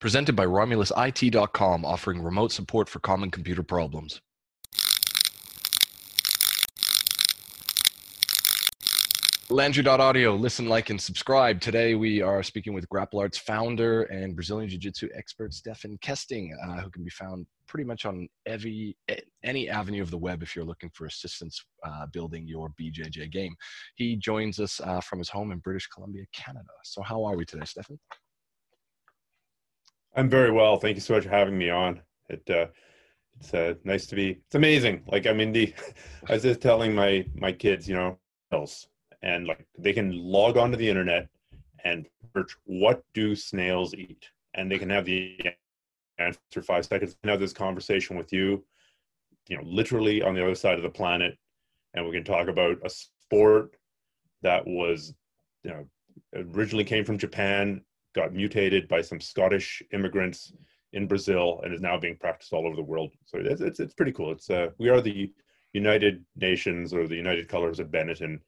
Presented 0.00 0.36
by 0.36 0.46
RomulusIT.com, 0.46 1.84
offering 1.84 2.22
remote 2.22 2.52
support 2.52 2.88
for 2.88 3.00
common 3.00 3.32
computer 3.32 3.64
problems. 3.64 4.20
Landry.audio, 9.50 10.36
listen, 10.36 10.68
like, 10.68 10.90
and 10.90 11.00
subscribe. 11.00 11.60
Today 11.60 11.96
we 11.96 12.20
are 12.20 12.44
speaking 12.44 12.74
with 12.74 12.88
Grapple 12.88 13.18
Arts 13.18 13.38
founder 13.38 14.02
and 14.02 14.36
Brazilian 14.36 14.68
Jiu 14.68 14.78
Jitsu 14.78 15.08
expert 15.16 15.52
Stephan 15.52 15.98
Kesting, 15.98 16.50
uh, 16.64 16.82
who 16.82 16.90
can 16.90 17.02
be 17.02 17.10
found 17.10 17.46
pretty 17.66 17.84
much 17.84 18.04
on 18.04 18.28
every 18.46 18.96
any 19.42 19.68
avenue 19.68 20.02
of 20.02 20.10
the 20.12 20.18
web 20.18 20.44
if 20.44 20.54
you're 20.54 20.66
looking 20.66 20.90
for 20.90 21.06
assistance 21.06 21.64
uh, 21.84 22.06
building 22.12 22.46
your 22.46 22.70
BJJ 22.80 23.32
game. 23.32 23.56
He 23.96 24.14
joins 24.16 24.60
us 24.60 24.80
uh, 24.80 25.00
from 25.00 25.18
his 25.18 25.30
home 25.30 25.50
in 25.50 25.58
British 25.58 25.88
Columbia, 25.88 26.24
Canada. 26.32 26.70
So, 26.84 27.02
how 27.02 27.24
are 27.24 27.36
we 27.36 27.44
today, 27.46 27.64
Stephan? 27.64 27.98
I'm 30.16 30.28
very 30.28 30.50
well. 30.50 30.78
Thank 30.78 30.96
you 30.96 31.00
so 31.00 31.14
much 31.14 31.24
for 31.24 31.30
having 31.30 31.56
me 31.56 31.70
on. 31.70 32.00
It 32.28 32.48
uh, 32.50 32.66
it's 33.40 33.54
uh, 33.54 33.74
nice 33.84 34.06
to 34.06 34.16
be. 34.16 34.30
It's 34.46 34.54
amazing. 34.54 35.02
Like 35.06 35.26
I 35.26 35.32
mean, 35.32 35.52
the 35.52 35.72
I 36.28 36.34
was 36.34 36.42
just 36.42 36.60
telling 36.60 36.94
my 36.94 37.26
my 37.34 37.52
kids, 37.52 37.88
you 37.88 37.94
know, 37.94 38.18
else 38.52 38.88
and 39.22 39.46
like 39.46 39.66
they 39.78 39.92
can 39.92 40.12
log 40.12 40.56
onto 40.56 40.76
the 40.76 40.88
internet 40.88 41.28
and 41.84 42.06
search 42.34 42.56
what 42.64 43.02
do 43.14 43.34
snails 43.34 43.94
eat 43.94 44.30
and 44.54 44.70
they 44.70 44.78
can 44.78 44.90
have 44.90 45.04
the 45.04 45.38
answer 46.18 46.62
five 46.62 46.84
seconds 46.84 47.16
and 47.22 47.30
have 47.30 47.40
this 47.40 47.52
conversation 47.52 48.16
with 48.16 48.32
you 48.32 48.64
you 49.48 49.56
know 49.56 49.62
literally 49.64 50.22
on 50.22 50.34
the 50.34 50.42
other 50.42 50.54
side 50.54 50.76
of 50.76 50.82
the 50.82 50.88
planet 50.88 51.36
and 51.94 52.04
we 52.04 52.12
can 52.12 52.24
talk 52.24 52.48
about 52.48 52.76
a 52.84 52.90
sport 52.90 53.76
that 54.42 54.66
was 54.66 55.14
you 55.64 55.70
know 55.70 55.86
originally 56.54 56.84
came 56.84 57.04
from 57.04 57.18
japan 57.18 57.80
got 58.14 58.32
mutated 58.32 58.88
by 58.88 59.00
some 59.00 59.20
scottish 59.20 59.82
immigrants 59.92 60.52
in 60.92 61.06
brazil 61.06 61.60
and 61.64 61.74
is 61.74 61.80
now 61.80 61.98
being 61.98 62.16
practiced 62.16 62.52
all 62.52 62.66
over 62.66 62.76
the 62.76 62.82
world 62.82 63.12
so 63.26 63.38
it's 63.38 63.60
it's, 63.60 63.80
it's 63.80 63.94
pretty 63.94 64.12
cool 64.12 64.32
it's 64.32 64.50
uh 64.50 64.68
we 64.78 64.88
are 64.88 65.00
the 65.00 65.32
united 65.72 66.24
nations 66.36 66.94
or 66.94 67.06
the 67.06 67.16
united 67.16 67.48
colors 67.48 67.78
of 67.78 67.88
benetton 67.88 68.38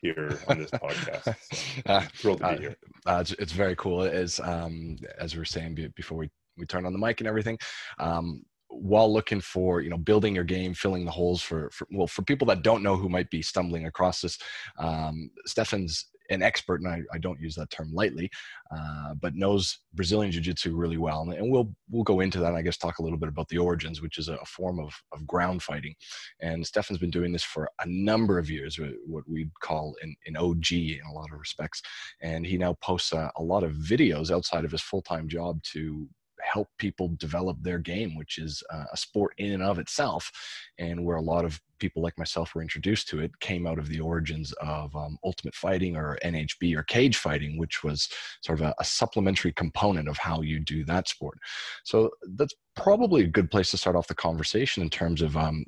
here 0.00 0.38
on 0.48 0.58
this 0.58 0.70
podcast. 0.72 1.24
So, 1.24 1.82
uh, 1.86 2.02
thrilled 2.14 2.38
to 2.38 2.44
be 2.44 2.54
uh, 2.54 2.58
here. 2.58 2.76
Uh, 3.06 3.18
it's, 3.20 3.32
it's, 3.32 3.52
very 3.52 3.74
cool. 3.76 4.02
It 4.02 4.14
is, 4.14 4.40
um, 4.40 4.96
as 5.18 5.34
we 5.34 5.40
were 5.40 5.44
saying 5.44 5.92
before 5.96 6.18
we, 6.18 6.30
we 6.56 6.66
turned 6.66 6.86
on 6.86 6.92
the 6.92 6.98
mic 6.98 7.20
and 7.20 7.28
everything, 7.28 7.58
um, 7.98 8.44
while 8.68 9.12
looking 9.12 9.40
for 9.40 9.80
you 9.80 9.90
know 9.90 9.96
building 9.96 10.34
your 10.34 10.44
game 10.44 10.74
filling 10.74 11.04
the 11.04 11.10
holes 11.10 11.42
for, 11.42 11.70
for 11.70 11.86
well 11.90 12.06
for 12.06 12.22
people 12.22 12.46
that 12.46 12.62
don't 12.62 12.82
know 12.82 12.96
who 12.96 13.08
might 13.08 13.30
be 13.30 13.40
stumbling 13.40 13.86
across 13.86 14.20
this 14.20 14.38
um, 14.78 15.30
stephan's 15.46 16.06
an 16.30 16.42
expert, 16.42 16.80
and 16.80 16.88
I, 16.88 17.02
I 17.12 17.18
don't 17.18 17.40
use 17.40 17.54
that 17.54 17.70
term 17.70 17.90
lightly, 17.92 18.30
uh, 18.74 19.14
but 19.20 19.34
knows 19.34 19.78
Brazilian 19.94 20.30
Jiu-Jitsu 20.32 20.76
really 20.76 20.96
well. 20.96 21.22
And, 21.22 21.32
and, 21.32 21.50
we'll 21.50 21.72
we'll 21.90 22.04
go 22.04 22.20
into 22.20 22.38
that. 22.38 22.48
And 22.48 22.56
I 22.56 22.62
guess 22.62 22.76
talk 22.76 22.98
a 22.98 23.02
little 23.02 23.18
bit 23.18 23.28
about 23.28 23.48
the 23.48 23.58
origins, 23.58 24.02
which 24.02 24.18
is 24.18 24.28
a, 24.28 24.34
a, 24.34 24.44
form 24.44 24.78
of, 24.78 24.92
of 25.12 25.26
ground 25.26 25.62
fighting. 25.62 25.94
And 26.40 26.66
Stephan's 26.66 26.98
been 26.98 27.10
doing 27.10 27.32
this 27.32 27.44
for 27.44 27.70
a 27.80 27.86
number 27.86 28.38
of 28.38 28.50
years, 28.50 28.78
what 29.06 29.24
we'd 29.28 29.50
call 29.60 29.94
an, 30.02 30.14
an 30.26 30.36
OG 30.36 30.72
in 30.72 31.00
a 31.08 31.12
lot 31.12 31.32
of 31.32 31.38
respects. 31.38 31.82
And 32.20 32.46
he 32.46 32.58
now 32.58 32.76
posts 32.82 33.12
a, 33.12 33.30
a 33.36 33.42
lot 33.42 33.64
of 33.64 33.72
videos 33.72 34.30
outside 34.30 34.64
of 34.64 34.72
his 34.72 34.82
full-time 34.82 35.28
job 35.28 35.62
to 35.72 36.08
help 36.52 36.68
people 36.78 37.08
develop 37.18 37.56
their 37.60 37.78
game, 37.78 38.16
which 38.16 38.38
is 38.38 38.62
uh, 38.72 38.84
a 38.92 38.96
sport 38.96 39.34
in 39.38 39.52
and 39.52 39.62
of 39.62 39.78
itself, 39.78 40.30
and 40.78 41.04
where 41.04 41.16
a 41.16 41.22
lot 41.22 41.44
of 41.44 41.60
people 41.78 42.02
like 42.02 42.18
myself 42.18 42.54
were 42.54 42.62
introduced 42.62 43.08
to 43.08 43.20
it 43.20 43.30
came 43.40 43.66
out 43.66 43.78
of 43.78 43.88
the 43.88 44.00
origins 44.00 44.52
of 44.60 44.94
um, 44.96 45.18
ultimate 45.24 45.54
fighting 45.54 45.96
or 45.96 46.18
NHB 46.24 46.76
or 46.76 46.82
cage 46.82 47.16
fighting, 47.16 47.58
which 47.58 47.84
was 47.84 48.08
sort 48.42 48.60
of 48.60 48.66
a, 48.66 48.74
a, 48.80 48.84
supplementary 48.84 49.52
component 49.52 50.08
of 50.08 50.18
how 50.18 50.40
you 50.40 50.58
do 50.58 50.84
that 50.84 51.08
sport. 51.08 51.38
So 51.84 52.10
that's 52.36 52.54
probably 52.74 53.24
a 53.24 53.28
good 53.28 53.50
place 53.50 53.70
to 53.70 53.76
start 53.76 53.96
off 53.96 54.08
the 54.08 54.14
conversation 54.14 54.82
in 54.82 54.90
terms 54.90 55.22
of 55.22 55.36
um, 55.36 55.64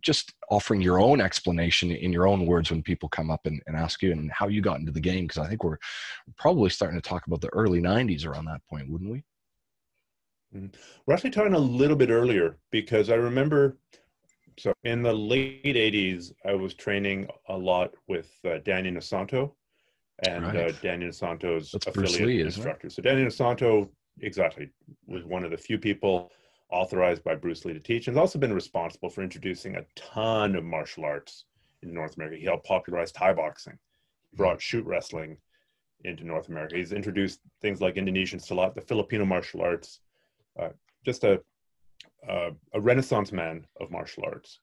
just 0.00 0.32
offering 0.50 0.82
your 0.82 1.00
own 1.00 1.20
explanation 1.20 1.90
in 1.90 2.12
your 2.12 2.26
own 2.26 2.46
words 2.46 2.70
when 2.70 2.82
people 2.82 3.08
come 3.08 3.30
up 3.30 3.46
and, 3.46 3.62
and 3.66 3.76
ask 3.76 4.02
you 4.02 4.12
and 4.12 4.30
how 4.30 4.48
you 4.48 4.60
got 4.60 4.78
into 4.78 4.92
the 4.92 5.00
game 5.00 5.26
because 5.26 5.42
i 5.42 5.48
think 5.48 5.64
we're 5.64 5.78
probably 6.36 6.70
starting 6.70 7.00
to 7.00 7.08
talk 7.08 7.26
about 7.26 7.40
the 7.40 7.52
early 7.52 7.80
90s 7.80 8.26
around 8.26 8.44
that 8.44 8.60
point 8.68 8.90
wouldn't 8.90 9.10
we. 9.10 9.22
We're 10.52 11.14
actually 11.14 11.30
talking 11.30 11.54
a 11.54 11.58
little 11.58 11.96
bit 11.96 12.10
earlier 12.10 12.58
because 12.70 13.10
I 13.10 13.14
remember. 13.14 13.78
So 14.58 14.72
in 14.84 15.02
the 15.02 15.12
late 15.12 15.64
'80s, 15.64 16.32
I 16.44 16.54
was 16.54 16.74
training 16.74 17.28
a 17.48 17.56
lot 17.56 17.94
with 18.08 18.30
uh, 18.44 18.58
Danny 18.64 18.90
Inosanto, 18.90 19.52
and 20.26 20.44
right. 20.44 20.56
uh, 20.56 20.72
Danny 20.82 21.06
Inosanto's 21.06 21.70
That's 21.72 21.86
affiliate 21.86 22.26
Lee, 22.26 22.40
instructor. 22.40 22.90
So 22.90 23.00
Danny 23.00 23.24
Inosanto, 23.24 23.88
exactly, 24.20 24.70
was 25.06 25.24
one 25.24 25.44
of 25.44 25.50
the 25.50 25.56
few 25.56 25.78
people 25.78 26.30
authorized 26.70 27.24
by 27.24 27.34
Bruce 27.34 27.64
Lee 27.64 27.72
to 27.72 27.80
teach, 27.80 28.06
and 28.06 28.16
has 28.16 28.20
also 28.20 28.38
been 28.38 28.52
responsible 28.52 29.08
for 29.08 29.22
introducing 29.22 29.76
a 29.76 29.84
ton 29.96 30.54
of 30.56 30.64
martial 30.64 31.04
arts 31.04 31.44
in 31.82 31.94
North 31.94 32.16
America. 32.16 32.36
He 32.36 32.44
helped 32.44 32.66
popularize 32.66 33.12
Thai 33.12 33.32
boxing, 33.32 33.78
brought 34.34 34.58
mm-hmm. 34.58 34.60
shoot 34.60 34.86
wrestling 34.86 35.38
into 36.04 36.24
North 36.24 36.48
America. 36.48 36.76
He's 36.76 36.92
introduced 36.92 37.40
things 37.60 37.80
like 37.80 37.96
Indonesian 37.96 38.38
Silat, 38.38 38.74
the 38.74 38.80
Filipino 38.80 39.24
martial 39.24 39.62
arts, 39.62 40.00
uh, 40.00 40.09
Uh, 40.58 40.70
just 41.04 41.24
a, 41.24 41.40
a, 42.28 42.50
a 42.74 42.80
renaissance 42.80 43.32
man 43.32 43.66
of 43.80 43.90
martial 43.90 44.24
arts. 44.24 44.60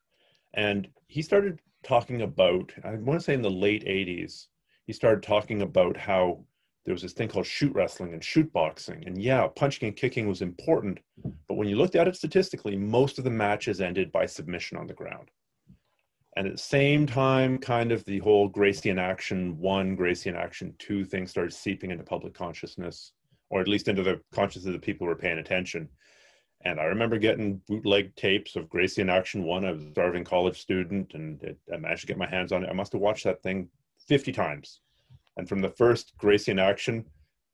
And 0.54 0.88
he 1.08 1.22
started 1.22 1.60
talking 1.84 2.22
about, 2.22 2.72
I 2.84 2.96
want 2.96 3.20
to 3.20 3.24
say 3.24 3.34
in 3.34 3.42
the 3.42 3.50
late 3.50 3.86
80s, 3.86 4.48
he 4.86 4.94
started 4.94 5.24
talking 5.24 5.62
about 5.62 5.98
how 5.98 6.44
there 6.86 6.94
was 6.94 7.02
this 7.02 7.14
thing 7.14 7.28
called 7.28 7.46
shoot 7.46 7.74
wrestling 7.74 8.14
and 8.14 8.24
shoot 8.24 8.52
boxing. 8.54 9.04
And 9.06 9.22
yeah, 9.22 9.48
punching 9.56 9.88
and 9.88 9.98
kicking 9.98 10.28
was 10.28 10.42
important, 10.42 11.00
but 11.48 11.56
when 11.56 11.68
you 11.68 11.76
looked 11.76 11.96
at 11.96 12.08
it 12.08 12.16
statistically, 12.16 12.78
most 12.78 13.18
of 13.18 13.26
the 13.26 13.30
matches 13.30 13.82
ended 13.82 14.12
by 14.12 14.26
submission 14.26 14.78
on 14.78 14.88
the 14.88 14.94
ground. 14.94 15.30
And 16.38 16.48
at 16.48 16.54
the 16.54 16.60
same 16.60 17.06
time, 17.06 17.58
kind 17.58 17.92
of 17.92 18.06
the 18.06 18.20
whole 18.20 18.48
Gracie 18.48 18.90
in 18.90 19.00
Action 19.00 19.58
1, 19.58 19.96
Gracie 19.96 20.30
in 20.30 20.36
Action 20.36 20.74
2 20.80 21.04
thing 21.04 21.28
started 21.28 21.52
seeping 21.52 21.92
into 21.92 22.04
public 22.04 22.34
consciousness 22.34 23.12
or 23.50 23.62
at 23.62 23.68
least 23.68 23.88
into 23.88 24.04
the 24.04 24.22
consciousness 24.32 24.68
of 24.68 24.74
the 24.74 24.86
people 24.86 25.06
who 25.06 25.10
were 25.10 25.20
paying 25.20 25.38
attention. 25.38 25.90
And 26.62 26.80
I 26.80 26.86
remember 26.86 27.18
getting 27.18 27.62
bootleg 27.68 28.16
tapes 28.16 28.56
of 28.56 28.70
Gracie 28.70 29.02
in 29.02 29.10
Action 29.10 29.44
One. 29.44 29.64
I 29.64 29.72
was 29.72 29.84
a 29.84 29.92
starving 29.92 30.24
college 30.24 30.60
student, 30.60 31.14
and 31.14 31.42
it, 31.44 31.58
I 31.72 31.78
managed 31.78 32.02
to 32.02 32.08
get 32.08 32.18
my 32.18 32.28
hands 32.28 32.52
on 32.52 32.64
it. 32.64 32.70
I 32.70 32.74
must 32.74 32.94
have 32.94 33.02
watched 33.02 33.24
that 33.26 33.44
thing 33.44 33.70
50 34.08 34.32
times. 34.32 34.82
And 35.38 35.48
from 35.48 35.62
the 35.62 35.70
first 35.70 36.14
Gracie 36.18 36.52
in 36.52 36.60
Action, 36.60 37.06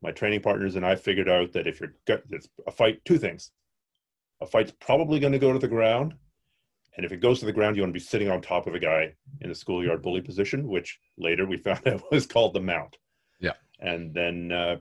my 0.02 0.12
training 0.12 0.42
partners 0.42 0.76
and 0.76 0.86
I 0.86 0.96
figured 0.96 1.30
out 1.30 1.52
that 1.54 1.68
if 1.68 1.80
you're 1.80 1.94
it's 2.08 2.48
a 2.66 2.72
fight, 2.72 3.04
two 3.06 3.18
things: 3.18 3.52
a 4.42 4.46
fight's 4.46 4.74
probably 4.80 5.20
going 5.20 5.34
to 5.34 5.40
go 5.40 5.54
to 5.54 5.60
the 5.60 5.68
ground, 5.68 6.16
and 6.96 7.06
if 7.06 7.12
it 7.12 7.22
goes 7.22 7.40
to 7.40 7.46
the 7.46 7.54
ground, 7.54 7.76
you 7.76 7.82
want 7.82 7.94
to 7.94 8.00
be 8.00 8.04
sitting 8.06 8.30
on 8.30 8.42
top 8.42 8.68
of 8.68 8.76
a 8.76 8.80
guy 8.80 9.14
in 9.42 9.50
the 9.50 9.56
schoolyard 9.56 10.02
bully 10.02 10.22
position, 10.22 10.68
which 10.68 11.00
later 11.18 11.46
we 11.46 11.58
found 11.58 11.88
out 11.88 12.04
was 12.12 12.26
called 12.26 12.54
the 12.54 12.60
mount. 12.60 12.98
Yeah. 13.40 13.54
And 13.80 14.14
then 14.14 14.52
uh, 14.52 14.78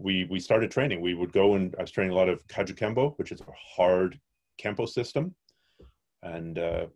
we 0.00 0.26
we 0.30 0.40
started 0.40 0.70
training. 0.70 1.00
We 1.00 1.14
would 1.14 1.32
go 1.32 1.54
and 1.54 1.74
I 1.78 1.82
was 1.82 1.90
training 1.90 2.12
a 2.12 2.16
lot 2.16 2.28
of 2.28 2.46
Kajukenbo, 2.48 3.18
which 3.18 3.32
is 3.32 3.40
a 3.40 3.44
hard 3.76 4.18
kempo 4.60 4.88
system. 4.88 5.34
And 6.22 6.58
uh, 6.58 6.86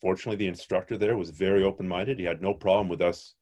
fortunately, 0.00 0.36
the 0.36 0.48
instructor 0.48 0.98
there 0.98 1.16
was 1.16 1.30
very 1.30 1.62
open-minded. 1.64 2.18
He 2.18 2.24
had 2.24 2.42
no 2.42 2.54
problem 2.54 2.88
with 2.88 3.00
us 3.00 3.34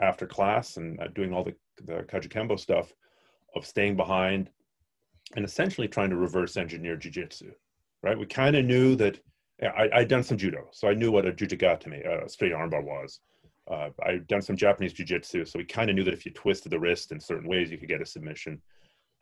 after 0.00 0.26
class 0.26 0.76
and 0.76 1.00
uh, 1.00 1.08
doing 1.08 1.32
all 1.32 1.44
the 1.44 1.54
the 1.84 2.04
Kajukenbo 2.04 2.58
stuff 2.58 2.92
of 3.56 3.66
staying 3.66 3.96
behind 3.96 4.50
and 5.36 5.44
essentially 5.44 5.88
trying 5.88 6.10
to 6.10 6.16
reverse 6.16 6.56
engineer 6.56 6.96
jiu-jitsu. 6.96 7.52
Right? 8.02 8.18
We 8.18 8.26
kind 8.26 8.56
of 8.56 8.64
knew 8.64 8.96
that. 8.96 9.20
Yeah, 9.60 9.72
I, 9.76 9.98
I'd 9.98 10.08
done 10.08 10.22
some 10.22 10.38
judo, 10.38 10.68
so 10.70 10.86
I 10.86 10.94
knew 10.94 11.10
what 11.10 11.26
a 11.26 11.32
jujigatame, 11.32 12.06
a 12.06 12.28
straight 12.28 12.52
armbar 12.52 12.84
was 12.84 13.18
uh, 13.70 13.90
I've 14.02 14.26
done 14.26 14.42
some 14.42 14.56
Japanese 14.56 14.92
jiu-jitsu, 14.92 15.44
so 15.44 15.58
we 15.58 15.64
kind 15.64 15.90
of 15.90 15.96
knew 15.96 16.04
that 16.04 16.14
if 16.14 16.24
you 16.24 16.32
twisted 16.32 16.72
the 16.72 16.78
wrist 16.78 17.12
in 17.12 17.20
certain 17.20 17.48
ways, 17.48 17.70
you 17.70 17.78
could 17.78 17.88
get 17.88 18.00
a 18.00 18.06
submission. 18.06 18.60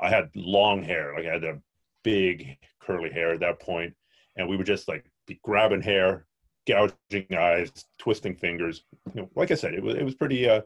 I 0.00 0.08
had 0.08 0.30
long 0.34 0.82
hair, 0.82 1.14
like 1.16 1.26
I 1.26 1.32
had 1.32 1.44
a 1.44 1.58
big 2.04 2.56
curly 2.80 3.10
hair 3.10 3.32
at 3.32 3.40
that 3.40 3.60
point, 3.60 3.94
and 4.36 4.48
we 4.48 4.56
would 4.56 4.66
just 4.66 4.88
like 4.88 5.04
be 5.26 5.40
grabbing 5.42 5.82
hair, 5.82 6.26
gouging 6.66 7.26
eyes, 7.36 7.72
twisting 7.98 8.36
fingers. 8.36 8.84
You 9.14 9.22
know, 9.22 9.30
like 9.34 9.50
I 9.50 9.54
said, 9.54 9.74
it 9.74 9.82
was 9.82 9.96
it 9.96 10.04
was 10.04 10.14
pretty 10.14 10.48
uh, 10.48 10.60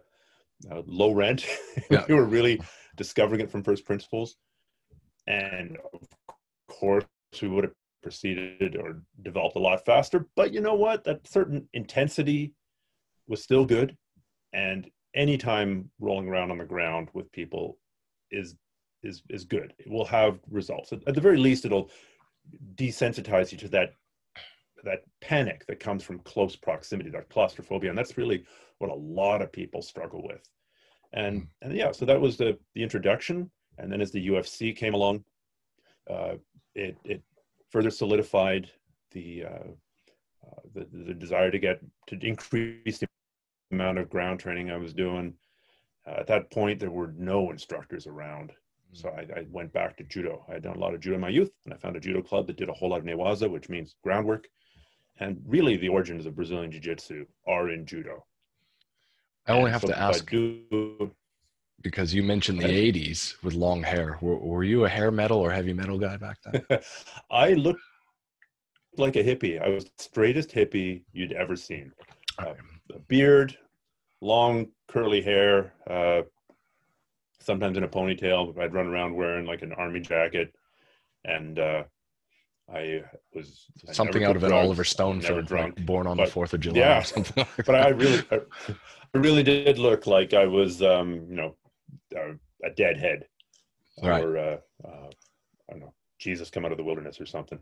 uh, 0.70 0.82
low 0.86 1.12
rent. 1.12 1.46
Yeah. 1.90 2.04
we 2.08 2.14
were 2.14 2.24
really 2.24 2.60
discovering 2.96 3.40
it 3.40 3.50
from 3.50 3.62
first 3.62 3.86
principles, 3.86 4.36
and 5.26 5.78
of 5.92 6.06
course, 6.68 7.04
we 7.40 7.48
would 7.48 7.64
have 7.64 7.72
proceeded 8.02 8.76
or 8.76 9.02
developed 9.22 9.56
a 9.56 9.60
lot 9.60 9.84
faster. 9.84 10.26
But 10.36 10.52
you 10.52 10.60
know 10.60 10.74
what? 10.74 11.04
That 11.04 11.26
certain 11.26 11.68
intensity 11.72 12.52
was 13.30 13.42
still 13.42 13.64
good. 13.64 13.96
And 14.52 14.90
anytime 15.14 15.90
rolling 16.00 16.28
around 16.28 16.50
on 16.50 16.58
the 16.58 16.64
ground 16.64 17.08
with 17.14 17.32
people 17.32 17.78
is 18.30 18.56
is 19.02 19.22
is 19.30 19.44
good. 19.44 19.72
It 19.78 19.90
will 19.90 20.04
have 20.04 20.38
results. 20.50 20.92
At, 20.92 21.14
the 21.14 21.20
very 21.20 21.38
least, 21.38 21.64
it'll 21.64 21.90
desensitize 22.74 23.52
you 23.52 23.58
to 23.58 23.68
that 23.68 23.94
that 24.84 25.04
panic 25.20 25.64
that 25.66 25.80
comes 25.80 26.02
from 26.02 26.18
close 26.20 26.56
proximity, 26.56 27.10
that 27.10 27.28
claustrophobia, 27.28 27.90
and 27.90 27.98
that's 27.98 28.18
really 28.18 28.44
what 28.78 28.90
a 28.90 28.94
lot 28.94 29.42
of 29.42 29.52
people 29.52 29.80
struggle 29.82 30.22
with. 30.22 30.46
And 31.12 31.38
hmm. 31.38 31.44
and 31.62 31.74
yeah, 31.74 31.92
so 31.92 32.04
that 32.04 32.20
was 32.20 32.36
the 32.36 32.58
the 32.74 32.82
introduction. 32.82 33.50
And 33.78 33.90
then 33.90 34.02
as 34.02 34.10
the 34.10 34.28
UFC 34.28 34.76
came 34.76 34.92
along, 34.92 35.24
uh, 36.10 36.34
it, 36.74 36.98
it 37.04 37.22
further 37.70 37.90
solidified 37.90 38.70
the, 39.12 39.44
uh, 39.44 39.68
uh, 40.46 40.60
the, 40.74 40.86
the 40.92 41.14
desire 41.14 41.50
to 41.50 41.58
get 41.58 41.80
to 42.08 42.18
increase 42.20 42.98
the 42.98 43.06
amount 43.70 43.98
of 43.98 44.10
ground 44.10 44.40
training 44.40 44.70
I 44.70 44.76
was 44.76 44.92
doing. 44.92 45.34
Uh, 46.06 46.20
at 46.20 46.26
that 46.26 46.50
point, 46.50 46.80
there 46.80 46.90
were 46.90 47.12
no 47.16 47.50
instructors 47.50 48.06
around. 48.06 48.52
So 48.92 49.08
I, 49.10 49.20
I, 49.38 49.46
went 49.50 49.72
back 49.72 49.96
to 49.98 50.04
judo. 50.04 50.44
I 50.48 50.54
had 50.54 50.64
done 50.64 50.76
a 50.76 50.80
lot 50.80 50.94
of 50.94 51.00
judo 51.00 51.14
in 51.14 51.20
my 51.20 51.28
youth, 51.28 51.52
and 51.64 51.72
I 51.72 51.76
found 51.76 51.96
a 51.96 52.00
judo 52.00 52.22
club 52.22 52.48
that 52.48 52.56
did 52.56 52.68
a 52.68 52.72
whole 52.72 52.90
lot 52.90 52.98
of 52.98 53.04
newaza, 53.04 53.48
which 53.48 53.68
means 53.68 53.94
groundwork. 54.02 54.48
And 55.18 55.40
really, 55.46 55.76
the 55.76 55.88
origins 55.88 56.26
of 56.26 56.34
Brazilian 56.34 56.72
Jiu-Jitsu 56.72 57.26
are 57.46 57.70
in 57.70 57.86
judo. 57.86 58.24
I 59.46 59.52
only 59.52 59.70
have 59.70 59.82
so 59.82 59.88
to 59.88 59.98
ask 59.98 60.28
do, 60.28 61.12
because 61.82 62.12
you 62.12 62.22
mentioned 62.22 62.60
the 62.60 62.68
'80s 62.68 63.42
with 63.42 63.54
long 63.54 63.82
hair. 63.82 64.18
Were, 64.20 64.36
were, 64.36 64.64
you 64.64 64.84
a 64.84 64.88
hair 64.88 65.10
metal 65.10 65.38
or 65.38 65.50
heavy 65.50 65.72
metal 65.72 65.98
guy 65.98 66.16
back 66.16 66.38
then? 66.44 66.80
I 67.30 67.54
looked 67.54 67.80
like 68.96 69.16
a 69.16 69.24
hippie. 69.24 69.60
I 69.62 69.68
was 69.68 69.84
the 69.84 69.90
straightest 69.98 70.50
hippie 70.50 71.02
you'd 71.12 71.32
ever 71.32 71.56
seen. 71.56 71.92
Uh, 72.38 72.54
a 72.54 72.69
beard, 73.08 73.56
long 74.20 74.68
curly 74.88 75.22
hair, 75.22 75.72
uh, 75.88 76.22
sometimes 77.40 77.76
in 77.76 77.84
a 77.84 77.88
ponytail. 77.88 78.58
I'd 78.58 78.74
run 78.74 78.86
around 78.86 79.14
wearing 79.14 79.46
like 79.46 79.62
an 79.62 79.72
army 79.72 80.00
jacket, 80.00 80.54
and 81.24 81.58
uh, 81.58 81.84
I 82.72 83.02
was 83.34 83.66
I 83.88 83.92
something 83.92 84.24
out 84.24 84.36
of 84.36 84.44
an 84.44 84.52
Oliver 84.52 84.84
Stone 84.84 85.20
film, 85.22 85.44
drunk, 85.44 85.76
like 85.76 85.86
born 85.86 86.06
on 86.06 86.16
but, 86.16 86.26
the 86.26 86.30
Fourth 86.30 86.52
of 86.54 86.60
July. 86.60 86.78
Yeah, 86.78 87.02
something 87.02 87.44
like 87.56 87.66
but 87.66 87.74
I 87.74 87.88
really, 87.88 88.22
I 88.30 89.18
really 89.18 89.42
did 89.42 89.78
look 89.78 90.06
like 90.06 90.34
I 90.34 90.46
was, 90.46 90.82
um, 90.82 91.26
you 91.28 91.36
know, 91.36 91.56
a, 92.14 92.66
a 92.66 92.70
deadhead, 92.70 93.26
right. 94.02 94.24
or 94.24 94.38
uh, 94.38 94.56
uh, 94.84 95.10
I 95.68 95.72
don't 95.72 95.80
know, 95.80 95.94
Jesus 96.18 96.50
come 96.50 96.64
out 96.64 96.72
of 96.72 96.78
the 96.78 96.84
wilderness 96.84 97.20
or 97.20 97.26
something. 97.26 97.58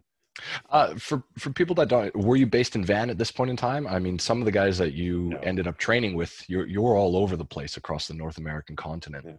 Uh, 0.70 0.94
for 0.96 1.22
for 1.38 1.50
people 1.50 1.74
that 1.76 1.88
don't, 1.88 2.14
were 2.16 2.36
you 2.36 2.46
based 2.46 2.76
in 2.76 2.84
Van 2.84 3.10
at 3.10 3.18
this 3.18 3.30
point 3.30 3.50
in 3.50 3.56
time? 3.56 3.86
I 3.86 3.98
mean, 3.98 4.18
some 4.18 4.40
of 4.40 4.44
the 4.44 4.52
guys 4.52 4.78
that 4.78 4.92
you 4.92 5.30
no. 5.30 5.38
ended 5.38 5.66
up 5.66 5.78
training 5.78 6.14
with, 6.14 6.44
you're 6.48 6.66
you're 6.66 6.96
all 6.96 7.16
over 7.16 7.36
the 7.36 7.44
place 7.44 7.76
across 7.76 8.08
the 8.08 8.14
North 8.14 8.38
American 8.38 8.76
continent. 8.76 9.24
Yeah. 9.26 9.32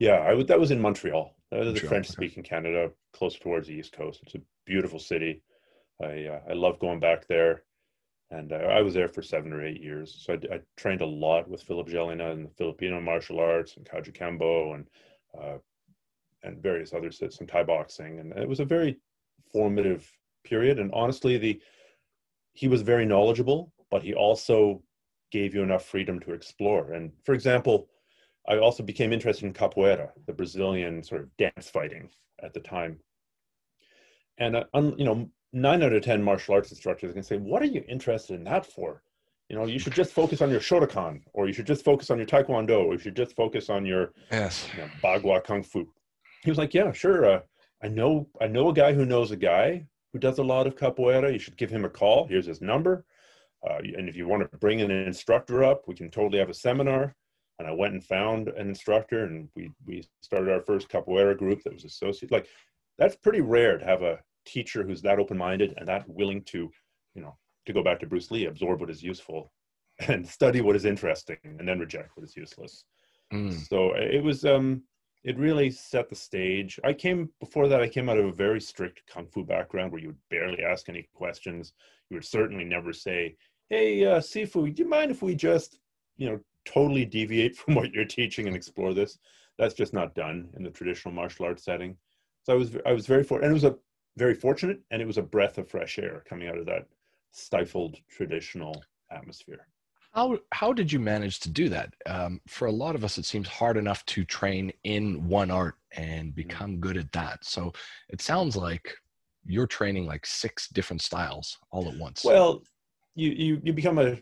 Yeah, 0.00 0.16
I 0.20 0.32
would. 0.32 0.48
That 0.48 0.58
was 0.58 0.70
in 0.70 0.80
Montreal. 0.80 1.36
That 1.50 1.60
was 1.60 1.74
the 1.74 1.86
French-speaking 1.86 2.42
Canada, 2.42 2.90
close 3.12 3.38
towards 3.38 3.68
the 3.68 3.74
East 3.74 3.92
Coast. 3.92 4.20
It's 4.22 4.34
a 4.34 4.40
beautiful 4.64 4.98
city. 4.98 5.42
I 6.02 6.24
uh, 6.24 6.40
I 6.48 6.52
love 6.54 6.78
going 6.78 7.00
back 7.00 7.26
there, 7.28 7.64
and 8.30 8.50
uh, 8.50 8.56
I 8.56 8.80
was 8.80 8.94
there 8.94 9.08
for 9.08 9.20
seven 9.20 9.52
or 9.52 9.62
eight 9.62 9.82
years. 9.82 10.24
So 10.24 10.32
I, 10.32 10.54
I 10.54 10.60
trained 10.78 11.02
a 11.02 11.06
lot 11.06 11.50
with 11.50 11.62
Philip 11.62 11.88
Gelina 11.88 12.32
and 12.32 12.46
the 12.46 12.54
Filipino 12.56 12.98
martial 12.98 13.40
arts 13.40 13.76
and 13.76 13.84
Kajukenbo 13.84 14.74
and 14.74 14.86
uh, 15.38 15.58
and 16.42 16.62
various 16.62 16.94
others, 16.94 17.22
some 17.28 17.46
Thai 17.46 17.64
boxing, 17.64 18.20
and 18.20 18.32
it 18.32 18.48
was 18.48 18.60
a 18.60 18.64
very 18.64 18.96
formative 19.52 20.10
period. 20.44 20.78
And 20.78 20.90
honestly, 20.92 21.38
the 21.38 21.60
he 22.52 22.68
was 22.68 22.82
very 22.82 23.06
knowledgeable, 23.06 23.72
but 23.90 24.02
he 24.02 24.14
also 24.14 24.82
gave 25.30 25.54
you 25.54 25.62
enough 25.62 25.84
freedom 25.84 26.18
to 26.20 26.32
explore. 26.32 26.92
And 26.92 27.12
for 27.24 27.34
example 27.34 27.88
I 28.48 28.58
also 28.58 28.82
became 28.82 29.12
interested 29.12 29.46
in 29.46 29.52
capoeira, 29.52 30.10
the 30.26 30.32
Brazilian 30.32 31.02
sort 31.02 31.22
of 31.22 31.36
dance 31.36 31.68
fighting 31.70 32.10
at 32.42 32.54
the 32.54 32.60
time. 32.60 32.98
And, 34.38 34.56
uh, 34.56 34.64
you 34.74 35.04
know, 35.04 35.30
nine 35.52 35.82
out 35.82 35.92
of 35.92 36.02
10 36.02 36.22
martial 36.22 36.54
arts 36.54 36.70
instructors 36.70 37.12
can 37.12 37.22
say, 37.22 37.36
what 37.36 37.62
are 37.62 37.66
you 37.66 37.84
interested 37.88 38.34
in 38.34 38.44
that 38.44 38.64
for? 38.66 39.02
You 39.48 39.56
know, 39.56 39.66
you 39.66 39.78
should 39.78 39.92
just 39.92 40.12
focus 40.12 40.40
on 40.40 40.50
your 40.50 40.60
Shotokan, 40.60 41.22
or 41.32 41.46
you 41.46 41.52
should 41.52 41.66
just 41.66 41.84
focus 41.84 42.10
on 42.10 42.18
your 42.18 42.26
Taekwondo, 42.26 42.84
or 42.84 42.92
you 42.94 42.98
should 42.98 43.16
just 43.16 43.34
focus 43.34 43.68
on 43.68 43.84
your 43.84 44.12
yes. 44.30 44.68
you 44.74 44.82
know, 44.82 44.90
Bagua 45.02 45.42
Kung 45.44 45.62
Fu. 45.62 45.88
He 46.42 46.50
was 46.50 46.58
like, 46.58 46.72
yeah, 46.72 46.92
sure. 46.92 47.26
Uh, 47.26 47.40
I 47.82 47.88
know, 47.88 48.28
I 48.40 48.46
know 48.46 48.68
a 48.68 48.74
guy 48.74 48.92
who 48.92 49.06
knows 49.06 49.30
a 49.30 49.36
guy 49.36 49.86
who 50.12 50.18
does 50.18 50.38
a 50.38 50.44
lot 50.44 50.66
of 50.66 50.76
capoeira. 50.76 51.32
You 51.32 51.38
should 51.38 51.56
give 51.56 51.70
him 51.70 51.84
a 51.84 51.90
call. 51.90 52.26
Here's 52.26 52.46
his 52.46 52.60
number. 52.60 53.04
Uh, 53.68 53.78
and 53.78 54.08
if 54.08 54.16
you 54.16 54.26
want 54.26 54.50
to 54.50 54.58
bring 54.58 54.80
an 54.80 54.90
instructor 54.90 55.64
up, 55.64 55.82
we 55.86 55.94
can 55.94 56.10
totally 56.10 56.38
have 56.38 56.48
a 56.50 56.54
seminar 56.54 57.14
and 57.60 57.68
I 57.68 57.72
went 57.72 57.92
and 57.92 58.02
found 58.02 58.48
an 58.48 58.68
instructor 58.68 59.24
and 59.24 59.48
we 59.54 59.70
we 59.86 60.02
started 60.22 60.50
our 60.50 60.62
first 60.62 60.88
capoeira 60.88 61.36
group 61.36 61.62
that 61.62 61.74
was 61.74 61.84
associated 61.84 62.32
like 62.32 62.48
that's 62.98 63.16
pretty 63.16 63.42
rare 63.42 63.76
to 63.78 63.84
have 63.84 64.02
a 64.02 64.18
teacher 64.46 64.82
who's 64.82 65.02
that 65.02 65.18
open-minded 65.18 65.74
and 65.76 65.86
that 65.86 66.08
willing 66.08 66.42
to 66.44 66.70
you 67.14 67.22
know 67.22 67.36
to 67.66 67.74
go 67.74 67.82
back 67.82 68.00
to 68.00 68.06
Bruce 68.06 68.30
Lee 68.30 68.46
absorb 68.46 68.80
what 68.80 68.90
is 68.90 69.02
useful 69.02 69.52
and 70.08 70.26
study 70.26 70.62
what 70.62 70.74
is 70.74 70.86
interesting 70.86 71.36
and 71.44 71.68
then 71.68 71.78
reject 71.78 72.16
what 72.16 72.24
is 72.24 72.34
useless 72.34 72.86
mm. 73.32 73.54
so 73.68 73.92
it 73.94 74.24
was 74.24 74.46
um 74.46 74.82
it 75.24 75.38
really 75.38 75.70
set 75.70 76.08
the 76.08 76.14
stage 76.14 76.80
I 76.84 76.92
came 76.92 77.30
before 77.40 77.68
that 77.68 77.82
I 77.82 77.88
came 77.88 78.08
out 78.08 78.18
of 78.18 78.26
a 78.26 78.32
very 78.32 78.60
strict 78.60 79.02
kung 79.06 79.26
fu 79.26 79.44
background 79.44 79.92
where 79.92 80.00
you 80.00 80.08
would 80.08 80.28
barely 80.30 80.62
ask 80.62 80.88
any 80.88 81.08
questions 81.14 81.72
you 82.08 82.16
would 82.16 82.24
certainly 82.24 82.64
never 82.64 82.92
say 82.92 83.36
hey 83.68 84.04
uh, 84.04 84.18
Sifu 84.20 84.74
do 84.74 84.82
you 84.82 84.88
mind 84.88 85.10
if 85.10 85.22
we 85.22 85.34
just 85.34 85.78
you 86.16 86.28
know 86.30 86.40
totally 86.66 87.04
deviate 87.04 87.56
from 87.60 87.74
what 87.74 87.92
you're 87.92 88.04
teaching 88.04 88.46
and 88.46 88.56
explore 88.56 88.94
this. 88.94 89.18
That's 89.58 89.74
just 89.74 89.92
not 89.92 90.14
done 90.14 90.48
in 90.56 90.62
the 90.62 90.70
traditional 90.70 91.14
martial 91.14 91.46
arts 91.46 91.64
setting. 91.64 91.96
So 92.44 92.54
I 92.54 92.56
was 92.56 92.76
I 92.86 92.92
was 92.92 93.06
very 93.06 93.22
for 93.22 93.40
and 93.40 93.50
it 93.50 93.54
was 93.54 93.64
a 93.64 93.76
very 94.16 94.34
fortunate 94.34 94.80
and 94.90 95.02
it 95.02 95.06
was 95.06 95.18
a 95.18 95.22
breath 95.22 95.58
of 95.58 95.68
fresh 95.68 95.98
air 95.98 96.24
coming 96.28 96.48
out 96.48 96.58
of 96.58 96.66
that 96.66 96.86
stifled 97.32 97.96
traditional 98.08 98.82
atmosphere. 99.10 99.66
How 100.12 100.38
how 100.52 100.72
did 100.72 100.92
you 100.92 100.98
manage 100.98 101.40
to 101.40 101.50
do 101.50 101.68
that? 101.68 101.94
Um, 102.06 102.40
for 102.48 102.66
a 102.66 102.72
lot 102.72 102.94
of 102.94 103.04
us, 103.04 103.18
it 103.18 103.24
seems 103.24 103.48
hard 103.48 103.76
enough 103.76 104.04
to 104.06 104.24
train 104.24 104.72
in 104.84 105.26
one 105.28 105.50
art 105.50 105.76
and 105.92 106.28
mm-hmm. 106.28 106.36
become 106.36 106.78
good 106.78 106.96
at 106.96 107.12
that. 107.12 107.44
So 107.44 107.72
it 108.08 108.20
sounds 108.20 108.56
like 108.56 108.92
you're 109.46 109.66
training 109.66 110.06
like 110.06 110.26
six 110.26 110.68
different 110.68 111.02
styles 111.02 111.58
all 111.70 111.88
at 111.88 111.96
once. 111.96 112.24
Well, 112.24 112.62
you 113.14 113.30
you 113.30 113.60
you 113.62 113.72
become 113.72 113.98
a 113.98 114.18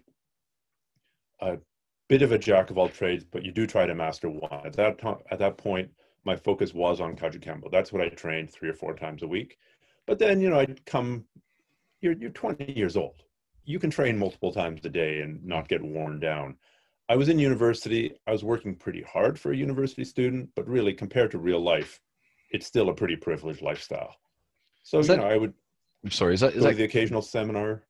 a 1.41 1.59
bit 2.09 2.23
of 2.23 2.33
a 2.33 2.39
jack 2.39 2.71
of 2.71 2.79
all 2.79 2.89
trades, 2.89 3.25
but 3.25 3.45
you 3.45 3.53
do 3.53 3.67
try 3.67 3.87
to 3.87 3.95
master 3.95 4.29
one. 4.29 4.67
At 4.67 4.75
that 4.75 4.99
time, 4.99 5.19
at 5.31 5.39
that 5.39 5.57
point, 5.57 5.91
my 6.25 6.37
focus 6.37 6.75
was 6.75 7.01
on 7.01 7.17
Kajukenbo. 7.17 7.71
That's 7.71 7.93
what 7.93 8.03
I 8.03 8.09
trained 8.09 8.51
three 8.51 8.69
or 8.69 8.75
four 8.75 8.95
times 8.95 9.23
a 9.23 9.29
week. 9.29 9.57
But 10.07 10.19
then, 10.19 10.41
you 10.41 10.51
know, 10.51 10.61
I'd 10.61 10.85
come. 10.85 11.25
You're 12.01 12.15
you're 12.15 12.31
20 12.31 12.73
years 12.73 12.97
old. 12.97 13.23
You 13.69 13.79
can 13.79 13.91
train 13.91 14.17
multiple 14.17 14.51
times 14.51 14.81
a 14.87 14.89
day 14.89 15.21
and 15.21 15.45
not 15.45 15.69
get 15.69 15.83
worn 15.83 16.21
down. 16.21 16.57
I 17.11 17.17
was 17.17 17.29
in 17.29 17.39
university. 17.39 18.19
I 18.27 18.33
was 18.33 18.43
working 18.43 18.75
pretty 18.75 19.03
hard 19.03 19.39
for 19.39 19.53
a 19.53 19.57
university 19.57 20.05
student, 20.05 20.49
but 20.57 20.67
really, 20.67 20.95
compared 20.95 21.31
to 21.33 21.39
real 21.39 21.61
life, 21.61 22.01
it's 22.51 22.67
still 22.67 22.89
a 22.89 22.95
pretty 22.95 23.15
privileged 23.15 23.61
lifestyle. 23.61 24.15
So 24.85 25.03
you 25.03 25.17
know, 25.17 25.25
I 25.25 25.37
would. 25.37 25.53
I'm 26.03 26.11
sorry. 26.11 26.33
Is 26.33 26.41
that 26.41 26.55
is 26.55 26.65
that 26.65 26.77
the 26.77 26.85
occasional 26.85 27.21
seminar? 27.21 27.83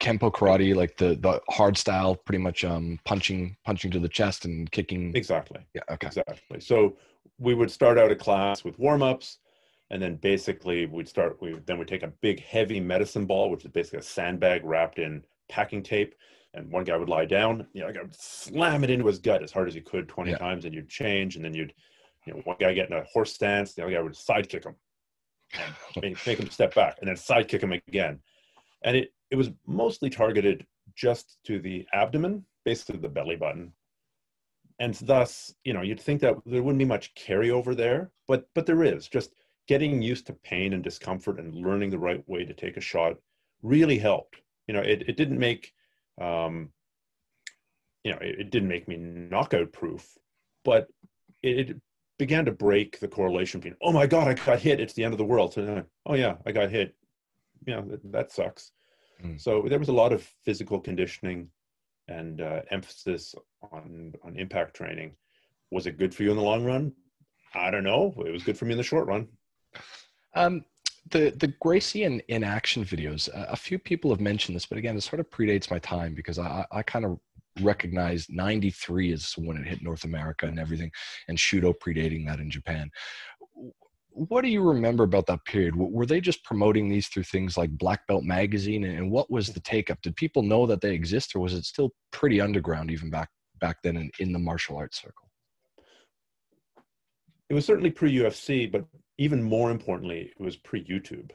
Kempo 0.00 0.32
karate, 0.32 0.74
like 0.74 0.96
the 0.96 1.14
the 1.14 1.40
hard 1.48 1.78
style, 1.78 2.16
pretty 2.16 2.42
much 2.42 2.64
um, 2.64 2.98
punching 3.04 3.56
punching 3.64 3.92
to 3.92 4.00
the 4.00 4.08
chest 4.08 4.46
and 4.46 4.68
kicking. 4.72 5.14
Exactly. 5.14 5.60
Yeah. 5.74 5.82
Okay. 5.92 6.08
Exactly. 6.08 6.58
So 6.58 6.96
we 7.38 7.54
would 7.54 7.70
start 7.70 7.98
out 7.98 8.10
a 8.10 8.16
class 8.16 8.64
with 8.64 8.80
warm 8.80 9.04
ups, 9.04 9.38
and 9.90 10.00
then 10.00 10.16
basically 10.16 10.86
we'd 10.86 11.08
start. 11.08 11.40
We 11.40 11.58
then 11.66 11.78
we 11.78 11.84
take 11.84 12.02
a 12.02 12.12
big 12.20 12.42
heavy 12.44 12.80
medicine 12.80 13.26
ball, 13.26 13.50
which 13.50 13.64
is 13.64 13.70
basically 13.70 13.98
a 13.98 14.02
sandbag 14.02 14.64
wrapped 14.64 14.98
in 14.98 15.24
packing 15.48 15.82
tape, 15.82 16.14
and 16.54 16.70
one 16.70 16.84
guy 16.84 16.96
would 16.96 17.08
lie 17.08 17.24
down. 17.24 17.66
You 17.72 17.82
know, 17.82 17.88
I 17.88 18.02
would 18.02 18.14
slam 18.14 18.84
it 18.84 18.90
into 18.90 19.06
his 19.06 19.18
gut 19.18 19.42
as 19.42 19.52
hard 19.52 19.68
as 19.68 19.74
he 19.74 19.80
could 19.80 20.08
twenty 20.08 20.30
yeah. 20.30 20.38
times, 20.38 20.64
and 20.64 20.74
you'd 20.74 20.88
change, 20.88 21.36
and 21.36 21.44
then 21.44 21.54
you'd, 21.54 21.74
you 22.26 22.32
know, 22.32 22.40
one 22.44 22.56
guy 22.60 22.72
get 22.72 22.90
in 22.90 22.96
a 22.96 23.04
horse 23.04 23.32
stance, 23.32 23.74
the 23.74 23.82
other 23.82 23.92
guy 23.92 24.00
would 24.00 24.16
side 24.16 24.48
kick 24.48 24.64
him, 24.64 24.76
make, 26.02 26.26
make 26.26 26.38
him 26.38 26.50
step 26.50 26.74
back, 26.74 26.96
and 27.00 27.08
then 27.08 27.16
side 27.16 27.48
kick 27.48 27.62
him 27.62 27.72
again, 27.72 28.20
and 28.84 28.96
it 28.96 29.12
it 29.30 29.36
was 29.36 29.50
mostly 29.66 30.08
targeted 30.08 30.64
just 30.94 31.38
to 31.46 31.58
the 31.60 31.84
abdomen, 31.92 32.44
basically 32.64 32.98
the 32.98 33.08
belly 33.08 33.36
button. 33.36 33.72
And 34.78 34.94
thus, 34.94 35.54
you 35.64 35.74
know, 35.74 35.82
you'd 35.82 36.00
think 36.00 36.22
that 36.22 36.36
there 36.46 36.62
wouldn't 36.62 36.78
be 36.78 36.86
much 36.86 37.14
carryover 37.14 37.76
there, 37.76 38.10
but 38.26 38.48
but 38.54 38.66
there 38.66 38.82
is. 38.82 39.08
Just 39.08 39.34
getting 39.70 40.02
used 40.02 40.26
to 40.26 40.32
pain 40.32 40.72
and 40.72 40.82
discomfort 40.82 41.38
and 41.38 41.54
learning 41.54 41.90
the 41.90 42.04
right 42.08 42.28
way 42.28 42.44
to 42.44 42.52
take 42.52 42.76
a 42.76 42.80
shot 42.92 43.14
really 43.62 43.98
helped. 43.98 44.36
You 44.66 44.74
know, 44.74 44.80
it, 44.80 45.04
it 45.10 45.16
didn't 45.16 45.38
make 45.38 45.72
um, 46.20 46.70
you 48.02 48.10
know, 48.10 48.18
it, 48.20 48.40
it 48.40 48.50
didn't 48.50 48.68
make 48.74 48.88
me 48.88 48.96
knockout 48.96 49.72
proof, 49.72 50.18
but 50.64 50.88
it, 51.42 51.70
it 51.70 51.76
began 52.18 52.44
to 52.46 52.52
break 52.52 52.98
the 52.98 53.06
correlation 53.06 53.60
between, 53.60 53.76
oh 53.80 53.92
my 53.92 54.06
God, 54.08 54.26
I 54.26 54.34
got 54.34 54.58
hit, 54.58 54.80
it's 54.80 54.94
the 54.94 55.04
end 55.04 55.14
of 55.14 55.18
the 55.18 55.24
world. 55.24 55.54
So, 55.54 55.84
oh 56.04 56.14
yeah, 56.14 56.34
I 56.44 56.50
got 56.50 56.70
hit. 56.70 56.96
You 57.64 57.76
know, 57.76 57.82
that, 57.90 58.12
that 58.12 58.32
sucks. 58.32 58.72
Mm. 59.22 59.40
So 59.40 59.64
there 59.68 59.78
was 59.78 59.88
a 59.88 60.00
lot 60.02 60.12
of 60.12 60.28
physical 60.44 60.80
conditioning 60.80 61.48
and 62.08 62.40
uh, 62.40 62.62
emphasis 62.70 63.36
on 63.70 64.14
on 64.24 64.34
impact 64.36 64.74
training. 64.74 65.14
Was 65.70 65.86
it 65.86 65.98
good 65.98 66.12
for 66.12 66.24
you 66.24 66.30
in 66.32 66.36
the 66.36 66.42
long 66.42 66.64
run? 66.64 66.92
I 67.54 67.70
don't 67.70 67.84
know. 67.84 68.14
It 68.26 68.32
was 68.32 68.42
good 68.42 68.58
for 68.58 68.64
me 68.64 68.72
in 68.72 68.78
the 68.78 68.82
short 68.82 69.06
run. 69.06 69.28
Um, 70.34 70.64
the 71.10 71.30
the 71.30 71.52
Gracie 71.60 72.04
in, 72.04 72.20
in 72.28 72.44
action 72.44 72.84
videos. 72.84 73.28
Uh, 73.34 73.46
a 73.48 73.56
few 73.56 73.78
people 73.78 74.10
have 74.10 74.20
mentioned 74.20 74.54
this, 74.54 74.66
but 74.66 74.78
again, 74.78 74.96
it 74.96 75.02
sort 75.02 75.20
of 75.20 75.30
predates 75.30 75.70
my 75.70 75.78
time 75.78 76.14
because 76.14 76.38
I 76.38 76.64
I 76.70 76.82
kind 76.82 77.04
of 77.04 77.18
recognize 77.60 78.28
93 78.30 79.12
is 79.12 79.34
when 79.36 79.56
it 79.56 79.66
hit 79.66 79.82
North 79.82 80.04
America 80.04 80.46
and 80.46 80.58
everything, 80.58 80.90
and 81.28 81.36
Shooto 81.36 81.74
predating 81.74 82.26
that 82.26 82.38
in 82.38 82.50
Japan 82.50 82.90
what 84.12 84.42
do 84.42 84.48
you 84.48 84.62
remember 84.62 85.04
about 85.04 85.26
that 85.26 85.44
period? 85.44 85.76
Were 85.76 86.06
they 86.06 86.20
just 86.20 86.44
promoting 86.44 86.88
these 86.88 87.08
through 87.08 87.24
things 87.24 87.56
like 87.56 87.70
Black 87.70 88.06
Belt 88.06 88.24
Magazine, 88.24 88.84
and 88.84 89.10
what 89.10 89.30
was 89.30 89.48
the 89.48 89.60
take 89.60 89.90
up? 89.90 90.00
Did 90.02 90.16
people 90.16 90.42
know 90.42 90.66
that 90.66 90.80
they 90.80 90.94
exist, 90.94 91.34
or 91.34 91.40
was 91.40 91.54
it 91.54 91.64
still 91.64 91.92
pretty 92.10 92.40
underground 92.40 92.90
even 92.90 93.10
back 93.10 93.28
back 93.60 93.76
then 93.82 93.96
in, 93.96 94.10
in 94.18 94.32
the 94.32 94.38
martial 94.38 94.76
arts 94.76 95.00
circle? 95.00 95.28
It 97.48 97.54
was 97.54 97.64
certainly 97.64 97.90
pre 97.90 98.12
UFC, 98.14 98.70
but 98.70 98.84
even 99.20 99.42
more 99.42 99.70
importantly, 99.70 100.32
it 100.34 100.42
was 100.42 100.56
pre 100.56 100.82
YouTube. 100.82 101.30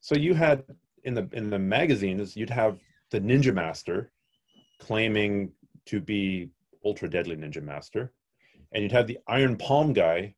So 0.00 0.16
you 0.16 0.34
had 0.34 0.64
in 1.04 1.14
the 1.14 1.28
in 1.32 1.50
the 1.50 1.58
magazines, 1.58 2.34
you'd 2.36 2.50
have 2.50 2.78
the 3.10 3.20
Ninja 3.20 3.52
Master 3.54 4.10
claiming 4.80 5.52
to 5.86 6.00
be 6.00 6.48
ultra 6.84 7.08
deadly 7.08 7.36
Ninja 7.36 7.62
Master, 7.62 8.12
and 8.72 8.82
you'd 8.82 8.92
have 8.92 9.06
the 9.06 9.18
Iron 9.28 9.56
Palm 9.56 9.92
guy 9.92 10.34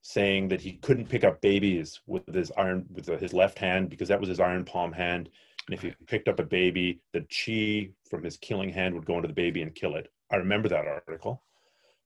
saying 0.00 0.48
that 0.48 0.60
he 0.62 0.72
couldn't 0.74 1.08
pick 1.08 1.22
up 1.22 1.42
babies 1.42 2.00
with 2.06 2.26
his 2.32 2.50
iron 2.56 2.86
with 2.90 3.06
his 3.20 3.34
left 3.34 3.58
hand 3.58 3.90
because 3.90 4.08
that 4.08 4.20
was 4.20 4.28
his 4.28 4.38
iron 4.38 4.64
palm 4.64 4.92
hand 4.92 5.28
and 5.66 5.74
if 5.74 5.82
he 5.82 5.92
picked 6.06 6.28
up 6.28 6.38
a 6.38 6.44
baby 6.44 7.00
the 7.12 7.22
chi 7.22 7.90
from 8.08 8.22
his 8.22 8.36
killing 8.36 8.70
hand 8.70 8.94
would 8.94 9.04
go 9.04 9.16
into 9.16 9.26
the 9.26 9.34
baby 9.34 9.62
and 9.62 9.74
kill 9.74 9.96
it 9.96 10.06
i 10.30 10.36
remember 10.36 10.68
that 10.68 10.86
article 10.86 11.42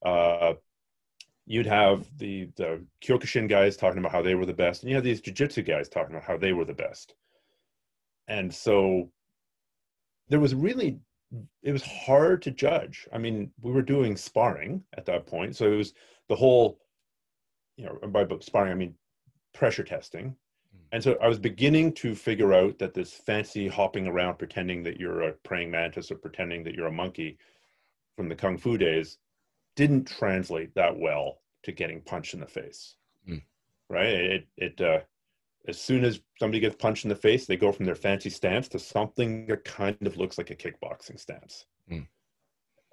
uh, 0.07 0.55
you'd 1.51 1.67
have 1.67 2.07
the 2.19 2.49
the 2.57 2.81
kyokushin 3.03 3.49
guys 3.49 3.77
talking 3.77 3.99
about 3.99 4.13
how 4.13 4.23
they 4.23 4.35
were 4.35 4.47
the 4.47 4.53
best 4.53 4.83
and 4.83 4.91
you 4.91 4.95
have 4.95 5.05
these 5.05 5.21
jiu-jitsu 5.21 5.63
guys 5.63 5.89
talking 5.89 6.15
about 6.15 6.27
how 6.27 6.37
they 6.37 6.53
were 6.53 6.65
the 6.65 6.73
best 6.73 7.15
and 8.29 8.53
so 8.55 9.11
there 10.29 10.41
was 10.41 10.55
really 10.55 10.99
it 11.63 11.73
was 11.73 11.83
hard 11.83 12.41
to 12.43 12.51
judge 12.51 13.09
i 13.13 13.19
mean 13.19 13.51
we 13.61 13.73
were 13.73 13.83
doing 13.83 14.17
sparring 14.17 14.83
at 14.97 15.07
that 15.07 15.27
point 15.27 15.57
so 15.57 15.73
it 15.73 15.77
was 15.77 15.93
the 16.29 16.37
whole 16.37 16.79
you 17.81 17.87
know, 17.87 18.09
by 18.09 18.27
sparring, 18.41 18.73
I 18.73 18.75
mean 18.75 18.95
pressure 19.55 19.83
testing. 19.83 20.37
Hmm. 20.73 20.83
And 20.93 21.03
so 21.03 21.17
I 21.23 21.29
was 21.29 21.39
beginning 21.39 21.95
to 21.95 22.15
figure 22.15 22.53
out 22.53 22.79
that 22.79 22.93
this 22.93 23.13
fancy 23.13 23.69
hopping 23.69 24.07
around, 24.07 24.39
pretending 24.39 24.83
that 24.83 25.01
you're 25.01 25.23
a 25.23 25.33
praying 25.45 25.71
mantis 25.71 26.11
or 26.11 26.17
pretending 26.17 26.63
that 26.65 26.75
you're 26.75 26.89
a 26.89 26.93
monkey 26.93 27.39
from 28.17 28.29
the 28.29 28.37
Kung 28.37 28.59
Fu 28.59 28.77
days 28.77 29.17
didn't 29.77 30.07
translate 30.07 30.75
that 30.75 30.99
well 30.99 31.40
to 31.63 31.73
getting 31.73 32.01
punched 32.01 32.35
in 32.35 32.41
the 32.41 32.47
face. 32.47 32.97
Mm. 33.29 33.43
Right. 33.89 34.07
It, 34.07 34.47
it, 34.57 34.81
uh, 34.81 35.01
as 35.69 35.79
soon 35.79 36.05
as 36.05 36.21
somebody 36.39 36.61
gets 36.61 36.77
punched 36.77 37.05
in 37.05 37.11
the 37.11 37.17
face, 37.17 37.47
they 37.47 37.57
go 37.57 37.73
from 37.73 37.87
their 37.87 37.95
fancy 37.95 38.31
stance 38.31 38.69
to 38.69 38.79
something 38.79 39.47
that 39.47 39.65
kind 39.65 39.97
of 40.07 40.17
looks 40.17 40.39
like 40.39 40.51
a 40.51 40.57
kickboxing 40.57 41.19
stance. 41.19 41.67
Mm. 41.91 42.07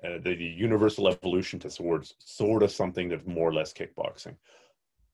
Uh, 0.03 0.19
the, 0.23 0.35
the, 0.35 0.45
universal 0.45 1.07
evolution 1.07 1.59
to 1.59 1.71
swords, 1.71 2.13
sort 2.19 2.61
of 2.61 2.71
something 2.71 3.09
that's 3.09 3.25
more 3.25 3.49
or 3.49 3.53
less 3.53 3.73
kickboxing. 3.73 4.35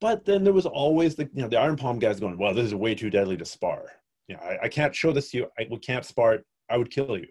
But 0.01 0.25
then 0.25 0.43
there 0.43 0.51
was 0.51 0.65
always 0.65 1.15
the 1.15 1.29
you 1.33 1.41
know 1.41 1.47
the 1.47 1.59
Iron 1.59 1.77
Palm 1.77 1.99
guys 1.99 2.19
going, 2.19 2.37
well, 2.37 2.53
this 2.53 2.65
is 2.65 2.75
way 2.75 2.93
too 2.93 3.09
deadly 3.09 3.37
to 3.37 3.45
spar. 3.45 3.85
You 4.27 4.35
know, 4.35 4.41
I, 4.41 4.63
I 4.63 4.67
can't 4.67 4.93
show 4.93 5.13
this 5.13 5.31
to 5.31 5.37
you. 5.37 5.47
I 5.57 5.67
we 5.71 5.77
can't 5.79 6.03
spar 6.03 6.33
it. 6.33 6.45
I 6.69 6.75
would 6.75 6.91
kill 6.91 7.17
you. 7.17 7.27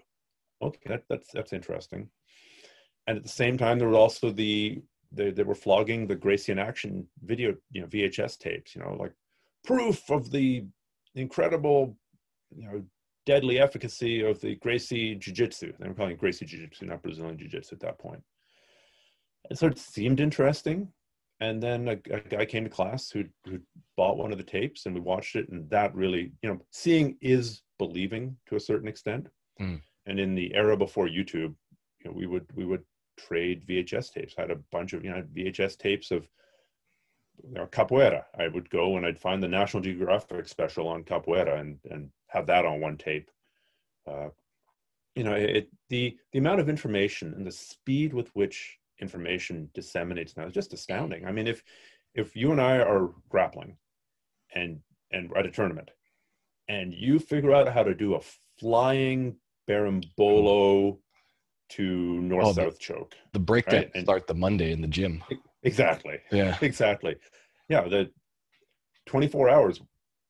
Okay, 0.62 0.81
that, 0.87 1.02
that's 1.11 1.31
that's 1.35 1.52
interesting. 1.52 2.09
And 3.07 3.19
at 3.19 3.23
the 3.23 3.29
same 3.29 3.59
time, 3.59 3.79
there 3.79 3.88
were 3.88 3.97
also 3.97 4.31
the 4.31 4.81
they, 5.12 5.31
they 5.31 5.42
were 5.42 5.54
flogging 5.54 6.07
the 6.07 6.16
Gracie 6.16 6.52
in 6.52 6.59
action 6.59 7.07
video, 7.25 7.54
you 7.71 7.81
know, 7.81 7.87
VHS 7.87 8.38
tapes. 8.38 8.75
You 8.75 8.83
know, 8.83 8.97
like 8.99 9.12
proof 9.64 10.11
of 10.11 10.31
the 10.31 10.64
incredible, 11.14 11.97
you 12.54 12.66
know, 12.66 12.83
deadly 13.26 13.61
efficacy 13.61 14.23
of 14.23 14.40
the 14.40 14.57
Gracie 14.57 15.14
Jiu 15.14 15.33
Jitsu. 15.33 15.73
They 15.78 15.88
were 15.88 15.95
calling 15.95 16.12
it 16.12 16.19
Gracie 16.19 16.47
Jiu 16.47 16.61
Jitsu, 16.61 16.87
not 16.87 17.02
Brazilian 17.02 17.38
Jiu 17.38 17.49
Jitsu 17.49 17.76
at 17.76 17.81
that 17.81 17.99
point. 17.99 18.23
And 19.50 19.59
so 19.59 19.66
it 19.66 19.78
seemed 19.78 20.21
interesting 20.21 20.88
and 21.42 21.61
then 21.61 21.88
a, 21.88 21.92
a, 22.14 22.21
guy 22.21 22.45
came 22.45 22.64
to 22.64 22.71
class 22.71 23.11
who 23.11 23.25
who 23.45 23.59
bought 23.97 24.16
one 24.16 24.33
of 24.33 24.38
the 24.38 24.45
tapes 24.45 24.87
and 24.87 24.95
we 24.95 25.00
watched 25.00 25.35
it 25.35 25.49
and 25.49 25.69
that 25.71 25.95
really 25.95 26.33
you 26.42 26.49
know 26.49 26.59
seeing 26.71 27.16
is 27.21 27.62
believing 27.78 28.37
to 28.47 28.57
a 28.57 28.61
certain 28.61 28.88
extent 28.88 29.26
mm. 29.61 29.81
and 30.07 30.21
in 30.21 30.35
the 30.35 30.54
era 30.54 30.76
before 30.76 31.09
youtube 31.09 31.54
you 31.99 32.04
know 32.04 32.12
we 32.12 32.26
would 32.26 32.47
we 32.54 32.64
would 32.64 32.85
trade 33.19 33.66
vhs 33.66 34.12
tapes. 34.12 34.35
I 34.37 34.42
had 34.42 34.50
a 34.50 34.61
bunch 34.71 34.92
of 34.92 35.04
you 35.04 35.11
know 35.11 35.23
vhs 35.35 35.76
tapes 35.78 36.11
of 36.11 36.28
you 37.42 37.54
know, 37.54 37.66
capoeira. 37.66 38.25
I 38.38 38.49
would 38.49 38.71
go 38.71 38.97
and 38.97 39.07
i'd 39.07 39.19
find 39.19 39.42
the 39.42 39.49
national 39.49 39.83
geographic 39.83 40.49
special 40.49 40.88
on 40.88 41.04
capoeira 41.04 41.61
and 41.61 41.78
and 41.90 42.11
have 42.28 42.47
that 42.47 42.66
on 42.66 42.81
one 42.81 42.97
tape. 42.97 43.31
Uh, 44.07 44.28
you 45.14 45.25
know 45.25 45.35
it 45.35 45.69
the 45.88 46.16
the 46.33 46.38
amount 46.38 46.61
of 46.61 46.69
information 46.69 47.35
and 47.35 47.47
the 47.47 47.52
speed 47.52 48.14
with 48.14 48.28
which 48.35 48.78
information 49.00 49.69
disseminates 49.75 50.37
now 50.37 50.47
is 50.47 50.54
just 50.54 50.73
astounding. 50.73 51.26
I 51.26 51.33
mean, 51.33 51.47
if 51.47 51.62
if 52.14 52.37
you 52.37 52.52
and 52.52 52.61
I 52.61 52.78
are 52.78 53.11
grappling 53.28 53.76
and 54.54 54.81
and 55.11 55.31
at 55.37 55.47
a 55.47 55.50
tournament 55.50 55.90
and 56.69 56.95
you 56.95 57.19
figure 57.19 57.52
out 57.52 57.69
how 57.69 57.83
to 57.83 57.95
do 57.95 58.14
a 58.14 58.21
flying 58.59 59.37
berimbolo 59.69 60.99
to 61.76 62.21
north 62.21 62.47
oh, 62.47 62.52
south 62.52 62.79
choke. 62.79 63.14
The 63.33 63.38
breakdown 63.38 63.87
right? 63.95 64.05
start 64.05 64.26
the 64.26 64.35
Monday 64.35 64.73
in 64.73 64.81
the 64.81 64.88
gym. 64.88 65.23
Exactly. 65.64 66.19
Yeah. 66.33 66.59
Exactly. 66.61 67.14
Yeah. 67.69 67.87
The 67.87 68.11
24 69.07 69.49
hours 69.49 69.81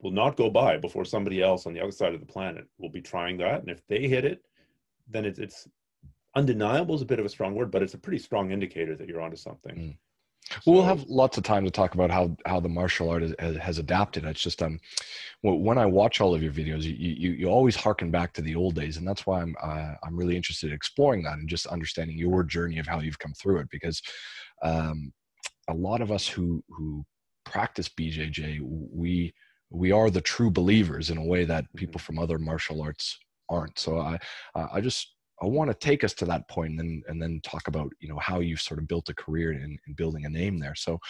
will 0.02 0.11
not 0.11 0.37
go 0.37 0.50
by 0.50 0.76
before 0.76 1.06
somebody 1.06 1.40
else 1.40 1.64
on 1.64 1.72
the 1.72 1.80
other 1.80 1.90
side 1.90 2.12
of 2.12 2.20
the 2.20 2.26
planet 2.26 2.66
will 2.78 2.90
be 2.90 3.00
trying 3.00 3.38
that. 3.38 3.62
And 3.62 3.70
if 3.70 3.80
they 3.87 4.08
hit 4.08 4.26
it, 4.26 4.42
then 5.08 5.25
it's, 5.25 5.38
it's 5.38 5.66
undeniable 6.37 6.94
is 6.94 7.00
a 7.00 7.06
bit 7.06 7.18
of 7.18 7.25
a 7.25 7.30
strong 7.30 7.54
word, 7.54 7.70
but 7.70 7.82
it's 7.82 7.94
a 7.94 7.99
pretty 7.99 8.18
strong 8.18 8.50
indicator 8.50 8.94
that 8.94 9.08
you're 9.08 9.22
onto 9.22 9.38
something. 9.38 9.75
Mm. 9.75 9.96
Well, 10.66 10.76
we'll 10.76 10.84
have 10.84 11.04
lots 11.08 11.38
of 11.38 11.44
time 11.44 11.64
to 11.64 11.70
talk 11.70 11.94
about 11.94 12.11
how 12.11 12.37
how 12.46 12.61
the 12.61 12.68
martial 12.68 13.11
art 13.11 13.22
has, 13.22 13.56
has 13.56 13.78
adapted. 13.78 14.25
It's 14.25 14.40
just 14.40 14.62
um, 14.62 14.78
when 15.42 15.78
I 15.78 15.87
watch 15.87 16.20
all 16.20 16.34
of 16.34 16.42
your 16.42 16.52
videos, 16.52 16.82
you 16.82 16.94
you, 16.94 17.30
you 17.32 17.46
always 17.49 17.76
harken 17.76 18.11
back 18.11 18.32
to 18.34 18.42
the 18.42 18.54
old 18.54 18.75
days, 18.75 18.96
and 18.96 19.06
that's 19.06 19.26
why 19.26 19.40
I'm 19.40 19.54
uh, 19.62 19.94
I'm 20.04 20.16
really 20.16 20.37
interested 20.37 20.68
in 20.68 20.75
exploring 20.75 21.22
that 21.25 21.38
and 21.38 21.49
just 21.49 21.66
understanding 21.66 22.18
your 22.18 22.42
journey 22.42 22.78
of 22.78 22.87
how 22.87 23.00
you've 23.00 23.18
come 23.18 23.32
through 23.34 23.58
it. 23.58 23.68
Because 23.70 24.02
um, 24.62 25.12
a 25.68 25.75
lot 25.75 26.00
of 26.00 26.11
us 26.12 26.26
who 26.26 26.62
who 26.68 27.04
practice 27.44 27.88
BJJ, 27.88 28.61
we 28.62 29.32
we 29.70 29.92
are 29.92 30.11
the 30.11 30.20
true 30.20 30.50
believers 30.50 31.11
in 31.11 31.18
a 31.18 31.25
way 31.25 31.44
that 31.44 31.64
people 31.76 31.99
mm-hmm. 31.99 32.06
from 32.06 32.18
other 32.18 32.38
martial 32.38 32.82
arts 32.82 33.18
aren't. 33.49 33.78
So 33.78 33.99
I 33.99 34.18
I 34.54 34.80
just 34.80 35.14
I 35.42 35.46
want 35.46 35.70
to 35.70 35.75
take 35.75 36.04
us 36.04 36.14
to 36.14 36.25
that 36.26 36.49
point 36.49 36.70
and 36.70 36.78
then, 36.78 37.02
and 37.08 37.20
then 37.20 37.40
talk 37.42 37.66
about, 37.66 37.92
you 37.99 38.08
know, 38.08 38.18
how 38.18 38.38
you've 38.38 38.61
sort 38.61 38.78
of 38.78 38.87
built 38.87 39.08
a 39.08 39.14
career 39.14 39.52
in, 39.52 39.76
in 39.87 39.94
building 39.94 40.25
a 40.25 40.28
name 40.28 40.58
there. 40.58 40.76
So 40.76 41.00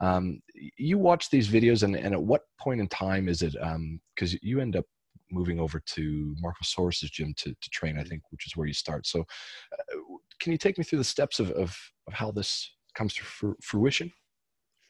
um, 0.00 0.40
you 0.76 0.98
watch 0.98 1.30
these 1.30 1.48
videos 1.48 1.82
and, 1.82 1.96
and 1.96 2.12
at 2.12 2.22
what 2.22 2.42
point 2.60 2.80
in 2.80 2.88
time 2.88 3.28
is 3.28 3.40
it, 3.40 3.54
because 3.54 4.34
um, 4.34 4.40
you 4.42 4.60
end 4.60 4.76
up 4.76 4.84
moving 5.30 5.58
over 5.58 5.80
to 5.80 6.34
Marco 6.38 6.58
Soares's 6.62 7.10
gym 7.10 7.32
to, 7.38 7.50
to 7.50 7.70
train, 7.70 7.98
I 7.98 8.04
think, 8.04 8.22
which 8.30 8.46
is 8.46 8.56
where 8.56 8.66
you 8.66 8.74
start. 8.74 9.06
So 9.06 9.20
uh, 9.20 9.94
can 10.38 10.52
you 10.52 10.58
take 10.58 10.76
me 10.76 10.84
through 10.84 10.98
the 10.98 11.04
steps 11.04 11.40
of, 11.40 11.50
of, 11.52 11.76
of 12.06 12.12
how 12.12 12.30
this 12.30 12.70
comes 12.94 13.14
to 13.14 13.54
fruition? 13.62 14.12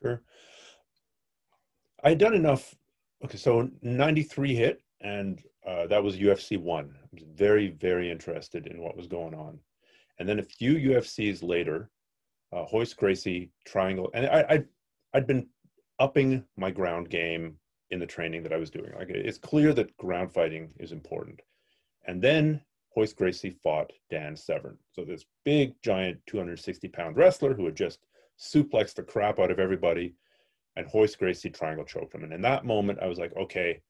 Sure. 0.02 0.22
I 2.02 2.10
had 2.10 2.18
done 2.18 2.34
enough. 2.34 2.74
Okay, 3.24 3.36
so 3.36 3.70
93 3.82 4.54
hit 4.54 4.80
and 5.00 5.42
uh, 5.66 5.86
that 5.86 6.02
was 6.02 6.16
UFC 6.16 6.58
one. 6.58 6.94
I 7.02 7.08
was 7.12 7.24
very, 7.34 7.68
very 7.68 8.10
interested 8.10 8.66
in 8.66 8.80
what 8.80 8.96
was 8.96 9.06
going 9.06 9.34
on. 9.34 9.58
And 10.18 10.28
then 10.28 10.38
a 10.38 10.44
few 10.44 10.74
UFCs 10.74 11.42
later, 11.42 11.90
uh, 12.52 12.64
Royce 12.72 12.94
Gracie 12.94 13.50
Triangle, 13.66 14.10
and 14.14 14.26
I, 14.26 14.40
I, 14.48 14.64
I'd 15.14 15.26
been 15.26 15.46
upping 15.98 16.44
my 16.56 16.70
ground 16.70 17.10
game 17.10 17.56
in 17.90 17.98
the 17.98 18.06
training 18.06 18.42
that 18.42 18.52
I 18.52 18.56
was 18.56 18.70
doing. 18.70 18.92
Like 18.96 19.10
it's 19.10 19.38
clear 19.38 19.72
that 19.74 19.96
ground 19.96 20.32
fighting 20.32 20.70
is 20.78 20.92
important. 20.92 21.40
And 22.06 22.20
then 22.20 22.60
Royce 22.96 23.12
Gracie 23.12 23.56
fought 23.62 23.92
Dan 24.10 24.36
Severn. 24.36 24.76
So 24.92 25.04
this 25.04 25.24
big, 25.44 25.74
giant, 25.82 26.18
260 26.26 26.88
pound 26.88 27.16
wrestler 27.16 27.54
who 27.54 27.64
had 27.64 27.76
just 27.76 28.00
suplexed 28.38 28.94
the 28.94 29.02
crap 29.02 29.38
out 29.38 29.50
of 29.50 29.58
everybody. 29.58 30.14
And 30.76 30.86
Royce 30.94 31.16
Gracie 31.16 31.50
triangle 31.50 31.84
choked 31.84 32.14
him. 32.14 32.24
And 32.24 32.32
in 32.32 32.42
that 32.42 32.64
moment, 32.64 32.98
I 33.02 33.06
was 33.06 33.18
like, 33.18 33.34
okay, 33.36 33.80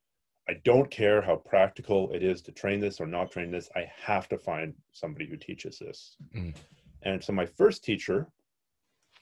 I 0.49 0.55
don't 0.65 0.91
care 0.91 1.21
how 1.21 1.37
practical 1.37 2.11
it 2.13 2.23
is 2.23 2.41
to 2.43 2.53
train 2.53 2.81
this 2.81 3.01
or 3.01 3.07
not 3.07 3.31
train 3.31 3.51
this. 3.51 3.69
I 3.77 3.91
have 4.03 4.29
to 4.31 4.39
find 4.39 4.73
somebody 4.93 5.27
who 5.27 5.37
teaches 5.37 5.79
this. 5.79 6.17
Mm. 6.35 6.55
And 7.03 7.23
so 7.23 7.33
my 7.33 7.45
first 7.45 7.85
teacher 7.85 8.27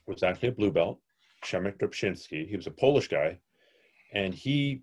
was 0.06 0.22
actually 0.22 0.50
a 0.50 0.52
blue 0.52 0.70
belt, 0.70 1.00
Przemek 1.44 1.78
Dobczynski. 1.78 2.48
He 2.48 2.56
was 2.56 2.68
a 2.68 2.70
Polish 2.70 3.08
guy, 3.08 3.38
and 4.14 4.32
he 4.32 4.82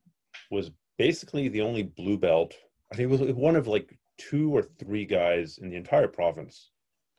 was 0.52 0.72
basically 0.98 1.48
the 1.48 1.62
only 1.62 1.84
blue 1.84 2.18
belt. 2.18 2.54
I 2.92 2.96
think 2.96 3.12
it 3.12 3.20
was 3.20 3.34
one 3.34 3.56
of 3.56 3.68
like 3.68 3.98
two 4.18 4.56
or 4.56 4.64
three 4.64 5.06
guys 5.06 5.60
in 5.60 5.70
the 5.70 5.78
entire 5.78 6.08
province 6.08 6.72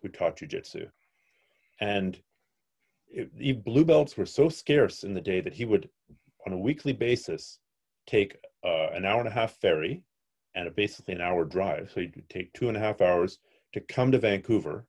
who 0.02 0.08
taught 0.08 0.36
jujitsu. 0.36 0.88
And 1.80 2.20
it, 3.08 3.64
blue 3.64 3.84
belts 3.84 4.16
were 4.16 4.26
so 4.26 4.48
scarce 4.48 5.02
in 5.02 5.14
the 5.14 5.20
day 5.20 5.40
that 5.40 5.54
he 5.54 5.64
would, 5.64 5.88
on 6.46 6.52
a 6.52 6.58
weekly 6.58 6.92
basis, 6.92 7.58
take 8.06 8.36
uh, 8.64 8.88
an 8.94 9.04
hour 9.04 9.18
and 9.18 9.28
a 9.28 9.32
half 9.32 9.52
ferry 9.60 10.02
and 10.54 10.68
a, 10.68 10.70
basically 10.70 11.14
an 11.14 11.20
hour 11.20 11.44
drive. 11.44 11.90
So 11.92 12.00
you'd 12.00 12.28
take 12.28 12.52
two 12.52 12.68
and 12.68 12.76
a 12.76 12.80
half 12.80 13.00
hours 13.00 13.38
to 13.72 13.80
come 13.80 14.12
to 14.12 14.18
Vancouver 14.18 14.86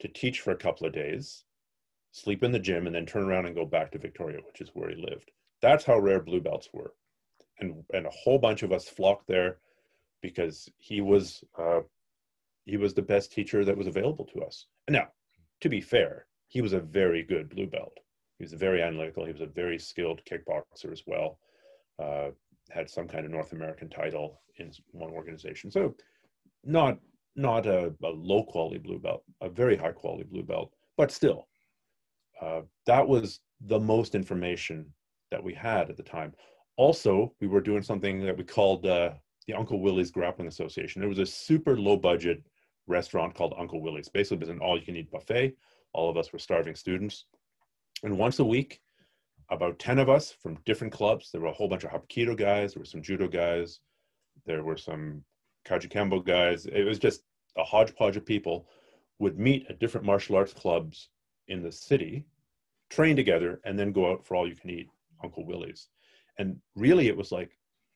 to 0.00 0.08
teach 0.08 0.40
for 0.40 0.50
a 0.50 0.56
couple 0.56 0.86
of 0.86 0.92
days. 0.92 1.44
sleep 2.12 2.42
in 2.42 2.52
the 2.52 2.58
gym, 2.58 2.86
and 2.86 2.94
then 2.94 3.06
turn 3.06 3.24
around 3.24 3.46
and 3.46 3.54
go 3.54 3.64
back 3.64 3.92
to 3.92 3.98
Victoria, 3.98 4.38
which 4.46 4.60
is 4.60 4.70
where 4.74 4.90
he 4.90 4.96
lived. 4.96 5.30
That's 5.62 5.84
how 5.84 5.98
rare 5.98 6.20
blue 6.20 6.40
belts 6.40 6.68
were. 6.72 6.92
And, 7.60 7.84
and 7.92 8.06
a 8.06 8.10
whole 8.10 8.38
bunch 8.38 8.62
of 8.62 8.72
us 8.72 8.88
flocked 8.88 9.26
there 9.28 9.58
because 10.22 10.68
he 10.78 11.00
was 11.00 11.44
uh, 11.58 11.80
he 12.64 12.76
was 12.76 12.94
the 12.94 13.02
best 13.02 13.32
teacher 13.32 13.64
that 13.64 13.76
was 13.76 13.86
available 13.86 14.24
to 14.26 14.42
us. 14.42 14.66
Now, 14.88 15.08
to 15.60 15.68
be 15.68 15.80
fair, 15.80 16.26
he 16.48 16.60
was 16.62 16.72
a 16.72 16.80
very 16.80 17.22
good 17.22 17.48
blue 17.48 17.66
belt. 17.66 17.98
He 18.38 18.44
was 18.44 18.52
very 18.52 18.82
analytical. 18.82 19.26
He 19.26 19.32
was 19.32 19.40
a 19.42 19.46
very 19.46 19.78
skilled 19.78 20.22
kickboxer 20.24 20.92
as 20.92 21.02
well. 21.06 21.38
Uh, 22.02 22.30
had 22.70 22.88
some 22.88 23.08
kind 23.08 23.24
of 23.24 23.30
North 23.30 23.52
American 23.52 23.88
title 23.88 24.40
in 24.58 24.72
one 24.92 25.10
organization. 25.10 25.70
So, 25.70 25.94
not 26.64 26.98
not 27.36 27.66
a, 27.66 27.92
a 28.02 28.08
low 28.08 28.42
quality 28.44 28.78
blue 28.78 28.98
belt, 28.98 29.22
a 29.40 29.48
very 29.48 29.76
high 29.76 29.92
quality 29.92 30.24
blue 30.24 30.42
belt, 30.42 30.72
but 30.96 31.10
still, 31.10 31.46
uh, 32.40 32.62
that 32.86 33.06
was 33.06 33.40
the 33.66 33.78
most 33.78 34.14
information 34.14 34.86
that 35.30 35.42
we 35.42 35.54
had 35.54 35.90
at 35.90 35.96
the 35.96 36.02
time. 36.02 36.34
Also, 36.76 37.32
we 37.40 37.46
were 37.46 37.60
doing 37.60 37.82
something 37.82 38.24
that 38.24 38.36
we 38.36 38.44
called 38.44 38.84
uh, 38.86 39.10
the 39.46 39.54
Uncle 39.54 39.80
Willie's 39.80 40.10
Grappling 40.10 40.48
Association. 40.48 41.00
There 41.00 41.08
was 41.08 41.18
a 41.18 41.26
super 41.26 41.78
low 41.78 41.96
budget 41.96 42.42
restaurant 42.86 43.34
called 43.34 43.54
Uncle 43.58 43.80
Willie's. 43.80 44.08
Basically, 44.08 44.38
it 44.38 44.40
was 44.40 44.48
an 44.48 44.58
all 44.58 44.78
you 44.78 44.84
can 44.84 44.96
eat 44.96 45.10
buffet. 45.10 45.56
All 45.92 46.10
of 46.10 46.16
us 46.16 46.32
were 46.32 46.38
starving 46.38 46.74
students. 46.74 47.26
And 48.02 48.16
once 48.16 48.38
a 48.38 48.44
week, 48.44 48.80
about 49.50 49.78
10 49.78 49.98
of 49.98 50.08
us 50.08 50.30
from 50.30 50.58
different 50.64 50.92
clubs, 50.92 51.30
there 51.30 51.40
were 51.40 51.48
a 51.48 51.52
whole 51.52 51.68
bunch 51.68 51.84
of 51.84 51.90
Hapkido 51.90 52.36
guys, 52.36 52.74
there 52.74 52.80
were 52.80 52.86
some 52.86 53.02
judo 53.02 53.28
guys, 53.28 53.80
there 54.46 54.62
were 54.62 54.76
some 54.76 55.24
Kajukenbo 55.66 56.24
guys. 56.24 56.66
It 56.66 56.84
was 56.84 56.98
just 56.98 57.22
a 57.56 57.64
hodgepodge 57.64 58.16
of 58.16 58.24
people 58.24 58.66
would 59.18 59.38
meet 59.38 59.66
at 59.68 59.78
different 59.78 60.06
martial 60.06 60.36
arts 60.36 60.52
clubs 60.52 61.10
in 61.48 61.62
the 61.62 61.72
city, 61.72 62.24
train 62.88 63.16
together, 63.16 63.60
and 63.64 63.78
then 63.78 63.92
go 63.92 64.10
out 64.10 64.24
for 64.24 64.34
all 64.34 64.48
you 64.48 64.56
can 64.56 64.70
eat 64.70 64.88
Uncle 65.22 65.44
Willie's. 65.44 65.88
And 66.38 66.56
really, 66.74 67.08
it 67.08 67.16
was 67.16 67.30
like 67.30 67.50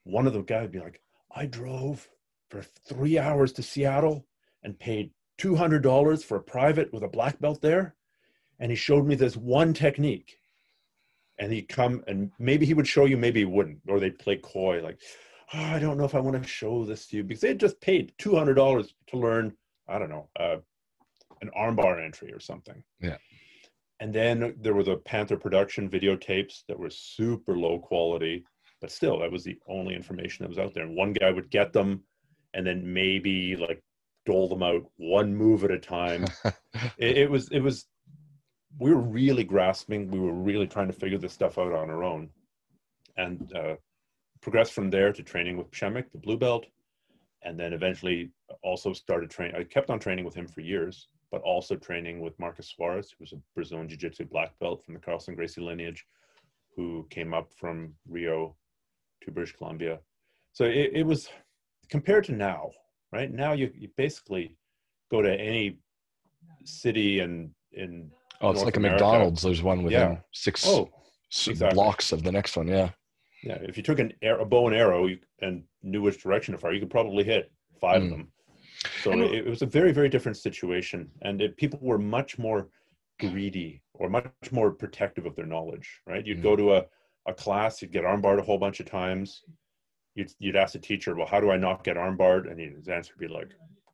one 0.04 0.26
of 0.26 0.32
the 0.32 0.42
guys 0.42 0.62
would 0.62 0.72
be 0.72 0.80
like, 0.80 1.00
I 1.34 1.46
drove 1.46 2.08
for 2.50 2.62
three 2.62 3.18
hours 3.18 3.52
to 3.54 3.62
Seattle 3.62 4.26
and 4.62 4.78
paid 4.78 5.10
$200 5.40 6.22
for 6.22 6.36
a 6.36 6.42
private 6.42 6.92
with 6.92 7.02
a 7.02 7.08
black 7.08 7.40
belt 7.40 7.62
there. 7.62 7.94
And 8.60 8.70
he 8.70 8.76
showed 8.76 9.06
me 9.06 9.14
this 9.14 9.36
one 9.36 9.72
technique. 9.72 10.38
And 11.38 11.52
he'd 11.52 11.68
come 11.68 12.04
and 12.06 12.30
maybe 12.38 12.64
he 12.66 12.74
would 12.74 12.86
show 12.86 13.06
you, 13.06 13.16
maybe 13.16 13.40
he 13.40 13.46
wouldn't, 13.46 13.80
or 13.88 13.98
they'd 13.98 14.18
play 14.18 14.36
coy, 14.36 14.80
like, 14.82 15.00
oh, 15.52 15.58
I 15.58 15.78
don't 15.78 15.98
know 15.98 16.04
if 16.04 16.14
I 16.14 16.20
want 16.20 16.40
to 16.40 16.48
show 16.48 16.84
this 16.84 17.06
to 17.08 17.16
you 17.16 17.24
because 17.24 17.40
they 17.40 17.48
had 17.48 17.60
just 17.60 17.80
paid 17.80 18.12
$200 18.18 18.88
to 19.08 19.16
learn, 19.16 19.52
I 19.88 19.98
don't 19.98 20.10
know, 20.10 20.28
uh, 20.38 20.56
an 21.42 21.50
armbar 21.58 22.02
entry 22.04 22.32
or 22.32 22.40
something. 22.40 22.82
Yeah. 23.00 23.16
And 24.00 24.14
then 24.14 24.54
there 24.60 24.74
were 24.74 24.84
the 24.84 24.96
Panther 24.96 25.36
production 25.36 25.88
videotapes 25.88 26.62
that 26.68 26.78
were 26.78 26.90
super 26.90 27.56
low 27.56 27.78
quality 27.78 28.44
but 28.84 28.90
still 28.90 29.18
that 29.18 29.32
was 29.32 29.44
the 29.44 29.58
only 29.66 29.94
information 29.94 30.42
that 30.42 30.48
was 30.50 30.58
out 30.58 30.74
there 30.74 30.84
and 30.84 30.94
one 30.94 31.14
guy 31.14 31.30
would 31.30 31.50
get 31.50 31.72
them 31.72 32.02
and 32.52 32.66
then 32.66 32.92
maybe 32.92 33.56
like 33.56 33.82
dole 34.26 34.46
them 34.46 34.62
out 34.62 34.82
one 34.98 35.34
move 35.34 35.64
at 35.64 35.70
a 35.70 35.78
time 35.78 36.26
it, 36.98 37.16
it, 37.16 37.30
was 37.30 37.48
it 37.50 37.60
was 37.60 37.86
we 38.78 38.92
were 38.92 39.00
really 39.00 39.44
grasping 39.44 40.10
we 40.10 40.18
were 40.18 40.32
really 40.32 40.66
trying 40.66 40.86
to 40.86 40.92
figure 40.92 41.18
this 41.18 41.32
stuff 41.32 41.58
out 41.58 41.72
on 41.72 41.90
our 41.90 42.02
own 42.02 42.28
and 43.16 43.52
uh, 43.54 43.74
progressed 44.40 44.72
from 44.72 44.90
there 44.90 45.12
to 45.12 45.22
training 45.22 45.56
with 45.56 45.70
Przemek, 45.70 46.10
the 46.10 46.18
blue 46.18 46.36
belt 46.36 46.66
and 47.42 47.58
then 47.58 47.72
eventually 47.72 48.30
also 48.62 48.92
started 48.92 49.30
training 49.30 49.56
i 49.56 49.62
kept 49.62 49.90
on 49.90 49.98
training 49.98 50.24
with 50.24 50.34
him 50.34 50.46
for 50.46 50.60
years 50.60 51.08
but 51.30 51.42
also 51.42 51.76
training 51.76 52.20
with 52.20 52.38
marcus 52.38 52.74
Soares 52.78 53.10
who 53.10 53.16
was 53.20 53.32
a 53.32 53.36
brazilian 53.54 53.88
jiu-jitsu 53.88 54.24
black 54.24 54.58
belt 54.58 54.82
from 54.82 54.94
the 54.94 55.00
carlson 55.00 55.34
gracie 55.34 55.60
lineage 55.60 56.04
who 56.76 57.06
came 57.10 57.32
up 57.32 57.52
from 57.52 57.94
rio 58.08 58.56
to 59.24 59.30
British 59.30 59.56
Columbia. 59.56 59.98
So 60.52 60.64
it, 60.64 60.90
it 60.94 61.06
was 61.06 61.28
compared 61.88 62.24
to 62.24 62.32
now, 62.32 62.70
right? 63.12 63.30
Now 63.30 63.52
you, 63.52 63.70
you 63.74 63.88
basically 63.96 64.56
go 65.10 65.22
to 65.22 65.32
any 65.32 65.78
city 66.64 67.20
and 67.20 67.50
in 67.72 68.10
oh, 68.40 68.50
it's 68.50 68.56
North 68.58 68.64
like 68.66 68.76
America. 68.76 69.04
a 69.04 69.06
McDonald's. 69.06 69.42
There's 69.42 69.62
one 69.62 69.82
within 69.82 70.00
Yeah. 70.12 70.16
six 70.32 70.66
Oh, 70.66 70.90
exactly. 71.46 71.74
blocks 71.74 72.12
of 72.12 72.22
the 72.22 72.32
next 72.32 72.56
one. 72.56 72.68
Yeah. 72.68 72.90
yeah. 73.42 73.58
If 73.62 73.76
you 73.76 73.82
took 73.82 73.98
an 73.98 74.12
air, 74.22 74.38
a 74.40 74.44
bow 74.44 74.66
and 74.68 74.76
arrow 74.76 75.06
you, 75.06 75.18
and 75.40 75.64
knew 75.82 76.02
which 76.02 76.22
direction 76.22 76.52
to 76.52 76.58
fire, 76.58 76.72
you 76.72 76.80
could 76.80 76.90
probably 76.90 77.24
hit 77.24 77.50
five 77.80 78.02
Mm. 78.02 78.04
of 78.04 78.10
them. 78.10 78.32
So 79.02 79.12
it, 79.12 79.32
it 79.32 79.46
was 79.46 79.62
a 79.62 79.66
very, 79.66 79.92
very 79.92 80.08
different 80.08 80.36
situation, 80.36 81.10
and 81.22 81.40
it, 81.40 81.56
people 81.56 81.78
were 81.82 81.98
much 81.98 82.38
more 82.38 82.68
greedy 83.20 83.82
or 83.94 84.08
much 84.10 84.26
more 84.50 84.72
protective 84.72 85.24
of 85.26 85.34
their 85.36 85.46
knowledge. 85.46 86.00
Right? 86.06 86.26
You'd 86.26 86.38
Mm. 86.40 86.42
go 86.42 86.56
to 86.56 86.74
a, 86.74 86.84
a 87.26 87.32
class, 87.34 87.80
you'd 87.80 87.92
get 87.92 88.04
armbarred 88.04 88.38
a 88.38 88.42
whole 88.42 88.58
bunch 88.58 88.80
of 88.80 88.86
times. 88.86 89.42
You'd 90.14 90.30
you'd 90.38 90.56
ask 90.56 90.74
the 90.74 90.78
teacher, 90.78 91.14
"Well, 91.16 91.26
how 91.26 91.40
do 91.40 91.50
I 91.50 91.56
not 91.56 91.82
get 91.82 91.96
armbarred?" 91.96 92.48
And 92.50 92.60
his 92.60 92.88
answer 92.88 93.14
would 93.18 93.26
be 93.26 93.32
like, 93.34 93.48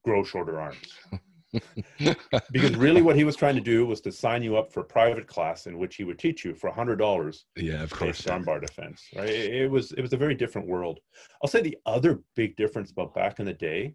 "Grow 0.04 0.22
shorter 0.24 0.60
arms." 0.60 0.98
because 2.52 2.76
really, 2.76 3.02
what 3.02 3.16
he 3.16 3.24
was 3.24 3.36
trying 3.36 3.56
to 3.56 3.60
do 3.60 3.84
was 3.86 4.00
to 4.02 4.12
sign 4.12 4.42
you 4.42 4.56
up 4.56 4.72
for 4.72 4.80
a 4.80 4.84
private 4.84 5.26
class 5.26 5.66
in 5.66 5.78
which 5.78 5.96
he 5.96 6.04
would 6.04 6.18
teach 6.18 6.44
you 6.44 6.54
for 6.54 6.68
a 6.68 6.72
hundred 6.72 6.96
dollars 6.96 7.46
yeah, 7.56 7.82
of 7.82 7.90
course. 7.90 8.22
armbar 8.22 8.60
defense. 8.60 9.04
Right? 9.16 9.28
It, 9.28 9.70
was 9.70 9.92
it 9.92 10.02
was 10.02 10.12
a 10.12 10.16
very 10.16 10.34
different 10.34 10.68
world. 10.68 11.00
I'll 11.42 11.50
say 11.50 11.60
the 11.60 11.76
other 11.86 12.20
big 12.36 12.56
difference 12.56 12.90
about 12.90 13.14
back 13.14 13.40
in 13.40 13.46
the 13.46 13.52
day, 13.54 13.94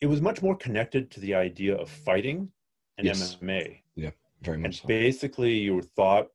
it 0.00 0.06
was 0.06 0.20
much 0.20 0.42
more 0.42 0.56
connected 0.56 1.10
to 1.12 1.20
the 1.20 1.34
idea 1.34 1.74
of 1.76 1.88
fighting 1.88 2.50
and 2.98 3.06
Yes. 3.06 3.36
MMA. 3.42 3.80
Yeah 3.94 4.10
very 4.42 4.56
And 4.56 4.62
much 4.64 4.82
so. 4.82 4.88
basically, 4.88 5.54
you 5.54 5.82
thought 5.82 6.28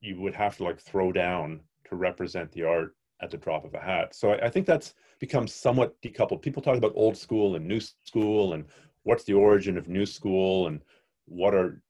you 0.00 0.20
would 0.20 0.34
have 0.34 0.56
to 0.58 0.64
like 0.64 0.80
throw 0.80 1.12
down 1.12 1.60
to 1.88 1.96
represent 1.96 2.50
the 2.52 2.64
art 2.64 2.94
at 3.22 3.30
the 3.30 3.36
drop 3.36 3.64
of 3.64 3.74
a 3.74 3.80
hat. 3.80 4.14
So 4.14 4.32
I, 4.32 4.46
I 4.46 4.50
think 4.50 4.66
that's 4.66 4.94
become 5.18 5.46
somewhat 5.46 6.00
decoupled. 6.02 6.42
People 6.42 6.62
talk 6.62 6.76
about 6.78 6.92
old 6.94 7.16
school 7.16 7.56
and 7.56 7.66
new 7.66 7.80
school 7.80 8.54
and 8.54 8.64
what's 9.10 9.24
the 9.24 9.34
origin 9.34 9.76
of 9.76 9.88
new 9.88 10.06
school 10.06 10.68
and 10.68 10.80
what 11.24 11.52
are 11.52 11.82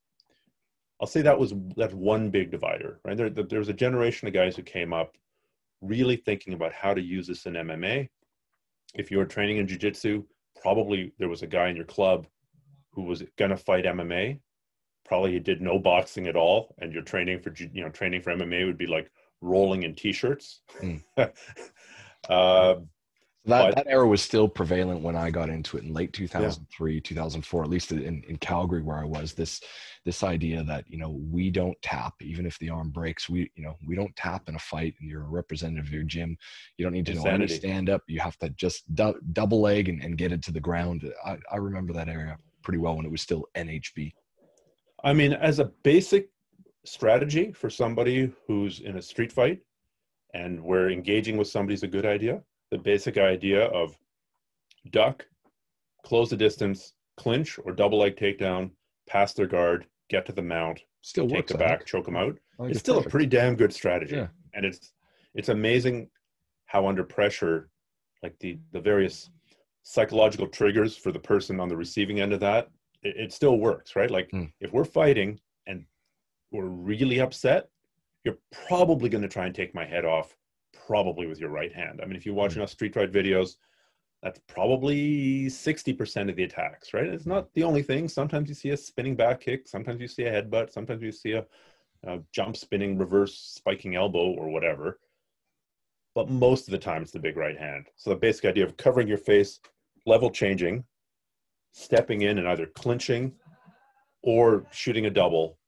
I'll 0.98 1.06
say 1.06 1.20
that 1.20 1.38
was 1.38 1.52
that's 1.76 1.92
one 1.92 2.30
big 2.30 2.50
divider, 2.50 2.98
right? 3.04 3.14
There, 3.14 3.28
there 3.28 3.58
was 3.58 3.68
a 3.68 3.74
generation 3.74 4.26
of 4.26 4.32
guys 4.32 4.56
who 4.56 4.62
came 4.62 4.94
up 4.94 5.16
really 5.82 6.16
thinking 6.16 6.54
about 6.54 6.72
how 6.72 6.94
to 6.94 7.00
use 7.00 7.26
this 7.26 7.44
in 7.44 7.54
MMA. 7.54 8.08
If 8.94 9.10
you 9.10 9.18
were 9.18 9.26
training 9.26 9.58
in 9.58 9.66
jiu-jitsu, 9.66 10.24
probably 10.62 11.12
there 11.18 11.28
was 11.28 11.42
a 11.42 11.46
guy 11.46 11.68
in 11.68 11.76
your 11.76 11.84
club 11.84 12.26
who 12.92 13.02
was 13.02 13.22
going 13.36 13.50
to 13.50 13.56
fight 13.56 13.84
MMA. 13.84 14.40
Probably 15.04 15.32
you 15.32 15.40
did 15.40 15.60
no 15.60 15.78
boxing 15.78 16.26
at 16.26 16.36
all, 16.36 16.74
and 16.78 16.92
your 16.92 17.02
training 17.02 17.40
for 17.40 17.52
you 17.58 17.82
know 17.82 17.90
training 17.90 18.22
for 18.22 18.34
MMA 18.34 18.64
would 18.64 18.78
be 18.78 18.86
like 18.86 19.10
rolling 19.42 19.82
in 19.82 19.94
t-shirts. 19.94 20.62
Mm. 20.82 21.02
uh, 22.30 22.76
That, 23.50 23.74
But- 23.74 23.84
that 23.84 23.86
era 23.92 24.06
was 24.06 24.22
still 24.22 24.48
prevalent 24.48 25.00
when 25.02 25.16
I 25.16 25.30
got 25.30 25.48
into 25.50 25.76
it 25.76 25.84
in 25.84 25.92
late 25.92 26.12
2003, 26.12 27.00
2004, 27.00 27.62
at 27.62 27.70
least 27.70 27.92
in, 27.92 28.22
in 28.24 28.36
Calgary 28.38 28.82
where 28.82 28.98
I 28.98 29.04
was. 29.04 29.32
This 29.34 29.60
this 30.06 30.22
idea 30.22 30.62
that 30.64 30.84
you 30.88 30.96
know 30.96 31.10
we 31.30 31.50
don't 31.50 31.76
tap 31.82 32.14
even 32.22 32.46
if 32.46 32.58
the 32.58 32.70
arm 32.70 32.90
breaks. 32.90 33.28
We 33.28 33.50
you 33.54 33.62
know 33.62 33.76
we 33.86 33.94
don't 33.94 34.14
tap 34.16 34.48
in 34.48 34.54
a 34.54 34.58
fight, 34.58 34.94
and 35.00 35.10
you're 35.10 35.22
a 35.22 35.28
representative 35.28 35.86
of 35.86 35.92
your 35.92 36.04
gym. 36.04 36.36
You 36.78 36.84
don't 36.84 36.92
need 36.94 37.06
to 37.06 37.14
know 37.14 37.22
any 37.22 37.44
Insanity. 37.44 37.54
stand 37.54 37.90
up. 37.90 38.02
You 38.06 38.20
have 38.20 38.38
to 38.38 38.48
just 38.50 38.92
dou- 38.94 39.20
double 39.32 39.60
leg 39.60 39.88
and, 39.88 40.02
and 40.02 40.16
get 40.16 40.32
it 40.32 40.42
to 40.44 40.52
the 40.52 40.60
ground. 40.60 41.12
I, 41.24 41.38
I 41.52 41.56
remember 41.56 41.92
that 41.92 42.08
area 42.08 42.36
pretty 42.62 42.78
well 42.78 42.96
when 42.96 43.04
it 43.06 43.10
was 43.12 43.20
still 43.22 43.46
NHB. 43.56 44.12
I 45.04 45.12
mean, 45.12 45.32
as 45.32 45.58
a 45.58 45.66
basic 45.82 46.28
strategy 46.84 47.52
for 47.52 47.70
somebody 47.70 48.32
who's 48.46 48.80
in 48.80 48.96
a 48.96 49.02
street 49.02 49.32
fight 49.32 49.60
and 50.34 50.62
where 50.62 50.90
engaging 50.90 51.36
with 51.36 51.48
somebody's 51.48 51.82
a 51.82 51.88
good 51.88 52.06
idea, 52.06 52.42
the 52.70 52.78
basic 52.78 53.18
idea 53.18 53.64
of 53.66 53.96
duck, 54.90 55.26
close 56.04 56.30
the 56.30 56.36
distance, 56.36 56.94
clinch 57.16 57.58
or 57.64 57.72
double 57.72 57.98
leg 57.98 58.16
takedown, 58.16 58.70
pass 59.08 59.32
their 59.34 59.46
guard, 59.46 59.86
get 60.08 60.26
to 60.26 60.32
the 60.32 60.42
mount, 60.42 60.80
Still 61.02 61.26
take 61.28 61.36
works. 61.38 61.52
the 61.52 61.58
back, 61.58 61.86
choke 61.86 62.04
them 62.04 62.16
out. 62.16 62.36
I 62.58 62.62
think 62.64 62.70
It's 62.72 62.80
still 62.80 62.96
perfect. 62.96 63.08
a 63.08 63.10
pretty 63.10 63.26
damn 63.26 63.56
good 63.56 63.72
strategy. 63.72 64.16
Yeah. 64.16 64.28
And 64.54 64.64
it's 64.66 64.92
it's 65.34 65.48
amazing 65.48 66.08
how 66.66 66.86
under 66.86 67.04
pressure, 67.04 67.70
like 68.22 68.38
the 68.40 68.58
the 68.72 68.80
various 68.80 69.30
psychological 69.82 70.46
triggers 70.46 70.96
for 70.96 71.10
the 71.12 71.18
person 71.18 71.58
on 71.60 71.68
the 71.68 71.76
receiving 71.76 72.20
end 72.20 72.32
of 72.32 72.40
that, 72.40 72.68
it, 73.02 73.16
it 73.16 73.32
still 73.32 73.56
works, 73.58 73.96
right? 73.96 74.10
Like 74.10 74.30
Hmm. 74.30 74.44
if 74.60 74.72
we're 74.72 74.84
fighting 74.84 75.40
and 75.66 75.84
we're 76.50 76.66
really 76.66 77.20
upset, 77.20 77.68
you're 78.24 78.38
probably 78.68 79.08
going 79.08 79.22
to 79.22 79.28
try 79.28 79.46
and 79.46 79.54
take 79.54 79.74
my 79.74 79.84
head 79.86 80.04
off, 80.04 80.36
probably 80.90 81.28
with 81.28 81.38
your 81.38 81.50
right 81.50 81.72
hand. 81.72 82.00
I 82.02 82.04
mean, 82.04 82.16
if 82.16 82.26
you 82.26 82.34
watch 82.34 82.54
Hmm. 82.54 82.60
enough 82.60 82.70
street 82.70 82.94
fight 82.94 83.12
videos, 83.12 83.58
that's 84.24 84.40
probably 84.48 85.48
60% 85.48 86.28
of 86.28 86.34
the 86.34 86.42
attacks, 86.42 86.92
right? 86.92 87.06
It's 87.06 87.26
not 87.26 87.54
the 87.54 87.62
only 87.62 87.84
thing. 87.84 88.08
Sometimes 88.08 88.48
you 88.48 88.56
see 88.56 88.70
a 88.70 88.76
spinning 88.76 89.14
back 89.14 89.40
kick, 89.40 89.68
sometimes 89.68 90.00
you 90.00 90.08
see 90.08 90.24
a 90.24 90.32
headbutt, 90.32 90.72
sometimes 90.72 91.00
you 91.00 91.12
see 91.12 91.34
a, 91.34 91.46
a 92.02 92.18
jump 92.32 92.56
spinning 92.56 92.98
reverse 92.98 93.38
spiking 93.38 93.94
elbow 93.94 94.32
or 94.32 94.50
whatever. 94.50 94.98
But 96.16 96.28
most 96.28 96.66
of 96.66 96.72
the 96.72 96.78
time 96.78 97.02
it's 97.02 97.12
the 97.12 97.20
big 97.20 97.36
right 97.36 97.56
hand. 97.56 97.86
So 97.94 98.10
the 98.10 98.16
basic 98.16 98.46
idea 98.46 98.64
of 98.64 98.76
covering 98.76 99.06
your 99.06 99.16
face, 99.32 99.60
level 100.06 100.28
changing, 100.28 100.82
stepping 101.70 102.22
in 102.22 102.38
and 102.38 102.48
either 102.48 102.66
clinching 102.66 103.36
or 104.24 104.66
shooting 104.72 105.06
a 105.06 105.10
double 105.10 105.59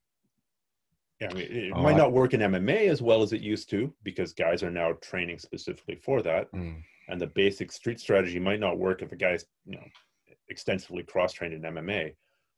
Yeah, 1.23 1.29
I 1.31 1.35
mean, 1.35 1.53
it 1.53 1.73
Oh, 1.73 1.83
might 1.83 1.95
I- 1.95 1.99
not 1.99 2.13
work 2.13 2.35
in 2.35 2.41
MMA 2.41 2.89
as 2.89 3.01
well 3.01 3.23
as 3.23 3.33
it 3.33 3.41
used 3.41 3.71
to 3.71 3.95
because 4.03 4.33
guys 4.33 4.63
are 4.63 4.71
now 4.71 4.95
training 4.95 5.39
specifically 5.39 5.95
for 5.95 6.21
that. 6.23 6.51
Mm. 6.53 6.83
And 7.09 7.21
the 7.21 7.27
basic 7.29 7.71
street 7.71 8.01
strategy 8.01 8.39
might 8.41 8.61
not 8.61 8.79
work 8.79 9.03
if 9.03 9.13
a 9.13 9.17
guy's, 9.17 9.47
you 9.65 9.77
know, 9.77 9.85
extensively 10.49 11.03
cross 11.05 11.33
trained 11.33 11.55
in 11.55 11.63
MMA. 11.63 12.15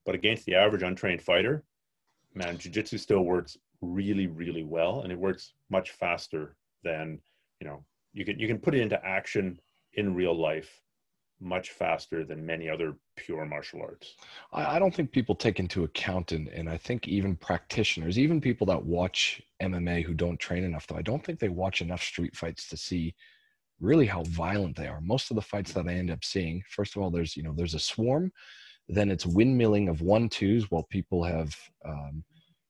But 0.07 0.14
against 0.14 0.46
the 0.46 0.55
average 0.55 0.83
untrained 0.83 1.22
fighter, 1.22 1.64
man, 2.35 2.57
jiu-jitsu 2.59 2.98
still 2.98 3.22
works 3.22 3.59
really, 3.81 4.27
really 4.27 4.64
well. 4.64 5.03
And 5.03 5.12
it 5.12 5.18
works 5.18 5.53
much 5.68 5.90
faster 5.90 6.57
than, 6.83 7.20
you 7.61 7.66
know, 7.66 7.85
you 8.12 8.24
can 8.24 8.38
you 8.38 8.46
can 8.46 8.59
put 8.59 8.74
it 8.74 8.81
into 8.81 9.05
action 9.05 9.61
in 9.94 10.14
real 10.14 10.35
life 10.35 10.81
much 11.44 11.70
faster 11.70 12.24
than 12.24 12.44
many 12.44 12.68
other 12.68 12.96
pure 13.16 13.44
martial 13.44 13.80
arts. 13.83 14.14
I, 14.52 14.76
I 14.76 14.78
don't 14.78 14.94
think 14.94 15.12
people 15.12 15.35
take 15.35 15.61
into 15.61 15.85
account, 15.85 16.33
and, 16.33 16.48
and 16.48 16.68
I 16.68 16.76
think 16.76 17.07
even 17.07 17.37
practitioners, 17.37 18.18
even 18.18 18.40
people 18.40 18.66
that 18.68 18.85
watch 18.85 19.42
MMA 19.62 20.04
who 20.04 20.14
don't 20.14 20.40
train 20.40 20.64
enough, 20.64 20.87
though, 20.87 20.96
I 20.96 21.02
don't 21.02 21.24
think 21.24 21.38
they 21.38 21.48
watch 21.48 21.83
enough 21.83 22.02
street 22.02 22.35
fights 22.35 22.68
to 22.70 22.76
see 22.76 23.14
really 23.80 24.07
how 24.07 24.22
violent 24.24 24.76
they 24.76 24.88
are. 24.88 25.00
Most 25.00 25.30
of 25.30 25.35
the 25.35 25.42
fights 25.42 25.72
that 25.74 25.87
I 25.87 25.92
end 25.94 26.11
up 26.11 26.24
seeing, 26.24 26.62
first 26.68 26.96
of 26.96 27.02
all, 27.02 27.11
there's 27.11 27.37
you 27.37 27.42
know 27.42 27.52
there's 27.54 27.74
a 27.74 27.78
swarm, 27.78 28.33
then 28.88 29.11
it's 29.11 29.24
windmilling 29.24 29.90
of 29.90 30.00
one 30.00 30.28
twos 30.28 30.70
while 30.70 30.87
people 30.90 31.22
have. 31.24 31.54
Um, 31.85 32.24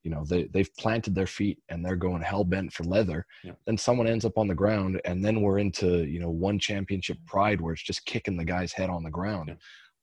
you 0.05 0.11
know 0.11 0.25
they, 0.29 0.45
they've 0.53 0.75
planted 0.79 1.15
their 1.15 1.27
feet 1.27 1.59
and 1.71 1.85
they're 1.85 1.97
going 1.97 2.23
hell 2.23 2.45
bent 2.45 2.73
for 2.73 2.85
leather 2.85 3.27
Yeah. 3.43 3.53
then 3.67 3.77
someone 3.79 4.07
ends 4.07 4.25
up 4.25 4.39
on 4.39 4.47
the 4.47 4.55
ground 4.55 5.01
and 5.05 5.25
then 5.25 5.41
we're 5.41 5.59
into 5.59 6.05
you 6.05 6.21
know 6.21 6.31
one 6.31 6.59
championship 6.59 7.19
pride 7.27 7.61
where 7.61 7.73
it's 7.73 7.83
just 7.83 8.05
kicking 8.05 8.37
the 8.37 8.45
guy's 8.45 8.73
head 8.73 8.91
on 8.91 9.03
the 9.03 9.11
ground 9.11 9.49
Yeah. 9.49 9.57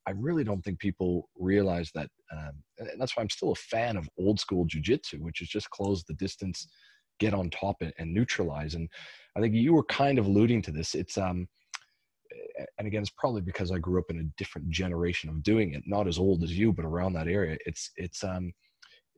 I 0.08 0.12
really 0.12 0.44
don't 0.44 0.64
think 0.64 0.80
people 0.80 1.30
realize 1.38 1.92
that. 1.94 2.10
Um, 2.36 2.54
and 2.80 3.00
that's 3.00 3.16
why 3.16 3.22
I'm 3.22 3.30
still 3.30 3.52
a 3.52 3.56
fan 3.56 3.98
of 3.98 4.10
old 4.18 4.40
school 4.40 4.66
jujitsu, 4.66 5.20
which 5.20 5.42
is 5.44 5.48
just 5.48 5.70
close 5.70 6.04
the 6.04 6.16
distance, 6.16 6.68
get 7.20 7.36
on 7.36 7.52
top 7.52 7.76
and, 7.82 7.94
and 8.00 8.12
neutralize. 8.12 8.74
And 8.74 8.90
I 9.38 9.42
think 9.42 9.54
you 9.54 9.74
were 9.74 9.84
kind 9.84 10.18
of 10.18 10.26
alluding 10.26 10.64
to 10.64 10.72
this. 10.72 10.96
It's 10.96 11.20
um, 11.20 11.48
and 12.80 12.88
again, 12.88 13.02
it's 13.02 13.12
probably 13.12 13.42
because 13.42 13.72
I 13.72 13.78
grew 13.78 14.00
up 14.00 14.10
in 14.10 14.20
a 14.22 14.32
different 14.38 14.70
generation 14.72 15.30
of 15.30 15.44
doing 15.44 15.74
it, 15.76 15.84
not 15.86 16.08
as 16.08 16.18
old 16.18 16.44
as 16.44 16.58
you, 16.58 16.74
but 16.74 16.84
around 16.86 17.14
that 17.14 17.28
area. 17.28 17.58
It's 17.68 17.92
it's 17.96 18.24
um, 18.24 18.52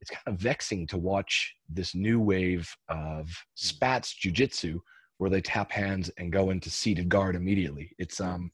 it's 0.03 0.11
kind 0.11 0.35
of 0.35 0.41
vexing 0.41 0.85
to 0.87 0.97
watch 0.97 1.55
this 1.69 1.95
new 1.95 2.19
wave 2.19 2.69
of 2.89 3.29
spats 3.55 4.15
jujitsu 4.21 4.79
where 5.17 5.29
they 5.29 5.41
tap 5.41 5.71
hands 5.71 6.11
and 6.17 6.33
go 6.33 6.49
into 6.49 6.69
seated 6.69 7.07
guard 7.07 7.35
immediately. 7.35 7.89
It's 7.97 8.19
um 8.19 8.51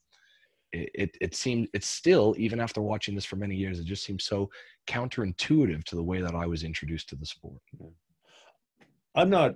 it, 0.72 0.90
it, 0.94 1.18
it 1.20 1.36
seemed 1.36 1.68
it's 1.74 1.88
still 1.88 2.36
even 2.38 2.60
after 2.60 2.82
watching 2.82 3.16
this 3.16 3.26
for 3.26 3.38
many 3.38 3.56
years 3.56 3.80
it 3.80 3.86
just 3.86 4.04
seems 4.04 4.24
so 4.24 4.48
counterintuitive 4.86 5.84
to 5.86 5.96
the 5.96 6.04
way 6.04 6.22
that 6.22 6.36
i 6.36 6.46
was 6.46 6.64
introduced 6.64 7.10
to 7.10 7.16
the 7.16 7.26
sport 7.26 7.60
I'm 9.16 9.30
not 9.30 9.56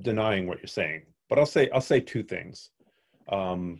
denying 0.00 0.46
what 0.46 0.58
you're 0.58 0.66
saying, 0.66 1.02
but 1.28 1.38
I'll 1.38 1.46
say 1.46 1.68
I'll 1.70 1.80
say 1.80 2.00
two 2.00 2.22
things. 2.22 2.70
Um, 3.30 3.78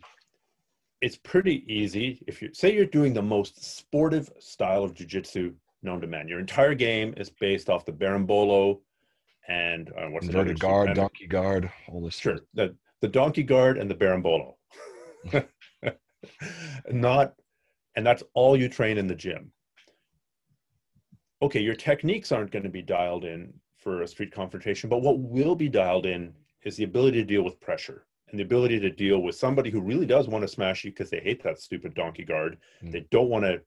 it's 1.01 1.17
pretty 1.17 1.63
easy 1.67 2.23
if 2.27 2.41
you 2.41 2.53
say 2.53 2.73
you're 2.73 2.85
doing 2.85 3.13
the 3.13 3.21
most 3.21 3.63
sportive 3.77 4.31
style 4.39 4.83
of 4.83 4.93
jujitsu 4.93 5.53
known 5.83 6.01
to 6.01 6.07
man. 6.07 6.27
Your 6.27 6.39
entire 6.39 6.75
game 6.75 7.13
is 7.17 7.29
based 7.29 7.69
off 7.69 7.85
the 7.85 7.91
berimbolo 7.91 8.79
and 9.47 9.89
uh, 9.97 10.07
what's 10.09 10.25
inverted 10.25 10.59
guard 10.59 10.87
and- 10.87 10.95
donkey 10.95 11.27
guard 11.27 11.71
all 11.87 12.01
this 12.01 12.17
Sure, 12.17 12.39
the 12.53 12.75
the 13.01 13.07
donkey 13.07 13.43
guard 13.43 13.77
and 13.77 13.89
the 13.89 13.95
berimbolo. 13.95 14.53
Not, 16.91 17.33
and 17.95 18.05
that's 18.05 18.23
all 18.33 18.57
you 18.57 18.69
train 18.69 18.97
in 18.97 19.07
the 19.07 19.15
gym. 19.15 19.51
Okay, 21.41 21.59
your 21.59 21.75
techniques 21.75 22.31
aren't 22.31 22.51
going 22.51 22.63
to 22.63 22.69
be 22.69 22.81
dialed 22.81 23.23
in 23.23 23.53
for 23.77 24.01
a 24.01 24.07
street 24.07 24.31
confrontation, 24.31 24.89
but 24.89 25.03
what 25.03 25.19
will 25.19 25.55
be 25.55 25.69
dialed 25.69 26.07
in 26.07 26.33
is 26.63 26.75
the 26.75 26.83
ability 26.83 27.19
to 27.19 27.25
deal 27.25 27.43
with 27.43 27.59
pressure 27.61 28.07
and 28.29 28.39
the 28.39 28.43
ability 28.43 28.79
to 28.79 28.89
deal 28.89 29.19
with 29.19 29.35
somebody 29.35 29.69
who 29.69 29.79
really 29.79 30.05
does 30.05 30.27
want 30.27 30.41
to 30.41 30.47
smash 30.47 30.83
you 30.83 30.91
because 30.91 31.09
they 31.09 31.19
hate 31.19 31.41
that 31.43 31.59
stupid 31.59 31.93
donkey 31.93 32.25
guard. 32.25 32.57
Mm. 32.83 32.91
They 32.91 33.07
don't 33.11 33.29
want 33.29 33.45
to, 33.45 33.61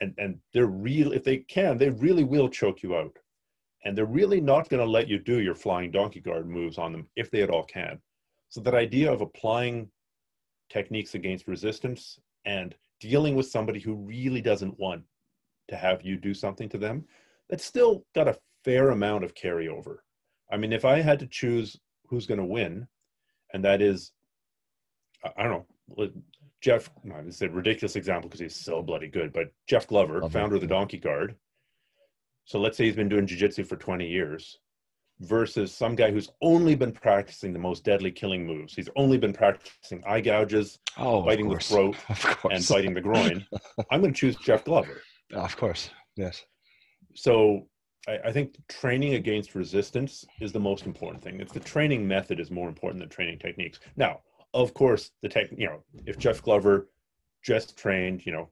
and 0.00 0.14
and 0.18 0.38
they're 0.52 0.66
real. 0.66 1.12
If 1.12 1.24
they 1.24 1.38
can, 1.38 1.78
they 1.78 1.90
really 1.90 2.24
will 2.24 2.48
choke 2.48 2.82
you 2.82 2.96
out, 2.96 3.16
and 3.84 3.96
they're 3.96 4.06
really 4.06 4.40
not 4.40 4.68
going 4.68 4.84
to 4.84 4.90
let 4.90 5.08
you 5.08 5.18
do 5.18 5.40
your 5.40 5.54
flying 5.54 5.90
donkey 5.90 6.20
guard 6.20 6.48
moves 6.48 6.78
on 6.78 6.92
them 6.92 7.08
if 7.16 7.30
they 7.30 7.42
at 7.42 7.50
all 7.50 7.64
can. 7.64 7.98
So 8.48 8.60
that 8.62 8.74
idea 8.74 9.12
of 9.12 9.20
applying 9.20 9.90
techniques 10.70 11.14
against 11.14 11.48
resistance 11.48 12.18
and 12.44 12.74
dealing 13.00 13.34
with 13.34 13.46
somebody 13.46 13.80
who 13.80 13.94
really 13.94 14.40
doesn't 14.40 14.78
want 14.78 15.02
to 15.68 15.76
have 15.76 16.02
you 16.02 16.16
do 16.16 16.34
something 16.34 16.68
to 16.70 16.78
them, 16.78 17.04
that's 17.48 17.64
still 17.64 18.04
got 18.14 18.28
a 18.28 18.38
fair 18.64 18.90
amount 18.90 19.24
of 19.24 19.34
carryover. 19.34 19.98
I 20.50 20.56
mean, 20.56 20.72
if 20.72 20.84
I 20.84 21.00
had 21.00 21.18
to 21.20 21.26
choose 21.26 21.76
who's 22.06 22.26
going 22.26 22.40
to 22.40 22.44
win, 22.44 22.86
and 23.52 23.64
that 23.64 23.82
is, 23.82 24.12
I 25.36 25.42
don't 25.42 25.66
know, 25.96 26.10
Jeff, 26.60 26.90
no, 27.04 27.22
this 27.22 27.36
is 27.36 27.42
a 27.42 27.48
ridiculous 27.48 27.96
example 27.96 28.28
because 28.28 28.40
he's 28.40 28.56
so 28.56 28.82
bloody 28.82 29.08
good, 29.08 29.32
but 29.32 29.52
Jeff 29.68 29.86
Glover, 29.86 30.20
founder 30.28 30.56
of 30.56 30.60
the. 30.60 30.66
Donkey 30.66 30.98
Guard. 30.98 31.36
So 32.44 32.58
let's 32.58 32.76
say 32.76 32.86
he's 32.86 32.96
been 32.96 33.08
doing 33.08 33.26
jiu-jitsu 33.26 33.64
for 33.64 33.76
20 33.76 34.08
years 34.08 34.58
versus 35.20 35.74
some 35.74 35.94
guy 35.94 36.10
who's 36.10 36.30
only 36.42 36.74
been 36.74 36.92
practicing 36.92 37.52
the 37.52 37.58
most 37.58 37.84
deadly 37.84 38.10
killing 38.10 38.46
moves. 38.46 38.74
He's 38.74 38.88
only 38.96 39.18
been 39.18 39.32
practicing 39.32 40.02
eye 40.06 40.20
gouges 40.20 40.78
oh 40.96 41.22
biting 41.22 41.48
the 41.48 41.58
throat 41.58 41.96
of 42.08 42.22
course 42.38 42.54
and 42.54 42.66
biting 42.68 42.94
the 42.94 43.00
groin. 43.00 43.44
I'm 43.90 44.00
going 44.00 44.12
to 44.12 44.18
choose 44.18 44.36
Jeff 44.36 44.64
Glover. 44.64 45.02
of 45.32 45.56
course 45.56 45.90
yes 46.16 46.44
So 47.14 47.66
I, 48.08 48.18
I 48.26 48.32
think 48.32 48.56
training 48.68 49.14
against 49.14 49.54
resistance 49.54 50.24
is 50.40 50.52
the 50.52 50.60
most 50.60 50.86
important 50.86 51.22
thing. 51.22 51.40
It's 51.40 51.52
the 51.52 51.60
training 51.60 52.06
method 52.06 52.40
is 52.40 52.50
more 52.50 52.68
important 52.68 53.00
than 53.00 53.08
training 53.08 53.38
techniques. 53.38 53.80
Now, 53.96 54.20
of 54.62 54.74
course, 54.74 55.12
the 55.22 55.28
tech, 55.28 55.48
you 55.56 55.66
know, 55.66 55.82
if 56.04 56.18
Jeff 56.18 56.42
Glover 56.42 56.88
just 57.42 57.76
trained, 57.76 58.26
you 58.26 58.32
know, 58.32 58.48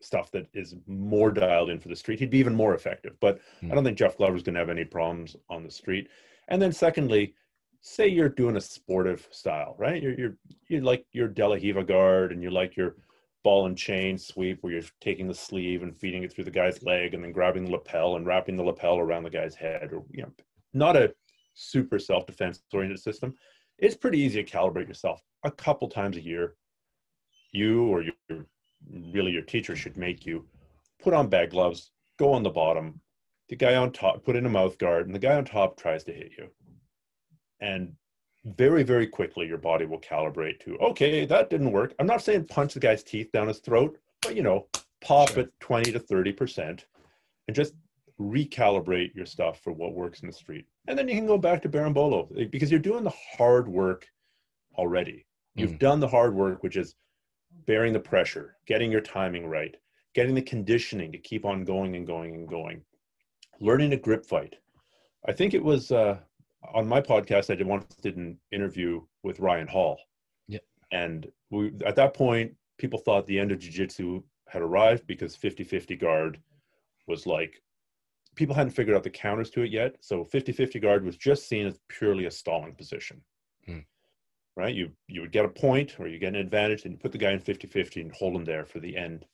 stuff 0.00 0.30
that 0.30 0.46
is 0.54 0.74
more 0.86 1.30
dialed 1.30 1.70
in 1.70 1.80
for 1.80 1.88
the 1.88 1.96
street, 1.96 2.20
he'd 2.20 2.30
be 2.30 2.38
even 2.38 2.54
more 2.54 2.74
effective. 2.74 3.16
But 3.20 3.40
hmm. 3.60 3.70
I 3.70 3.74
don't 3.74 3.84
think 3.84 3.98
Jeff 3.98 4.16
Glover's 4.16 4.42
going 4.42 4.54
to 4.54 4.60
have 4.60 4.70
any 4.70 4.84
problems 4.84 5.36
on 5.50 5.64
the 5.64 5.70
street. 5.70 6.08
And 6.48 6.62
then 6.62 6.72
secondly, 6.72 7.34
say 7.80 8.06
you're 8.06 8.28
doing 8.28 8.56
a 8.56 8.60
sportive 8.60 9.26
style, 9.32 9.74
right? 9.78 10.00
You're 10.00 10.14
you're 10.14 10.36
you 10.68 10.80
like 10.80 11.04
your 11.12 11.28
De 11.28 11.46
La 11.46 11.56
Riva 11.56 11.82
guard 11.82 12.30
and 12.30 12.42
you 12.42 12.50
like 12.50 12.76
your 12.76 12.94
ball 13.42 13.66
and 13.66 13.76
chain 13.76 14.16
sweep 14.16 14.58
where 14.60 14.72
you're 14.72 14.82
taking 15.00 15.26
the 15.26 15.34
sleeve 15.34 15.82
and 15.82 15.96
feeding 15.96 16.22
it 16.22 16.32
through 16.32 16.44
the 16.44 16.50
guy's 16.50 16.84
leg 16.84 17.14
and 17.14 17.24
then 17.24 17.32
grabbing 17.32 17.64
the 17.64 17.70
lapel 17.72 18.14
and 18.14 18.24
wrapping 18.24 18.56
the 18.56 18.62
lapel 18.62 18.98
around 18.98 19.24
the 19.24 19.30
guy's 19.30 19.56
head 19.56 19.92
or 19.92 20.04
you 20.12 20.22
know 20.22 20.30
not 20.72 20.96
a 20.96 21.12
super 21.54 21.98
self-defense 21.98 22.62
oriented 22.72 23.00
system 23.00 23.34
it's 23.82 23.96
pretty 23.96 24.18
easy 24.18 24.42
to 24.42 24.50
calibrate 24.50 24.88
yourself. 24.88 25.20
A 25.44 25.50
couple 25.50 25.88
times 25.88 26.16
a 26.16 26.22
year 26.22 26.54
you 27.50 27.84
or 27.88 28.02
your 28.02 28.14
really 29.12 29.32
your 29.32 29.42
teacher 29.42 29.76
should 29.76 29.96
make 29.96 30.24
you 30.24 30.46
put 31.02 31.12
on 31.12 31.28
bag 31.28 31.50
gloves 31.50 31.90
go 32.18 32.32
on 32.32 32.42
the 32.42 32.50
bottom. 32.50 33.00
The 33.48 33.56
guy 33.56 33.74
on 33.74 33.92
top 33.92 34.24
put 34.24 34.36
in 34.36 34.46
a 34.46 34.48
mouth 34.48 34.78
guard 34.78 35.06
and 35.06 35.14
the 35.14 35.18
guy 35.18 35.36
on 35.36 35.44
top 35.44 35.76
tries 35.76 36.04
to 36.04 36.12
hit 36.12 36.32
you. 36.38 36.48
And 37.60 37.92
very 38.44 38.82
very 38.84 39.06
quickly 39.06 39.46
your 39.46 39.58
body 39.58 39.84
will 39.84 40.00
calibrate 40.00 40.58
to 40.60 40.76
okay 40.78 41.26
that 41.26 41.50
didn't 41.50 41.72
work. 41.72 41.94
I'm 41.98 42.06
not 42.06 42.22
saying 42.22 42.46
punch 42.46 42.74
the 42.74 42.80
guy's 42.80 43.02
teeth 43.02 43.30
down 43.32 43.48
his 43.48 43.58
throat 43.58 43.98
but 44.22 44.36
you 44.36 44.42
know 44.42 44.66
pop 45.02 45.30
Sure. 45.30 45.40
it 45.40 45.52
20 45.60 45.92
to 45.92 45.98
30 45.98 46.32
percent 46.32 46.86
and 47.48 47.54
just 47.54 47.74
recalibrate 48.22 49.14
your 49.14 49.26
stuff 49.26 49.60
for 49.62 49.72
what 49.72 49.94
works 49.94 50.20
in 50.20 50.26
the 50.28 50.32
street 50.32 50.66
and 50.88 50.98
then 50.98 51.08
you 51.08 51.14
can 51.14 51.26
go 51.26 51.38
back 51.38 51.60
to 51.62 51.68
berimbolo 51.68 52.50
because 52.50 52.70
you're 52.70 52.80
doing 52.80 53.04
the 53.04 53.12
hard 53.36 53.68
work 53.68 54.06
already 54.76 55.26
you've 55.54 55.72
Mm. 55.72 55.78
done 55.78 56.00
the 56.00 56.08
hard 56.08 56.34
work 56.34 56.62
which 56.62 56.76
is 56.76 56.94
bearing 57.66 57.92
the 57.92 58.00
pressure 58.00 58.56
getting 58.66 58.90
your 58.90 59.00
timing 59.00 59.46
right 59.46 59.74
getting 60.14 60.34
the 60.34 60.42
conditioning 60.42 61.12
to 61.12 61.18
keep 61.18 61.44
on 61.44 61.64
going 61.64 61.96
and 61.96 62.06
going 62.06 62.34
and 62.34 62.48
going 62.48 62.82
learning 63.60 63.90
to 63.90 63.96
grip 63.96 64.24
fight 64.24 64.56
i 65.28 65.32
think 65.32 65.54
it 65.54 65.62
was 65.62 65.90
uh, 65.92 66.18
on 66.74 66.86
my 66.86 67.00
podcast 67.00 67.50
i 67.50 67.54
did 67.54 67.66
once 67.66 67.84
did 68.02 68.16
an 68.16 68.38
interview 68.52 69.00
with 69.22 69.40
ryan 69.40 69.68
hall 69.68 69.98
Yeah. 70.48 70.60
and 70.90 71.30
we 71.50 71.72
at 71.84 71.96
that 71.96 72.14
point 72.14 72.54
people 72.78 72.98
thought 72.98 73.26
the 73.26 73.38
end 73.38 73.52
of 73.52 73.58
jiu-jitsu 73.58 74.22
had 74.48 74.62
arrived 74.62 75.06
because 75.06 75.36
50-50 75.36 75.98
guard 75.98 76.40
was 77.06 77.26
like 77.26 77.62
people 78.34 78.54
hadn't 78.54 78.72
figured 78.72 78.96
out 78.96 79.02
the 79.02 79.10
counters 79.10 79.50
to 79.50 79.62
it 79.62 79.70
yet 79.70 79.96
so 80.00 80.24
50-50 80.24 80.80
guard 80.80 81.04
was 81.04 81.16
just 81.16 81.48
seen 81.48 81.66
as 81.66 81.78
purely 81.88 82.24
a 82.26 82.30
stalling 82.30 82.74
position. 82.74 83.22
Hmm. 83.66 83.80
right? 84.56 84.74
You 84.74 84.90
you 85.08 85.20
would 85.20 85.32
get 85.32 85.44
a 85.44 85.48
point 85.48 86.00
or 86.00 86.08
you 86.08 86.18
get 86.18 86.34
an 86.34 86.40
advantage 86.40 86.84
and 86.84 86.92
you 86.92 86.98
put 86.98 87.12
the 87.12 87.18
guy 87.18 87.30
in 87.32 87.40
50-50 87.40 88.00
and 88.02 88.12
hold 88.12 88.34
him 88.34 88.44
there 88.44 88.64
for 88.66 88.80
the 88.80 88.96
end 88.96 89.24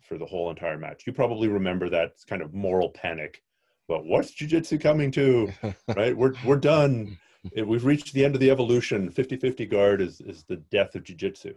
for 0.00 0.18
the 0.18 0.26
whole 0.26 0.48
entire 0.50 0.78
match. 0.78 1.04
You 1.06 1.12
probably 1.12 1.48
remember 1.48 1.88
that 1.90 2.12
kind 2.26 2.42
of 2.42 2.54
moral 2.54 2.90
panic. 2.90 3.42
Well 3.88 4.02
what's 4.02 4.30
jiu-jitsu 4.32 4.78
coming 4.78 5.10
to? 5.12 5.52
Right? 5.96 6.16
We're 6.16 6.34
we're 6.44 6.56
done. 6.56 7.18
It- 7.52 7.66
we've 7.68 7.84
reached 7.84 8.12
the 8.14 8.24
end 8.24 8.34
of 8.34 8.40
the 8.40 8.50
evolution. 8.50 9.10
50-50 9.12 9.70
guard 9.70 10.00
is 10.00 10.20
is 10.20 10.44
the 10.44 10.56
death 10.56 10.94
of 10.94 11.04
jiu-jitsu. 11.04 11.54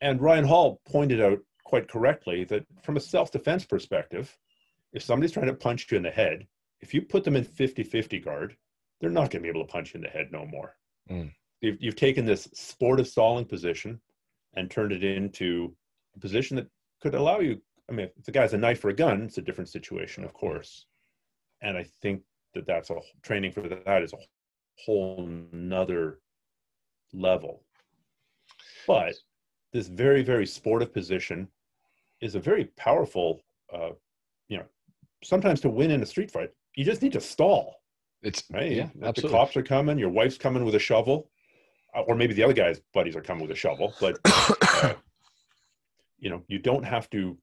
And 0.00 0.20
ryan 0.20 0.44
hall 0.44 0.80
pointed 0.84 1.20
out 1.20 1.38
quite 1.64 1.88
correctly 1.88 2.44
that 2.44 2.66
from 2.82 2.96
a 2.96 3.00
self-defense 3.00 3.64
perspective 3.64 4.36
if 4.92 5.02
somebody's 5.02 5.32
trying 5.32 5.46
to 5.46 5.54
punch 5.54 5.90
you 5.90 5.96
in 5.96 6.02
the 6.02 6.10
head 6.10 6.46
if 6.82 6.92
you 6.92 7.00
put 7.00 7.24
them 7.24 7.36
in 7.36 7.44
50-50 7.44 8.22
guard, 8.22 8.56
they're 9.00 9.10
not 9.10 9.30
going 9.30 9.40
to 9.40 9.40
be 9.40 9.48
able 9.48 9.64
to 9.64 9.72
punch 9.72 9.94
you 9.94 9.98
in 9.98 10.02
the 10.02 10.10
head 10.10 10.28
no 10.30 10.44
more. 10.44 10.76
Mm. 11.10 11.32
You've, 11.60 11.76
you've 11.80 11.96
taken 11.96 12.24
this 12.24 12.48
sportive 12.52 13.08
stalling 13.08 13.44
position 13.44 14.00
and 14.54 14.70
turned 14.70 14.92
it 14.92 15.04
into 15.04 15.74
a 16.16 16.20
position 16.20 16.56
that 16.56 16.66
could 17.00 17.14
allow 17.14 17.38
you. 17.38 17.60
I 17.88 17.92
mean, 17.92 18.08
if 18.16 18.24
the 18.24 18.32
guy's 18.32 18.52
a 18.52 18.58
knife 18.58 18.84
or 18.84 18.90
a 18.90 18.94
gun, 18.94 19.22
it's 19.22 19.38
a 19.38 19.42
different 19.42 19.70
situation, 19.70 20.24
of 20.24 20.34
course. 20.34 20.86
And 21.62 21.76
I 21.76 21.84
think 22.02 22.22
that 22.54 22.66
that's 22.66 22.90
a 22.90 22.96
training 23.22 23.52
for 23.52 23.62
that 23.62 24.02
is 24.02 24.12
a 24.12 24.18
whole 24.84 25.28
nother 25.52 26.18
level. 27.12 27.62
But 28.86 29.14
this 29.72 29.86
very, 29.86 30.22
very 30.22 30.46
sportive 30.46 30.92
position 30.92 31.48
is 32.20 32.34
a 32.34 32.40
very 32.40 32.66
powerful, 32.76 33.40
uh, 33.72 33.90
you 34.48 34.58
know, 34.58 34.64
sometimes 35.22 35.60
to 35.62 35.68
win 35.68 35.90
in 35.90 36.02
a 36.02 36.06
street 36.06 36.30
fight, 36.30 36.50
you 36.76 36.84
just 36.84 37.02
need 37.02 37.12
to 37.12 37.20
stall. 37.20 37.76
It's 38.22 38.44
Right? 38.50 38.72
yeah, 38.72 38.88
the 38.94 39.28
cops 39.28 39.56
are 39.56 39.62
coming, 39.62 39.98
your 39.98 40.08
wife's 40.10 40.38
coming 40.38 40.64
with 40.64 40.74
a 40.74 40.78
shovel, 40.78 41.30
uh, 41.94 42.02
or 42.02 42.14
maybe 42.14 42.34
the 42.34 42.42
other 42.42 42.52
guy's 42.52 42.80
buddies 42.94 43.16
are 43.16 43.20
coming 43.22 43.42
with 43.42 43.50
a 43.50 43.56
shovel, 43.56 43.92
but 44.00 44.18
uh, 44.24 44.94
you 46.18 46.30
know, 46.30 46.42
you 46.46 46.58
don't 46.58 46.84
have 46.84 47.10
to 47.10 47.36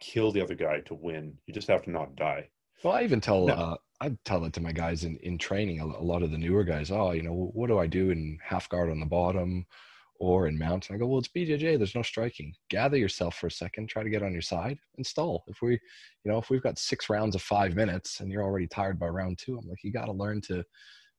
kill 0.00 0.30
the 0.30 0.42
other 0.42 0.54
guy 0.54 0.80
to 0.80 0.94
win. 0.94 1.38
You 1.46 1.54
just 1.54 1.68
have 1.68 1.82
to 1.84 1.90
not 1.90 2.14
die. 2.16 2.48
Well, 2.82 2.94
I 2.94 3.02
even 3.02 3.20
tell 3.20 3.46
No. 3.46 3.54
uh, 3.54 3.76
I 4.00 4.14
tell 4.26 4.40
that 4.40 4.52
to 4.54 4.60
my 4.60 4.72
guys 4.72 5.04
in 5.04 5.16
in 5.18 5.38
training. 5.38 5.80
A, 5.80 5.84
a 5.86 6.04
lot 6.04 6.22
of 6.22 6.30
the 6.30 6.36
newer 6.38 6.64
guys, 6.64 6.90
oh, 6.90 7.12
you 7.12 7.22
know, 7.22 7.50
what 7.54 7.68
do 7.68 7.78
I 7.78 7.86
do 7.86 8.10
in 8.10 8.38
half 8.42 8.68
guard 8.68 8.90
on 8.90 9.00
the 9.00 9.06
bottom, 9.06 9.64
or 10.24 10.46
in 10.48 10.58
mount? 10.58 10.88
And 10.88 10.96
I 10.96 10.98
go, 10.98 11.06
well, 11.06 11.18
it's 11.18 11.28
BJJ. 11.28 11.76
There's 11.78 11.94
no 11.94 12.02
striking. 12.02 12.54
Gather 12.70 12.96
yourself 12.96 13.36
for 13.36 13.46
a 13.48 13.50
second. 13.50 13.88
Try 13.88 14.02
to 14.02 14.10
get 14.10 14.22
on 14.22 14.32
your 14.32 14.42
side 14.42 14.78
and 14.96 15.06
stall. 15.06 15.44
If 15.48 15.60
we, 15.62 15.72
you 15.72 16.32
know, 16.32 16.38
if 16.38 16.50
we've 16.50 16.62
got 16.62 16.78
six 16.78 17.08
rounds 17.10 17.34
of 17.34 17.42
five 17.42 17.74
minutes 17.74 18.20
and 18.20 18.30
you're 18.30 18.42
already 18.42 18.66
tired 18.66 18.98
by 18.98 19.06
round 19.06 19.38
two, 19.38 19.58
I'm 19.58 19.68
like, 19.68 19.82
you 19.84 19.92
got 19.92 20.06
to 20.06 20.12
learn 20.12 20.40
to 20.42 20.64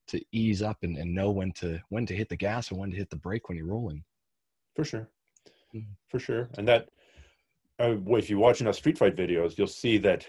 to 0.08 0.22
ease 0.32 0.62
up 0.62 0.78
and, 0.84 0.98
and 0.98 1.14
know 1.16 1.32
when 1.32 1.52
to 1.54 1.80
when 1.90 2.06
to 2.06 2.16
hit 2.16 2.30
the 2.30 2.36
gas 2.36 2.70
and 2.70 2.80
when 2.80 2.92
to 2.92 2.96
hit 2.98 3.10
the 3.10 3.16
brake 3.16 3.50
when 3.50 3.58
you're 3.58 3.66
rolling. 3.68 4.04
For 4.76 4.84
sure. 4.86 5.10
Mhm. 5.76 5.86
For 6.10 6.20
sure. 6.20 6.50
And 6.60 6.68
that, 6.68 6.90
uh, 7.80 7.96
well, 8.02 8.20
if 8.20 8.30
you 8.30 8.38
watch 8.38 8.62
enough 8.62 8.76
street 8.76 8.98
fight 9.00 9.16
videos, 9.16 9.58
you'll 9.58 9.66
see 9.68 9.98
that 10.00 10.28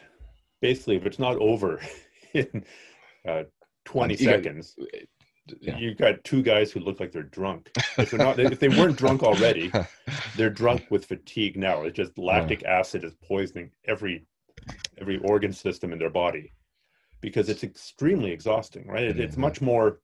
basically 0.62 0.96
if 0.96 1.04
it's 1.04 1.18
not 1.18 1.36
over 1.36 1.80
in 2.32 2.64
uh, 3.28 3.42
20 3.84 4.14
Um, 4.14 4.20
you 4.20 4.26
got- 4.26 4.32
seconds, 4.44 4.76
Yeah. 5.60 5.78
you've 5.78 5.96
got 5.96 6.22
two 6.24 6.42
guys 6.42 6.72
who 6.72 6.80
look 6.80 6.98
like 7.00 7.12
they're 7.12 7.22
drunk. 7.22 7.70
If 7.98 8.10
they're 8.10 8.18
not, 8.18 8.38
if 8.38 8.60
they 8.60 8.68
weren't 8.68 8.96
drunk 8.98 9.22
already, 9.22 9.72
they're 10.36 10.50
drunk 10.50 10.86
with 10.90 11.06
fatigue 11.06 11.56
now. 11.56 11.82
It's 11.82 11.96
just 11.96 12.18
lactic 12.18 12.62
acid 12.64 13.04
is 13.04 13.14
poisoning 13.26 13.70
every 13.86 14.26
every 14.98 15.18
organ 15.18 15.52
system 15.52 15.92
in 15.92 15.98
their 15.98 16.10
body 16.10 16.52
because 17.22 17.48
it's 17.48 17.64
extremely 17.64 18.32
exhausting, 18.32 18.86
right? 18.86 19.04
It, 19.04 19.18
it's 19.20 19.36
Mhm. 19.36 19.40
much 19.40 19.60
more. 19.62 20.00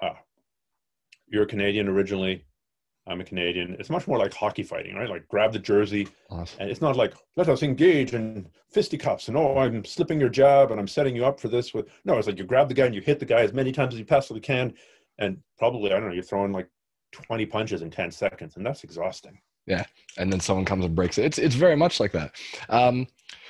Uh, 0.00 0.14
you're 1.26 1.42
a 1.44 1.46
Canadian 1.46 1.88
originally. 1.88 2.44
I'm 3.08 3.20
a 3.20 3.24
Canadian. 3.24 3.76
It's 3.78 3.90
much 3.90 4.08
more 4.08 4.18
like 4.18 4.34
hockey 4.34 4.62
fighting, 4.64 4.96
right? 4.96 5.08
Like 5.08 5.28
grab 5.28 5.52
the 5.52 5.58
jersey, 5.58 6.08
Awesome. 6.30 6.58
and 6.60 6.70
it's 6.70 6.80
not 6.80 6.96
like 6.96 7.14
let 7.36 7.48
us 7.48 7.62
engage 7.62 8.14
in 8.14 8.48
fisticuffs 8.72 9.28
and 9.28 9.36
oh, 9.36 9.56
I'm 9.58 9.84
slipping 9.84 10.18
your 10.18 10.28
jab 10.28 10.70
and 10.72 10.80
I'm 10.80 10.88
setting 10.88 11.14
you 11.14 11.24
up 11.24 11.38
for 11.38 11.48
this. 11.48 11.72
With 11.72 11.88
no, 12.04 12.18
it's 12.18 12.26
like 12.26 12.38
you 12.38 12.44
grab 12.44 12.68
the 12.68 12.74
guy 12.74 12.86
and 12.86 12.94
you 12.94 13.00
hit 13.00 13.18
the 13.20 13.24
guy 13.26 13.40
as 13.42 13.52
many 13.52 13.70
times 13.72 13.94
as 13.94 14.00
you 14.00 14.06
possibly 14.06 14.40
can, 14.40 14.74
and 15.18 15.38
probably 15.58 15.92
I 15.92 15.98
don't 16.00 16.08
know, 16.08 16.14
you're 16.14 16.22
throwing 16.22 16.52
like 16.52 16.68
20 17.12 17.46
punches 17.46 17.82
in 17.82 17.90
10 17.90 18.10
seconds, 18.10 18.56
and 18.56 18.66
that's 18.66 18.82
exhausting. 18.84 19.38
Yeah, 19.66 19.84
and 20.18 20.32
then 20.32 20.40
someone 20.40 20.64
comes 20.64 20.84
and 20.84 20.94
breaks 20.94 21.18
it. 21.18 21.24
It's 21.24 21.38
it's 21.38 21.54
very 21.54 21.76
much 21.76 22.00
like 22.00 22.12
that. 22.12 22.34
Um, 22.68 23.06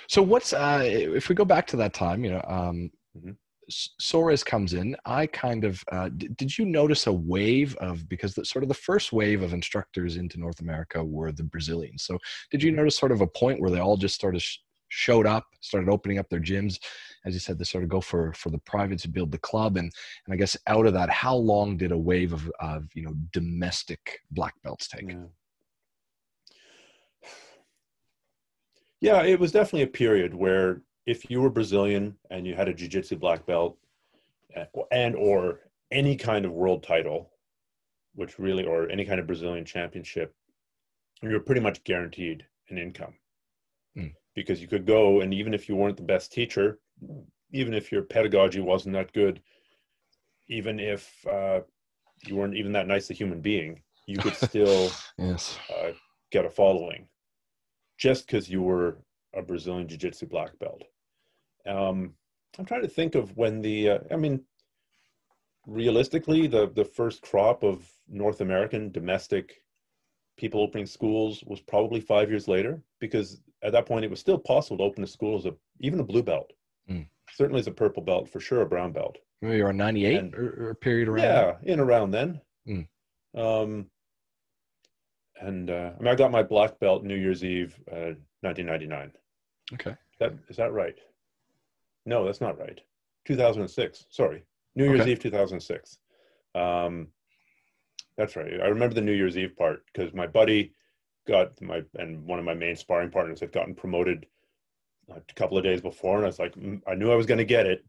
so 0.08 0.22
what's 0.22 0.52
uh, 0.52 0.82
if 0.84 1.28
we 1.28 1.34
go 1.34 1.44
back 1.44 1.66
to 1.68 1.76
that 1.78 1.94
time, 1.94 2.24
you 2.24 2.30
know, 2.32 2.42
um, 2.46 2.90
Mhm. 3.18 3.36
Soares 3.70 4.44
comes 4.44 4.74
in. 4.74 4.96
I 5.04 5.26
kind 5.26 5.64
of 5.64 5.82
uh, 5.90 6.08
d- 6.10 6.28
did 6.36 6.56
you 6.56 6.64
notice 6.64 7.06
a 7.06 7.12
wave 7.12 7.76
of 7.76 8.08
because 8.08 8.34
the 8.34 8.44
sort 8.44 8.62
of 8.62 8.68
the 8.68 8.74
first 8.74 9.12
wave 9.12 9.42
of 9.42 9.52
instructors 9.52 10.16
into 10.16 10.38
North 10.38 10.60
America 10.60 11.02
were 11.02 11.32
the 11.32 11.42
Brazilians. 11.42 12.04
So 12.04 12.18
did 12.50 12.62
you 12.62 12.70
notice 12.70 12.96
sort 12.96 13.12
of 13.12 13.20
a 13.20 13.26
point 13.26 13.60
where 13.60 13.70
they 13.70 13.80
all 13.80 13.96
just 13.96 14.20
sort 14.20 14.36
of 14.36 14.42
sh- 14.42 14.58
showed 14.88 15.26
up, 15.26 15.46
started 15.60 15.90
opening 15.90 16.18
up 16.18 16.28
their 16.28 16.40
gyms, 16.40 16.78
as 17.26 17.34
you 17.34 17.40
said, 17.40 17.58
they 17.58 17.64
sort 17.64 17.84
of 17.84 17.90
go 17.90 18.00
for 18.00 18.32
for 18.34 18.50
the 18.50 18.58
private 18.58 19.00
to 19.00 19.08
build 19.08 19.32
the 19.32 19.38
club, 19.38 19.76
and 19.76 19.92
and 20.24 20.32
I 20.32 20.36
guess 20.36 20.56
out 20.68 20.86
of 20.86 20.94
that, 20.94 21.10
how 21.10 21.34
long 21.34 21.76
did 21.76 21.92
a 21.92 21.98
wave 21.98 22.32
of 22.32 22.50
of 22.60 22.88
you 22.94 23.02
know 23.02 23.14
domestic 23.32 24.20
black 24.30 24.54
belts 24.62 24.88
take? 24.88 25.10
Yeah. 25.10 25.24
Yeah, 28.98 29.24
it 29.24 29.38
was 29.38 29.52
definitely 29.52 29.82
a 29.82 29.88
period 29.88 30.34
where 30.34 30.80
if 31.06 31.30
you 31.30 31.40
were 31.40 31.50
Brazilian 31.50 32.16
and 32.30 32.46
you 32.46 32.54
had 32.54 32.68
a 32.68 32.74
jiu-jitsu 32.74 33.16
black 33.16 33.46
belt 33.46 33.78
and 34.90 35.14
or 35.14 35.60
any 35.90 36.16
kind 36.16 36.44
of 36.44 36.52
world 36.52 36.82
title, 36.82 37.30
which 38.14 38.38
really 38.38 38.64
or 38.64 38.88
any 38.90 39.04
kind 39.04 39.20
of 39.20 39.26
Brazilian 39.26 39.64
championship, 39.64 40.34
you 41.22 41.30
were 41.30 41.40
pretty 41.40 41.60
much 41.60 41.84
guaranteed 41.84 42.44
an 42.70 42.78
income. 42.78 43.14
Mm. 43.96 44.12
Because 44.34 44.60
you 44.60 44.66
could 44.66 44.86
go 44.86 45.20
and 45.20 45.32
even 45.32 45.54
if 45.54 45.68
you 45.68 45.76
weren't 45.76 45.96
the 45.96 46.02
best 46.02 46.32
teacher, 46.32 46.80
even 47.52 47.72
if 47.72 47.92
your 47.92 48.02
pedagogy 48.02 48.60
wasn't 48.60 48.94
that 48.94 49.12
good, 49.12 49.40
even 50.48 50.80
if 50.80 51.14
uh, 51.26 51.60
you 52.26 52.36
weren't 52.36 52.56
even 52.56 52.72
that 52.72 52.88
nice 52.88 53.10
a 53.10 53.14
human 53.14 53.40
being, 53.40 53.82
you 54.06 54.18
could 54.18 54.34
still 54.48 54.90
Yes. 55.18 55.58
uh, 55.70 55.92
get 56.30 56.44
a 56.44 56.50
following 56.50 57.06
just 57.98 58.26
because 58.26 58.50
you 58.50 58.62
were 58.62 58.98
a 59.34 59.42
Brazilian 59.42 59.88
Jiu 59.88 59.98
Jitsu 59.98 60.26
black 60.26 60.58
belt. 60.58 60.82
Um, 61.66 62.14
I'm 62.58 62.64
trying 62.64 62.82
to 62.82 62.88
think 62.88 63.14
of 63.14 63.36
when 63.36 63.60
the, 63.60 63.90
uh, 63.90 63.98
I 64.10 64.16
mean, 64.16 64.42
realistically, 65.66 66.46
the, 66.46 66.70
the 66.74 66.84
first 66.84 67.22
crop 67.22 67.62
of 67.62 67.88
North 68.08 68.40
American 68.40 68.90
domestic 68.92 69.62
people 70.36 70.60
opening 70.60 70.86
schools 70.86 71.42
was 71.46 71.60
probably 71.60 72.00
five 72.00 72.28
years 72.30 72.46
later 72.46 72.82
because 73.00 73.40
at 73.62 73.72
that 73.72 73.86
point 73.86 74.04
it 74.04 74.10
was 74.10 74.20
still 74.20 74.38
possible 74.38 74.78
to 74.78 74.84
open 74.84 75.02
a 75.02 75.06
school 75.06 75.36
as 75.36 75.46
a, 75.46 75.54
even 75.80 76.00
a 76.00 76.04
blue 76.04 76.22
belt. 76.22 76.52
Mm. 76.90 77.06
Certainly 77.34 77.60
as 77.60 77.66
a 77.66 77.72
purple 77.72 78.02
belt, 78.02 78.28
for 78.28 78.38
sure 78.40 78.62
a 78.62 78.66
brown 78.66 78.92
belt. 78.92 79.16
Maybe 79.42 79.60
around 79.60 79.76
98 79.78 80.18
And- 80.18 80.34
or, 80.34 80.68
or 80.70 80.74
period 80.74 81.08
around 81.08 81.22
Yeah, 81.24 81.72
in 81.72 81.80
around 81.80 82.10
then. 82.12 82.40
Mm. 82.68 82.86
Um, 83.34 83.86
and 85.40 85.68
uh, 85.70 85.90
I 85.98 86.02
mean, 86.02 86.08
I 86.08 86.14
got 86.14 86.30
my 86.30 86.42
black 86.42 86.78
belt 86.78 87.04
New 87.04 87.16
Year's 87.16 87.44
Eve, 87.44 87.78
uh, 87.92 88.14
1999. 88.40 89.12
Okay. 89.74 89.94
That 90.18 90.32
is 90.48 90.56
that 90.56 90.72
right? 90.72 90.94
No, 92.06 92.24
that's 92.24 92.40
not 92.40 92.58
right. 92.58 92.80
2006. 93.26 94.06
Sorry, 94.10 94.44
New 94.74 94.84
Year's 94.84 95.00
Okay. 95.02 95.12
Eve 95.12 95.18
2006. 95.20 95.98
Um, 96.54 97.08
that's 98.16 98.36
right. 98.36 98.60
I 98.62 98.68
remember 98.68 98.94
the 98.94 99.00
New 99.02 99.12
Year's 99.12 99.36
Eve 99.36 99.56
part 99.56 99.84
because 99.92 100.14
my 100.14 100.26
buddy 100.26 100.72
got 101.28 101.60
my 101.60 101.82
and 101.98 102.24
one 102.24 102.38
of 102.38 102.44
my 102.44 102.54
main 102.54 102.76
sparring 102.76 103.10
partners 103.10 103.40
had 103.40 103.52
gotten 103.52 103.74
promoted 103.74 104.26
a 105.14 105.20
couple 105.34 105.58
of 105.58 105.64
days 105.64 105.80
before, 105.80 106.16
and 106.16 106.24
I 106.24 106.28
was 106.28 106.38
like, 106.38 106.54
mm, 106.54 106.80
I 106.86 106.94
knew 106.94 107.10
I 107.12 107.16
was 107.16 107.26
going 107.26 107.38
to 107.38 107.44
get 107.44 107.66
it. 107.66 107.84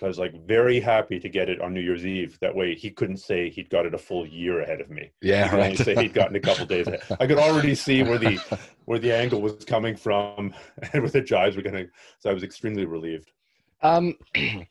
I 0.00 0.06
was 0.06 0.18
like 0.18 0.46
very 0.46 0.78
happy 0.78 1.18
to 1.18 1.28
get 1.28 1.48
it 1.48 1.60
on 1.60 1.74
New 1.74 1.80
Year's 1.80 2.06
Eve. 2.06 2.38
That 2.40 2.54
way, 2.54 2.74
he 2.74 2.90
couldn't 2.90 3.16
say 3.16 3.50
he'd 3.50 3.68
got 3.70 3.84
it 3.86 3.94
a 3.94 3.98
full 3.98 4.24
year 4.26 4.60
ahead 4.60 4.80
of 4.80 4.90
me. 4.90 5.10
Yeah, 5.22 5.50
He 5.50 5.56
right. 5.56 5.78
say 5.78 5.96
he'd 5.96 6.14
gotten 6.14 6.36
a 6.36 6.40
couple 6.40 6.66
days 6.66 6.86
ahead. 6.86 7.02
I 7.18 7.26
could 7.26 7.38
already 7.38 7.74
see 7.74 8.02
where 8.04 8.18
the 8.18 8.38
where 8.84 8.98
the 9.00 9.12
angle 9.12 9.40
was 9.40 9.64
coming 9.64 9.96
from 9.96 10.54
and 10.92 11.02
where 11.02 11.10
the 11.10 11.20
jibes 11.22 11.56
were 11.56 11.62
going 11.62 11.74
to. 11.76 11.88
So 12.20 12.30
I 12.30 12.32
was 12.34 12.42
extremely 12.44 12.84
relieved. 12.84 13.32
Um, 13.82 14.14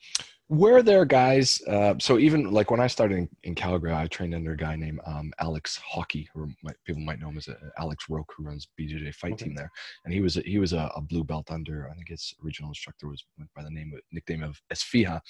were 0.48 0.82
there 0.82 1.06
guys? 1.06 1.62
Uh, 1.66 1.94
so 1.98 2.18
even 2.18 2.50
like 2.50 2.70
when 2.70 2.80
I 2.80 2.86
started 2.86 3.16
in, 3.16 3.28
in 3.44 3.54
Calgary, 3.54 3.94
I 3.94 4.06
trained 4.06 4.34
under 4.34 4.52
a 4.52 4.56
guy 4.56 4.76
named 4.76 5.00
um, 5.06 5.32
Alex 5.40 5.80
Hockey, 5.82 6.28
or 6.34 6.48
might, 6.62 6.76
people 6.84 7.00
might 7.00 7.20
know 7.20 7.28
him 7.28 7.38
as 7.38 7.48
uh, 7.48 7.54
Alex 7.78 8.04
Roke, 8.10 8.30
who 8.36 8.44
runs 8.44 8.68
BJJ 8.78 9.14
Fight 9.14 9.32
Okay. 9.32 9.46
Team 9.46 9.54
there, 9.54 9.70
and 10.04 10.12
he 10.12 10.20
was 10.20 10.36
a, 10.36 10.40
he 10.42 10.58
was 10.58 10.74
a, 10.74 10.90
a 10.94 11.00
blue 11.00 11.24
belt 11.24 11.50
under. 11.50 11.88
I 11.88 11.94
think 11.94 12.08
his 12.08 12.34
original 12.44 12.70
instructor 12.70 13.08
was 13.08 13.24
went 13.38 13.50
by 13.56 13.62
the 13.62 13.70
name 13.70 13.92
of 13.94 14.00
nickname 14.12 14.42
of 14.42 14.60
Esfija. 14.72 15.20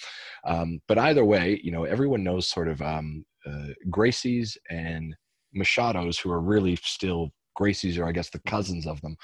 Um, 0.44 0.80
but 0.88 0.98
either 0.98 1.24
way, 1.24 1.60
you 1.62 1.70
know, 1.70 1.84
everyone 1.84 2.24
knows 2.24 2.48
sort 2.48 2.68
of 2.68 2.82
um, 2.82 3.24
uh, 3.46 3.68
Gracies 3.90 4.56
and 4.70 5.14
Machados, 5.56 6.20
who 6.20 6.32
are 6.32 6.40
really 6.40 6.76
still 6.82 7.30
Gracies, 7.58 7.98
or 7.98 8.06
I 8.06 8.12
guess 8.12 8.30
the 8.30 8.40
cousins 8.40 8.86
of 8.86 9.00
them. 9.02 9.16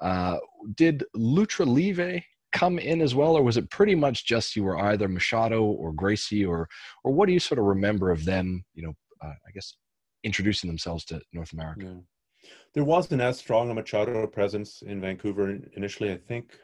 Uh, 0.00 0.36
did 0.76 1.02
Luta 1.16 1.66
Livre 1.66 2.22
come 2.52 2.78
in 2.78 3.00
as 3.00 3.14
well, 3.14 3.36
or 3.36 3.42
was 3.42 3.56
it 3.56 3.70
pretty 3.70 3.94
much 3.94 4.26
just 4.26 4.56
you 4.56 4.64
were 4.64 4.78
either 4.78 5.08
Machado 5.08 5.62
or 5.64 5.92
Gracie, 5.92 6.44
or 6.44 6.68
or 7.04 7.12
what 7.12 7.26
do 7.26 7.32
you 7.32 7.40
sort 7.40 7.58
of 7.58 7.64
remember 7.64 8.10
of 8.10 8.24
them? 8.24 8.64
You 8.74 8.86
know, 8.86 8.94
uh, 9.22 9.34
I 9.46 9.50
guess 9.54 9.74
introducing 10.24 10.68
themselves 10.68 11.04
to 11.06 11.20
North 11.32 11.52
America. 11.52 11.84
Yeah. 11.84 12.50
There 12.74 12.84
wasn't 12.84 13.20
as 13.20 13.38
strong 13.38 13.70
a 13.70 13.74
Machado 13.74 14.26
presence 14.26 14.82
in 14.82 15.00
Vancouver 15.00 15.58
initially. 15.74 16.12
I 16.12 16.16
think 16.16 16.58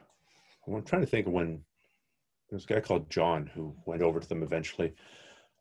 I'm 0.66 0.82
trying 0.82 1.02
to 1.02 1.06
think 1.06 1.26
of 1.26 1.32
when 1.32 1.62
there's 2.50 2.64
a 2.64 2.66
guy 2.68 2.80
called 2.80 3.10
John 3.10 3.50
who 3.54 3.74
went 3.86 4.02
over 4.02 4.20
to 4.20 4.28
them 4.28 4.42
eventually. 4.42 4.94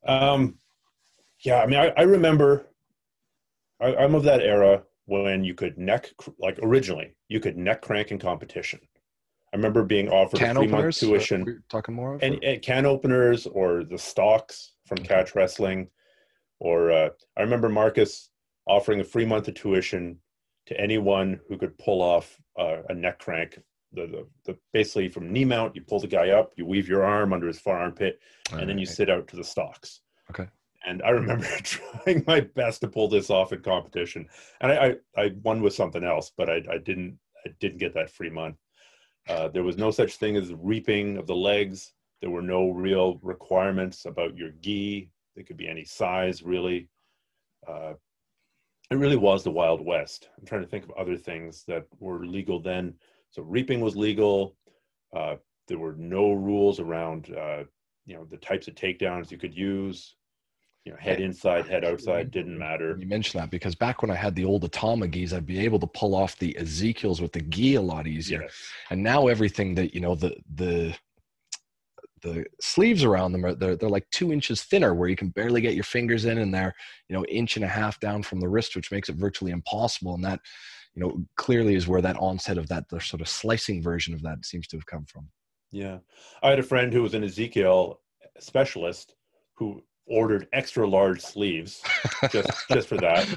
Um, 0.06 0.60
yeah, 1.44 1.62
I 1.62 1.66
mean, 1.66 1.80
I, 1.80 1.92
I 1.98 2.04
remember 2.04 2.68
I, 3.82 3.96
I'm 3.96 4.16
of 4.16 4.24
that 4.24 4.42
era 4.42 4.84
when 5.06 5.44
you 5.44 5.54
could 5.54 5.78
neck, 5.78 6.12
like 6.40 6.60
originally, 6.62 7.16
you 7.28 7.40
could 7.40 7.58
neck 7.58 7.82
crank 7.82 8.12
in 8.12 8.20
competition. 8.20 8.80
I 9.56 9.58
remember 9.58 9.84
being 9.84 10.10
offered 10.10 10.40
Can 10.42 10.58
a 10.58 10.60
three 10.60 10.68
month 10.68 11.00
tuition. 11.00 11.64
talking 11.70 11.96
more 11.96 12.16
of? 12.16 12.24
and, 12.24 12.44
and 12.44 12.62
can 12.62 12.86
openers 12.86 13.48
or 13.48 13.86
the 13.86 13.98
stocks 13.98 14.74
from 14.86 14.98
Okay. 15.00 15.08
catch 15.08 15.34
wrestling 15.34 15.88
or 16.60 16.92
uh, 16.92 17.10
i 17.38 17.42
remember 17.42 17.70
marcus 17.70 18.30
offering 18.68 19.00
a 19.00 19.04
free 19.04 19.24
month 19.26 19.48
of 19.48 19.54
tuition 19.54 20.20
to 20.66 20.78
anyone 20.80 21.40
who 21.48 21.58
could 21.58 21.78
pull 21.78 22.02
off 22.02 22.38
uh, 22.60 22.80
a 22.90 22.94
neck 22.94 23.18
crank 23.20 23.58
the, 23.94 24.06
the, 24.08 24.28
the 24.46 24.58
basically 24.74 25.08
from 25.08 25.32
knee 25.32 25.46
mount 25.46 25.74
you 25.74 25.82
pull 25.82 26.00
the 26.02 26.08
guy 26.08 26.30
up 26.32 26.52
you 26.58 26.66
weave 26.66 26.90
your 26.90 27.06
arm 27.06 27.32
under 27.32 27.48
his 27.48 27.60
far 27.60 27.80
armpit 27.80 28.20
and 28.52 28.70
then 28.70 28.78
you 28.78 28.86
sit 28.86 29.10
out 29.10 29.26
to 29.28 29.38
the 29.38 29.44
stocks 29.44 30.02
Okay. 30.32 30.50
and 30.86 31.02
i 31.04 31.10
remember 31.12 31.46
trying 31.64 32.26
my 32.28 32.42
best 32.42 32.82
to 32.82 32.90
pull 32.90 33.08
this 33.08 33.30
off 33.30 33.54
in 33.54 33.62
competition 33.62 34.28
and 34.60 34.72
i 34.74 34.96
i, 35.18 35.22
I 35.24 35.32
won 35.44 35.62
with 35.62 35.74
something 35.74 36.04
else 36.04 36.32
but 36.38 36.50
I, 36.50 36.62
I 36.70 36.78
didn't 36.78 37.18
i 37.46 37.50
didn't 37.62 37.78
get 37.80 37.94
that 37.94 38.10
free 38.10 38.30
month 38.30 38.58
uh, 39.28 39.48
there 39.50 39.64
was 39.64 39.78
no 39.78 39.92
such 39.92 40.18
thing 40.18 40.36
as 40.36 40.54
reaping 40.54 41.18
of 41.18 41.28
the 41.28 41.36
legs 41.36 41.94
there 42.22 42.30
were 42.30 42.42
no 42.42 42.70
real 42.70 43.20
requirements 43.22 44.06
about 44.06 44.36
your 44.36 44.50
gi. 44.62 45.12
They 45.36 45.44
could 45.44 45.58
be 45.58 45.68
any 45.68 45.86
size, 45.86 46.44
really. 46.44 46.88
Uh, 47.68 47.94
it 48.90 48.96
really 48.96 49.16
was 49.16 49.44
the 49.44 49.52
Wild 49.52 49.86
West. 49.86 50.30
I'm 50.38 50.46
trying 50.46 50.62
to 50.62 50.68
think 50.68 50.86
of 50.86 50.92
other 50.92 51.18
things 51.18 51.64
that 51.68 51.86
were 52.00 52.26
legal 52.26 52.60
then. 52.60 52.94
So 53.32 53.42
reaping 53.42 53.82
was 53.82 53.96
legal. 53.96 54.56
Uh, 55.16 55.36
there 55.68 55.80
were 55.80 55.96
no 55.96 56.32
rules 56.32 56.80
around, 56.80 57.36
uh, 57.36 57.66
you 58.06 58.16
know, 58.16 58.26
the 58.26 58.38
types 58.38 58.68
of 58.68 58.76
takedowns 58.76 59.30
you 59.30 59.38
could 59.38 59.56
use. 59.56 60.16
You 60.86 60.92
know, 60.92 61.00
head 61.00 61.20
inside, 61.20 61.68
head 61.68 61.84
outside 61.84 62.30
didn't 62.30 62.60
matter. 62.60 62.96
You 63.00 63.08
mentioned 63.08 63.42
that 63.42 63.50
because 63.50 63.74
back 63.74 64.04
when 64.04 64.12
I 64.12 64.16
had 64.16 64.36
the 64.36 64.46
old 64.46 64.70
Atama 64.70 65.10
gis, 65.10 65.34
I'd 65.34 65.46
be 65.46 65.60
able 65.60 65.80
to 65.80 65.88
pull 65.88 66.14
off 66.14 66.38
the 66.38 66.56
Ezekiels 66.60 67.22
with 67.22 67.32
the 67.32 67.42
gi 67.42 67.76
a 67.76 67.82
lot 67.82 68.06
easier. 68.06 68.44
Yes. 68.44 68.54
And 68.92 69.02
now 69.02 69.28
everything 69.28 69.74
that 69.76 69.96
you 69.96 70.02
know 70.02 70.14
the 70.14 70.38
the 70.54 70.96
the 72.22 72.46
sleeves 72.62 73.04
around 73.04 73.32
them 73.32 73.46
are 73.46 73.56
they're, 73.56 73.76
they're 73.76 73.90
like 73.90 74.08
two 74.12 74.32
inches 74.32 74.64
thinner 74.64 74.94
where 74.94 75.10
you 75.10 75.16
can 75.16 75.30
barely 75.30 75.60
get 75.60 75.74
your 75.74 75.84
fingers 75.84 76.26
in 76.26 76.38
and 76.38 76.54
they're 76.54 76.74
you 77.10 77.16
know 77.16 77.26
inch 77.26 77.56
and 77.56 77.66
a 77.66 77.68
half 77.68 78.00
down 78.00 78.24
from 78.24 78.40
the 78.40 78.48
wrist 78.48 78.76
which 78.76 78.92
makes 78.92 79.10
it 79.10 79.16
virtually 79.16 79.52
impossible 79.52 80.16
and 80.16 80.24
that 80.24 80.40
you 80.96 81.04
know 81.04 81.24
clearly 81.36 81.76
is 81.76 81.88
where 81.88 82.02
that 82.02 82.16
onset 82.18 82.58
of 82.58 82.68
that 82.68 82.88
the 82.90 83.00
sort 83.00 83.22
of 83.22 83.28
slicing 83.28 83.82
version 83.82 84.14
of 84.14 84.22
that 84.24 84.44
seems 84.44 84.66
to 84.68 84.78
have 84.78 84.86
come 84.86 85.06
from 85.06 85.28
Yeah. 85.72 85.98
I 86.42 86.50
had 86.52 86.60
a 86.60 86.64
friend 86.64 86.94
who 86.94 87.04
was 87.04 87.14
an 87.14 87.24
Ezekiel 87.24 88.00
specialist 88.40 89.16
who 89.56 89.84
ordered 90.08 90.48
extra 90.54 90.88
large 90.88 91.22
sleeves 91.22 91.82
just 92.32 92.50
just 92.70 92.88
for 92.88 92.98
that. 92.98 93.28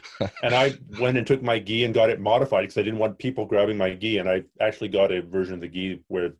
And 0.42 0.54
I 0.54 0.74
went 1.00 1.16
and 1.16 1.26
took 1.26 1.42
my 1.42 1.58
gi 1.58 1.84
and 1.84 1.94
got 1.94 2.10
it 2.10 2.20
modified 2.20 2.62
because 2.62 2.78
I 2.78 2.82
didn't 2.82 2.98
want 2.98 3.18
people 3.18 3.46
grabbing 3.46 3.78
my 3.78 3.94
gi. 3.94 4.18
And 4.18 4.28
I 4.28 4.44
actually 4.60 4.88
got 4.88 5.12
a 5.12 5.22
version 5.22 5.54
of 5.54 5.60
the 5.60 5.68
gi 5.68 6.02
where 6.08 6.34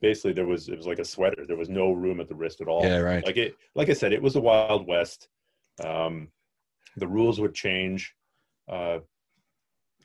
basically 0.00 0.32
there 0.32 0.46
was 0.46 0.68
it 0.68 0.76
was 0.76 0.86
like 0.86 0.98
a 0.98 1.04
sweater. 1.04 1.46
There 1.46 1.56
was 1.56 1.68
no 1.68 1.92
room 1.92 2.20
at 2.20 2.28
the 2.28 2.34
wrist 2.34 2.60
at 2.60 2.68
all. 2.68 2.84
yeah 2.84 2.98
right 2.98 3.24
Like 3.24 3.36
it 3.36 3.56
like 3.74 3.88
I 3.88 3.94
said, 3.94 4.12
it 4.12 4.22
was 4.22 4.34
the 4.34 4.40
Wild 4.40 4.86
West. 4.86 5.28
Um, 5.82 6.28
the 6.96 7.08
rules 7.08 7.40
would 7.40 7.54
change. 7.54 8.14
Uh, 8.68 8.98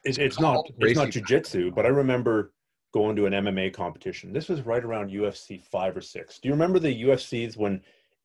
it, 0.03 0.17
it's 0.17 0.39
not 0.39 0.65
it's 0.79 0.97
not 0.97 1.09
jujitsu, 1.09 1.75
but 1.75 1.85
I 1.85 1.89
remember 1.89 2.53
going 2.93 3.15
to 3.15 3.25
an 3.25 3.33
MMA 3.33 3.73
competition. 3.73 4.33
This 4.33 4.49
was 4.49 4.61
right 4.61 4.83
around 4.83 5.11
UFC 5.11 5.63
five 5.63 5.95
or 5.95 6.01
six. 6.01 6.39
Do 6.39 6.47
you 6.47 6.53
remember 6.53 6.79
the 6.79 7.03
UFCs 7.03 7.57
when 7.57 7.81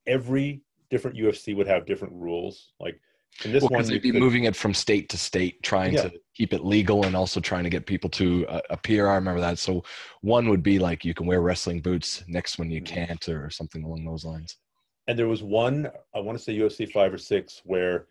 every 0.06 0.62
different 0.90 1.16
UFC 1.16 1.54
would 1.56 1.66
have 1.66 1.86
different 1.86 2.14
rules? 2.14 2.72
Like 2.80 3.00
in 3.44 3.52
this 3.52 3.62
well, 3.62 3.70
one, 3.70 3.84
they'd 3.86 4.00
be 4.02 4.10
could- 4.12 4.20
moving 4.20 4.44
it 4.44 4.54
from 4.56 4.72
state 4.74 5.08
to 5.10 5.16
state, 5.18 5.62
trying 5.62 5.94
Yeah. 5.94 6.02
to 6.08 6.12
keep 6.34 6.52
it 6.52 6.64
legal 6.64 7.04
and 7.04 7.16
also 7.16 7.40
trying 7.40 7.64
to 7.64 7.70
get 7.70 7.86
people 7.86 8.10
to 8.10 8.46
uh, 8.48 8.60
appear. 8.70 9.08
I 9.08 9.14
remember 9.16 9.40
that. 9.40 9.58
So 9.58 9.84
one 10.20 10.48
would 10.48 10.62
be 10.62 10.78
like 10.78 11.04
you 11.04 11.14
can 11.14 11.26
wear 11.26 11.40
wrestling 11.40 11.80
boots. 11.80 12.24
Next 12.28 12.58
one 12.58 12.70
you 12.70 12.80
Mhm. 12.80 12.86
can't, 12.86 13.28
or 13.28 13.50
something 13.50 13.82
along 13.84 14.04
those 14.04 14.24
lines. 14.24 14.56
and 15.06 15.18
there 15.18 15.28
was 15.28 15.42
one 15.42 15.90
I 16.14 16.20
want 16.20 16.38
to 16.38 16.42
say 16.42 16.54
UFC 16.56 16.86
five 16.90 17.12
or 17.12 17.18
six 17.18 17.60
where 17.64 18.06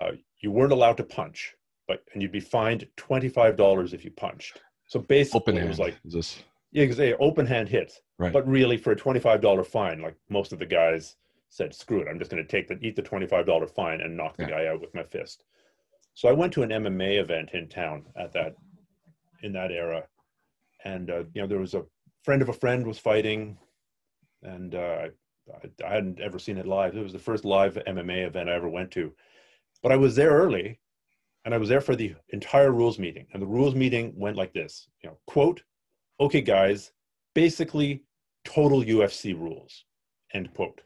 uh, 0.00 0.12
you 0.40 0.52
weren't 0.52 0.70
allowed 0.72 0.96
to 0.98 1.02
punch, 1.02 1.52
but 1.88 2.04
and 2.12 2.22
you'd 2.22 2.30
be 2.30 2.38
fined 2.38 2.86
twenty 2.96 3.28
five 3.28 3.56
dollars 3.56 3.92
if 3.92 4.04
you 4.04 4.12
punched. 4.12 4.60
So 4.86 5.00
basically, 5.00 5.40
Open 5.40 5.56
it 5.56 5.60
hand. 5.60 5.68
was 5.70 5.78
like 5.80 5.96
Is 6.04 6.12
this 6.12 6.42
Yeah, 6.70 6.84
because 6.84 6.96
they 6.96 7.14
open 7.14 7.44
hand 7.46 7.68
hits. 7.68 8.02
Right. 8.18 8.32
But 8.32 8.46
really, 8.46 8.76
for 8.76 8.92
a 8.92 8.96
twenty-five 8.96 9.40
dollar 9.40 9.64
fine, 9.64 10.00
like 10.00 10.14
most 10.28 10.52
of 10.52 10.58
the 10.60 10.66
guys 10.66 11.16
said, 11.50 11.74
"Screw 11.74 12.00
it! 12.00 12.08
I'm 12.08 12.18
just 12.18 12.30
going 12.30 12.42
to 12.42 12.48
take 12.48 12.68
the 12.68 12.78
eat 12.86 12.96
the 12.96 13.02
twenty-five 13.02 13.46
dollar 13.46 13.66
fine 13.66 14.00
and 14.00 14.16
knock 14.16 14.36
the 14.36 14.44
Yeah. 14.44 14.50
guy 14.50 14.66
out 14.66 14.80
with 14.80 14.94
my 14.94 15.02
fist." 15.02 15.44
So 16.14 16.28
I 16.28 16.32
went 16.32 16.52
to 16.54 16.62
an 16.62 16.70
MMA 16.70 17.20
event 17.20 17.50
in 17.52 17.68
town 17.68 18.06
at 18.16 18.32
that 18.32 18.54
in 19.42 19.52
that 19.52 19.70
era, 19.70 20.06
and 20.84 21.10
uh, 21.10 21.24
you 21.34 21.42
know 21.42 21.46
there 21.46 21.60
was 21.60 21.74
a 21.74 21.84
friend 22.24 22.42
of 22.42 22.48
a 22.48 22.52
friend 22.52 22.86
was 22.86 22.98
fighting, 22.98 23.56
and 24.42 24.74
uh, 24.74 25.08
I, 25.54 25.84
I 25.86 25.94
hadn't 25.94 26.20
ever 26.20 26.38
seen 26.38 26.58
it 26.58 26.66
live. 26.66 26.96
It 26.96 27.02
was 27.02 27.12
the 27.12 27.18
first 27.18 27.44
live 27.44 27.74
MMA 27.86 28.26
event 28.26 28.48
I 28.48 28.54
ever 28.54 28.68
went 28.68 28.90
to, 28.92 29.14
but 29.82 29.92
I 29.92 29.96
was 29.96 30.16
there 30.16 30.30
early, 30.30 30.80
and 31.44 31.54
I 31.54 31.58
was 31.58 31.68
there 31.68 31.80
for 31.80 31.96
the 31.96 32.14
entire 32.30 32.72
rules 32.72 32.98
meeting. 32.98 33.26
And 33.32 33.40
the 33.40 33.46
rules 33.46 33.74
meeting 33.74 34.12
went 34.16 34.36
like 34.36 34.52
this: 34.52 34.88
you 35.02 35.10
know, 35.10 35.18
quote, 35.26 35.62
"Okay, 36.20 36.40
guys, 36.40 36.92
basically 37.34 38.04
total 38.44 38.82
UFC 38.82 39.34
rules." 39.34 39.84
End 40.34 40.52
quote. 40.52 40.82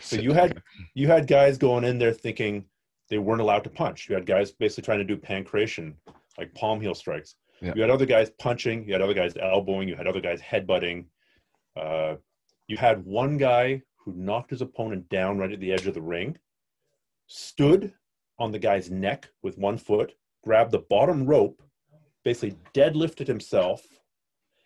So 0.00 0.16
you 0.16 0.32
had 0.32 0.62
you 0.94 1.06
had 1.08 1.26
guys 1.26 1.58
going 1.58 1.84
in 1.84 1.98
there 1.98 2.12
thinking 2.12 2.64
they 3.10 3.18
weren't 3.18 3.40
allowed 3.40 3.64
to 3.64 3.70
punch. 3.70 4.08
You 4.08 4.14
had 4.14 4.26
guys 4.26 4.52
basically 4.52 4.84
trying 4.84 4.98
to 4.98 5.04
do 5.04 5.16
pankration, 5.16 5.94
like 6.38 6.54
palm 6.54 6.80
heel 6.80 6.94
strikes. 6.94 7.36
Yeah. 7.60 7.72
You 7.76 7.82
had 7.82 7.90
other 7.90 8.06
guys 8.06 8.30
punching. 8.38 8.86
You 8.86 8.92
had 8.92 9.02
other 9.02 9.14
guys 9.14 9.34
elbowing. 9.40 9.88
You 9.88 9.96
had 9.96 10.06
other 10.06 10.20
guys 10.20 10.40
headbutting. 10.40 11.06
Uh, 11.76 12.16
you 12.66 12.76
had 12.76 13.04
one 13.04 13.36
guy 13.36 13.82
who 13.96 14.12
knocked 14.16 14.50
his 14.50 14.62
opponent 14.62 15.08
down 15.08 15.38
right 15.38 15.52
at 15.52 15.60
the 15.60 15.72
edge 15.72 15.86
of 15.86 15.94
the 15.94 16.02
ring, 16.02 16.36
stood 17.26 17.92
on 18.38 18.52
the 18.52 18.58
guy's 18.58 18.90
neck 18.90 19.28
with 19.42 19.56
one 19.58 19.78
foot, 19.78 20.14
grabbed 20.42 20.70
the 20.70 20.80
bottom 20.90 21.24
rope, 21.24 21.62
basically 22.24 22.56
deadlifted 22.74 23.26
himself, 23.26 23.86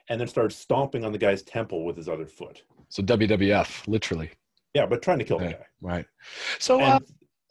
and 0.09 0.21
then 0.21 0.27
started 0.27 0.55
stomping 0.55 1.05
on 1.05 1.12
the 1.12 1.19
guy's 1.19 1.43
temple 1.43 1.85
with 1.85 1.97
his 1.97 2.09
other 2.09 2.27
foot. 2.27 2.62
so 2.88 3.03
WWF, 3.03 3.87
literally. 3.87 4.31
Yeah, 4.74 4.87
but 4.87 5.02
trying 5.02 5.18
to 5.18 5.24
kill 5.24 5.38
the 5.38 5.46
guy. 5.52 5.66
Right. 5.81 6.07
So, 6.59 6.81
uh, 6.81 6.98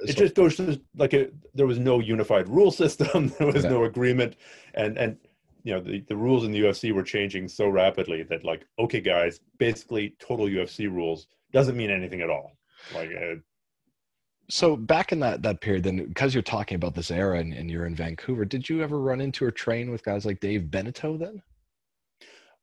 it 0.01 0.09
so- 0.09 0.19
just 0.23 0.35
goes 0.35 0.55
to 0.57 0.79
like 0.95 1.13
a, 1.13 1.29
there 1.53 1.67
was 1.67 1.79
no 1.79 1.99
unified 1.99 2.47
rule 2.47 2.71
system 2.71 3.29
there 3.39 3.47
was 3.51 3.63
Yeah. 3.63 3.71
no 3.71 3.83
agreement 3.85 4.35
and 4.75 4.97
and 4.97 5.17
you 5.63 5.73
know 5.73 5.81
the, 5.81 6.01
the 6.07 6.15
rules 6.15 6.45
in 6.45 6.51
the 6.51 6.61
ufc 6.61 6.91
were 6.93 7.01
changing 7.03 7.47
so 7.47 7.67
rapidly 7.67 8.21
that 8.29 8.45
like 8.45 8.63
okay 8.77 9.01
guys 9.01 9.39
basically 9.57 10.15
total 10.19 10.45
ufc 10.45 10.87
rules 10.89 11.27
doesn't 11.51 11.75
mean 11.75 11.89
anything 11.89 12.21
at 12.21 12.29
all 12.29 12.51
like 12.93 13.09
uh, 13.09 13.35
so 14.49 14.77
back 14.77 15.11
in 15.11 15.19
that 15.19 15.41
that 15.41 15.59
period, 15.61 15.83
then 15.83 16.05
because 16.05 16.33
you're 16.33 16.41
talking 16.43 16.75
about 16.75 16.93
this 16.95 17.11
era 17.11 17.39
and, 17.39 17.53
and 17.53 17.69
you're 17.69 17.85
in 17.85 17.93
Vancouver, 17.95 18.45
did 18.45 18.69
you 18.69 18.81
ever 18.81 18.97
run 18.97 19.19
into 19.19 19.43
or 19.43 19.51
train 19.51 19.91
with 19.91 20.03
guys 20.05 20.25
like 20.25 20.39
Dave 20.39 20.69
Beneteau 20.69 21.17
then? 21.17 21.41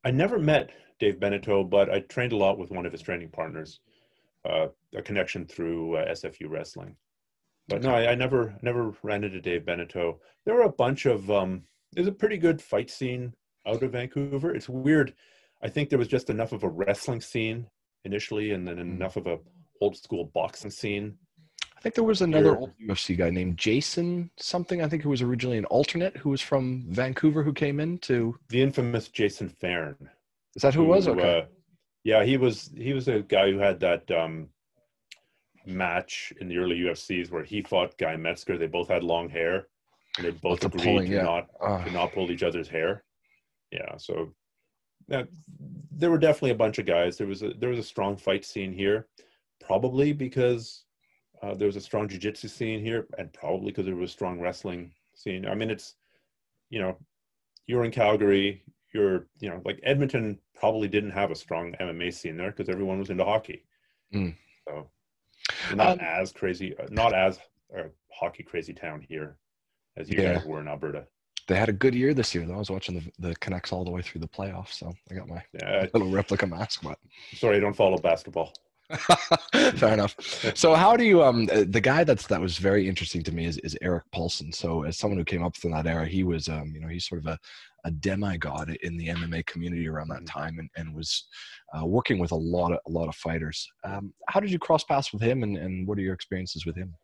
i 0.05 0.11
never 0.11 0.39
met 0.39 0.71
dave 1.01 1.19
beneteau 1.19 1.69
but 1.69 1.91
i 1.91 1.99
trained 2.01 2.33
a 2.33 2.37
lot 2.37 2.59
with 2.59 2.71
one 2.71 2.87
of 2.87 2.93
his 2.93 3.03
training 3.03 3.29
partners 3.29 3.81
uh, 4.45 4.69
a 4.95 5.03
connection 5.03 5.47
through 5.47 5.97
uh, 5.97 6.13
sfu 6.15 6.49
wrestling 6.49 6.97
but 7.69 7.83
no 7.83 7.95
I, 7.95 8.13
I 8.13 8.15
never 8.15 8.55
never 8.63 8.93
ran 9.03 9.25
into 9.25 9.41
dave 9.41 9.65
beneteau 9.65 10.19
there 10.45 10.55
were 10.55 10.63
a 10.63 10.69
bunch 10.73 11.07
of 11.07 11.31
um 11.31 11.63
there's 11.93 12.07
a 12.09 12.13
pretty 12.13 12.37
good 12.39 12.61
fight 12.61 12.91
scene 12.91 13.35
out 13.67 13.83
of 13.83 13.93
vancouver 13.93 14.55
it's 14.55 14.69
weird 14.69 15.15
i 15.63 15.69
think 15.69 15.89
there 15.89 15.99
was 15.99 16.09
just 16.09 16.29
enough 16.31 16.53
of 16.53 16.63
a 16.65 16.69
wrestling 16.69 17.21
scene 17.21 17.67
initially 18.05 18.51
and 18.53 18.67
then 18.69 18.77
Mm. 18.77 18.81
enough 18.81 19.17
of 19.17 19.27
a 19.27 19.39
old 19.81 19.97
school 19.97 20.27
boxing 20.35 20.71
scene 20.71 21.17
I 21.77 21.81
think 21.85 21.97
there 21.97 22.05
was 22.05 22.23
another 22.23 22.57
old 22.57 22.73
UFC 22.81 23.15
guy 23.15 23.29
named 23.29 23.59
Jason 23.59 24.31
something. 24.39 24.81
I 24.81 24.89
think 24.89 25.03
who 25.03 25.11
was 25.11 25.21
originally 25.21 25.59
an 25.59 25.67
alternate 25.67 26.17
who 26.17 26.31
was 26.31 26.41
from 26.41 26.87
Vancouver 26.89 27.43
who 27.43 27.53
came 27.53 27.79
in 27.79 27.99
to. 27.99 28.39
the 28.49 28.63
infamous 28.63 29.09
jason 29.09 29.51
fairn 29.51 29.95
Is 30.57 30.63
that 30.63 30.73
who 30.73 30.85
it 30.85 30.87
was? 30.87 31.09
Okay. 31.09 31.41
uh, 31.41 31.45
yeah 32.05 32.23
he 32.25 32.37
was 32.37 32.71
he 32.77 32.93
was 32.93 33.09
a 33.09 33.21
guy 33.21 33.51
who 33.51 33.59
had 33.59 33.81
that 33.81 34.09
um 34.11 34.49
match 35.67 36.33
in 36.41 36.49
the 36.49 36.59
early 36.59 36.79
ufcs 36.81 37.31
where 37.31 37.43
he 37.43 37.63
fought 37.63 37.99
guy 37.99 38.15
mezger 38.15 38.59
they 38.59 38.67
both 38.67 38.89
had 38.89 39.03
long 39.03 39.29
hair 39.29 39.67
and 40.17 40.27
they 40.27 40.31
both 40.31 40.65
agreed 40.65 40.83
pulling, 40.83 41.11
to 41.11 41.17
yeah. 41.17 41.23
not 41.23 41.49
Ah, 41.61 41.83
to 41.83 41.91
not 41.91 42.13
pull 42.13 42.31
each 42.31 42.43
other's 42.43 42.69
hair. 42.69 43.05
Yeah, 43.71 43.97
so 43.97 44.33
that, 45.09 45.29
there 45.91 46.11
were 46.11 46.19
definitely 46.19 46.51
a 46.51 46.57
bunch 46.57 46.79
of 46.79 46.87
guys. 46.87 47.17
There 47.17 47.27
was 47.27 47.43
a 47.43 47.53
there 47.55 47.71
was 47.71 47.79
a 47.79 47.83
strong 47.85 48.17
fight 48.17 48.45
scene 48.45 48.73
here, 48.73 49.09
probably 49.61 50.13
because 50.13 50.85
uh, 51.43 51.55
there 51.55 51.67
was 51.67 51.77
a 51.77 51.81
strong 51.81 52.09
jiu-jitsu 52.09 52.49
scene 52.49 52.81
here, 52.81 53.07
and 53.19 53.33
probably 53.33 53.71
because 53.71 53.87
there 53.87 53.97
was 53.97 54.11
a 54.11 54.13
strong 54.13 54.41
wrestling 54.41 54.93
scene. 55.15 55.47
I 55.47 55.55
mean, 55.55 55.71
it's 55.71 55.97
you 56.71 56.81
know, 56.81 56.97
you're 57.67 57.85
in 57.85 57.91
Calgary. 57.91 58.63
You're 58.95 59.27
you 59.41 59.51
know 59.51 59.61
like 59.65 59.81
Edmonton 59.83 60.39
probably 60.55 60.89
didn't 60.89 61.11
have 61.11 61.31
a 61.33 61.35
strong 61.35 61.75
MMA 61.81 62.15
scene 62.15 62.37
there 62.37 62.53
because 62.53 62.69
everyone 62.69 62.99
was 63.01 63.11
into 63.11 63.25
hockey. 63.25 63.65
Mm. 64.15 64.37
So 64.67 64.89
not 65.75 65.95
Um, 65.95 66.01
as 66.01 66.33
crazy, 66.33 66.79
uh, 66.79 66.87
not 66.91 67.13
as 67.13 67.41
a 67.77 67.87
hockey 68.13 68.45
crazy 68.45 68.73
town 68.73 69.05
here 69.07 69.37
as 69.97 70.09
you 70.09 70.23
Yeah. 70.23 70.35
guys 70.35 70.45
were 70.47 70.61
in 70.61 70.69
Alberta. 70.69 71.07
They 71.49 71.57
had 71.57 71.69
a 71.69 71.73
good 71.75 71.95
year 71.95 72.15
this 72.15 72.35
year, 72.35 72.47
though. 72.47 72.55
I 72.55 72.59
was 72.59 72.71
watching 72.71 72.95
the, 73.19 73.29
the 73.29 73.37
Canucks 73.37 73.71
all 73.71 73.85
the 73.85 73.91
way 73.91 74.01
through 74.01 74.23
the 74.23 74.29
playoffs, 74.29 74.73
so 74.75 74.95
I 75.11 75.15
got 75.15 75.29
my 75.29 75.43
little 75.93 76.09
replica 76.11 76.47
mask. 76.47 76.83
But 76.83 76.99
sorry, 77.35 77.57
I 77.59 77.61
don't 77.61 77.77
follow 77.77 77.99
basketball. 77.99 78.55
fair 79.77 79.95
enough. 79.95 80.15
So, 80.55 80.75
how 80.75 80.97
do 80.97 81.05
you? 81.05 81.23
Um, 81.23 81.49
uh, 81.53 81.65
the 81.67 81.81
guy 81.81 82.05
that's 82.05 82.27
that 82.27 82.41
was 82.41 82.59
very 82.59 82.89
interesting 82.89 83.23
to 83.23 83.33
me 83.33 83.47
is, 83.47 83.59
is 83.59 83.77
Erik 83.81 84.05
Paulson. 84.13 84.53
So, 84.53 84.85
as 84.85 84.99
someone 84.99 85.19
who 85.19 85.25
came 85.25 85.43
up 85.43 85.57
from 85.57 85.71
that 85.73 85.87
era, 85.87 86.07
he 86.07 86.23
was, 86.23 86.49
um, 86.49 86.73
you 86.75 86.81
know, 86.81 86.89
he's 86.89 87.09
sort 87.09 87.21
of 87.23 87.27
a, 87.27 87.39
a 87.85 87.91
demigod 87.91 88.77
in 88.83 88.97
the 88.97 89.09
MMA 89.09 89.47
community 89.47 89.89
around 89.89 90.09
that 90.09 90.27
time, 90.27 90.59
and, 90.59 90.69
and 90.77 90.95
was 90.95 91.27
uh, 91.77 91.87
working 91.87 92.19
with 92.19 92.33
a 92.33 92.37
lot 92.37 92.73
of 92.73 92.79
a 92.87 92.91
lot 92.91 93.09
of 93.09 93.15
fighters. 93.15 93.67
Um, 93.85 94.13
how 94.29 94.41
did 94.41 94.51
you 94.51 94.59
cross 94.59 94.85
paths 94.85 95.13
with 95.13 95.23
him, 95.23 95.43
and, 95.43 95.57
and 95.57 95.89
what 95.89 95.99
are 95.99 96.03
your 96.03 96.15
experiences 96.15 96.67
with 96.67 96.77
him? 96.77 96.95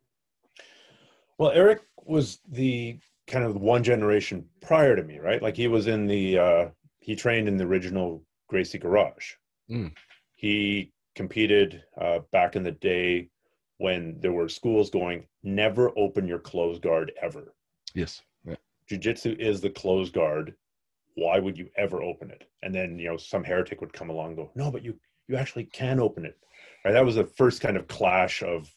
Well, 1.38 1.52
Erik 1.52 1.80
was 2.04 2.40
the 2.50 2.98
kind 3.26 3.44
of 3.44 3.56
one 3.56 3.82
generation 3.82 4.44
prior 4.60 4.94
to 4.96 5.02
me, 5.02 5.18
right? 5.18 5.40
Like 5.40 5.56
he 5.56 5.68
was 5.68 5.86
in 5.86 6.06
the 6.06 6.38
uh, 6.38 6.68
he 6.98 7.16
trained 7.16 7.48
in 7.48 7.56
the 7.56 7.64
original 7.64 8.22
Gracie 8.48 8.78
Garage. 8.78 9.32
Mm. 9.70 9.92
He 10.34 10.92
competed 11.14 11.82
uh, 12.00 12.20
back 12.32 12.56
in 12.56 12.62
the 12.62 12.72
day 12.72 13.28
when 13.78 14.18
there 14.20 14.32
were 14.32 14.48
schools 14.48 14.90
going 14.90 15.26
never 15.42 15.90
open 15.98 16.26
your 16.26 16.38
closed 16.38 16.82
guard 16.82 17.12
ever. 17.22 17.54
Yes. 17.94 18.22
Yeah. 18.44 18.56
Jiu-jitsu 18.88 19.36
is 19.38 19.60
the 19.60 19.70
closed 19.70 20.12
guard. 20.12 20.54
Why 21.14 21.38
would 21.38 21.58
you 21.58 21.68
ever 21.76 22.02
open 22.02 22.30
it? 22.30 22.48
And 22.62 22.74
then 22.74 22.98
you 22.98 23.08
know 23.08 23.16
some 23.16 23.42
heretic 23.42 23.80
would 23.80 23.92
come 23.92 24.10
along 24.10 24.28
and 24.28 24.36
go, 24.36 24.50
no, 24.54 24.70
but 24.70 24.84
you 24.84 24.98
you 25.28 25.36
actually 25.36 25.64
can 25.64 26.00
open 26.00 26.24
it. 26.24 26.36
Right? 26.84 26.92
That 26.92 27.04
was 27.04 27.14
the 27.14 27.24
first 27.24 27.60
kind 27.60 27.76
of 27.76 27.88
clash 27.88 28.42
of 28.42 28.70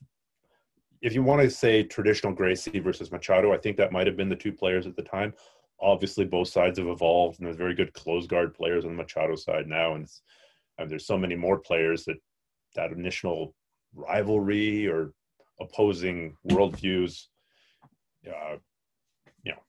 if 1.02 1.14
you 1.14 1.22
want 1.22 1.42
to 1.42 1.50
say 1.50 1.84
traditional 1.84 2.34
Gracie 2.34 2.80
versus 2.80 3.12
Machado, 3.12 3.54
I 3.54 3.58
think 3.58 3.76
that 3.78 3.92
might 3.92 4.08
have 4.08 4.16
been 4.16 4.30
the 4.30 4.36
two 4.36 4.54
players 4.54 4.88
at 4.88 4.96
the 4.96 5.04
time. 5.04 5.34
Obviously, 5.82 6.24
both 6.24 6.48
sides 6.48 6.80
have 6.80 6.88
evolved, 6.88 7.40
and 7.40 7.46
there's 7.46 7.58
very 7.58 7.76
good 7.76 7.92
close 7.94 8.26
guard 8.26 8.54
players 8.54 8.86
on 8.86 8.92
the 8.92 9.04
Machado 9.04 9.36
side 9.36 9.68
now, 9.68 9.96
and, 9.96 10.08
and 10.78 10.90
there's 10.90 11.06
so 11.06 11.18
many 11.18 11.36
more 11.36 11.60
players 11.60 12.06
that 12.06 12.18
that 12.76 12.92
initial 12.92 13.54
rivalry 13.94 14.88
or 14.88 15.14
opposing 15.60 16.36
worldviews, 16.50 17.26
uh, 18.28 18.56
you 19.44 19.52
know, 19.52 19.60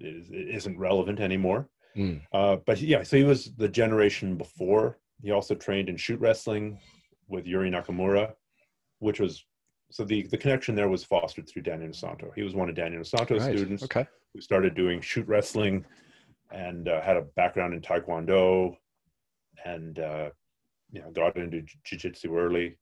is, 0.00 0.30
isn't 0.30 0.78
relevant 0.78 1.20
anymore. 1.20 1.68
Mm. 1.96 2.22
Uh, 2.32 2.56
but 2.66 2.80
yeah, 2.80 3.02
so 3.02 3.16
he 3.16 3.24
was 3.24 3.52
the 3.56 3.68
generation 3.68 4.36
before. 4.36 4.98
He 5.22 5.30
also 5.30 5.54
trained 5.54 5.88
in 5.88 5.96
shoot 5.96 6.18
wrestling 6.18 6.78
with 7.28 7.46
Yori 7.46 7.70
Nakamura, 7.70 8.32
which 8.98 9.20
was 9.20 9.44
so 9.90 10.04
the 10.04 10.22
the 10.22 10.38
connection 10.38 10.74
there 10.74 10.88
was 10.88 11.04
fostered 11.04 11.48
through 11.48 11.62
Dan 11.62 11.80
Inosanto. 11.80 12.34
He 12.34 12.42
was 12.42 12.54
one 12.54 12.68
of 12.68 12.74
Dan 12.74 12.92
Inosanto's 12.92 13.42
Right. 13.42 13.56
students 13.56 13.84
Okay. 13.84 14.06
who 14.32 14.40
started 14.40 14.74
doing 14.74 15.00
shoot 15.00 15.26
wrestling 15.28 15.84
and 16.50 16.88
uh, 16.88 17.00
had 17.02 17.16
a 17.16 17.22
background 17.22 17.74
in 17.74 17.80
taekwondo 17.80 18.76
and 19.64 19.98
uh, 19.98 20.30
you 20.94 21.02
know 21.02 21.10
got 21.10 21.36
into 21.36 21.60
jiu-jitsu 21.84 22.34
early 22.36 22.78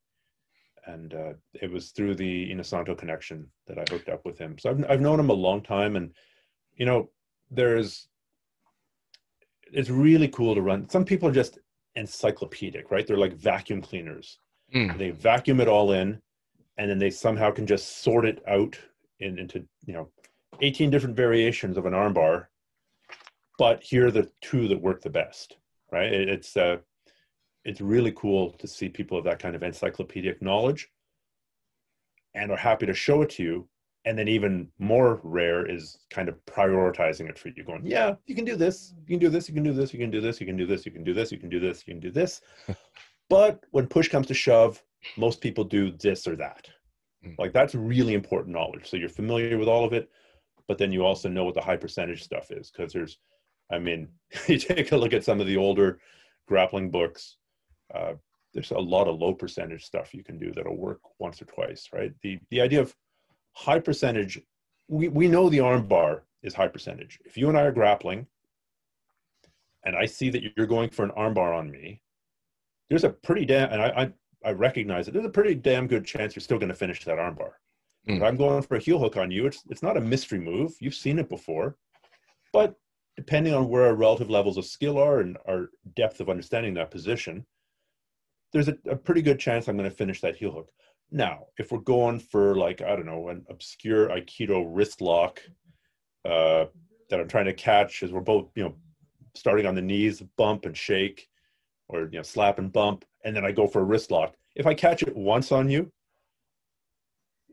and 0.87 1.15
uh, 1.15 1.33
it 1.55 1.71
was 1.71 1.91
through 1.93 2.15
the 2.17 2.51
Inosanto 2.53 2.97
connection 2.99 3.47
that 3.69 3.79
I 3.79 3.85
hooked 3.89 4.09
up 4.09 4.25
with 4.25 4.37
him. 4.39 4.59
So 4.59 4.71
I've 4.71 4.85
I've 4.91 5.01
known 5.01 5.21
him 5.21 5.31
a 5.31 5.45
long 5.49 5.61
time 5.63 5.97
and 5.97 6.13
you 6.77 6.87
know 6.87 7.09
there's 7.51 8.09
it's 9.73 9.91
really 9.91 10.29
cool 10.29 10.55
to 10.55 10.61
run. 10.61 10.89
Some 10.91 11.05
people 11.05 11.29
are 11.29 11.33
just 11.43 11.59
encyclopedic, 11.95 12.91
right? 12.91 13.07
They're 13.07 13.17
like 13.17 13.33
vacuum 13.35 13.81
cleaners. 13.81 14.39
Mm. 14.75 14.99
They 14.99 15.11
vacuum 15.11 15.61
it 15.61 15.69
all 15.69 15.93
in 15.93 16.21
and 16.79 16.91
then 16.91 16.99
they 16.99 17.11
somehow 17.11 17.51
can 17.51 17.67
just 17.67 18.03
sort 18.03 18.25
it 18.27 18.43
out 18.49 18.79
in, 19.21 19.39
into 19.39 19.65
you 19.87 19.95
know 19.95 20.09
18 20.61 20.91
different 20.91 21.17
variations 21.17 21.77
of 21.77 21.87
an 21.87 21.93
armbar 21.93 22.47
but 23.59 23.83
here 23.83 24.07
are 24.07 24.11
the 24.11 24.31
two 24.41 24.69
that 24.69 24.81
work 24.81 25.01
the 25.03 25.11
best 25.11 25.57
right 25.93 26.13
It- 26.13 26.29
it's 26.29 26.57
uh 26.57 26.79
it's 27.65 27.81
really 27.81 28.13
cool 28.13 28.51
to 28.53 28.67
see 28.67 28.89
people 28.89 29.19
of 29.19 29.25
that 29.25 29.39
kind 29.39 29.55
of 29.55 29.63
encyclopedic 29.63 30.41
knowledge 30.43 30.89
and 32.35 32.51
are 32.51 32.57
happy 32.57 32.87
to 32.87 32.95
show 32.95 33.23
it 33.23 33.31
to 33.31 33.43
you 33.43 33.69
and 34.05 34.19
then 34.19 34.27
even 34.27 34.69
more 34.81 35.21
rare 35.23 35.65
is 35.65 35.99
kind 36.11 36.29
of 36.29 36.35
prioritizing 36.47 37.29
it 37.29 37.39
for 37.39 37.49
you 37.49 37.63
going 37.65 37.85
yeah 37.85 38.15
you 38.27 38.35
can 38.35 38.45
do 38.45 38.57
this 38.57 38.95
you 39.07 39.19
can 39.19 39.19
do 39.19 39.29
this 39.29 39.49
you 39.49 39.55
can 39.55 39.63
do 39.63 39.73
this 39.73 39.93
you 39.93 39.99
can 39.99 40.11
do 40.11 40.21
this 40.21 40.41
you 40.41 40.47
can 40.47 40.57
do 40.57 40.67
this 40.67 40.85
you 40.85 40.91
can 40.91 41.05
do 41.05 41.15
this 41.15 41.31
you 41.31 41.39
can 41.39 41.49
do 41.49 41.61
this 41.61 41.85
you 41.87 41.93
can 41.93 42.01
do 42.01 42.11
this 42.11 42.41
but 43.29 43.65
when 43.71 43.87
push 43.87 44.09
comes 44.09 44.27
to 44.27 44.35
shove 44.35 44.83
most 45.17 45.41
people 45.41 45.65
do 45.65 45.91
this 45.93 46.27
or 46.27 46.37
that. 46.37 46.69
Mm. 47.25 47.39
Like 47.39 47.53
that's 47.53 47.75
really 47.75 48.15
important 48.15 48.55
knowledge. 48.55 48.89
So 48.89 48.97
you're 48.97 49.09
familiar 49.09 49.59
with 49.59 49.69
all 49.69 49.85
of 49.85 49.93
it, 49.93 50.11
but 50.69 50.79
then 50.79 50.93
you 50.93 51.05
also 51.05 51.29
know 51.29 51.45
what 51.45 51.55
the 51.55 51.61
high 51.61 51.77
percentage 51.77 52.23
stuff 52.23 52.51
is 52.51 52.71
because 52.71 52.93
there's, 52.93 53.19
I 53.71 53.79
mean, 53.79 54.09
you 54.47 54.59
take 54.59 54.93
a 54.93 54.97
look 54.97 55.13
at 55.13 55.25
some 55.25 55.41
of 55.41 55.47
the 55.47 55.57
older 55.57 55.99
grappling 56.47 56.91
books. 56.91 57.37
Uh, 57.95 58.15
there's 58.55 58.71
a 58.71 58.79
lot 58.79 59.09
of 59.09 59.19
low 59.19 59.33
percentage 59.33 59.85
stuff 59.85 60.15
you 60.15 60.23
can 60.23 60.39
do 60.39 60.53
that'll 60.53 60.77
work 60.77 61.01
once 61.19 61.41
or 61.41 61.47
twice, 61.47 61.89
right? 61.93 62.13
The 62.23 62.39
the 62.51 62.61
idea 62.61 62.81
of 62.81 62.95
high 63.53 63.81
percentage, 63.81 64.41
we 64.89 65.09
we 65.09 65.29
know 65.29 65.49
the 65.49 65.61
arm 65.61 65.87
bar 65.87 66.25
is 66.43 66.55
high 66.55 66.69
percentage. 66.69 67.19
If 67.25 67.37
you 67.37 67.49
and 67.49 67.57
I 67.57 67.63
are 67.63 67.73
grappling, 67.73 68.27
and 69.85 69.97
I 69.97 70.07
see 70.07 70.31
that 70.31 70.43
you're 70.57 70.67
going 70.67 70.91
for 70.91 71.05
an 71.05 71.13
arm 71.13 71.35
bar 71.35 71.53
on 71.55 71.71
me, 71.71 72.03
there's 72.89 73.05
a 73.05 73.11
pretty 73.11 73.47
damn, 73.47 73.73
and 73.73 73.81
I, 73.81 73.89
I 73.89 74.13
I 74.45 74.53
recognize 74.53 75.09
it. 75.09 75.13
There's 75.13 75.27
a 75.27 75.31
pretty 75.31 75.55
damn 75.55 75.87
good 75.87 76.05
chance 76.05 76.35
you're 76.35 76.43
still 76.43 76.59
going 76.59 76.69
to 76.69 76.75
finish 76.75 77.05
that 77.05 77.19
armbar. 77.19 77.53
Mm. 78.09 78.17
If 78.17 78.23
I'm 78.23 78.37
going 78.37 78.63
for 78.63 78.77
a 78.77 78.81
heel 78.81 78.99
hook 78.99 79.17
on 79.17 79.31
you, 79.31 79.47
it's 79.47 79.63
it's 79.71 79.83
not 79.83 79.97
a 79.97 80.01
mystery 80.01 80.41
move. 80.41 80.75
You've 80.81 80.95
seen 80.95 81.19
it 81.19 81.29
before, 81.29 81.77
but 82.53 82.75
depending 83.17 83.55
on 83.55 83.69
where 83.69 83.85
our 83.85 83.95
relative 83.95 84.31
levels 84.31 84.57
of 84.57 84.65
skill 84.65 84.99
are 84.99 85.21
and 85.21 85.37
our 85.47 85.69
depth 85.95 86.21
of 86.21 86.31
understanding 86.31 86.75
that 86.75 86.91
position, 86.91 87.47
there's 88.53 88.69
a, 88.69 88.77
a 88.89 88.97
pretty 88.97 89.23
good 89.23 89.39
chance 89.39 89.69
I'm 89.69 89.77
going 89.77 89.89
to 89.89 89.95
finish 89.95 90.21
that 90.21 90.37
heel 90.37 90.53
hook. 90.53 90.71
Now, 91.11 91.47
if 91.59 91.73
we're 91.73 91.79
going 91.79 92.21
for 92.21 92.55
like 92.57 92.81
I 92.81 92.97
don't 92.97 93.07
know 93.07 93.29
an 93.29 93.45
obscure 93.51 94.09
aikido 94.09 94.65
wrist 94.67 95.01
lock 95.01 95.41
uh, 96.25 96.67
that 97.11 97.21
I'm 97.21 97.29
trying 97.29 97.47
to 97.47 97.53
catch, 97.53 98.03
as 98.03 98.13
we're 98.13 98.21
both 98.21 98.51
you 98.55 98.65
know 98.65 98.75
starting 99.35 99.67
on 99.67 99.75
the 99.75 99.83
knees, 99.83 100.23
bump 100.37 100.65
and 100.65 100.77
shake, 100.77 101.29
or 101.89 102.03
you 102.11 102.19
know 102.19 102.23
slap 102.23 102.59
and 102.59 102.73
bump, 102.73 103.05
and 103.25 103.37
then 103.37 103.45
I 103.45 103.53
go 103.53 103.67
for 103.67 103.81
a 103.81 103.85
wrist 103.85 104.11
lock. 104.11 104.35
If 104.55 104.67
I 104.67 104.75
catch 104.75 105.03
it 105.03 105.17
once 105.17 105.53
on 105.53 105.71
you, 105.71 105.91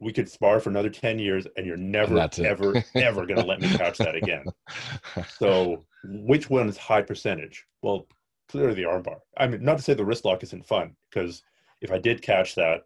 we 0.02 0.14
could 0.14 0.30
spar 0.30 0.60
for 0.60 0.70
another 0.70 0.89
10 0.89 1.20
years 1.20 1.45
and 1.58 1.66
you're 1.66 1.78
never, 1.78 2.18
it. 2.18 2.39
ever, 2.39 2.84
ever 2.95 3.26
going 3.26 3.39
to 3.39 3.45
let 3.45 3.62
me 3.62 3.70
catch 3.70 3.97
that 3.97 4.16
again. 4.16 4.45
So, 5.38 5.84
which 6.04 6.50
one 6.50 6.70
is 6.70 6.78
high 6.78 7.02
percentage? 7.02 7.66
Well, 7.82 8.08
clearly 8.50 8.74
the 8.74 8.84
armbar. 8.84 9.20
I 9.38 9.47
mean, 9.47 9.64
not 9.64 9.78
to 9.78 9.84
say 9.84 9.93
the 9.93 10.04
wrist 10.04 10.26
lock 10.26 10.43
isn't 10.43 10.66
fun, 10.66 10.95
because 11.10 11.43
if 11.82 11.91
I 11.91 12.00
did 12.00 12.22
catch 12.22 12.56
that, 12.56 12.86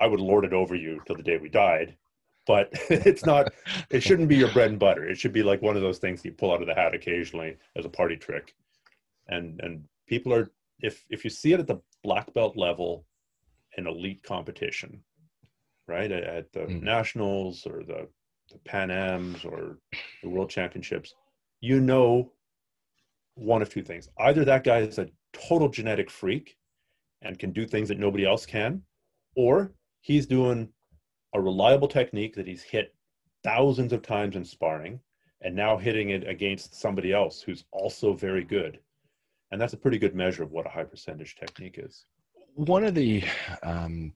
I 0.00 0.06
would 0.06 0.20
lord 0.20 0.44
it 0.44 0.52
over 0.52 0.74
you 0.74 1.00
till 1.06 1.16
the 1.16 1.22
day 1.22 1.38
we 1.38 1.48
died. 1.48 1.96
But 2.46 2.68
it's 2.90 3.24
not, 3.24 3.52
it 3.90 4.00
shouldn't 4.02 4.28
be 4.28 4.36
your 4.36 4.48
bread 4.48 4.70
and 4.70 4.78
butter. 4.78 5.08
It 5.08 5.18
should 5.18 5.32
be 5.32 5.42
like 5.42 5.62
one 5.62 5.76
of 5.76 5.82
those 5.82 5.98
things 5.98 6.24
you 6.24 6.32
pull 6.32 6.52
out 6.52 6.60
of 6.60 6.68
the 6.68 6.74
hat 6.74 6.94
occasionally 6.94 7.56
as 7.76 7.84
a 7.84 7.88
party 7.90 8.16
trick. 8.16 8.54
And, 9.28 9.60
and 9.60 9.84
people 10.06 10.32
are, 10.34 10.50
if, 10.80 11.04
if 11.08 11.24
you 11.24 11.30
see 11.30 11.52
it 11.52 11.60
at 11.60 11.66
the 11.66 11.80
black 12.02 12.32
belt 12.34 12.56
level 12.56 13.06
in 13.78 13.86
elite 13.86 14.22
competition, 14.22 15.02
right, 15.88 16.10
at, 16.10 16.24
at 16.24 16.52
the 16.52 16.60
Mm. 16.60 16.82
nationals 16.82 17.66
or 17.66 17.82
the, 17.84 18.08
the 18.50 18.58
Pan 18.64 18.90
Ams 18.90 19.44
or 19.44 19.78
the 20.22 20.28
world 20.28 20.50
championships, 20.50 21.14
you 21.60 21.80
know 21.80 22.30
one 23.34 23.62
of 23.62 23.70
two 23.70 23.82
things. 23.82 24.08
Either 24.18 24.44
that 24.44 24.64
guy 24.64 24.78
is 24.78 24.98
a 24.98 25.08
total 25.32 25.68
genetic 25.68 26.10
freak 26.10 26.56
and 27.22 27.38
can 27.38 27.52
do 27.52 27.66
things 27.66 27.88
that 27.88 27.98
nobody 27.98 28.24
else 28.26 28.44
can, 28.46 28.82
or 29.36 29.72
he's 30.00 30.26
doing 30.26 30.68
a 31.34 31.40
reliable 31.40 31.88
technique 31.88 32.34
that 32.34 32.46
he's 32.46 32.62
hit 32.62 32.94
thousands 33.42 33.92
of 33.92 34.02
times 34.02 34.36
in 34.36 34.44
sparring 34.44 35.00
and 35.40 35.54
now 35.54 35.76
hitting 35.76 36.10
it 36.10 36.28
against 36.28 36.74
somebody 36.78 37.12
else 37.12 37.42
who's 37.42 37.64
also 37.72 38.12
very 38.12 38.44
good. 38.44 38.78
And 39.50 39.60
that's 39.60 39.72
a 39.72 39.78
pretty 39.78 39.98
good 39.98 40.14
measure 40.14 40.42
of 40.42 40.52
what 40.52 40.66
a 40.66 40.70
high 40.70 40.84
percentage 40.84 41.36
technique 41.36 41.78
is. 41.78 42.04
one 42.54 42.84
of 42.84 42.94
the 42.94 43.24
um 43.62 44.12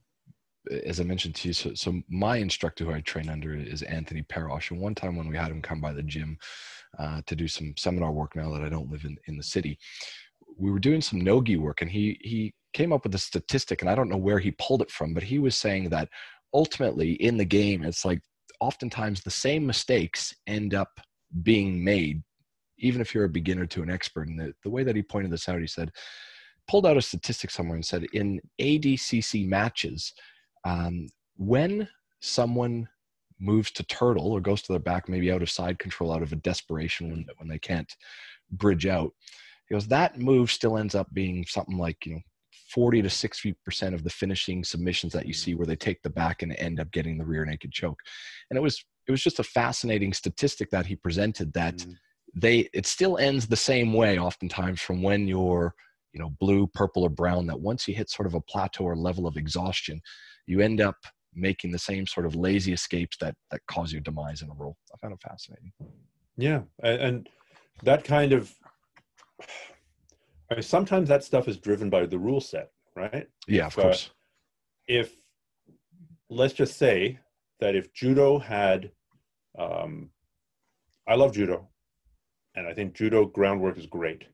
as 0.85 1.01
i 1.01 1.05
mentioned 1.05 1.35
to 1.35 1.49
you 1.49 1.55
so, 1.55 1.75
so 1.75 2.01
my 2.09 2.37
instructor 2.37 2.85
who 2.85 2.93
i 2.93 3.01
train 3.01 3.29
under 3.29 3.55
is 3.55 3.83
anthony 3.83 4.23
Perosh, 4.23 4.71
and 4.71 4.81
one 4.81 4.95
time 4.95 5.17
when 5.17 5.29
we 5.29 5.37
had 5.37 5.51
him 5.51 5.63
come 5.63 5.81
by 5.81 5.93
the 5.93 6.03
gym 6.03 6.39
uh, 6.99 7.21
to 7.27 7.37
do 7.37 7.47
some 7.47 7.75
seminar 7.77 8.13
work 8.13 8.37
now 8.37 8.53
that 8.53 8.63
i 8.63 8.69
don't 8.69 8.91
live 8.91 9.05
in, 9.05 9.17
in 9.27 9.37
the 9.37 9.43
city 9.43 9.79
we 10.59 10.71
were 10.71 10.79
doing 10.79 11.01
some 11.01 11.21
nogi 11.21 11.57
work 11.57 11.83
and 11.83 11.91
he 11.91 12.19
he 12.23 12.55
came 12.73 12.93
up 12.93 13.05
with 13.05 13.15
a 13.15 13.19
statistic 13.19 13.81
and 13.81 13.91
i 13.91 13.95
don't 13.95 14.09
know 14.09 14.17
where 14.17 14.39
he 14.39 14.51
pulled 14.53 14.83
it 14.83 14.91
from 14.91 15.15
but 15.15 15.23
he 15.23 15.39
was 15.39 15.57
saying 15.57 15.89
that 15.89 16.09
ultimately 16.55 17.13
in 17.15 17.37
the 17.37 17.45
game 17.45 17.83
it's 17.83 18.05
like 18.05 18.21
oftentimes 18.61 19.21
the 19.23 19.31
same 19.31 19.67
mistakes 19.67 20.35
end 20.47 20.75
up 20.75 21.01
being 21.43 21.83
made 21.83 22.23
even 22.79 23.01
if 23.01 23.15
you're 23.15 23.25
a 23.25 23.29
beginner 23.29 23.67
to 23.67 23.83
an 23.83 23.91
expert. 23.91 24.29
And 24.29 24.39
the, 24.39 24.55
the 24.63 24.71
way 24.71 24.85
that 24.85 24.97
he 24.97 25.03
pointed 25.03 25.31
this 25.31 25.49
out 25.49 25.61
he 25.61 25.67
said 25.67 25.93
pulled 26.69 26.87
out 26.87 26.97
a 26.97 27.03
statistic 27.03 27.51
somewhere 27.51 27.77
and 27.77 27.85
said 27.85 28.05
in 28.13 28.41
ADCC 28.61 29.47
matches, 29.47 30.13
um, 30.67 31.09
when 31.37 31.89
someone 32.21 32.89
moves 33.39 33.71
to 33.71 33.85
turtle 33.85 34.33
or 34.33 34.41
goes 34.41 34.63
to 34.63 34.73
their 34.73 34.81
back, 34.81 35.09
maybe 35.09 35.31
out 35.31 35.43
of 35.43 35.51
side 35.51 35.79
control, 35.79 36.13
out 36.13 36.23
of 36.23 36.33
a 36.33 36.37
desperation 36.37 37.11
when, 37.11 37.27
when 37.39 37.49
they 37.49 37.59
can't 37.59 37.95
bridge 38.51 38.87
out. 38.87 39.13
He 39.69 39.75
goes, 39.75 39.87
that 39.89 40.19
move 40.19 40.51
still 40.51 40.77
ends 40.77 40.95
up 40.95 41.07
being 41.13 41.45
something 41.47 41.79
like, 41.79 42.05
you 42.05 42.15
know, 42.15 42.21
40 42.71 43.03
to 43.03 43.09
60% 43.09 43.95
of 43.95 44.03
the 44.03 44.11
finishing 44.11 44.65
submissions 44.65 45.13
that 45.13 45.27
you 45.27 45.33
see 45.33 45.55
where 45.55 45.67
they 45.67 45.77
take 45.77 46.03
the 46.03 46.11
back 46.11 46.43
and 46.43 46.53
end 46.57 46.81
up 46.81 46.91
getting 46.91 47.17
the 47.17 47.25
rear 47.25 47.45
naked 47.45 47.71
choke. 47.71 48.01
And 48.51 48.57
it 48.57 48.63
was, 48.63 48.85
it 49.07 49.13
was 49.13 49.23
just 49.23 49.39
a 49.39 49.45
fascinating 49.45 50.13
statistic 50.13 50.71
that 50.71 50.87
he 50.87 50.97
presented 50.97 51.53
that 51.53 51.77
mm-hmm. 51.77 51.93
they, 52.35 52.69
it 52.73 52.87
still 52.87 53.19
ends 53.19 53.47
the 53.47 53.57
same 53.57 53.93
way 53.93 54.19
oftentimes 54.19 54.81
from 54.81 55.01
when 55.03 55.29
you're, 55.29 55.75
you 56.13 56.21
know, 56.21 56.31
blue, 56.41 56.67
purple, 56.67 57.05
or 57.05 57.11
brown, 57.11 57.47
that 57.47 57.61
once 57.61 57.87
you 57.87 57.95
hit 57.95 58.11
sort 58.11 58.27
of 58.27 58.35
a 58.35 58.41
plateau 58.41 58.85
or 58.85 58.97
level 58.97 59.27
of 59.29 59.37
exhaustion, 59.37 60.01
you 60.47 60.61
end 60.61 60.81
up 60.81 60.97
making 61.35 61.71
the 61.71 61.79
same 61.79 62.07
sort 62.07 62.27
of 62.27 62.35
lazy 62.35 62.73
escapes 62.73 63.17
that 63.21 63.35
that 63.51 63.61
cause 63.71 63.93
your 63.93 64.01
demise 64.01 64.43
in 64.43 64.51
a 64.51 64.55
role. 64.55 64.77
I 64.93 64.97
found 64.99 65.15
it 65.15 65.21
fascinating. 65.21 65.73
Yeah, 66.37 66.63
and 66.83 67.29
that 67.83 68.05
kind 68.05 68.33
of 68.33 68.55
I 70.51 70.55
mean, 70.55 70.63
sometimes 70.63 71.09
that 71.09 71.25
stuff 71.25 71.49
is 71.49 71.57
driven 71.57 71.91
by 71.91 72.07
the 72.07 72.19
rule 72.19 72.41
set, 72.41 72.71
right? 72.95 73.27
Yeah, 73.49 73.67
of 73.67 73.75
course. 73.75 74.11
Uh, 74.11 74.13
if 74.89 75.17
let's 76.31 76.55
just 76.55 76.77
say 76.77 77.19
that 77.61 77.75
if 77.75 77.93
judo 77.93 78.39
had, 78.39 78.91
um, 79.59 80.11
I 81.09 81.15
love 81.15 81.33
judo, 81.33 81.69
and 82.55 82.67
I 82.67 82.75
think 82.75 82.95
judo 82.95 83.27
groundwork 83.27 83.79
is 83.79 83.87
great. 83.87 84.25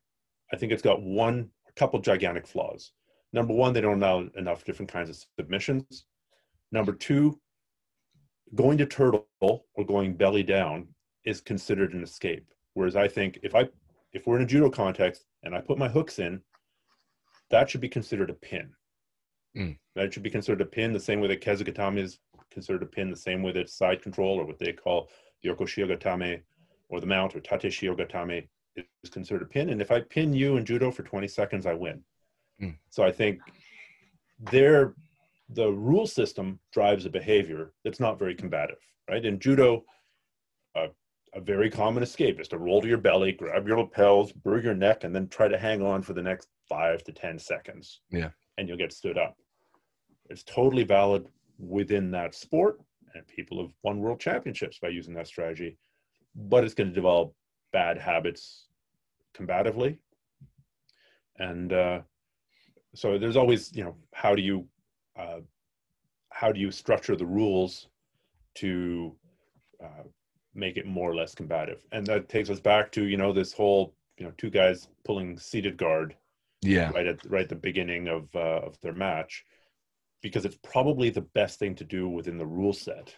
I 0.53 0.57
think 0.57 0.73
it's 0.73 0.83
got 0.83 1.03
one, 1.03 1.51
a 1.69 1.73
couple 1.73 1.99
gigantic 2.01 2.47
flaws. 2.47 2.93
Number 3.33 3.55
one, 3.55 3.73
they 3.73 3.81
don't 3.81 4.03
allow 4.03 4.29
enough 4.37 4.65
different 4.65 4.93
kinds 4.93 5.09
of 5.09 5.25
submissions. 5.39 6.05
Number 6.71 6.93
two, 6.93 7.41
going 8.55 8.79
to 8.79 8.87
turtle 8.87 9.27
or 9.41 9.85
going 9.87 10.15
belly 10.15 10.43
down 10.43 10.89
is 11.25 11.41
considered 11.41 11.95
an 11.95 12.03
escape. 12.03 12.47
Whereas 12.75 12.97
I 12.97 13.09
think 13.09 13.39
if 13.43 13.55
I 13.55 13.69
if 14.13 14.27
we're 14.27 14.37
in 14.37 14.43
a 14.43 14.47
judo 14.47 14.69
context 14.69 15.25
and 15.43 15.55
I 15.55 15.61
put 15.61 15.79
my 15.79 15.89
hooks 15.89 16.19
in, 16.19 16.43
that 17.51 17.71
should 17.71 17.81
be 17.81 17.89
considered 17.89 18.31
a 18.31 18.35
pin. 18.35 18.71
Mm. 19.57 19.79
That 19.95 20.13
should 20.13 20.23
be 20.23 20.31
considered 20.31 20.61
a 20.61 20.67
pin 20.67 20.93
the 20.93 21.01
same 21.01 21.21
way 21.21 21.29
that 21.29 21.41
Kesagatame 21.41 21.99
is 21.99 22.19
considered 22.51 22.83
a 22.83 22.87
pin, 22.87 23.11
the 23.11 23.17
same 23.17 23.43
way 23.43 23.53
that 23.53 23.71
side 23.71 24.03
control 24.03 24.39
or 24.39 24.45
what 24.45 24.59
they 24.59 24.73
call 24.73 25.09
the 25.43 25.51
Yoko 25.51 26.41
or 26.89 27.01
the 27.01 27.07
mount 27.07 27.35
or 27.35 27.41
Tate 27.41 27.73
Shihogatame 27.73 28.47
is 28.77 29.11
considered 29.11 29.43
a 29.43 29.47
pin. 29.47 29.71
And 29.71 29.81
if 29.81 29.91
I 29.91 30.01
pin 30.01 30.35
you 30.35 30.57
in 30.57 30.65
judo 30.65 30.91
for 30.91 31.03
20 31.03 31.27
seconds, 31.29 31.67
I 31.67 31.75
win. 31.75 32.03
Mm. 32.63 32.77
So 32.91 33.03
I 33.03 33.13
think 33.13 33.41
there 34.51 34.95
the 35.49 35.71
rule 35.71 36.07
system 36.07 36.59
drives 36.73 37.05
a 37.05 37.11
behavior 37.11 37.73
that's 37.85 38.01
not 38.01 38.19
very 38.19 38.35
combative, 38.35 38.79
right? 39.11 39.25
In 39.25 39.39
judo, 39.39 39.85
uh, 40.75 40.87
a 41.35 41.41
very 41.41 41.71
common 41.71 42.03
escape 42.03 42.41
is 42.41 42.49
to 42.49 42.59
roll 42.59 42.81
to 42.81 42.89
your 42.89 42.99
belly, 42.99 43.33
grab 43.33 43.67
your 43.67 43.79
lapels, 43.79 44.33
burr 44.33 44.61
your 44.61 44.75
neck, 44.75 45.05
and 45.05 45.15
then 45.15 45.29
try 45.29 45.49
to 45.49 45.59
hang 45.59 45.83
on 45.83 46.03
for 46.03 46.13
the 46.13 46.23
next 46.23 46.49
five 46.69 47.03
to 47.05 47.13
10 47.13 47.39
seconds. 47.39 48.01
Yeah. 48.11 48.31
And 48.59 48.69
you'll 48.69 48.79
get 48.79 48.93
stood 48.93 49.19
up. 49.19 49.37
It's 50.31 50.43
totally 50.45 50.85
valid 50.85 51.27
within 51.59 52.11
that 52.13 52.35
sport, 52.35 52.81
and 53.15 53.27
people 53.27 53.61
have 53.61 53.73
won 53.83 53.99
world 53.99 54.21
championships 54.21 54.79
by 54.79 54.89
using 54.89 55.15
that 55.15 55.27
strategy, 55.27 55.77
but 56.35 56.65
it's 56.65 56.75
going 56.75 56.89
to 56.89 56.95
develop 56.95 57.35
bad 57.73 57.99
habits 57.99 58.67
combatively. 59.35 59.99
And 61.39 61.73
uh, 61.73 62.01
so 62.95 63.19
there's 63.19 63.37
always, 63.37 63.75
you 63.75 63.85
know, 63.85 63.97
how 64.13 64.35
do 64.35 64.43
you 64.43 64.67
uh, 65.19 65.41
how 66.31 66.53
do 66.53 66.61
you 66.61 66.71
structure 66.71 67.17
the 67.17 67.27
rules 67.27 67.89
to 68.57 69.15
uh, 69.83 70.05
make 70.55 70.77
it 70.77 70.87
more 70.87 71.11
or 71.11 71.15
less 71.15 71.35
combative? 71.35 71.85
And 71.93 72.07
that 72.07 72.29
takes 72.29 72.51
us 72.51 72.61
back 72.61 72.93
to 72.93 73.05
you 73.05 73.17
know 73.17 73.33
this 73.33 73.53
whole 73.53 73.95
you 74.19 74.25
know 74.25 74.33
two 74.37 74.51
guys 74.51 74.89
pulling 75.05 75.39
seated 75.39 75.77
guard, 75.77 76.17
yeah, 76.61 76.91
right 76.91 77.07
at 77.07 77.25
right 77.31 77.45
at 77.45 77.49
the 77.49 77.55
beginning 77.55 78.09
of 78.09 78.29
uh, 78.35 78.61
of 78.67 78.81
their 78.81 78.95
match, 78.95 79.45
because 80.23 80.45
it's 80.45 80.59
probably 80.63 81.11
the 81.11 81.21
best 81.21 81.59
thing 81.59 81.75
to 81.77 81.85
do 81.85 82.09
within 82.09 82.39
the 82.39 82.47
rule 82.47 82.73
set, 82.73 83.15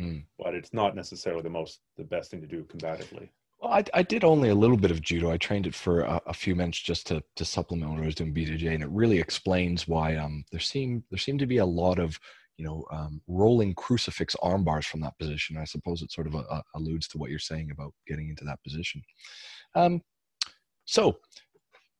mm. 0.00 0.24
but 0.38 0.54
it's 0.54 0.72
not 0.72 0.94
necessarily 0.94 1.42
the 1.42 1.50
most 1.50 1.80
the 1.96 2.04
best 2.04 2.30
thing 2.30 2.40
to 2.40 2.46
do 2.46 2.64
combatively. 2.64 3.28
Well, 3.60 3.72
I, 3.72 3.84
I 3.94 4.02
did 4.02 4.22
only 4.22 4.50
a 4.50 4.54
little 4.54 4.76
bit 4.76 4.90
of 4.90 5.00
judo. 5.00 5.30
I 5.30 5.38
trained 5.38 5.66
it 5.66 5.74
for 5.74 6.02
a, 6.02 6.20
a, 6.26 6.34
few 6.34 6.54
months 6.54 6.78
just 6.78 7.06
to, 7.06 7.22
to 7.36 7.44
supplement 7.44 7.90
when 7.90 8.02
I 8.02 8.06
was 8.06 8.14
doing 8.14 8.34
BJJ, 8.34 8.74
and 8.74 8.82
it 8.82 8.90
really 8.90 9.18
explains 9.18 9.88
why 9.88 10.16
um, 10.16 10.44
there 10.50 10.60
seem 10.60 11.04
there 11.10 11.18
seem 11.18 11.38
to 11.38 11.46
be 11.46 11.58
a 11.58 11.66
lot 11.66 11.98
of 11.98 12.18
you 12.58 12.66
know 12.66 12.84
um, 12.90 13.22
rolling 13.26 13.74
crucifix 13.74 14.36
arm 14.42 14.62
bars 14.62 14.86
from 14.86 15.00
that 15.00 15.18
position. 15.18 15.56
I 15.56 15.64
suppose 15.64 16.02
it 16.02 16.12
sort 16.12 16.26
of 16.26 16.34
a, 16.34 16.38
uh, 16.38 16.60
a 16.74 16.78
alludes 16.78 17.08
to 17.08 17.18
what 17.18 17.30
you're 17.30 17.38
saying 17.38 17.70
about 17.70 17.94
getting 18.06 18.28
into 18.28 18.44
that 18.44 18.62
position. 18.62 19.02
Um, 19.74 20.02
so, 20.84 21.16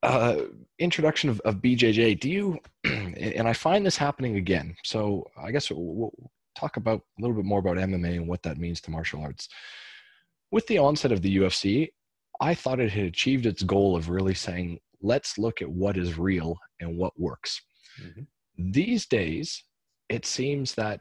uh, 0.03 0.43
introduction 0.79 1.31
of, 1.31 1.41
of 1.41 1.57
BJJ. 1.57 2.21
Do 2.21 2.31
you? 2.31 2.59
and 2.85 3.49
I 3.49 3.55
find 3.55 3.87
this 3.87 3.97
happening 3.97 4.37
again. 4.37 4.77
So 4.85 5.25
I 5.43 5.53
guess 5.53 5.71
we'll, 5.71 5.81
we'll 5.81 6.31
talk 6.59 6.77
about 6.77 7.01
a 7.19 7.23
little 7.23 7.37
bit 7.37 7.47
more 7.47 7.61
about 7.61 7.79
MMA 7.79 8.17
and 8.17 8.29
what 8.29 8.43
that 8.43 8.59
means 8.59 8.83
to 8.83 8.91
martial 8.91 9.23
arts 9.23 9.49
with 10.51 10.67
the 10.67 10.79
onset 10.79 11.13
of 11.13 11.23
the 11.23 11.39
UFC, 11.39 11.91
I 12.41 12.55
thought 12.55 12.81
it 12.81 12.93
had 12.93 13.05
achieved 13.05 13.47
its 13.47 13.63
goal 13.63 13.97
of 13.97 14.11
really 14.11 14.35
saying, 14.35 14.79
let's 15.03 15.39
look 15.39 15.63
at 15.63 15.71
what 15.71 15.97
is 15.97 16.19
real 16.19 16.59
and 16.81 16.97
what 16.97 17.19
works. 17.19 17.61
Mm-hmm. 18.03 18.23
These 18.73 19.07
days, 19.07 19.63
it 20.09 20.25
seems 20.27 20.75
that, 20.75 21.01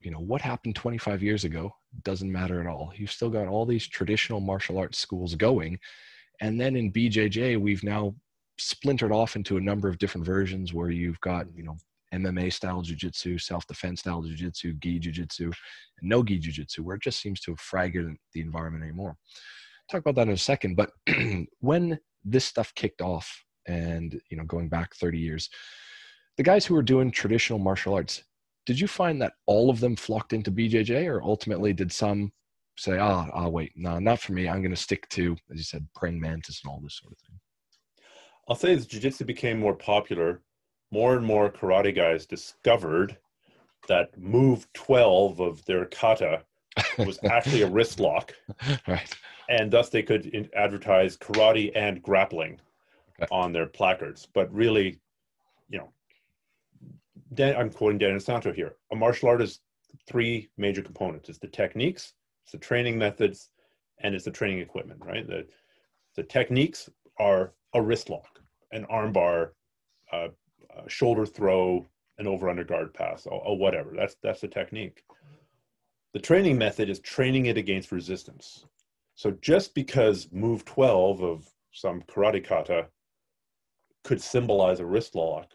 you 0.00 0.10
know, 0.10 0.20
what 0.20 0.40
happened 0.40 0.76
25 0.76 1.22
years 1.22 1.44
ago 1.44 1.72
doesn't 2.02 2.30
matter 2.30 2.60
at 2.60 2.66
all. 2.66 2.92
You've 2.94 3.12
still 3.12 3.30
got 3.30 3.48
all 3.48 3.66
these 3.66 3.86
traditional 3.86 4.40
martial 4.40 4.78
arts 4.78 4.98
schools 4.98 5.34
going. 5.34 5.78
And 6.40 6.60
then 6.60 6.76
in 6.76 6.92
BJJ, 6.92 7.58
we've 7.60 7.82
now 7.82 8.14
splintered 8.58 9.12
off 9.12 9.36
into 9.36 9.56
a 9.56 9.60
number 9.60 9.88
of 9.88 9.98
different 9.98 10.26
versions 10.26 10.72
where 10.72 10.90
you've 10.90 11.20
got, 11.20 11.46
you 11.54 11.62
know, 11.62 11.76
MMA 12.14 12.52
style 12.52 12.82
jujitsu, 12.82 13.40
self 13.40 13.66
defense 13.66 14.00
style 14.00 14.22
jujitsu, 14.22 14.78
gi 14.80 15.00
jujitsu, 15.00 15.52
no 16.02 16.22
gi 16.22 16.38
jujitsu, 16.38 16.80
where 16.80 16.96
it 16.96 17.02
just 17.02 17.20
seems 17.20 17.40
to 17.40 17.54
have 17.72 17.92
the 17.92 18.40
environment 18.40 18.84
anymore. 18.84 19.16
Talk 19.90 20.00
about 20.00 20.16
that 20.16 20.28
in 20.28 20.34
a 20.34 20.38
second. 20.38 20.76
But 20.76 20.90
when 21.60 21.98
this 22.24 22.44
stuff 22.44 22.74
kicked 22.74 23.00
off, 23.00 23.44
and 23.66 24.20
you 24.30 24.36
know, 24.36 24.44
going 24.44 24.68
back 24.68 24.94
30 24.94 25.18
years, 25.18 25.48
the 26.36 26.42
guys 26.42 26.66
who 26.66 26.74
were 26.74 26.82
doing 26.82 27.10
traditional 27.10 27.58
martial 27.58 27.94
arts, 27.94 28.22
did 28.66 28.78
you 28.78 28.88
find 28.88 29.20
that 29.22 29.34
all 29.46 29.70
of 29.70 29.80
them 29.80 29.96
flocked 29.96 30.32
into 30.32 30.50
BJJ, 30.50 31.06
or 31.06 31.22
ultimately 31.22 31.72
did 31.72 31.92
some 31.92 32.32
say, 32.78 32.98
ah, 32.98 33.28
ah, 33.32 33.48
wait, 33.48 33.72
no, 33.74 33.98
not 33.98 34.20
for 34.20 34.32
me. 34.32 34.48
I'm 34.48 34.60
going 34.60 34.74
to 34.74 34.80
stick 34.80 35.08
to, 35.10 35.36
as 35.50 35.56
you 35.56 35.64
said, 35.64 35.86
praying 35.94 36.20
mantis 36.20 36.60
and 36.62 36.70
all 36.70 36.80
this 36.80 36.98
sort 36.98 37.12
of 37.12 37.18
thing. 37.18 37.38
I'll 38.48 38.56
say 38.56 38.74
as 38.74 38.86
jiu-jitsu 38.86 39.24
became 39.24 39.58
more 39.58 39.74
popular, 39.74 40.42
more 40.90 41.16
and 41.16 41.24
more 41.24 41.50
karate 41.50 41.94
guys 41.94 42.26
discovered 42.26 43.16
that 43.88 44.16
move 44.18 44.66
12 44.72 45.40
of 45.40 45.64
their 45.64 45.86
kata 45.86 46.42
was 46.98 47.18
actually 47.24 47.62
a 47.62 47.68
wrist 47.68 48.00
lock. 48.00 48.34
Right. 48.86 49.12
And 49.48 49.70
thus 49.70 49.88
they 49.90 50.02
could 50.02 50.26
in- 50.26 50.50
advertise 50.54 51.16
karate 51.16 51.72
and 51.74 52.02
grappling 52.02 52.60
okay. 53.20 53.28
on 53.30 53.52
their 53.52 53.66
placards. 53.66 54.26
But 54.32 54.52
really, 54.52 54.98
you 55.68 55.78
know, 55.78 55.92
Dan, 57.34 57.56
I'm 57.56 57.70
quoting 57.70 57.98
Dan 57.98 58.18
Inosanto 58.18 58.54
here. 58.54 58.76
A 58.92 58.96
martial 58.96 59.28
art 59.28 59.42
is 59.42 59.60
three 60.06 60.48
major 60.56 60.82
components. 60.82 61.28
It's 61.28 61.38
the 61.38 61.48
techniques, 61.48 62.14
it's 62.44 62.52
the 62.52 62.58
training 62.58 62.98
methods, 62.98 63.50
and 64.00 64.14
it's 64.14 64.24
the 64.24 64.30
training 64.30 64.60
equipment, 64.60 65.00
right? 65.04 65.26
The, 65.26 65.46
the 66.14 66.22
techniques 66.22 66.88
are 67.18 67.52
a 67.74 67.82
wrist 67.82 68.10
lock, 68.10 68.40
an 68.72 68.86
armbar, 68.90 69.50
uh, 70.12 70.28
shoulder 70.88 71.26
throw, 71.26 71.86
an 72.18 72.26
over 72.26 72.48
under 72.48 72.64
guard 72.64 72.94
pass, 72.94 73.26
or, 73.26 73.42
or 73.44 73.58
whatever. 73.58 73.92
That's 73.94 74.16
that's 74.22 74.40
the 74.40 74.48
technique. 74.48 75.02
The 76.14 76.20
training 76.20 76.56
method 76.56 76.88
is 76.88 77.00
training 77.00 77.46
it 77.46 77.58
against 77.58 77.92
resistance. 77.92 78.64
So 79.16 79.32
just 79.42 79.74
because 79.74 80.28
move 80.32 80.64
12 80.64 81.22
of 81.22 81.48
some 81.72 82.02
karate 82.02 82.44
kata 82.44 82.86
could 84.04 84.22
symbolize 84.22 84.80
a 84.80 84.86
wrist 84.86 85.14
lock, 85.14 85.50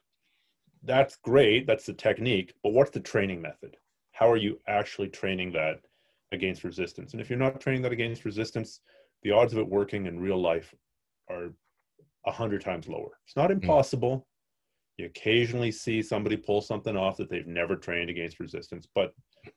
that's 0.83 1.15
great. 1.17 1.67
That's 1.67 1.85
the 1.85 1.93
technique. 1.93 2.53
But 2.63 2.73
what's 2.73 2.91
the 2.91 2.99
training 2.99 3.41
method? 3.41 3.77
How 4.11 4.29
are 4.29 4.37
you 4.37 4.59
actually 4.67 5.09
training 5.09 5.51
that 5.53 5.79
against 6.31 6.63
resistance? 6.63 7.13
And 7.13 7.21
if 7.21 7.29
you're 7.29 7.39
not 7.39 7.59
training 7.61 7.83
that 7.83 7.91
against 7.91 8.25
resistance, 8.25 8.81
the 9.23 9.31
odds 9.31 9.53
of 9.53 9.59
it 9.59 9.67
working 9.67 10.05
in 10.07 10.19
real 10.19 10.41
life 10.41 10.73
are 11.29 11.49
a 12.25 12.31
hundred 12.31 12.61
times 12.61 12.87
lower. 12.87 13.17
It's 13.25 13.35
not 13.35 13.47
hmm. 13.47 13.53
impossible. 13.53 14.27
You 15.01 15.07
occasionally 15.07 15.71
see 15.71 16.03
somebody 16.03 16.37
pull 16.37 16.61
something 16.61 16.95
off 16.95 17.17
that 17.17 17.27
they've 17.27 17.47
never 17.47 17.75
trained 17.75 18.11
against 18.11 18.39
resistance, 18.39 18.87
but 18.93 19.15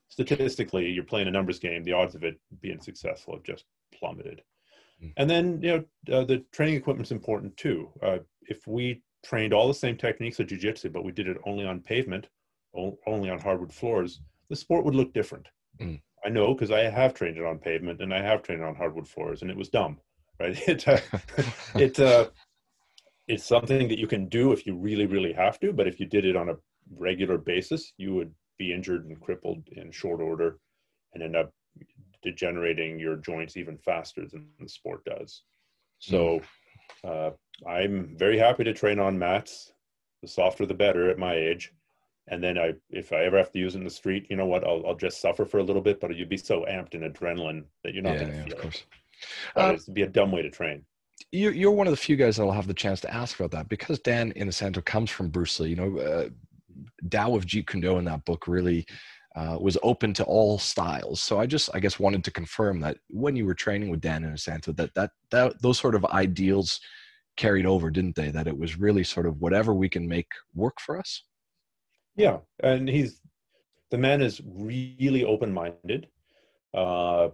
statistically, 0.09 0.91
you're 0.91 1.05
playing 1.05 1.29
a 1.29 1.31
numbers 1.31 1.59
game. 1.59 1.85
The 1.85 1.93
odds 1.93 2.15
of 2.15 2.25
it 2.25 2.41
being 2.63 2.81
successful 2.81 3.35
have 3.35 3.43
just 3.43 3.67
plummeted. 3.93 4.41
Mm-hmm. 5.03 5.11
And 5.19 5.29
then, 5.29 5.61
you 5.61 5.87
know, 6.09 6.17
uh, 6.17 6.25
the 6.25 6.39
training 6.51 6.77
equipment's 6.77 7.11
important 7.11 7.55
too. 7.59 7.91
Uh, 8.03 8.19
if 8.41 8.67
we 8.67 9.03
trained 9.23 9.53
all 9.53 9.69
the 9.69 9.75
same 9.75 9.99
techniques 9.99 10.41
of 10.41 10.47
jiu-jitsu, 10.47 10.89
but 10.89 11.05
we 11.05 11.13
did 11.13 11.29
it 11.29 11.37
only 11.45 11.67
on 11.67 11.81
pavement, 11.81 12.29
only 12.75 13.29
on 13.29 13.39
hardwood 13.39 13.73
floors, 13.73 14.21
the 14.49 14.57
sport 14.57 14.87
would 14.87 14.95
look 14.95 15.13
different. 15.13 15.49
Mm. 15.79 16.01
I 16.25 16.31
know 16.31 16.55
because 16.55 16.71
I 16.71 16.85
have 16.85 17.13
trained 17.13 17.37
it 17.37 17.45
on 17.45 17.59
pavement 17.59 18.01
and 18.01 18.15
I 18.15 18.23
have 18.23 18.43
trained 18.43 18.63
it 18.63 18.67
on 18.67 18.75
hardwood 18.75 19.07
floors, 19.07 19.43
and 19.43 19.51
it 19.51 19.57
was 19.57 19.69
dumb, 19.69 19.99
right? 20.41 20.59
It 20.69 20.89
uh, 20.89 21.01
it 21.75 22.01
uh, 22.01 22.29
it's 23.27 23.45
something 23.45 23.89
that 23.89 23.99
you 23.99 24.07
can 24.07 24.27
do 24.29 24.53
if 24.53 24.67
you 24.67 24.75
really 24.75 25.07
really 25.07 25.33
have 25.33 25.59
to, 25.61 25.73
but 25.73 25.87
if 25.87 25.99
you 25.99 26.07
did 26.07 26.25
it 26.25 26.37
on 26.37 26.51
a 26.51 26.57
regular 26.97 27.39
basis, 27.39 27.93
you 27.97 28.15
would 28.15 28.33
be 28.59 28.73
injured 28.73 29.07
and 29.07 29.21
crippled 29.21 29.63
in 29.73 29.91
short 29.91 30.21
order, 30.21 30.59
and 31.13 31.23
end 31.23 31.37
up 31.37 31.53
degenerating 32.23 32.99
your 32.99 33.17
joints 33.17 33.57
even 33.57 33.77
faster 33.79 34.27
than 34.31 34.47
the 34.61 34.69
sport 34.69 35.05
does. 35.05 35.43
So 35.99 36.41
hmm. 37.03 37.09
uh, 37.09 37.31
I'm 37.69 38.17
very 38.17 38.39
happy 38.39 38.65
to 38.65 38.73
train 38.73 38.99
on 38.99 39.19
mats. 39.19 39.73
The 40.23 40.29
softer 40.29 40.67
the 40.67 40.75
better 40.75 41.11
at 41.11 41.19
my 41.19 41.35
age. 41.35 41.73
And 42.29 42.43
then 42.43 42.57
I, 42.57 42.73
if 42.89 43.13
I 43.13 43.25
ever 43.25 43.37
have 43.37 43.53
to 43.53 43.59
use 43.59 43.75
it 43.75 43.79
in 43.79 43.85
the 43.85 43.91
street, 43.91 44.27
you 44.31 44.37
know 44.37 44.47
what? 44.47 44.65
I'll, 44.65 44.83
I'll 44.87 44.95
just 44.95 45.21
suffer 45.21 45.45
for 45.45 45.59
a 45.59 45.63
little 45.63 45.83
bit, 45.83 46.01
but 46.01 46.17
you'd 46.17 46.31
be 46.31 46.39
so 46.39 46.65
amped 46.65 46.95
in 46.95 47.03
adrenaline 47.03 47.65
that 47.83 47.93
you're 47.93 48.03
not 48.03 48.15
yeah, 48.15 48.21
going 48.21 48.31
to 48.31 48.37
yeah, 48.39 48.45
feel 48.45 48.55
of 48.55 48.61
course. 48.63 48.85
it. 49.57 49.61
Uh, 49.61 49.73
it'd 49.75 49.95
be 49.95 50.03
a 50.03 50.09
dumb 50.09 50.33
way 50.33 50.41
to 50.41 50.51
train. 50.51 50.83
You're 51.35 51.73
one 51.73 51.89
of 51.89 51.91
the 51.91 51.97
few 51.97 52.15
guys 52.15 52.37
that'll 52.37 52.53
have 52.53 52.69
the 52.69 52.75
chance 52.75 53.01
to 53.01 53.13
ask 53.13 53.39
about 53.39 53.51
that 53.51 53.69
because 53.69 53.99
Dan 53.99 54.33
Inosanto 54.35 54.85
comes 54.85 55.11
from 55.11 55.31
Bruce 55.31 55.59
Lee. 55.59 55.71
You 55.71 55.77
know, 55.77 55.99
uh, 55.99 56.29
Tao 57.11 57.35
of 57.35 57.45
Jeet 57.45 57.67
Kune 57.67 57.81
Do 57.81 57.99
in 57.99 58.05
that 58.05 58.25
book 58.25 58.47
really 58.47 58.87
uh, 59.35 59.59
was 59.61 59.77
open 59.83 60.15
to 60.15 60.25
all 60.25 60.59
styles. 60.59 61.21
So 61.21 61.41
I 61.41 61.47
just, 61.47 61.71
I 61.75 61.81
guess, 61.81 61.99
wanted 61.99 62.23
to 62.25 62.31
confirm 62.31 62.79
that 62.81 62.99
when 63.09 63.35
you 63.35 63.47
were 63.47 63.55
training 63.55 63.91
with 63.91 64.01
Dan 64.01 64.23
Inosanto, 64.23 64.77
that 64.77 64.95
that 64.95 65.11
that 65.33 65.61
those 65.61 65.79
sort 65.79 65.97
of 65.97 66.05
ideals 66.07 66.81
carried 67.37 67.67
over, 67.67 67.91
didn't 67.91 68.15
they? 68.15 68.31
That 68.31 68.47
it 68.47 68.57
was 68.57 68.79
really 68.79 69.03
sort 69.03 69.27
of 69.27 69.41
whatever 69.41 69.75
we 69.75 69.89
can 69.89 70.07
make 70.07 70.29
work 70.55 70.81
for 70.81 70.97
us. 70.99 71.25
Yeah, 72.15 72.39
and 72.63 72.89
he's 72.89 73.21
the 73.91 73.99
man 73.99 74.23
is 74.23 74.41
really 74.45 75.25
open-minded. 75.25 76.07
Uh, 76.73 77.27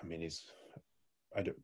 I 0.00 0.04
mean, 0.04 0.20
he's. 0.20 0.42
I 1.36 1.42
don't. 1.42 1.56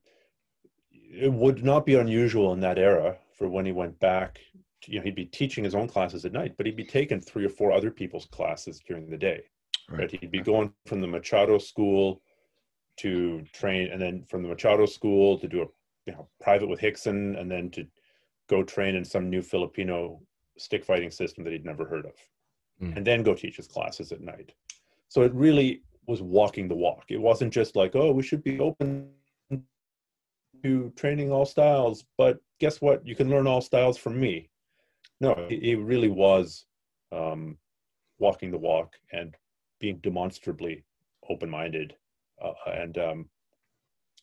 It 1.12 1.32
would 1.32 1.64
not 1.64 1.86
be 1.86 1.96
unusual 1.96 2.52
in 2.52 2.60
that 2.60 2.78
era 2.78 3.16
for 3.32 3.48
when 3.48 3.66
he 3.66 3.72
went 3.72 3.98
back 4.00 4.40
you 4.88 4.98
know 4.98 5.04
he'd 5.04 5.14
be 5.14 5.26
teaching 5.26 5.64
his 5.64 5.74
own 5.74 5.88
classes 5.88 6.24
at 6.24 6.32
night 6.32 6.54
but 6.56 6.66
he'd 6.66 6.76
be 6.76 6.84
taking 6.84 7.20
three 7.20 7.44
or 7.44 7.48
four 7.48 7.72
other 7.72 7.90
people's 7.90 8.26
classes 8.26 8.80
during 8.86 9.08
the 9.08 9.16
day 9.16 9.42
right, 9.88 10.00
right? 10.00 10.10
he'd 10.10 10.30
be 10.30 10.40
going 10.40 10.72
from 10.86 11.00
the 11.00 11.06
machado 11.06 11.58
school 11.58 12.20
to 12.98 13.42
train 13.52 13.90
and 13.90 14.00
then 14.00 14.24
from 14.28 14.42
the 14.42 14.48
machado 14.48 14.86
school 14.86 15.38
to 15.38 15.48
do 15.48 15.62
a 15.62 15.66
you 16.06 16.12
know 16.12 16.28
private 16.40 16.68
with 16.68 16.80
rickson 16.80 17.38
and 17.38 17.50
then 17.50 17.70
to 17.70 17.86
go 18.48 18.62
train 18.62 18.94
in 18.94 19.04
some 19.04 19.30
new 19.30 19.42
filipino 19.42 20.20
stick 20.58 20.84
fighting 20.84 21.10
system 21.10 21.44
that 21.44 21.52
he'd 21.52 21.64
never 21.64 21.86
heard 21.86 22.04
of 22.04 22.14
mm. 22.82 22.96
and 22.96 23.06
then 23.06 23.22
go 23.22 23.34
teach 23.34 23.56
his 23.56 23.68
classes 23.68 24.12
at 24.12 24.20
night 24.20 24.52
so 25.08 25.22
it 25.22 25.32
really 25.32 25.82
was 26.06 26.20
walking 26.20 26.68
the 26.68 26.74
walk 26.74 27.04
it 27.08 27.20
wasn't 27.20 27.52
just 27.52 27.76
like 27.76 27.94
oh 27.94 28.12
we 28.12 28.22
should 28.22 28.42
be 28.42 28.58
open 28.58 29.08
to 30.62 30.92
training 30.96 31.30
all 31.32 31.44
styles 31.44 32.04
but 32.16 32.38
guess 32.60 32.80
what 32.80 33.06
you 33.06 33.14
can 33.14 33.28
learn 33.28 33.46
all 33.46 33.60
styles 33.60 33.96
from 33.96 34.18
me 34.18 34.48
no, 35.22 35.46
he, 35.48 35.76
really 35.76 36.08
was 36.08 36.66
um, 37.12 37.56
walking 38.18 38.50
the 38.50 38.58
walk 38.58 38.96
and 39.12 39.36
being 39.78 39.98
demonstrably 39.98 40.84
open-minded. 41.30 41.94
Uh, 42.44 42.54
and 42.66 42.98
um, 42.98 43.28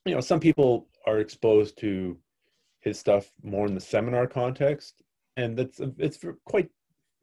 you 0.05 0.13
know, 0.13 0.19
some 0.19 0.41
people 0.41 0.89
are 1.07 1.19
exposed 1.19 1.77
to 1.79 2.17
his 2.81 2.99
stuff 2.99 3.31
more 3.43 3.65
in 3.65 3.75
the 3.75 3.79
seminar 3.79 4.27
context, 4.27 5.01
and 5.37 5.57
that's 5.57 5.79
it's 5.97 6.19
quite 6.43 6.69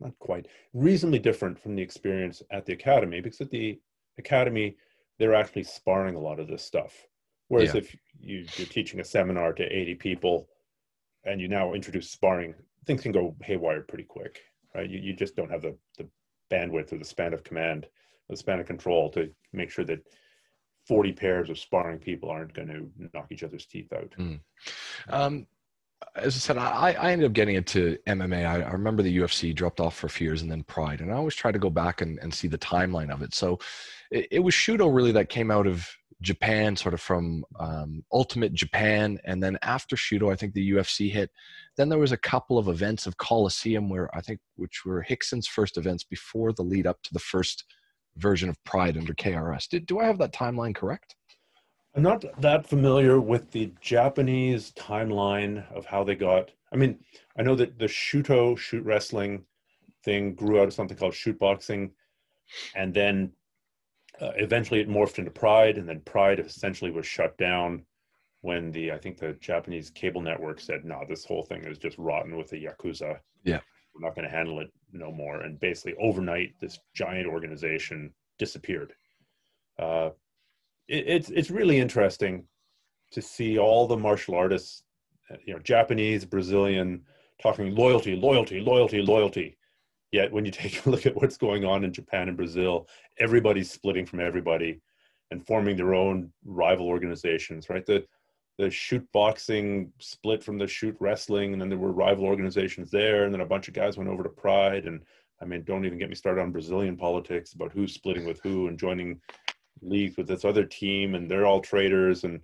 not 0.00 0.18
quite 0.20 0.46
reasonably 0.72 1.18
different 1.18 1.58
from 1.58 1.76
the 1.76 1.82
experience 1.82 2.42
at 2.50 2.64
the 2.64 2.72
academy 2.72 3.20
because 3.20 3.42
at 3.42 3.50
the 3.50 3.78
academy 4.16 4.74
they're 5.18 5.34
actually 5.34 5.64
sparring 5.64 6.14
a 6.14 6.20
lot 6.20 6.40
of 6.40 6.48
this 6.48 6.62
stuff. 6.62 7.06
Whereas 7.49 7.74
yeah. 7.74 7.80
if 7.80 7.97
you, 8.20 8.47
you're 8.57 8.66
teaching 8.66 9.01
a 9.01 9.05
seminar 9.05 9.53
to 9.53 9.64
80 9.64 9.94
people 9.97 10.49
and 11.24 11.40
you 11.40 11.49
now 11.49 11.74
introduce 11.74 12.11
sparring 12.11 12.55
things 12.86 13.03
can 13.03 13.12
go 13.12 13.34
haywire 13.42 13.82
pretty 13.82 14.05
quick, 14.05 14.40
right? 14.74 14.88
You, 14.88 15.01
you 15.01 15.12
just 15.12 15.36
don't 15.36 15.51
have 15.51 15.62
the, 15.62 15.76
the 15.99 16.09
bandwidth 16.51 16.92
or 16.92 16.99
the 16.99 17.05
span 17.05 17.34
of 17.34 17.44
command, 17.44 17.86
the 18.30 18.36
span 18.36 18.61
of 18.61 18.66
control 18.66 19.11
to 19.11 19.28
make 19.53 19.70
sure 19.70 19.84
that 19.84 20.01
40 20.86 21.12
pairs 21.12 21.51
of 21.51 21.59
sparring 21.59 21.99
people 21.99 22.30
aren't 22.30 22.55
going 22.55 22.68
to 22.68 22.88
knock 23.12 23.26
each 23.32 23.42
other's 23.42 23.66
teeth 23.66 23.92
out. 23.92 24.14
Mm. 24.18 24.40
Um, 25.09 25.47
as 26.14 26.36
I 26.36 26.38
said, 26.38 26.59
I, 26.59 26.92
I 26.92 27.11
ended 27.11 27.26
up 27.26 27.32
getting 27.32 27.57
into 27.57 27.99
MMA. 28.07 28.47
I, 28.47 28.62
I, 28.62 28.70
remember 28.70 29.03
the 29.03 29.16
UFC 29.16 29.55
dropped 29.55 29.80
off 29.80 29.97
for 29.97 30.07
a 30.07 30.11
few 30.11 30.26
years 30.26 30.42
and 30.42 30.51
then 30.51 30.62
Pride. 30.62 31.01
And 31.01 31.11
I 31.11 31.16
always 31.16 31.34
try 31.34 31.51
to 31.51 31.59
go 31.59 31.70
back 31.70 32.03
and, 32.03 32.18
and 32.20 32.32
see 32.32 32.49
the 32.49 32.59
timeline 32.59 33.11
of 33.11 33.22
it. 33.22 33.34
So 33.34 33.59
it, 34.11 34.28
it 34.30 34.38
was 34.40 34.55
Shooto 34.55 34.94
really 34.94 35.12
that 35.12 35.30
came 35.30 35.51
out 35.51 35.66
of 35.66 35.88
Japan, 36.22 36.76
sort 36.76 36.94
of 36.94 37.00
from 37.00 37.44
um, 37.60 38.02
Ultimate 38.12 38.54
Japan, 38.54 39.18
and 39.24 39.42
then 39.42 39.58
after 39.62 39.96
Shooto, 39.96 40.32
I 40.32 40.36
think 40.36 40.54
the 40.54 40.70
UFC 40.72 41.10
hit. 41.10 41.30
Then 41.76 41.88
there 41.88 41.98
was 41.98 42.12
a 42.12 42.16
couple 42.16 42.58
of 42.58 42.68
events 42.68 43.06
of 43.06 43.18
Coliseum, 43.18 43.88
where 43.90 44.14
I 44.16 44.20
think 44.20 44.40
which 44.56 44.84
were 44.84 45.04
Rickson's 45.10 45.46
first 45.46 45.76
events 45.76 46.04
before 46.04 46.52
the 46.52 46.62
lead 46.62 46.86
up 46.86 47.02
to 47.02 47.12
the 47.12 47.18
first 47.18 47.64
version 48.16 48.48
of 48.48 48.62
Pride 48.64 48.96
under 48.96 49.12
KRS. 49.12 49.68
Did, 49.68 49.86
do 49.86 49.98
I 49.98 50.06
have 50.06 50.18
that 50.18 50.32
timeline 50.32 50.74
correct? 50.74 51.16
I'm 51.94 52.02
not 52.02 52.24
that 52.40 52.66
familiar 52.66 53.20
with 53.20 53.50
the 53.50 53.72
Japanese 53.80 54.72
timeline 54.72 55.70
of 55.72 55.86
how 55.86 56.04
they 56.04 56.14
got. 56.14 56.50
I 56.72 56.76
mean, 56.76 56.98
I 57.38 57.42
know 57.42 57.54
that 57.54 57.78
the 57.78 57.86
Shooto 57.86 58.56
shoot 58.56 58.84
wrestling 58.84 59.44
thing 60.04 60.34
grew 60.34 60.60
out 60.60 60.68
of 60.68 60.74
something 60.74 60.96
called 60.96 61.14
shoot 61.14 61.38
boxing, 61.38 61.92
and 62.74 62.92
then 62.92 63.32
uh, 64.20 64.32
eventually 64.36 64.80
it 64.80 64.88
morphed 64.88 65.18
into 65.18 65.30
Pride, 65.30 65.78
and 65.78 65.88
then 65.88 66.00
Pride 66.00 66.40
essentially 66.40 66.90
was 66.90 67.06
shut 67.06 67.36
down 67.36 67.84
when 68.40 68.70
the 68.70 68.92
I 68.92 68.98
think 68.98 69.18
the 69.18 69.32
Japanese 69.34 69.90
cable 69.90 70.20
network 70.20 70.60
said, 70.60 70.84
"No, 70.84 71.02
this 71.08 71.24
whole 71.24 71.42
thing 71.42 71.64
is 71.64 71.78
just 71.78 71.98
rotten 71.98 72.36
with 72.36 72.48
the 72.48 72.64
yakuza. 72.64 73.18
Yeah, 73.44 73.60
we're 73.94 74.06
not 74.06 74.14
going 74.14 74.28
to 74.28 74.34
handle 74.34 74.60
it 74.60 74.70
no 74.92 75.12
more." 75.12 75.42
And 75.42 75.58
basically, 75.60 75.94
overnight, 76.00 76.54
this 76.60 76.78
giant 76.94 77.26
organization 77.26 78.12
disappeared. 78.38 78.92
Uh, 79.78 80.10
it, 80.88 81.04
it's 81.06 81.30
it's 81.30 81.50
really 81.50 81.78
interesting 81.78 82.44
to 83.12 83.22
see 83.22 83.58
all 83.58 83.86
the 83.86 83.96
martial 83.96 84.34
artists, 84.34 84.82
you 85.44 85.54
know, 85.54 85.60
Japanese, 85.60 86.24
Brazilian, 86.24 87.02
talking 87.40 87.74
loyalty, 87.74 88.16
loyalty, 88.16 88.60
loyalty, 88.60 89.02
loyalty. 89.02 89.56
Yet 90.12 90.32
when 90.32 90.44
you 90.44 90.50
take 90.50 90.84
a 90.86 90.90
look 90.90 91.07
at 91.07 91.16
what's 91.16 91.36
going 91.36 91.64
on 91.64 91.84
in 91.84 91.92
Japan 91.92 92.28
and 92.28 92.36
Brazil, 92.36 92.88
everybody's 93.18 93.70
splitting 93.70 94.07
from 94.07 94.20
everybody 94.20 94.80
and 95.30 95.44
forming 95.44 95.76
their 95.76 95.94
own 95.94 96.32
rival 96.44 96.86
organizations, 96.86 97.68
right? 97.68 97.84
The 97.84 98.04
the 98.59 98.70
shoot 98.70 99.07
boxing 99.12 99.92
split 99.98 100.42
from 100.42 100.57
the 100.57 100.66
shoot 100.66 100.96
wrestling, 100.98 101.52
and 101.52 101.61
then 101.61 101.68
there 101.68 101.78
were 101.78 101.92
rival 101.92 102.24
organizations 102.24 102.90
there, 102.90 103.24
and 103.24 103.34
then 103.34 103.42
a 103.42 103.46
bunch 103.46 103.68
of 103.68 103.74
guys 103.74 103.98
went 103.98 104.09
over 104.09 104.22
to 104.22 104.30
Pride, 104.30 104.86
and 104.86 105.02
I 105.42 105.44
mean, 105.44 105.62
don't 105.64 105.84
even 105.84 105.98
get 105.98 106.09
me 106.09 106.14
started 106.14 106.40
on 106.40 106.52
Brazilian 106.52 106.96
politics 106.96 107.52
about 107.52 107.72
who's 107.72 107.92
splitting 107.92 108.24
with 108.24 108.40
who 108.42 108.68
and 108.68 108.78
joining 108.78 109.20
leagues 109.82 110.16
with 110.16 110.26
this 110.26 110.44
other 110.44 110.64
team, 110.64 111.14
and 111.14 111.30
they're 111.30 111.44
all 111.44 111.61
traitors, 111.61 112.24
and 112.24 112.40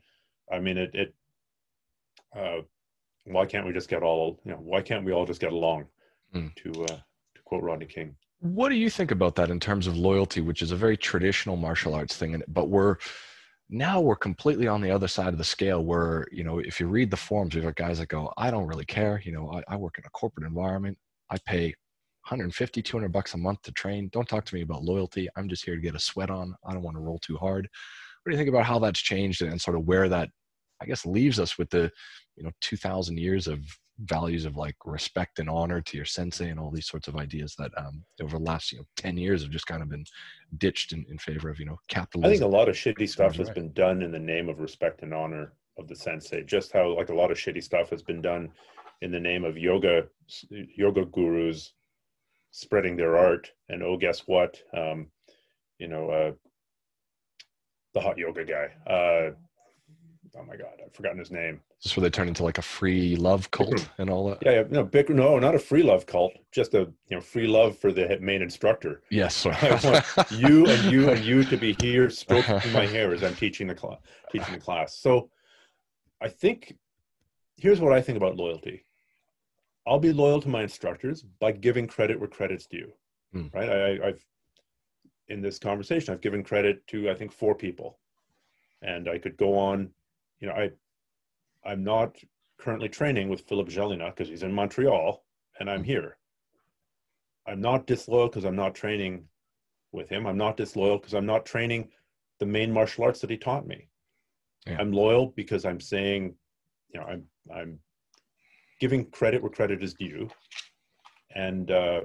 I 0.53 0.59
mean, 0.59 0.77
it. 0.77 0.91
it 0.95 1.15
uh, 2.37 2.61
why 3.25 3.47
can't 3.47 3.67
we 3.67 3.73
just 3.73 3.89
get 3.89 4.03
all? 4.03 4.41
You 4.45 4.53
know, 4.53 4.59
why 4.59 4.83
can't 4.83 5.05
we 5.05 5.13
all 5.13 5.25
just 5.25 5.41
get 5.41 5.53
along? 5.53 5.87
Mm. 6.35 6.55
To 6.57 6.85
uh, 6.85 6.99
quote 7.53 7.65
Rodney 7.65 7.85
King. 7.87 8.17
What 8.41 8.71
do 8.71 8.77
you 8.77 8.89
think 8.89 9.11
about 9.11 9.35
that 9.35 9.51
in 9.51 9.61
terms 9.61 9.87
of 9.87 9.95
loyalty, 9.95 10.41
which 10.41 10.63
is 10.63 10.73
a 10.73 10.77
very 10.77 10.97
traditional 10.97 11.57
martial 11.57 11.95
arts 11.95 12.17
thing, 12.17 12.43
but 12.49 12.71
we're 12.71 12.97
now 13.69 14.01
we're 14.01 14.17
completely 14.17 14.67
on 14.67 14.81
the 14.81 14.91
other 14.91 15.07
side 15.07 15.29
of 15.29 15.39
the 15.39 15.45
scale 15.45 15.85
where 15.85 16.27
you 16.33 16.45
know 16.45 16.59
if 16.59 16.81
you 16.81 16.87
read 16.87 17.11
the 17.11 17.17
forums 17.17 17.55
we've 17.55 17.65
got 17.65 17.75
guys 17.75 17.99
that 17.99 18.09
go 18.09 18.31
i 18.37 18.51
don't 18.51 18.67
really 18.67 18.85
care 18.85 19.23
you 19.25 19.33
know 19.33 19.51
i, 19.51 19.63
I 19.73 19.77
work 19.77 19.97
in 19.97 20.05
a 20.05 20.11
corporate 20.11 20.47
environment 20.47 20.99
i 21.31 21.39
pay 21.47 21.69
150 22.29 22.83
200 22.83 23.11
bucks 23.11 23.35
a 23.35 23.39
month 23.39 23.63
to 23.63 23.73
train. 23.73 24.09
Don't 24.13 24.29
talk 24.29 24.45
to 24.45 24.55
me 24.55 24.63
about 24.63 24.85
loyalty. 24.85 25.29
I'm 25.37 25.49
just 25.49 25.65
here 25.65 25.75
to 25.75 25.81
get 25.81 25.97
a 25.97 25.99
sweat 25.99 26.31
on. 26.31 26.55
I 26.65 26.73
don't 26.73 26.83
want 26.83 26.97
to 26.97 27.03
roll 27.03 27.19
too 27.19 27.37
hard. 27.37 27.69
What 28.23 28.31
do 28.31 28.33
you 28.33 28.39
think 28.39 28.49
about 28.49 28.65
how 28.65 28.79
that's 28.79 29.01
changed 29.01 29.43
and 29.43 29.61
sort 29.61 29.77
of 29.77 29.87
where 29.87 30.09
that 30.09 30.29
i 30.83 30.85
guess 30.85 31.07
leaves 31.07 31.39
us 31.39 31.57
with 31.57 31.71
the 31.71 31.91
you 32.37 32.43
know 32.43 32.51
2000 32.61 33.19
years 33.19 33.47
of 33.47 33.61
values 34.01 34.45
of 34.45 34.57
like 34.57 34.77
respect 34.85 35.39
and 35.39 35.49
honor 35.49 35.81
to 35.81 35.97
your 35.97 36.07
sensei 36.07 36.49
and 36.49 36.59
all 36.59 36.71
these 36.71 36.89
sorts 36.89 37.09
of 37.09 37.17
ideas 37.17 37.55
that 37.59 37.71
um, 37.77 38.03
over 38.23 38.39
the 38.39 38.45
last 38.45 38.73
you 38.73 38.79
know 38.79 38.85
10 38.97 39.17
years 39.17 39.43
have 39.43 39.51
just 39.51 39.67
kind 39.67 39.83
of 39.83 39.91
been 39.91 40.05
ditched 40.59 40.93
in, 40.93 41.05
in 41.09 41.19
favor 41.19 41.51
of 41.51 41.61
you 41.61 41.67
know 41.67 41.77
capitalism 41.89 42.29
i 42.29 42.33
think 42.33 42.43
a 42.43 42.57
lot 42.57 42.69
of 42.69 42.75
shitty 42.75 43.09
stuff 43.09 43.37
has 43.37 43.51
been 43.51 43.73
done 43.75 44.03
in 44.03 44.11
the 44.11 44.19
name 44.19 44.49
of 44.49 44.61
respect 44.61 45.03
and 45.03 45.13
honor 45.15 45.53
of 45.79 45.89
the 45.89 45.97
sensei. 45.97 46.43
Just 46.43 46.73
how 46.73 46.95
like 46.95 47.09
a 47.09 47.15
lot 47.15 47.31
of 47.31 47.37
shitty 47.37 47.63
stuff 47.63 47.91
has 47.91 48.03
been 48.03 48.21
done 48.21 48.51
in 49.01 49.11
the 49.11 49.21
name 49.21 49.45
of 49.45 49.59
yoga 49.59 50.05
yoga 50.51 51.05
gurus 51.07 51.73
spreading 52.51 52.97
their 52.97 53.17
art. 53.17 53.51
And 53.69 53.83
oh 53.83 53.97
guess 53.97 54.21
what? 54.27 54.61
Um, 54.77 55.09
you 55.79 55.89
know 55.89 56.11
uh, 56.11 56.33
the 57.95 58.01
hot 58.01 58.19
yoga 58.19 58.45
guy. 58.45 58.93
Uh, 58.93 59.31
oh 60.37 60.45
my 60.45 60.57
god, 60.57 60.81
I've 60.85 60.95
forgotten 60.95 61.19
his 61.19 61.31
name. 61.31 61.61
Just 61.81 61.97
where 61.97 62.03
they 62.03 62.11
turn 62.11 62.29
into 62.29 62.43
like 62.43 62.59
a 62.59 62.63
free 62.63 63.17
love 63.17 63.51
cult 63.51 63.89
and 63.99 64.09
all 64.09 64.29
that. 64.29 64.39
Yeah, 64.43 64.53
yeah, 64.53 64.65
no, 64.71 64.85
Bikram, 64.85 65.17
no, 65.17 65.39
not 65.39 65.55
a 65.55 65.59
free 65.59 65.83
love 65.83 66.07
cult, 66.07 66.33
just 66.53 66.75
a 66.75 66.81
you 67.09 67.17
know 67.17 67.21
free 67.21 67.47
love 67.47 67.79
for 67.79 67.93
the 67.93 68.19
main 68.21 68.43
instructor. 68.43 69.03
Yes. 69.11 69.47
I 69.47 69.81
want 69.85 70.31
you 70.33 70.67
and 70.67 70.93
you 70.93 71.11
and 71.11 71.25
you 71.25 71.45
to 71.45 71.57
be 71.57 71.77
here 71.81 72.11
stroking 72.11 72.61
my 72.73 72.87
hair 72.87 73.13
as 73.13 73.23
I'm 73.23 73.35
teaching 73.35 73.67
the 73.67 73.75
class. 73.75 73.99
Teaching 74.31 74.55
the 74.55 74.61
class. 74.61 74.97
So, 74.97 75.31
I 76.21 76.29
think 76.29 76.77
here's 77.57 77.81
what 77.81 77.93
I 77.93 78.01
think 78.01 78.17
about 78.17 78.37
loyalty. 78.37 78.87
I'll 79.87 79.99
be 79.99 80.13
loyal 80.13 80.41
to 80.41 80.49
my 80.49 80.63
instructors 80.63 81.23
by 81.41 81.53
giving 81.53 81.87
credit 81.87 82.19
where 82.19 82.29
credit's 82.29 82.67
due. 82.67 82.93
Mm. 83.35 83.53
Right? 83.53 83.69
I, 83.69 84.09
I've 84.09 84.25
in 85.29 85.41
this 85.41 85.59
conversation, 85.59 86.13
I've 86.13 86.21
given 86.21 86.43
credit 86.43 86.87
to 86.89 87.11
I 87.11 87.15
think 87.15 87.33
four 87.33 87.55
people, 87.55 87.99
and 88.83 89.09
I 89.09 89.19
could 89.19 89.37
go 89.37 89.59
on. 89.59 89.91
You 90.43 90.49
know, 90.49 90.55
I 90.55 90.71
I'm 91.65 91.85
not 91.85 92.17
currently 92.59 92.89
training 92.89 93.29
with 93.29 93.43
Philip 93.43 93.69
Gelina 93.69 94.11
because 94.11 94.29
he's 94.29 94.43
in 94.43 94.53
Montreal 94.53 95.25
and 95.61 95.71
I'm 95.71 95.85
here. 95.85 96.19
I'm 97.47 97.61
not 97.61 97.87
disloyal 97.87 98.29
because 98.29 98.45
I'm 98.45 98.57
not 98.57 98.75
training 98.75 99.25
with 99.93 100.09
him. 100.09 100.27
I'm 100.27 100.37
not 100.37 100.57
disloyal 100.57 100.99
because 100.99 101.15
I'm 101.15 101.27
not 101.27 101.47
training 101.47 101.91
the 102.41 102.47
main 102.47 102.73
martial 102.73 103.05
arts 103.05 103.21
that 103.21 103.31
he 103.31 103.37
taught 103.37 103.67
me. 103.69 103.89
Yeah. 104.67 104.79
I'm 104.81 104.93
loyal 104.93 105.33
because 105.37 105.65
I'm 105.65 105.81
saying, 105.81 106.35
you 106.93 107.01
know, 107.01 107.07
I'm 107.07 107.25
I'm 107.55 107.79
giving 108.81 109.11
credit 109.11 109.43
where 109.43 109.51
credit 109.51 109.81
is 109.81 109.95
due, 109.95 110.29
and 111.37 111.71
uh, 111.71 112.01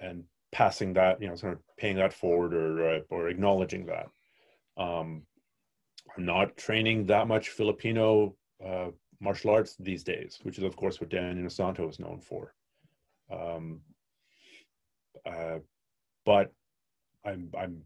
and 0.00 0.22
passing 0.52 0.92
that, 0.94 1.20
you 1.20 1.28
know, 1.28 1.34
sort 1.34 1.54
of 1.54 1.58
paying 1.76 1.96
that 1.96 2.12
forward 2.12 2.54
or 2.54 2.88
uh, 2.88 3.00
or 3.10 3.28
acknowledging 3.28 3.86
that. 3.86 4.06
Um, 4.76 5.22
I'm 6.16 6.24
not 6.24 6.56
training 6.56 7.06
that 7.06 7.28
much 7.28 7.50
Filipino 7.50 8.34
uh, 8.64 8.88
martial 9.20 9.50
arts 9.50 9.76
these 9.78 10.02
days, 10.02 10.38
which 10.42 10.58
is 10.58 10.64
of 10.64 10.76
course 10.76 11.00
what 11.00 11.10
Dan 11.10 11.36
Inosanto 11.42 11.88
is 11.88 11.98
known 11.98 12.20
for. 12.20 12.54
Um, 13.32 13.80
uh, 15.26 15.58
but 16.24 16.52
I'm 17.24 17.50
I'm 17.58 17.82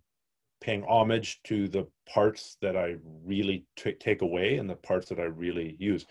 paying 0.60 0.84
homage 0.84 1.42
to 1.44 1.68
the 1.68 1.86
parts 2.08 2.56
that 2.62 2.76
I 2.76 2.96
really 3.24 3.64
t- 3.76 3.92
take 3.92 4.22
away 4.22 4.56
and 4.56 4.68
the 4.70 4.76
parts 4.76 5.08
that 5.10 5.18
I 5.20 5.24
really 5.24 5.76
use. 5.78 6.06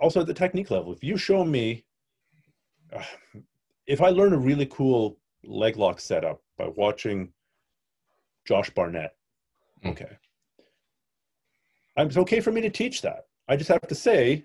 Also 0.00 0.20
at 0.20 0.26
the 0.26 0.34
technique 0.34 0.70
level, 0.70 0.92
if 0.92 1.02
you 1.02 1.16
show 1.16 1.44
me, 1.44 1.84
uh, 2.92 3.02
if 3.86 4.00
I 4.00 4.10
learn 4.10 4.32
a 4.32 4.38
really 4.38 4.66
cool 4.66 5.18
leg 5.44 5.76
lock 5.76 6.00
setup 6.00 6.40
by 6.56 6.68
watching 6.76 7.32
Josh 8.46 8.70
Barnett, 8.70 9.16
Mm. 9.84 9.90
okay, 9.90 10.16
it's 11.96 12.16
okay 12.16 12.40
for 12.40 12.52
me 12.52 12.60
to 12.60 12.70
teach 12.70 13.02
that. 13.02 13.26
I 13.48 13.56
just 13.56 13.68
have 13.68 13.86
to 13.88 13.94
say, 13.94 14.44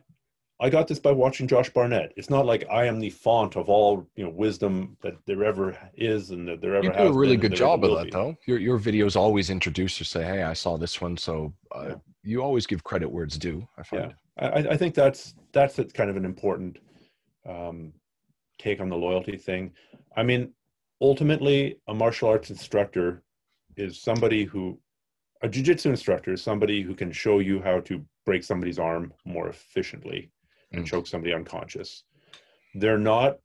I 0.59 0.69
got 0.69 0.87
this 0.87 0.99
by 0.99 1.11
watching 1.11 1.47
Josh 1.47 1.69
Barnett. 1.69 2.11
It's 2.17 2.29
not 2.29 2.45
like 2.45 2.65
I 2.69 2.85
am 2.85 2.99
the 2.99 3.09
font 3.09 3.55
of 3.55 3.69
all 3.69 4.05
you 4.15 4.23
know 4.25 4.29
wisdom 4.29 4.97
that 5.01 5.13
there 5.25 5.43
ever 5.45 5.77
is 5.95 6.31
and 6.31 6.47
that 6.47 6.61
there 6.61 6.75
ever 6.75 6.87
You 6.87 6.91
has 6.91 7.07
do 7.11 7.13
a 7.13 7.17
really 7.17 7.37
good 7.37 7.55
job 7.55 7.83
of 7.85 7.97
that, 7.97 8.05
be. 8.05 8.11
though. 8.11 8.35
Your 8.45 8.59
your 8.59 8.77
videos 8.79 9.15
always 9.15 9.49
introduce 9.49 9.99
or 10.01 10.03
say, 10.03 10.23
"Hey, 10.23 10.43
I 10.43 10.53
saw 10.53 10.77
this 10.77 10.99
one," 10.99 11.15
so 11.17 11.53
uh, 11.73 11.85
Yeah. 11.89 11.95
you 12.23 12.41
always 12.43 12.67
give 12.67 12.83
credit 12.83 13.09
where 13.09 13.23
it's 13.23 13.37
due. 13.37 13.67
I 13.77 13.83
find. 13.83 14.13
I, 14.37 14.47
I 14.73 14.77
think 14.77 14.95
that's 14.95 15.33
that's 15.53 15.79
kind 15.93 16.09
of 16.09 16.17
an 16.17 16.25
important 16.25 16.77
um, 17.47 17.93
take 18.57 18.81
on 18.81 18.89
the 18.89 18.97
loyalty 18.97 19.37
thing. 19.37 19.71
I 20.17 20.23
mean, 20.23 20.51
ultimately, 21.01 21.77
a 21.87 21.93
martial 21.93 22.29
arts 22.29 22.49
instructor 22.49 23.23
is 23.77 24.01
somebody 24.01 24.43
who, 24.43 24.77
a 25.41 25.47
jujitsu 25.47 25.87
instructor 25.87 26.33
is 26.33 26.41
somebody 26.41 26.81
who 26.81 26.93
can 26.93 27.11
show 27.11 27.39
you 27.39 27.61
how 27.61 27.79
to 27.81 28.03
break 28.25 28.43
somebody's 28.43 28.79
arm 28.79 29.13
more 29.25 29.47
efficiently 29.49 30.31
and 30.71 30.83
Mm. 30.83 30.87
choke 30.87 31.07
somebody 31.07 31.33
unconscious. 31.33 32.03
They're 32.75 32.99
not 32.99 33.39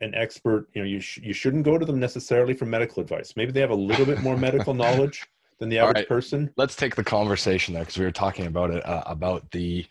an 0.00 0.14
expert. 0.14 0.68
You 0.74 0.82
know, 0.82 0.88
you 0.88 1.00
sh- 1.00 1.18
you 1.22 1.32
shouldn't 1.32 1.64
go 1.64 1.78
to 1.78 1.84
them 1.84 2.00
necessarily 2.00 2.54
for 2.54 2.66
medical 2.66 3.02
advice. 3.02 3.34
Maybe 3.36 3.52
they 3.52 3.60
have 3.60 3.70
a 3.70 3.74
little 3.74 4.06
bit 4.06 4.20
more 4.20 4.36
medical 4.36 4.74
knowledge 4.82 5.26
than 5.58 5.68
the 5.68 5.78
average 5.78 5.98
right. 5.98 6.08
person. 6.08 6.50
Let's 6.56 6.76
take 6.76 6.94
the 6.94 7.04
conversation 7.04 7.74
there 7.74 7.82
because 7.82 7.98
we 7.98 8.04
were 8.04 8.10
talking 8.12 8.46
about 8.46 8.70
it 8.70 8.84
uh, 8.86 9.02
about 9.06 9.50
the 9.50 9.86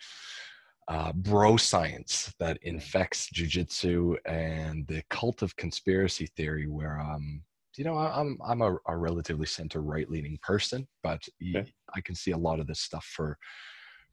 uh, 0.88 1.14
bro 1.14 1.58
science 1.58 2.34
that 2.40 2.58
infects 2.64 3.30
jujitsu 3.30 4.18
and 4.26 4.86
the 4.88 5.04
cult 5.10 5.42
of 5.42 5.56
conspiracy 5.56 6.26
theory, 6.26 6.68
where 6.68 7.00
um, 7.00 7.44
you 7.78 7.84
know, 7.84 7.98
I- 7.98 8.20
I'm 8.20 8.38
I'm 8.44 8.62
a, 8.62 8.76
a 8.88 8.98
relatively 8.98 9.46
center 9.46 9.82
right 9.82 10.10
leaning 10.10 10.38
person, 10.42 10.88
but 11.04 11.28
Okay. 11.56 11.72
I 11.96 12.02
can 12.02 12.16
see 12.16 12.32
a 12.32 12.38
lot 12.38 12.60
of 12.60 12.68
this 12.68 12.80
stuff 12.82 13.06
for 13.06 13.38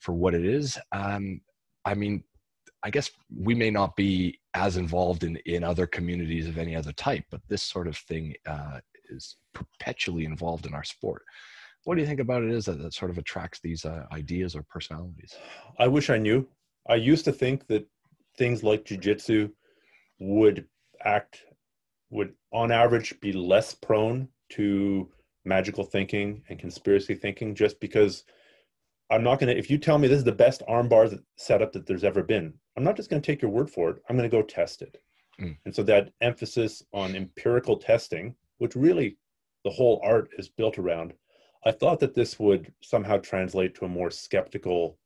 for 0.00 0.12
what 0.12 0.34
it 0.34 0.44
is. 0.44 0.78
Um, 0.92 1.40
I 1.84 1.94
mean, 1.94 2.22
I 2.84 2.90
guess 2.90 3.11
we 3.34 3.54
may 3.54 3.70
not 3.70 3.96
be 3.96 4.38
as 4.54 4.76
involved 4.76 5.24
in 5.24 5.36
in 5.46 5.64
other 5.64 5.86
communities 5.86 6.46
of 6.46 6.59
any 6.59 6.76
other 6.76 6.92
type, 6.92 7.24
but 7.30 7.40
this 7.48 7.62
sort 7.62 7.88
of 7.88 7.96
thing 7.96 8.34
uh, 8.46 8.80
is 9.11 9.36
perpetually 9.54 10.24
involved 10.24 10.66
in 10.66 10.74
our 10.74 10.84
sport. 10.84 11.22
What 11.84 11.94
do 11.94 12.00
you 12.02 12.06
think 12.06 12.20
about 12.20 12.42
it 12.42 12.50
is 12.50 12.66
that, 12.66 12.82
that 12.82 12.92
sort 12.92 13.11
of 13.11 13.18
attracts 13.18 13.61
these 13.61 13.84
uh, 13.84 14.04
ideas 14.12 14.54
or 14.54 14.62
personalities? 14.68 15.34
I 15.78 15.88
wish 15.88 16.11
I 16.11 16.18
knew. 16.18 16.46
I 16.88 16.96
used 16.96 17.24
to 17.24 17.32
think 17.32 17.66
that 17.68 17.86
things 18.36 18.62
like 18.62 18.84
jujitsu 18.84 19.50
would 20.18 20.66
act, 21.04 21.44
would 22.11 22.34
on 22.52 22.72
average 22.72 23.18
be 23.20 23.32
less 23.32 23.74
prone 23.74 24.28
to 24.50 25.11
magical 25.44 25.84
thinking 25.84 26.42
and 26.48 26.59
conspiracy 26.59 27.14
thinking 27.14 27.54
just 27.54 27.80
because 27.80 28.24
I'm 29.11 29.22
not 29.22 29.38
going 29.38 29.52
to, 29.52 29.59
if 29.59 29.70
you 29.70 29.78
tell 29.78 29.98
me 29.98 30.09
this 30.09 30.18
is 30.18 30.24
the 30.24 30.32
best 30.32 30.62
armbar 30.68 31.18
setup 31.36 31.72
that 31.72 31.86
there's 31.86 32.04
ever 32.04 32.22
been, 32.22 32.52
I'm 32.76 32.84
not 32.84 32.96
just 32.96 33.09
going 33.09 33.22
to 33.22 33.26
take 33.26 33.40
your 33.40 33.50
word 33.50 33.70
for 33.70 33.90
it. 33.90 33.96
I'm 34.09 34.16
going 34.16 34.28
to 34.28 34.36
go 34.36 34.42
test 34.42 34.82
it. 34.82 34.98
Mm. 35.40 35.56
And 35.64 35.74
so 35.74 35.82
that 35.84 36.11
emphasis 36.20 36.82
on 36.92 37.16
empirical 37.16 37.76
testing, 37.76 38.34
which 38.59 38.76
really 38.76 39.16
the 39.64 39.70
whole 39.70 40.00
art 40.04 40.30
is 40.38 40.48
built 40.48 40.78
around, 40.78 41.14
I 41.64 41.72
thought 41.72 42.00
that 42.00 42.14
this 42.14 42.38
would 42.38 42.72
somehow 42.82 43.18
translate 43.18 43.74
to 43.76 43.84
a 43.84 43.88
more 43.88 44.11
skeptical 44.11 44.98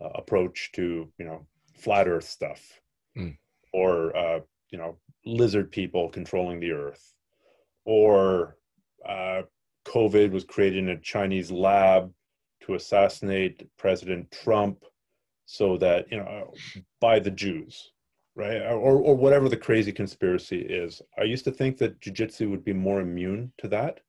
uh, 0.00 0.10
approach 0.14 0.70
to 0.72 1.10
you 1.18 1.24
know 1.24 1.46
flat 1.74 2.06
earth 2.08 2.28
stuff 2.28 2.80
Mm. 3.16 3.38
or 3.72 4.14
uh, 4.14 4.40
you 4.70 4.76
know 4.76 4.98
lizard 5.26 5.70
people 5.70 6.08
controlling 6.08 6.60
the 6.60 6.72
earth. 6.72 7.14
Or 7.84 8.56
uh, 9.06 9.42
covid 9.86 10.32
was 10.32 10.44
created 10.44 10.80
in 10.80 10.88
a 10.88 11.00
chinese 11.00 11.50
lab 11.52 12.12
to 12.60 12.74
assassinate 12.74 13.68
president 13.78 14.28
trump 14.32 14.82
so 15.44 15.76
that 15.76 16.10
you 16.10 16.18
know 16.18 16.52
by 17.00 17.20
the 17.20 17.30
jews 17.30 17.92
right? 18.34 18.60
Or, 18.60 18.98
or 18.98 19.14
whatever 19.14 19.48
the 19.48 19.56
crazy 19.56 19.92
conspiracy 19.92 20.60
is. 20.60 21.00
I 21.18 21.22
used 21.22 21.44
to 21.44 21.50
think 21.50 21.78
that 21.78 21.98
jiu-jitsu 22.02 22.50
would 22.50 22.64
be 22.64 22.74
more 22.74 23.00
immune 23.00 23.50
to 23.58 23.68
that. 23.68 24.00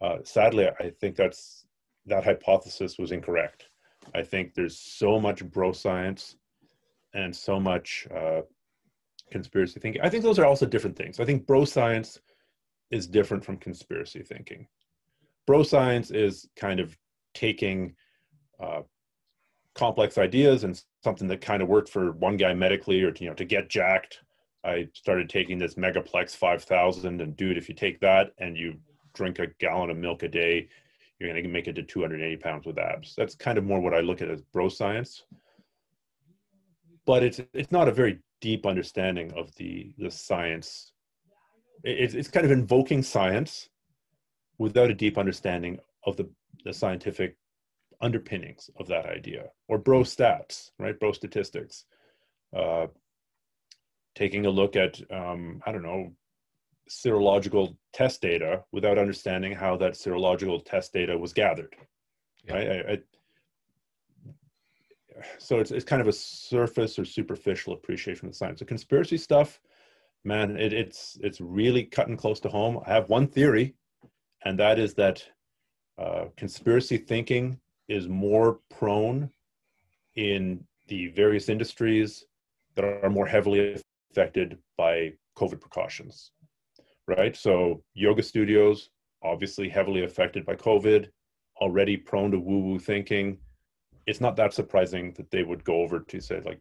Uh, 0.00 0.18
sadly 0.24 0.68
i 0.80 0.90
think 1.00 1.16
that's 1.16 1.66
that 2.06 2.24
hypothesis 2.24 2.98
was 2.98 3.12
incorrect. 3.12 3.68
I 4.14 4.22
think 4.22 4.54
there's 4.54 4.78
so 4.78 5.20
much 5.20 5.44
bro 5.44 5.72
science 5.72 6.36
and 7.14 7.34
so 7.34 7.60
much 7.60 8.06
uh, 8.14 8.40
conspiracy 9.32 9.80
thinking. 9.80 10.02
I 10.02 10.08
think 10.08 10.22
those 10.22 10.38
are 10.38 10.46
also 10.46 10.66
different 10.66 10.96
things. 10.96 11.18
I 11.18 11.24
think 11.24 11.46
bro 11.46 11.64
science 11.64 12.20
is 12.90 13.06
different 13.06 13.44
from 13.44 13.56
conspiracy 13.56 14.22
thinking. 14.22 14.68
Bro 15.46 15.64
science 15.64 16.10
is 16.10 16.48
kind 16.54 16.78
of 16.78 16.96
taking 17.34 17.96
uh, 18.60 18.82
complex 19.74 20.18
ideas 20.18 20.64
and 20.64 20.80
something 21.02 21.26
that 21.28 21.40
kind 21.40 21.62
of 21.62 21.68
worked 21.68 21.88
for 21.88 22.12
one 22.12 22.36
guy 22.36 22.54
medically 22.54 23.02
or 23.02 23.12
you 23.18 23.28
know 23.28 23.34
to 23.34 23.44
get 23.44 23.68
jacked. 23.68 24.20
I 24.64 24.88
started 24.94 25.28
taking 25.28 25.58
this 25.58 25.74
Megaplex 25.74 26.36
5000 26.36 27.20
and 27.20 27.36
dude, 27.36 27.58
if 27.58 27.68
you 27.68 27.74
take 27.74 27.98
that 28.00 28.32
and 28.38 28.56
you 28.56 28.74
drink 29.14 29.40
a 29.40 29.48
gallon 29.58 29.90
of 29.90 29.96
milk 29.96 30.22
a 30.22 30.28
day, 30.28 30.68
you're 31.18 31.32
going 31.32 31.42
to 31.42 31.48
make 31.48 31.66
it 31.66 31.74
to 31.74 31.82
280 31.82 32.36
pounds 32.36 32.66
with 32.66 32.78
abs. 32.78 33.14
That's 33.16 33.34
kind 33.34 33.58
of 33.58 33.64
more 33.64 33.80
what 33.80 33.94
I 33.94 34.00
look 34.00 34.22
at 34.22 34.30
as 34.30 34.42
bro 34.52 34.68
science. 34.68 35.24
But 37.06 37.24
it's 37.24 37.40
it's 37.52 37.72
not 37.72 37.88
a 37.88 37.92
very 37.92 38.20
deep 38.42 38.66
understanding 38.66 39.32
of 39.32 39.54
the 39.54 39.94
the 39.96 40.10
science. 40.10 40.92
It's 41.84 42.14
it's 42.14 42.28
kind 42.28 42.44
of 42.44 42.52
invoking 42.52 43.02
science 43.02 43.70
without 44.58 44.90
a 44.90 44.94
deep 44.94 45.16
understanding 45.16 45.78
of 46.04 46.16
the 46.18 46.28
the 46.64 46.72
scientific 46.74 47.36
underpinnings 48.02 48.68
of 48.78 48.88
that 48.88 49.06
idea 49.06 49.44
or 49.68 49.78
bro 49.78 50.00
stats, 50.00 50.70
right? 50.78 50.98
Bro 51.00 51.12
statistics. 51.12 51.86
Uh, 52.54 52.88
taking 54.14 54.44
a 54.44 54.50
look 54.50 54.76
at 54.76 55.00
um, 55.10 55.62
I 55.66 55.72
don't 55.72 55.82
know 55.90 56.12
serological 56.90 57.76
test 57.94 58.20
data 58.20 58.64
without 58.72 58.98
understanding 58.98 59.52
how 59.54 59.76
that 59.78 59.92
serological 59.94 60.62
test 60.64 60.92
data 60.92 61.16
was 61.16 61.32
gathered 61.32 61.74
Yeah. 62.44 62.54
right 62.54 62.68
I, 62.68 62.92
I, 62.92 62.98
so 65.38 65.58
it's, 65.58 65.70
it's 65.70 65.84
kind 65.84 66.02
of 66.02 66.08
a 66.08 66.12
surface 66.12 66.98
or 66.98 67.04
superficial 67.04 67.72
appreciation 67.72 68.28
of 68.28 68.34
science 68.34 68.58
the 68.58 68.64
conspiracy 68.64 69.16
stuff 69.16 69.60
man 70.24 70.56
it, 70.56 70.72
it's 70.72 71.18
it's 71.22 71.40
really 71.40 71.84
cutting 71.84 72.16
close 72.16 72.40
to 72.40 72.48
home 72.48 72.80
i 72.86 72.90
have 72.90 73.08
one 73.08 73.26
theory 73.26 73.74
and 74.44 74.58
that 74.58 74.78
is 74.78 74.94
that 74.94 75.24
uh, 75.98 76.24
conspiracy 76.36 76.96
thinking 76.96 77.58
is 77.88 78.08
more 78.08 78.60
prone 78.70 79.30
in 80.16 80.64
the 80.88 81.08
various 81.08 81.48
industries 81.48 82.24
that 82.74 82.84
are 82.84 83.10
more 83.10 83.26
heavily 83.26 83.78
affected 84.10 84.58
by 84.76 85.12
COVID 85.38 85.60
precautions, 85.60 86.32
right? 87.06 87.36
So, 87.36 87.82
yoga 87.94 88.22
studios, 88.22 88.90
obviously 89.22 89.68
heavily 89.68 90.04
affected 90.04 90.44
by 90.44 90.56
COVID, 90.56 91.08
already 91.60 91.96
prone 91.96 92.30
to 92.30 92.38
woo 92.38 92.60
woo 92.60 92.78
thinking. 92.78 93.38
It's 94.06 94.20
not 94.20 94.36
that 94.36 94.54
surprising 94.54 95.12
that 95.14 95.30
they 95.30 95.42
would 95.42 95.64
go 95.64 95.76
over 95.82 96.00
to 96.00 96.20
say, 96.20 96.40
like, 96.44 96.60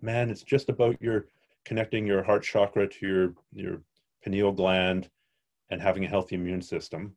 man, 0.00 0.30
it's 0.30 0.42
just 0.42 0.68
about 0.68 1.00
your 1.00 1.26
connecting 1.64 2.06
your 2.06 2.22
heart 2.22 2.44
chakra 2.44 2.88
to 2.88 3.06
your, 3.06 3.34
your 3.52 3.82
pineal 4.22 4.52
gland 4.52 5.10
and 5.70 5.82
having 5.82 6.04
a 6.04 6.08
healthy 6.08 6.36
immune 6.36 6.62
system. 6.62 7.16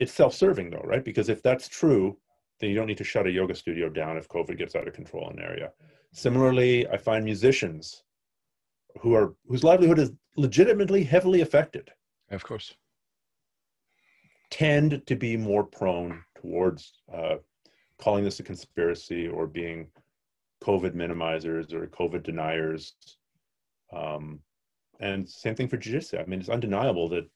It's 0.00 0.12
self 0.12 0.34
serving, 0.34 0.70
though, 0.70 0.82
right? 0.84 1.04
Because 1.04 1.28
if 1.28 1.42
that's 1.42 1.68
true, 1.68 2.18
then 2.60 2.70
you 2.70 2.76
don't 2.76 2.86
need 2.86 2.98
to 2.98 3.04
shut 3.04 3.26
a 3.26 3.30
yoga 3.30 3.54
studio 3.54 3.88
down 3.88 4.16
if 4.16 4.28
COVID 4.28 4.58
gets 4.58 4.74
out 4.74 4.86
of 4.86 4.94
control 4.94 5.30
in 5.30 5.38
an 5.38 5.44
area. 5.44 5.72
Similarly, 6.12 6.86
I 6.88 6.96
find 6.96 7.24
musicians 7.24 8.02
who 9.00 9.14
are 9.14 9.34
whose 9.48 9.64
livelihood 9.64 9.98
is 9.98 10.12
legitimately 10.36 11.04
heavily 11.04 11.40
affected. 11.40 11.90
Of 12.30 12.44
course. 12.44 12.74
Tend 14.50 15.02
to 15.06 15.16
be 15.16 15.36
more 15.36 15.64
prone 15.64 16.22
towards 16.40 16.92
uh, 17.12 17.36
calling 18.00 18.24
this 18.24 18.40
a 18.40 18.42
conspiracy 18.42 19.28
or 19.28 19.46
being 19.46 19.88
COVID 20.62 20.94
minimizers 20.94 21.72
or 21.72 21.86
COVID 21.86 22.22
deniers. 22.22 22.94
Um, 23.92 24.40
and 25.00 25.28
same 25.28 25.54
thing 25.54 25.68
for 25.68 25.76
jiu-jitsu. 25.76 26.18
I 26.18 26.24
mean, 26.26 26.40
it's 26.40 26.48
undeniable 26.48 27.08
that 27.10 27.28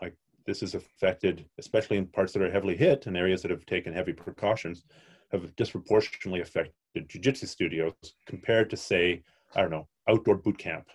like 0.00 0.14
this 0.46 0.60
has 0.60 0.74
affected, 0.74 1.44
especially 1.58 1.96
in 1.96 2.06
parts 2.06 2.32
that 2.32 2.42
are 2.42 2.50
heavily 2.50 2.76
hit 2.76 3.06
and 3.06 3.16
areas 3.16 3.42
that 3.42 3.50
have 3.50 3.66
taken 3.66 3.92
heavy 3.92 4.12
precautions, 4.12 4.84
have 5.30 5.54
disproportionately 5.56 6.40
affected 6.40 7.08
jiu-jitsu 7.08 7.46
studios 7.46 7.94
compared 8.26 8.70
to 8.70 8.76
say, 8.76 9.22
I 9.54 9.62
don't 9.62 9.70
know, 9.70 9.88
outdoor 10.08 10.36
boot 10.36 10.58
camp, 10.58 10.86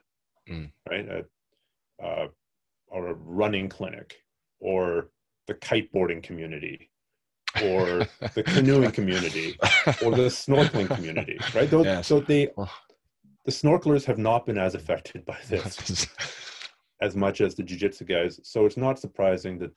mm. 0.50 0.72
right? 0.90 1.08
A, 1.10 1.26
uh, 2.04 2.28
or 2.90 3.08
a 3.08 3.14
running 3.16 3.68
clinic, 3.68 4.16
or 4.60 5.10
the 5.48 5.56
kiteboarding 5.56 6.24
community, 6.24 6.90
or 7.64 8.08
the 8.34 8.44
canoeing 8.44 8.92
community, 8.92 9.58
or 10.04 10.12
the 10.12 10.30
snorkeling 10.30 10.88
community, 10.88 11.40
right? 11.54 11.70
Those, 11.70 11.86
yes. 11.86 12.08
So 12.08 12.20
they, 12.20 12.48
the 13.46 13.52
snorkelers 13.52 14.06
have 14.06 14.18
not 14.18 14.46
been 14.46 14.58
as 14.58 14.76
affected 14.76 15.26
by 15.26 15.38
this 15.50 16.08
as 17.02 17.16
much 17.16 17.42
as 17.42 17.56
the 17.56 17.64
jiu-jitsu 17.64 18.06
guys. 18.06 18.40
So 18.44 18.66
it's 18.66 18.78
not 18.78 19.00
surprising 19.00 19.60
that 19.60 19.72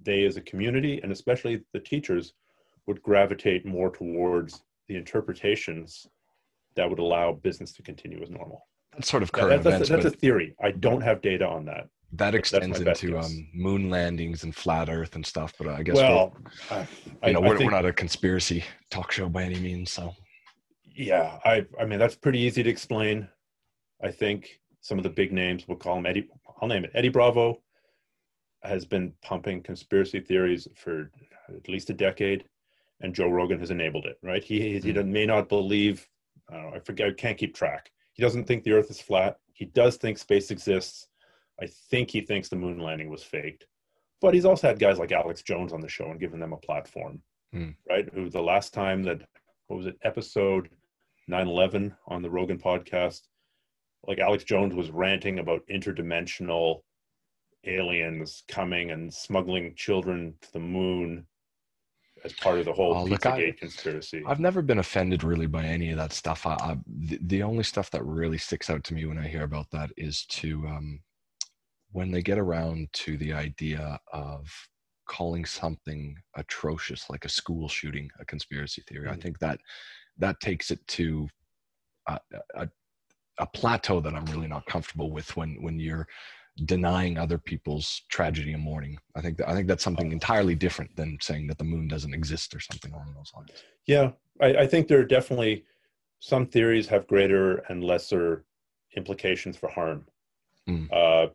they 0.00 0.24
as 0.24 0.36
a 0.36 0.42
community 0.42 1.00
and 1.02 1.10
especially 1.10 1.62
the 1.72 1.80
teachers 1.80 2.34
would 2.86 3.02
gravitate 3.02 3.64
more 3.64 3.90
towards 3.90 4.62
the 4.88 4.96
interpretations 4.96 6.06
that 6.76 6.88
would 6.88 6.98
allow 6.98 7.32
business 7.32 7.72
to 7.72 7.82
continue 7.82 8.22
as 8.22 8.30
normal. 8.30 8.66
That's 8.92 9.10
sort 9.10 9.22
of 9.22 9.32
current 9.32 9.62
that, 9.62 9.70
that's, 9.70 9.88
events. 9.88 10.04
That's 10.04 10.14
a 10.14 10.18
theory. 10.18 10.54
I 10.62 10.72
don't 10.72 11.00
have 11.00 11.22
data 11.22 11.46
on 11.46 11.64
that. 11.66 11.88
That 12.16 12.34
extends 12.34 12.80
into 12.80 13.18
um, 13.18 13.48
moon 13.52 13.90
landings 13.90 14.44
and 14.44 14.54
flat 14.54 14.88
Earth 14.88 15.14
and 15.16 15.24
stuff. 15.24 15.54
But 15.58 15.68
I 15.68 15.82
guess 15.82 15.96
well, 15.96 16.36
I, 16.70 16.86
you 17.26 17.32
know, 17.32 17.40
we're, 17.40 17.56
think, 17.56 17.70
we're 17.70 17.76
not 17.76 17.86
a 17.86 17.92
conspiracy 17.92 18.64
talk 18.90 19.10
show 19.10 19.28
by 19.28 19.42
any 19.42 19.58
means. 19.58 19.90
So 19.90 20.14
yeah, 20.94 21.38
I 21.44 21.66
I 21.80 21.84
mean 21.84 21.98
that's 21.98 22.14
pretty 22.14 22.38
easy 22.38 22.62
to 22.62 22.70
explain. 22.70 23.28
I 24.02 24.10
think 24.10 24.60
some 24.80 24.98
of 24.98 25.02
the 25.02 25.10
big 25.10 25.32
names 25.32 25.66
we'll 25.66 25.78
call 25.78 25.98
him 25.98 26.06
Eddie. 26.06 26.28
I'll 26.60 26.68
name 26.68 26.84
it 26.84 26.92
Eddie 26.94 27.08
Bravo 27.08 27.60
has 28.62 28.84
been 28.84 29.12
pumping 29.22 29.62
conspiracy 29.62 30.20
theories 30.20 30.66
for 30.74 31.10
at 31.48 31.68
least 31.68 31.90
a 31.90 31.94
decade, 31.94 32.44
and 33.00 33.14
Joe 33.14 33.28
Rogan 33.28 33.58
has 33.58 33.70
enabled 33.70 34.06
it. 34.06 34.18
Right? 34.22 34.42
He 34.42 34.78
he 34.78 34.92
mm. 34.92 35.06
may 35.06 35.26
not 35.26 35.48
believe. 35.48 36.08
I 36.50 36.54
don't 36.54 36.70
know. 36.70 36.76
I 36.76 36.78
forget. 36.80 37.08
I 37.08 37.12
can't 37.12 37.38
keep 37.38 37.54
track. 37.54 37.90
He 38.12 38.22
doesn't 38.22 38.44
think 38.44 38.62
the 38.62 38.72
Earth 38.72 38.90
is 38.90 39.00
flat. 39.00 39.38
He 39.54 39.64
does 39.66 39.96
think 39.96 40.18
space 40.18 40.50
exists. 40.50 41.08
I 41.60 41.66
think 41.90 42.10
he 42.10 42.20
thinks 42.20 42.48
the 42.48 42.56
moon 42.56 42.78
landing 42.78 43.10
was 43.10 43.22
faked. 43.22 43.66
But 44.20 44.34
he's 44.34 44.44
also 44.44 44.68
had 44.68 44.78
guys 44.78 44.98
like 44.98 45.12
Alex 45.12 45.42
Jones 45.42 45.72
on 45.72 45.80
the 45.80 45.88
show 45.88 46.10
and 46.10 46.20
given 46.20 46.40
them 46.40 46.52
a 46.52 46.58
platform, 46.58 47.20
mm. 47.54 47.74
right? 47.88 48.08
Who 48.14 48.30
the 48.30 48.40
last 48.40 48.72
time 48.72 49.02
that 49.04 49.22
what 49.66 49.76
was 49.76 49.86
it 49.86 49.98
episode 50.02 50.70
9/11 51.30 51.94
on 52.08 52.22
the 52.22 52.30
Rogan 52.30 52.58
podcast, 52.58 53.20
like 54.06 54.18
Alex 54.18 54.44
Jones 54.44 54.74
was 54.74 54.90
ranting 54.90 55.38
about 55.38 55.66
interdimensional 55.70 56.80
aliens 57.66 58.42
coming 58.48 58.90
and 58.90 59.12
smuggling 59.12 59.74
children 59.74 60.34
to 60.42 60.52
the 60.52 60.60
moon 60.60 61.26
as 62.24 62.32
part 62.34 62.58
of 62.58 62.64
the 62.64 62.72
whole 62.72 62.94
oh, 62.94 63.04
look, 63.04 63.26
I, 63.26 63.52
conspiracy. 63.52 64.22
I've 64.26 64.40
never 64.40 64.62
been 64.62 64.78
offended 64.78 65.22
really 65.22 65.46
by 65.46 65.64
any 65.64 65.90
of 65.90 65.98
that 65.98 66.12
stuff. 66.12 66.46
I, 66.46 66.54
I 66.54 66.78
the, 66.86 67.18
the, 67.20 67.42
only 67.42 67.64
stuff 67.64 67.90
that 67.90 68.04
really 68.04 68.38
sticks 68.38 68.70
out 68.70 68.82
to 68.84 68.94
me 68.94 69.04
when 69.04 69.18
I 69.18 69.28
hear 69.28 69.42
about 69.42 69.70
that 69.72 69.90
is 69.96 70.24
to 70.26 70.66
um, 70.66 71.00
when 71.94 72.10
they 72.10 72.20
get 72.20 72.38
around 72.38 72.88
to 72.92 73.16
the 73.16 73.32
idea 73.32 73.98
of 74.12 74.50
calling 75.08 75.44
something 75.44 76.16
atrocious 76.36 77.08
like 77.08 77.24
a 77.24 77.28
school 77.28 77.68
shooting 77.68 78.08
a 78.18 78.24
conspiracy 78.24 78.82
theory. 78.88 79.06
Mm-hmm. 79.06 79.14
I 79.14 79.22
think 79.22 79.38
that 79.38 79.60
that 80.18 80.40
takes 80.40 80.70
it 80.72 80.84
to 80.88 81.28
a, 82.08 82.18
a, 82.56 82.68
a 83.38 83.46
plateau 83.54 84.00
that 84.00 84.14
I'm 84.14 84.24
really 84.26 84.48
not 84.48 84.66
comfortable 84.66 85.12
with 85.12 85.36
when 85.36 85.56
when 85.62 85.78
you're 85.78 86.06
denying 86.64 87.16
other 87.16 87.38
people's 87.38 88.02
tragedy 88.10 88.52
and 88.52 88.62
mourning. 88.62 88.96
I 89.16 89.20
think 89.20 89.38
that, 89.38 89.48
I 89.48 89.54
think 89.54 89.68
that's 89.68 89.82
something 89.84 90.10
entirely 90.10 90.54
different 90.54 90.94
than 90.96 91.18
saying 91.20 91.46
that 91.48 91.58
the 91.58 91.64
moon 91.64 91.88
doesn't 91.88 92.14
exist 92.14 92.54
or 92.54 92.60
something 92.60 92.92
along 92.92 93.12
those 93.14 93.32
lines. 93.36 93.50
Yeah, 93.86 94.10
I, 94.40 94.62
I 94.62 94.66
think 94.66 94.88
there 94.88 95.00
are 95.00 95.04
definitely 95.04 95.64
some 96.20 96.46
theories 96.46 96.88
have 96.88 97.06
greater 97.06 97.58
and 97.68 97.84
lesser 97.84 98.44
implications 98.96 99.56
for 99.56 99.68
harm. 99.68 100.06
Mm. 100.68 100.88
Uh, 100.92 101.30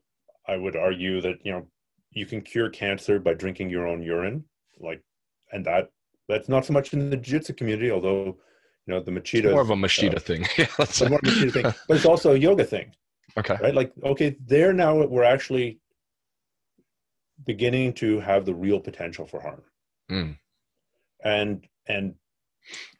I 0.49 0.57
would 0.57 0.75
argue 0.75 1.21
that 1.21 1.37
you 1.43 1.51
know 1.51 1.67
you 2.11 2.25
can 2.25 2.41
cure 2.41 2.69
cancer 2.69 3.19
by 3.19 3.33
drinking 3.33 3.69
your 3.69 3.87
own 3.87 4.01
urine, 4.01 4.43
like, 4.79 5.01
and 5.51 5.65
that 5.65 5.89
that's 6.27 6.49
not 6.49 6.65
so 6.65 6.73
much 6.73 6.93
in 6.93 7.09
the 7.09 7.17
jiu-jitsu 7.17 7.53
community, 7.53 7.91
although 7.91 8.37
you 8.85 8.93
know 8.93 8.99
the 8.99 9.11
machida 9.11 9.51
more 9.51 9.61
of 9.61 9.69
a 9.69 9.75
machida 9.75 10.17
uh, 10.17 10.19
thing. 10.19 10.45
Yeah 10.57 10.67
that's 10.77 11.01
more 11.09 11.19
machida 11.19 11.51
thing. 11.51 11.65
But 11.87 11.97
it's 11.97 12.05
also 12.05 12.33
a 12.33 12.37
yoga 12.37 12.65
thing 12.65 12.91
okay. 13.37 13.57
right? 13.61 13.75
Like 13.75 13.91
okay 14.03 14.35
there 14.45 14.73
now 14.73 15.05
we're 15.05 15.23
actually 15.23 15.79
beginning 17.45 17.93
to 17.93 18.19
have 18.19 18.45
the 18.45 18.53
real 18.53 18.79
potential 18.79 19.25
for 19.25 19.41
harm. 19.41 19.61
Mm. 20.11 20.39
and 21.23 21.67
and 21.87 22.15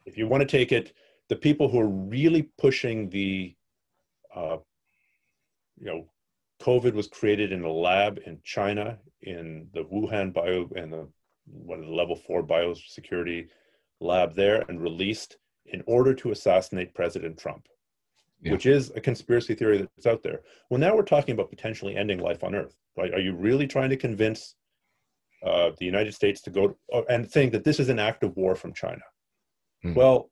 if 0.05 0.15
you 0.15 0.27
want 0.27 0.41
to 0.41 0.57
take 0.57 0.71
it 0.71 0.93
the 1.27 1.35
people 1.35 1.67
who 1.69 1.79
are 1.79 1.87
really 1.87 2.43
pushing 2.59 3.09
the 3.09 3.55
uh, 4.35 4.57
you 5.79 5.87
know 5.87 6.05
covid 6.61 6.93
was 6.93 7.07
created 7.07 7.51
in 7.51 7.63
a 7.63 7.71
lab 7.71 8.19
in 8.25 8.39
china 8.43 8.97
in 9.21 9.67
the 9.73 9.83
wuhan 9.85 10.33
bio 10.33 10.69
and 10.75 10.91
the 10.93 11.07
what 11.45 11.79
the 11.79 11.87
level 11.87 12.15
four 12.15 12.43
biosecurity 12.43 13.47
lab 13.99 14.35
there 14.35 14.63
and 14.69 14.81
released 14.81 15.37
in 15.65 15.83
order 15.85 16.13
to 16.13 16.31
assassinate 16.31 16.93
President 16.93 17.37
Trump, 17.37 17.67
yeah. 18.41 18.51
which 18.51 18.65
is 18.65 18.91
a 18.95 19.01
conspiracy 19.01 19.53
theory 19.53 19.77
that's 19.77 20.07
out 20.07 20.23
there. 20.23 20.41
Well, 20.69 20.79
now 20.79 20.95
we're 20.95 21.03
talking 21.03 21.33
about 21.33 21.49
potentially 21.49 21.95
ending 21.95 22.19
life 22.19 22.43
on 22.43 22.55
Earth. 22.55 22.75
Right? 22.97 23.13
Are 23.13 23.19
you 23.19 23.35
really 23.35 23.67
trying 23.67 23.89
to 23.89 23.97
convince 23.97 24.55
uh, 25.45 25.71
the 25.77 25.85
United 25.85 26.13
States 26.13 26.41
to 26.41 26.49
go 26.49 26.77
uh, 26.93 27.03
and 27.09 27.29
think 27.29 27.51
that 27.51 27.63
this 27.63 27.79
is 27.79 27.89
an 27.89 27.99
act 27.99 28.23
of 28.23 28.35
war 28.35 28.55
from 28.55 28.73
China? 28.73 29.01
Hmm. 29.83 29.93
Well, 29.93 30.29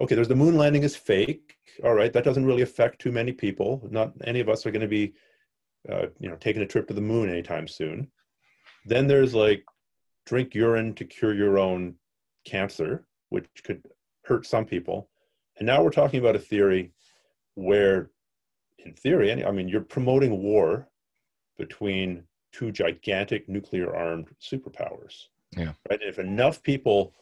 okay, 0.00 0.14
there's 0.14 0.28
the 0.28 0.36
moon 0.36 0.56
landing 0.56 0.82
is 0.82 0.96
fake. 0.96 1.56
All 1.84 1.94
right, 1.94 2.12
that 2.12 2.24
doesn't 2.24 2.44
really 2.44 2.62
affect 2.62 3.00
too 3.00 3.12
many 3.12 3.32
people. 3.32 3.86
Not 3.90 4.12
any 4.24 4.40
of 4.40 4.48
us 4.48 4.66
are 4.66 4.70
going 4.70 4.82
to 4.82 4.88
be, 4.88 5.14
uh, 5.90 6.06
you 6.18 6.28
know, 6.28 6.36
taking 6.36 6.62
a 6.62 6.66
trip 6.66 6.88
to 6.88 6.94
the 6.94 7.00
moon 7.00 7.28
anytime 7.28 7.66
soon. 7.66 8.08
Then 8.84 9.06
there's 9.06 9.34
like 9.34 9.64
drink 10.26 10.54
urine 10.54 10.94
to 10.94 11.04
cure 11.04 11.34
your 11.34 11.58
own 11.58 11.94
cancer, 12.44 13.06
which 13.30 13.46
could 13.64 13.82
hurt 14.24 14.46
some 14.46 14.64
people. 14.64 15.08
And 15.58 15.66
now 15.66 15.82
we're 15.82 15.90
talking 15.90 16.20
about 16.20 16.36
a 16.36 16.40
theory 16.40 16.92
where, 17.54 18.10
in 18.78 18.92
theory, 18.92 19.44
I 19.44 19.50
mean, 19.50 19.68
you're 19.68 19.80
promoting 19.80 20.42
war 20.42 20.88
between 21.56 22.24
two 22.52 22.70
gigantic 22.70 23.48
nuclear 23.48 23.94
armed 23.94 24.28
superpowers. 24.40 25.26
Yeah. 25.56 25.72
Right. 25.88 26.00
If 26.02 26.18
enough 26.18 26.62
people, 26.62 27.12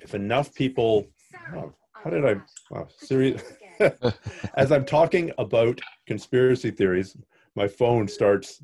if 0.00 0.14
enough 0.14 0.54
people, 0.54 1.06
oh, 1.54 1.72
how 1.92 2.10
did 2.10 2.24
I, 2.24 2.36
oh, 2.74 2.86
serious? 2.98 3.42
As 4.56 4.72
I'm 4.72 4.84
talking 4.84 5.32
about 5.38 5.80
conspiracy 6.06 6.70
theories, 6.70 7.16
my 7.60 7.68
phone 7.68 8.08
starts, 8.08 8.62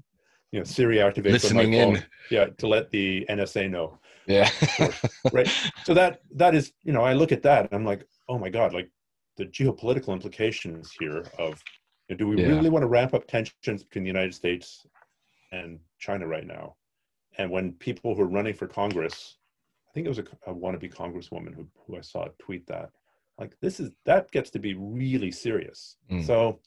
you 0.52 0.58
know, 0.58 0.64
Siri 0.64 0.96
activates 0.96 1.32
Listening 1.32 1.72
my 1.72 1.78
phone. 1.78 1.96
In. 1.96 2.04
Yeah, 2.30 2.46
to 2.60 2.66
let 2.66 2.90
the 2.90 3.26
NSA 3.28 3.70
know. 3.70 3.98
Yeah. 4.26 4.48
right. 5.32 5.48
So 5.84 5.92
that 5.92 6.22
that 6.34 6.54
is, 6.54 6.72
you 6.82 6.92
know, 6.94 7.02
I 7.02 7.12
look 7.12 7.30
at 7.30 7.42
that 7.42 7.66
and 7.66 7.74
I'm 7.74 7.84
like, 7.84 8.06
oh 8.30 8.38
my 8.38 8.48
God, 8.48 8.72
like 8.72 8.90
the 9.36 9.44
geopolitical 9.44 10.12
implications 10.14 10.92
here 10.98 11.26
of 11.38 11.62
you 12.08 12.14
know, 12.14 12.18
do 12.18 12.28
we 12.28 12.40
yeah. 12.40 12.48
really 12.48 12.70
want 12.70 12.84
to 12.84 12.88
ramp 12.88 13.12
up 13.12 13.26
tensions 13.26 13.82
between 13.84 14.04
the 14.04 14.14
United 14.16 14.34
States 14.34 14.86
and 15.52 15.78
China 15.98 16.26
right 16.26 16.46
now? 16.46 16.76
And 17.36 17.50
when 17.50 17.72
people 17.72 18.14
who 18.14 18.22
are 18.22 18.34
running 18.38 18.54
for 18.54 18.66
Congress, 18.66 19.36
I 19.88 19.92
think 19.92 20.06
it 20.06 20.08
was 20.08 20.20
a, 20.20 20.26
a 20.50 20.54
wannabe 20.54 20.92
congresswoman 20.92 21.54
who, 21.54 21.66
who 21.86 21.98
I 21.98 22.00
saw 22.00 22.28
tweet 22.38 22.66
that. 22.68 22.88
Like 23.38 23.54
this 23.60 23.78
is 23.78 23.90
that 24.06 24.30
gets 24.30 24.50
to 24.52 24.58
be 24.58 24.72
really 24.74 25.30
serious. 25.30 25.96
Mm. 26.10 26.26
So 26.26 26.60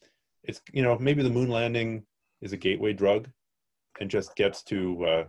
it's 0.43 0.61
you 0.71 0.83
know 0.83 0.97
maybe 0.99 1.23
the 1.23 1.29
moon 1.29 1.49
landing 1.49 2.03
is 2.41 2.53
a 2.53 2.57
gateway 2.57 2.93
drug, 2.93 3.29
and 3.99 4.09
just 4.09 4.35
gets 4.35 4.63
to 4.63 5.05
uh, 5.05 5.23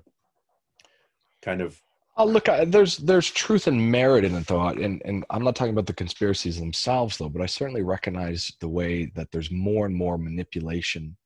kind 1.43 1.61
of 1.61 1.81
Oh, 2.17 2.27
look, 2.27 2.49
there's 2.67 2.99
there's 2.99 3.31
truth 3.31 3.67
and 3.67 3.91
merit 3.91 4.25
in 4.25 4.35
it, 4.35 4.47
though, 4.47 4.67
and 4.67 5.01
and 5.07 5.25
I'm 5.31 5.43
not 5.43 5.57
talking 5.57 5.73
about 5.73 5.87
the 5.87 5.95
conspiracies 5.95 6.59
themselves, 6.59 7.17
though, 7.17 7.31
but 7.31 7.41
I 7.41 7.47
certainly 7.47 7.83
recognize 7.83 8.53
the 8.61 8.69
way 8.69 9.07
that 9.15 9.29
there's 9.33 9.51
more 9.51 9.87
and 9.87 9.95
more 9.95 10.19
manipulation 10.19 11.17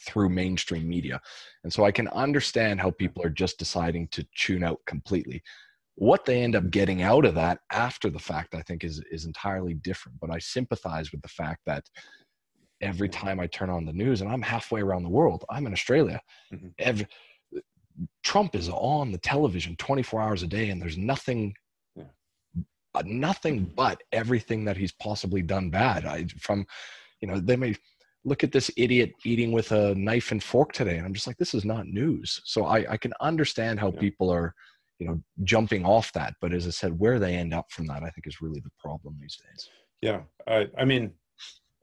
through 0.00 0.30
mainstream 0.30 0.88
media, 0.88 1.20
and 1.62 1.72
so 1.72 1.84
I 1.84 1.92
can 1.92 2.08
understand 2.08 2.80
how 2.80 2.90
people 2.90 3.22
are 3.22 3.30
just 3.30 3.58
deciding 3.58 4.08
to 4.08 4.26
tune 4.36 4.64
out 4.64 4.80
completely. 4.86 5.40
What 5.94 6.24
they 6.24 6.42
end 6.42 6.56
up 6.56 6.70
getting 6.70 7.02
out 7.02 7.26
of 7.26 7.36
that 7.36 7.60
after 7.70 8.10
the 8.10 8.18
fact, 8.18 8.56
I 8.56 8.62
think, 8.62 8.82
is 8.82 9.00
is 9.12 9.26
entirely 9.26 9.74
different. 9.74 10.18
But 10.18 10.32
I 10.32 10.40
sympathize 10.40 11.12
with 11.12 11.22
the 11.22 11.28
fact 11.28 11.60
that 11.66 11.84
every 12.80 13.08
time 13.08 13.40
I 13.40 13.46
turn 13.46 13.70
on 13.70 13.84
the 13.84 13.92
news, 13.92 14.20
and 14.20 14.30
I'm 14.30 14.42
halfway 14.42 14.80
around 14.82 15.02
the 15.02 15.08
world, 15.08 15.44
I'm 15.50 15.66
in 15.66 15.72
Australia. 15.72 16.20
Mhm. 16.52 16.74
Every, 16.78 17.06
Trump 18.22 18.54
is 18.54 18.68
on 18.68 19.12
the 19.12 19.18
television 19.18 19.76
24 19.76 20.20
hours 20.20 20.42
a 20.42 20.46
day, 20.46 20.70
and 20.70 20.80
there's 20.80 20.98
nothing, 20.98 21.54
Yeah. 21.94 22.04
nothing 23.04 23.64
but 23.76 24.02
everything 24.12 24.64
that 24.64 24.76
he's 24.76 24.92
possibly 24.92 25.42
done 25.42 25.70
bad. 25.70 26.04
I, 26.04 26.24
from, 26.40 26.66
you 27.20 27.28
know, 27.28 27.40
they 27.40 27.56
may 27.56 27.76
look 28.24 28.42
at 28.42 28.52
this 28.52 28.70
idiot 28.76 29.12
eating 29.24 29.52
with 29.52 29.70
a 29.72 29.94
knife 29.94 30.32
and 30.32 30.42
fork 30.42 30.72
today, 30.72 30.96
and 30.96 31.06
I'm 31.06 31.14
just 31.14 31.26
like, 31.26 31.36
this 31.36 31.54
is 31.54 31.64
not 31.64 31.86
news. 31.86 32.40
So 32.44 32.64
I, 32.64 32.92
I 32.92 32.96
can 32.96 33.12
understand 33.20 33.78
how 33.78 33.92
Yeah. 33.92 34.00
people 34.00 34.30
are, 34.30 34.54
you 34.98 35.06
know, 35.06 35.22
jumping 35.44 35.84
off 35.84 36.12
that. 36.14 36.34
But 36.40 36.52
as 36.52 36.66
I 36.66 36.70
said, 36.70 36.98
where 36.98 37.18
they 37.18 37.34
end 37.34 37.52
up 37.54 37.70
from 37.70 37.86
that, 37.86 38.02
I 38.02 38.10
think 38.10 38.26
is 38.26 38.40
really 38.40 38.60
the 38.60 38.70
problem 38.78 39.16
these 39.20 39.36
days. 39.36 39.68
Yeah, 40.00 40.22
I, 40.46 40.68
I 40.78 40.84
mean, 40.84 41.12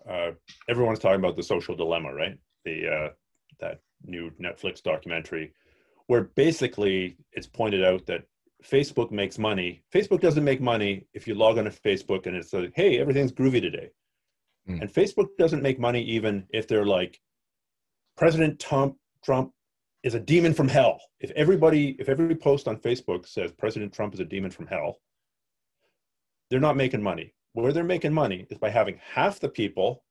uh, 0.09 0.31
everyone's 0.69 0.99
talking 0.99 1.19
about 1.19 1.35
the 1.35 1.43
social 1.43 1.75
dilemma, 1.75 2.13
right? 2.13 2.37
The 2.65 2.87
uh, 2.87 3.09
that 3.59 3.79
new 4.03 4.31
Netflix 4.41 4.81
documentary, 4.81 5.53
where 6.07 6.31
basically 6.35 7.17
it's 7.33 7.47
pointed 7.47 7.83
out 7.83 8.05
that 8.07 8.23
Facebook 8.63 9.11
makes 9.11 9.37
money. 9.37 9.83
Facebook 9.93 10.21
doesn't 10.21 10.43
make 10.43 10.61
money 10.61 11.07
if 11.13 11.27
you 11.27 11.35
log 11.35 11.57
on 11.57 11.65
to 11.65 11.71
Facebook 11.71 12.27
and 12.27 12.35
it's 12.35 12.53
like, 12.53 12.73
hey, 12.75 12.99
everything's 12.99 13.31
groovy 13.31 13.61
today. 13.61 13.89
Mm. 14.69 14.81
And 14.81 14.93
Facebook 14.93 15.29
doesn't 15.37 15.63
make 15.63 15.79
money 15.79 16.03
even 16.03 16.45
if 16.51 16.67
they're 16.67 16.85
like, 16.85 17.19
President 18.17 18.59
Trump 18.59 18.97
Trump 19.23 19.51
is 20.03 20.15
a 20.15 20.19
demon 20.19 20.53
from 20.53 20.67
hell. 20.67 20.99
If 21.19 21.31
everybody, 21.31 21.95
if 21.99 22.09
every 22.09 22.35
post 22.35 22.67
on 22.67 22.77
Facebook 22.77 23.27
says 23.27 23.51
President 23.51 23.93
Trump 23.93 24.13
is 24.13 24.19
a 24.19 24.25
demon 24.25 24.51
from 24.51 24.67
hell, 24.67 24.97
they're 26.49 26.59
not 26.59 26.75
making 26.75 27.01
money. 27.01 27.33
Where 27.53 27.73
they're 27.73 27.83
making 27.83 28.13
money 28.13 28.47
is 28.49 28.57
by 28.57 28.69
having 28.69 28.99
half 29.13 29.39
the 29.39 29.49
people 29.49 30.03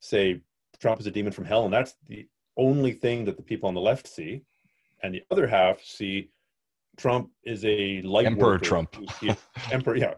say 0.00 0.40
Trump 0.80 1.00
is 1.00 1.06
a 1.06 1.10
demon 1.10 1.32
from 1.32 1.44
hell, 1.44 1.64
and 1.64 1.72
that's 1.72 1.94
the 2.06 2.26
only 2.56 2.92
thing 2.92 3.24
that 3.24 3.36
the 3.36 3.42
people 3.42 3.68
on 3.68 3.74
the 3.74 3.80
left 3.80 4.06
see, 4.08 4.42
and 5.02 5.14
the 5.14 5.22
other 5.30 5.46
half 5.46 5.80
see 5.82 6.30
Trump 6.96 7.30
is 7.44 7.64
a 7.64 8.02
light 8.02 8.26
Emperor 8.26 8.58
Trump. 8.58 8.96
emperor, 9.70 9.96
yeah, 9.96 10.14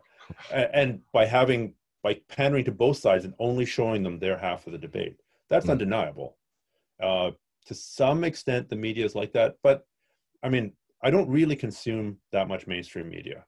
and 0.51 1.01
by 1.13 1.27
having 1.27 1.75
by 2.03 2.15
pandering 2.29 2.65
to 2.65 2.73
both 2.73 2.97
sides 2.97 3.27
and 3.27 3.35
only 3.39 3.67
showing 3.67 4.03
them 4.03 4.19
their 4.19 4.39
half 4.39 4.67
of 4.67 4.73
the 4.73 4.79
debate, 4.79 5.21
that's 5.51 5.67
Mm. 5.67 5.73
undeniable. 5.73 6.39
Uh, 7.03 7.33
to 7.67 7.75
some 7.75 8.25
extent, 8.25 8.71
the 8.71 8.77
media 8.77 9.05
is 9.05 9.15
like 9.15 9.33
that, 9.35 9.57
but 9.63 9.87
I 10.43 10.49
mean, 10.49 10.73
I 11.03 11.11
don't 11.11 11.29
really 11.29 11.57
consume 11.57 12.19
that 12.33 12.49
much 12.49 12.67
mainstream 12.67 13.11
media. 13.11 13.45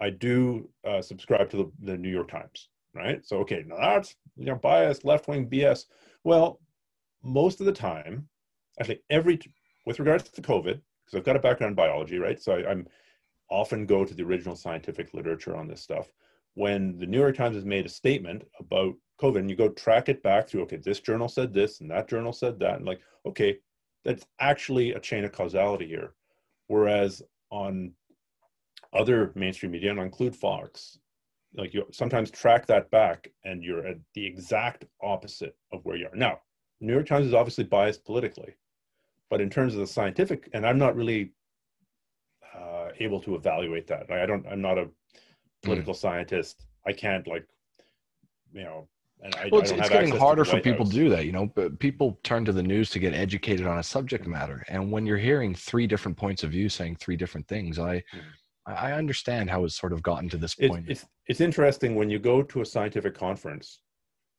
I 0.00 0.10
do 0.10 0.68
uh, 0.86 1.00
subscribe 1.00 1.50
to 1.50 1.56
the, 1.56 1.72
the 1.80 1.96
New 1.96 2.10
York 2.10 2.30
Times, 2.30 2.68
right? 2.94 3.24
So, 3.24 3.38
okay, 3.38 3.64
now 3.66 3.76
that's 3.76 4.14
you 4.36 4.46
know 4.46 4.56
biased 4.56 5.04
left 5.04 5.28
wing 5.28 5.48
BS. 5.48 5.84
Well, 6.24 6.60
most 7.22 7.60
of 7.60 7.66
the 7.66 7.72
time, 7.72 8.28
actually, 8.78 9.00
every 9.10 9.40
with 9.86 9.98
regards 9.98 10.28
to 10.28 10.42
COVID, 10.42 10.80
because 11.04 11.16
I've 11.16 11.24
got 11.24 11.36
a 11.36 11.40
background 11.40 11.72
in 11.72 11.76
biology, 11.76 12.18
right? 12.18 12.40
So 12.40 12.54
I, 12.54 12.70
I'm 12.70 12.86
often 13.50 13.86
go 13.86 14.04
to 14.04 14.14
the 14.14 14.24
original 14.24 14.56
scientific 14.56 15.14
literature 15.14 15.56
on 15.56 15.68
this 15.68 15.80
stuff. 15.80 16.10
When 16.54 16.98
the 16.98 17.06
New 17.06 17.18
York 17.20 17.36
Times 17.36 17.54
has 17.54 17.64
made 17.64 17.86
a 17.86 17.90
statement 17.90 18.42
about 18.58 18.94
COVID, 19.20 19.38
and 19.38 19.50
you 19.50 19.56
go 19.56 19.68
track 19.68 20.08
it 20.08 20.22
back 20.22 20.48
through, 20.48 20.62
okay, 20.62 20.76
this 20.76 21.00
journal 21.00 21.28
said 21.28 21.54
this, 21.54 21.80
and 21.80 21.90
that 21.90 22.08
journal 22.08 22.32
said 22.32 22.58
that, 22.60 22.76
and 22.76 22.84
like, 22.84 23.00
okay, 23.26 23.58
that's 24.04 24.26
actually 24.40 24.92
a 24.92 25.00
chain 25.00 25.24
of 25.24 25.32
causality 25.32 25.86
here. 25.86 26.14
Whereas 26.68 27.22
on 27.50 27.92
other 28.96 29.32
mainstream 29.34 29.72
media, 29.72 29.90
and 29.90 30.00
I 30.00 30.04
include 30.04 30.34
Fox, 30.34 30.98
like 31.54 31.72
you 31.74 31.86
sometimes 31.92 32.30
track 32.30 32.66
that 32.66 32.90
back 32.90 33.30
and 33.44 33.62
you're 33.62 33.86
at 33.86 33.96
the 34.14 34.24
exact 34.24 34.84
opposite 35.02 35.56
of 35.72 35.84
where 35.84 35.96
you 35.96 36.06
are. 36.06 36.16
Now, 36.16 36.40
New 36.80 36.92
York 36.92 37.06
Times 37.06 37.26
is 37.26 37.34
obviously 37.34 37.64
biased 37.64 38.04
politically, 38.04 38.54
but 39.30 39.40
in 39.40 39.48
terms 39.50 39.74
of 39.74 39.80
the 39.80 39.86
scientific, 39.86 40.48
and 40.52 40.66
I'm 40.66 40.78
not 40.78 40.96
really 40.96 41.32
uh, 42.54 42.88
able 43.00 43.20
to 43.20 43.34
evaluate 43.34 43.86
that. 43.86 44.10
I 44.10 44.26
don't, 44.26 44.46
I'm 44.46 44.60
not 44.60 44.78
a 44.78 44.88
political 45.62 45.94
scientist. 45.94 46.66
I 46.86 46.92
can't 46.92 47.26
like, 47.26 47.46
you 48.52 48.62
know, 48.62 48.88
and 49.22 49.34
I, 49.34 49.48
Well, 49.50 49.62
it's, 49.62 49.70
it's 49.70 49.88
getting 49.88 50.14
harder 50.14 50.44
for 50.44 50.60
people 50.60 50.84
House. 50.84 50.92
to 50.92 51.00
do 51.00 51.08
that, 51.08 51.24
you 51.24 51.32
know. 51.32 51.46
But 51.46 51.78
people 51.78 52.18
turn 52.22 52.44
to 52.44 52.52
the 52.52 52.62
news 52.62 52.90
to 52.90 52.98
get 52.98 53.14
educated 53.14 53.66
on 53.66 53.78
a 53.78 53.82
subject 53.82 54.26
matter, 54.26 54.64
and 54.68 54.92
when 54.92 55.06
you're 55.06 55.16
hearing 55.16 55.54
three 55.54 55.86
different 55.86 56.16
points 56.16 56.42
of 56.44 56.50
view 56.50 56.68
saying 56.68 56.96
three 56.96 57.16
different 57.16 57.48
things, 57.48 57.78
I, 57.78 57.96
Mhm. 57.96 58.22
I 58.66 58.72
I 58.72 58.92
understand 58.92 59.50
how 59.50 59.64
it's 59.64 59.76
sort 59.76 59.92
of 59.92 60.02
gotten 60.02 60.28
to 60.30 60.36
this 60.36 60.54
point. 60.54 60.86
it's 60.88 61.06
it's 61.26 61.40
interesting 61.40 61.94
when 61.94 62.10
you 62.10 62.18
go 62.18 62.42
to 62.42 62.60
a 62.60 62.64
scientific 62.66 63.14
conference 63.14 63.80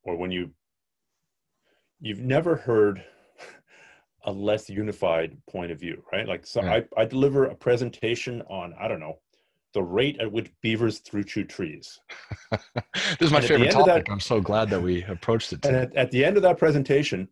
or 0.03 0.15
when 0.17 0.31
you 0.31 0.51
you've 1.99 2.19
never 2.21 2.55
heard 2.55 3.03
a 4.25 4.31
less 4.31 4.69
unified 4.69 5.37
point 5.49 5.71
of 5.71 5.79
view 5.79 6.03
right 6.11 6.27
like 6.27 6.45
so 6.45 6.61
Yeah. 6.63 6.81
I, 6.97 7.01
I 7.01 7.05
deliver 7.05 7.45
a 7.45 7.55
presentation 7.55 8.41
on 8.49 8.73
i 8.79 8.87
don't 8.87 8.99
know 8.99 9.19
the 9.73 9.83
rate 9.83 10.19
at 10.19 10.31
which 10.31 10.49
beavers 10.61 10.99
through 10.99 11.23
chew 11.25 11.43
trees 11.43 11.99
this 12.51 12.61
is 13.21 13.31
my 13.31 13.39
and 13.39 13.47
favorite 13.47 13.67
of 13.75 13.85
that- 13.85 13.85
topic. 13.85 14.09
I'm 14.11 14.19
so 14.19 14.39
glad 14.41 14.69
that 14.69 14.81
we 14.81 15.03
approached 15.03 15.53
it. 15.53 15.65
and 15.65 15.75
at, 15.75 15.95
at 15.95 16.11
the 16.11 16.23
end 16.23 16.37
of 16.37 16.43
that 16.43 16.57
presentation 16.57 17.27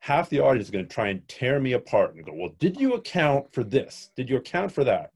half 0.00 0.28
the 0.30 0.40
audience 0.40 0.66
is 0.66 0.70
going 0.70 0.86
to 0.86 0.94
try 0.94 1.08
and 1.08 1.26
tear 1.28 1.60
me 1.60 1.72
apart 1.74 2.14
and 2.14 2.24
go 2.24 2.32
well 2.34 2.50
did 2.58 2.80
you 2.80 2.94
account 2.94 3.52
for 3.52 3.62
this 3.64 4.10
did 4.16 4.28
you 4.30 4.36
account 4.36 4.70
for 4.72 4.84
that 4.84 5.10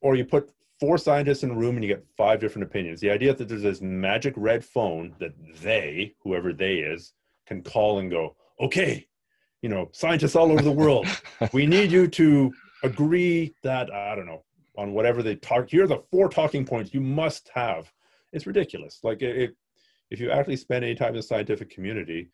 or 0.00 0.16
you 0.16 0.24
put 0.24 0.50
four 0.78 0.96
scientists 0.96 1.42
in 1.42 1.50
a 1.50 1.54
room 1.54 1.76
and 1.76 1.84
you 1.84 1.88
get 1.88 2.04
five 2.16 2.40
different 2.40 2.66
opinions. 2.66 3.00
The 3.00 3.10
idea 3.10 3.34
that 3.34 3.48
there's 3.48 3.62
this 3.62 3.80
magic 3.80 4.34
red 4.36 4.64
phone 4.64 5.14
that 5.18 5.32
they 5.62 6.14
whoever 6.22 6.52
they 6.52 6.76
is 6.76 7.12
can 7.46 7.62
call 7.62 7.98
and 7.98 8.10
go 8.10 8.36
okay 8.60 9.06
you 9.62 9.68
know 9.68 9.88
scientists 9.92 10.36
all 10.36 10.52
over 10.52 10.62
the 10.62 10.70
world 10.70 11.06
we 11.52 11.66
need 11.66 11.90
you 11.90 12.06
to 12.06 12.52
agree 12.84 13.52
that 13.62 13.92
i 13.92 14.14
don't 14.14 14.26
know 14.26 14.44
on 14.76 14.92
whatever 14.92 15.22
they 15.22 15.34
talk 15.36 15.68
here 15.68 15.84
are 15.84 15.88
the 15.88 16.02
four 16.10 16.28
talking 16.28 16.64
points 16.64 16.94
you 16.94 17.00
must 17.00 17.50
have. 17.54 17.92
It's 18.32 18.46
ridiculous. 18.46 19.00
Like 19.02 19.20
it, 19.20 19.36
it 19.36 19.56
if 20.10 20.20
you 20.20 20.30
actually 20.30 20.56
spend 20.56 20.84
any 20.84 20.94
time 20.94 21.10
in 21.10 21.16
the 21.16 21.22
scientific 21.22 21.70
community 21.70 22.30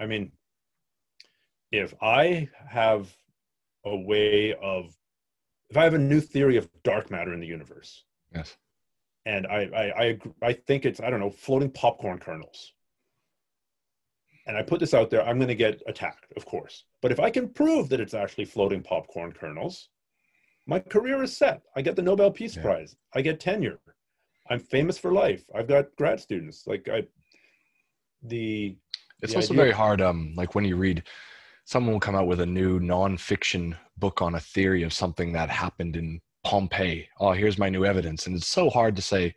i 0.00 0.06
mean 0.06 0.30
if 1.72 1.92
i 2.00 2.48
have 2.68 3.14
a 3.84 3.96
way 3.96 4.54
of 4.54 4.94
if 5.70 5.76
i 5.76 5.84
have 5.84 5.94
a 5.94 5.98
new 5.98 6.20
theory 6.20 6.56
of 6.56 6.68
dark 6.82 7.10
matter 7.10 7.32
in 7.34 7.40
the 7.40 7.46
universe 7.46 8.04
yes. 8.34 8.56
and 9.24 9.46
I, 9.46 9.60
I 9.82 10.04
I 10.04 10.18
I 10.42 10.52
think 10.52 10.84
it's 10.86 11.00
I 11.00 11.10
don't 11.10 11.20
know 11.20 11.30
floating 11.30 11.70
popcorn 11.70 12.18
kernels. 12.18 12.72
And 14.48 14.56
I 14.56 14.62
put 14.62 14.78
this 14.78 14.94
out 14.94 15.10
there, 15.10 15.26
I'm 15.26 15.38
going 15.38 15.48
to 15.48 15.56
get 15.56 15.82
attacked, 15.88 16.32
of 16.36 16.46
course. 16.46 16.84
But 17.02 17.10
if 17.10 17.18
I 17.18 17.30
can 17.30 17.48
prove 17.48 17.88
that 17.88 17.98
it's 17.98 18.14
actually 18.14 18.44
floating 18.44 18.80
popcorn 18.80 19.32
kernels, 19.32 19.88
my 20.68 20.78
career 20.78 21.20
is 21.24 21.36
set. 21.36 21.62
I 21.74 21.82
get 21.82 21.96
the 21.96 22.02
Nobel 22.02 22.30
Peace 22.30 22.54
Yeah. 22.54 22.62
Prize. 22.62 22.94
I 23.12 23.22
get 23.22 23.40
tenure. 23.40 23.80
I'm 24.48 24.60
famous 24.60 24.98
for 24.98 25.10
life. 25.10 25.42
I've 25.52 25.66
got 25.66 25.86
grad 25.96 26.20
students. 26.20 26.64
Like 26.64 26.88
I, 26.88 27.02
the 28.22 28.76
It's 29.20 29.32
the 29.32 29.38
also 29.40 29.52
idea- 29.54 29.62
very 29.64 29.72
hard. 29.74 30.00
Um, 30.00 30.32
like 30.36 30.54
when 30.54 30.64
you 30.64 30.76
read, 30.76 31.02
someone 31.66 31.92
will 31.92 32.00
come 32.00 32.14
out 32.14 32.28
with 32.28 32.40
a 32.40 32.46
new 32.46 32.78
nonfiction 32.80 33.76
book 33.98 34.22
on 34.22 34.36
a 34.36 34.40
theory 34.40 34.82
of 34.84 34.92
something 34.92 35.32
that 35.32 35.50
happened 35.50 35.96
in 35.96 36.20
Pompeii. 36.44 37.08
Oh, 37.18 37.32
here's 37.32 37.58
my 37.58 37.68
new 37.68 37.84
evidence, 37.84 38.26
and 38.26 38.36
it's 38.36 38.46
so 38.46 38.70
hard 38.70 38.94
to 38.96 39.02
say 39.02 39.34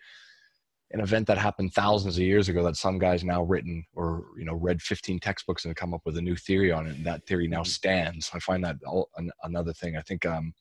an 0.92 1.02
event 1.02 1.28
that 1.28 1.38
happened 1.38 1.74
thousands 1.74 2.18
of 2.18 2.24
years 2.24 2.50
ago 2.50 2.64
that 2.64 2.76
some 2.76 2.98
guy's 2.98 3.24
now 3.24 3.44
written 3.44 3.84
or 3.96 4.26
you 4.38 4.46
know 4.46 4.54
read 4.54 4.82
15 4.82 5.20
textbooks 5.20 5.66
and 5.66 5.76
come 5.76 5.94
up 5.94 6.02
with 6.06 6.18
a 6.18 6.22
new 6.22 6.36
theory 6.36 6.72
on 6.72 6.86
it, 6.88 6.96
and 6.96 7.06
that 7.06 7.26
theory 7.26 7.48
now 7.48 7.62
Mhm. 7.62 7.68
stands. 7.68 8.30
I 8.34 8.40
find 8.40 8.64
that 8.64 8.78
all, 8.86 9.10
an, 9.18 9.32
another 9.44 9.74
thing. 9.74 9.98
I 9.98 10.02
think 10.02 10.26
um, 10.26 10.54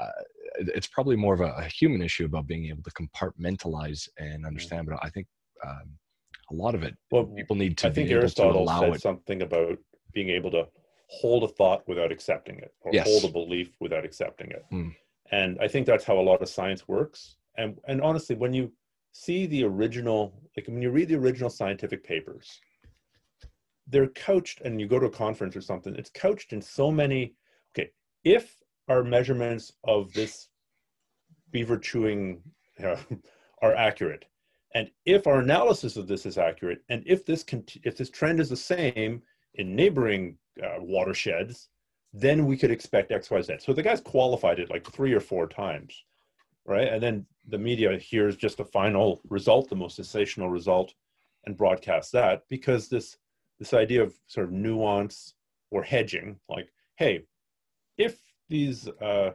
uh, 0.00 0.22
it's 0.58 0.86
probably 0.86 1.16
more 1.16 1.34
of 1.34 1.40
a, 1.40 1.52
a 1.56 1.64
human 1.64 2.02
issue 2.02 2.24
about 2.24 2.46
being 2.46 2.66
able 2.66 2.84
to 2.84 2.90
compartmentalize 2.92 4.08
and 4.18 4.46
understand. 4.46 4.86
But 4.88 5.00
I 5.02 5.10
think 5.10 5.26
um, 5.66 5.98
a 6.52 6.54
lot 6.54 6.76
of 6.76 6.84
it 6.84 6.94
well, 7.10 7.24
people 7.26 7.56
need 7.56 7.76
to 7.78 7.88
I 7.88 7.90
think 7.90 8.08
be 8.08 8.12
able 8.14 8.20
to 8.20 8.24
Aristotle 8.26 8.62
allow 8.62 8.80
said 8.80 8.94
it. 8.94 9.02
something 9.02 9.42
about 9.42 9.78
being 10.12 10.28
able 10.30 10.50
to 10.50 10.66
hold 11.08 11.42
a 11.44 11.48
thought 11.48 11.86
without 11.88 12.12
accepting 12.12 12.58
it, 12.58 12.74
or 12.80 12.92
Yes. 12.92 13.06
hold 13.06 13.24
a 13.24 13.32
belief 13.32 13.76
without 13.80 14.04
accepting 14.04 14.50
it. 14.50 14.64
Mm. 14.72 14.94
and 15.30 15.58
I 15.60 15.68
think 15.68 15.86
that's 15.86 16.04
how 16.04 16.18
a 16.18 16.22
lot 16.30 16.40
of 16.42 16.48
science 16.48 16.88
works. 16.88 17.36
And 17.56 17.78
and 17.86 18.00
honestly, 18.00 18.34
when 18.36 18.52
you 18.54 18.72
see 19.12 19.46
the 19.46 19.64
original, 19.64 20.32
like 20.56 20.66
when 20.68 20.80
you 20.82 20.90
read 20.90 21.08
the 21.08 21.16
original 21.16 21.50
scientific 21.50 22.02
papers, 22.04 22.60
they're 23.86 24.08
couched, 24.08 24.60
and 24.62 24.80
you 24.80 24.86
go 24.86 24.98
to 24.98 25.06
a 25.06 25.10
conference 25.10 25.56
or 25.56 25.60
something, 25.60 25.94
it's 25.96 26.10
couched 26.10 26.52
in 26.52 26.60
so 26.62 26.90
many. 26.90 27.34
Okay, 27.74 27.90
if 28.24 28.58
our 28.88 29.02
measurements 29.02 29.72
of 29.84 30.12
this 30.12 30.48
beaver 31.50 31.78
chewing 31.78 32.42
uh, 32.82 32.96
are 33.62 33.74
accurate, 33.74 34.24
and 34.74 34.90
if 35.04 35.26
our 35.26 35.40
analysis 35.40 35.96
of 35.96 36.06
this 36.06 36.26
is 36.26 36.38
accurate, 36.38 36.82
and 36.88 37.02
if 37.06 37.24
this 37.24 37.44
if 37.84 37.96
this 37.96 38.10
trend 38.10 38.40
is 38.40 38.48
the 38.50 38.56
same 38.56 39.22
in 39.54 39.74
neighboring 39.74 40.38
uh, 40.62 40.76
watersheds, 40.80 41.68
then 42.12 42.46
we 42.46 42.56
could 42.56 42.70
expect 42.70 43.12
X, 43.12 43.30
Y, 43.30 43.40
Z. 43.42 43.56
So 43.60 43.72
the 43.72 43.82
guy's 43.82 44.00
qualified 44.00 44.58
it 44.58 44.70
like 44.70 44.90
three 44.90 45.12
or 45.12 45.20
four 45.20 45.46
times, 45.46 46.04
right? 46.64 46.88
And 46.88 47.02
then 47.02 47.26
the 47.46 47.58
media 47.58 47.98
hears 47.98 48.36
just 48.36 48.56
the 48.56 48.64
final 48.64 49.20
result, 49.28 49.68
the 49.68 49.76
most 49.76 49.96
sensational 49.96 50.48
result, 50.48 50.94
and 51.44 51.56
broadcasts 51.56 52.10
that 52.12 52.44
because 52.48 52.88
this 52.88 53.16
this 53.58 53.74
idea 53.74 54.02
of 54.02 54.14
sort 54.28 54.46
of 54.46 54.52
nuance 54.52 55.34
or 55.70 55.82
hedging, 55.82 56.38
like, 56.48 56.70
hey, 56.96 57.24
if 57.96 58.20
these 58.48 58.88
uh, 58.88 59.32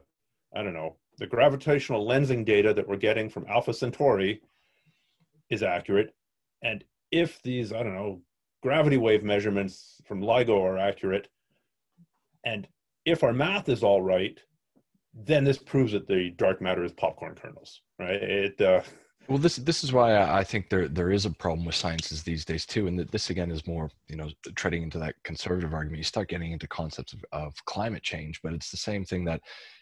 I 0.56 0.64
don't 0.64 0.74
know 0.74 0.96
the 1.18 1.28
gravitational 1.28 2.08
lensing 2.08 2.44
data 2.44 2.74
that 2.74 2.88
we're 2.88 2.98
getting 2.98 3.30
from 3.30 3.46
Alpha 3.48 3.74
Centauri 3.74 4.42
is 5.50 5.62
accurate, 5.62 6.14
and 6.64 6.84
if 7.12 7.42
these 7.44 7.72
I 7.72 7.84
don't 7.84 7.94
know 7.94 8.22
gravity 8.64 8.98
wave 8.98 9.24
measurements 9.24 10.02
from 10.08 10.22
LIGO 10.22 10.60
are 10.60 10.78
accurate, 10.78 11.28
and 12.46 12.68
if 13.06 13.24
our 13.24 13.34
math 13.34 13.70
is 13.70 13.84
all 13.84 14.02
right, 14.02 14.40
then 15.14 15.44
this 15.44 15.58
proves 15.58 15.92
that 15.92 16.08
the 16.08 16.32
dark 16.38 16.62
matter 16.62 16.84
is 16.84 16.94
popcorn 16.94 17.36
kernels, 17.36 17.82
right? 18.00 18.16
It. 18.16 18.60
Uh, 18.60 18.82
well, 19.28 19.38
this 19.38 19.58
this 19.58 19.84
is 19.84 19.94
why 19.94 20.18
I 20.18 20.44
think 20.44 20.70
there 20.70 20.88
there 20.88 21.12
is 21.12 21.26
a 21.26 21.30
problem 21.30 21.66
with 21.66 21.76
sciences 21.76 22.24
these 22.24 22.44
days 22.44 22.66
too, 22.66 22.88
and 22.88 22.98
that 23.00 23.12
this 23.12 23.30
again 23.30 23.52
is 23.52 23.68
more 23.68 23.90
you 24.08 24.16
know 24.16 24.30
treading 24.56 24.84
into 24.84 25.00
that 25.00 25.16
conservative 25.24 25.74
argument. 25.74 26.00
You 26.00 26.04
start 26.04 26.30
getting 26.30 26.52
into 26.52 26.68
concepts 26.68 27.14
of, 27.14 27.24
of 27.32 27.54
climate 27.66 28.04
change, 28.04 28.42
but 28.42 28.54
it's 28.54 28.72
the 28.72 28.78
same 28.78 29.06
thing 29.06 29.24
that 29.26 29.42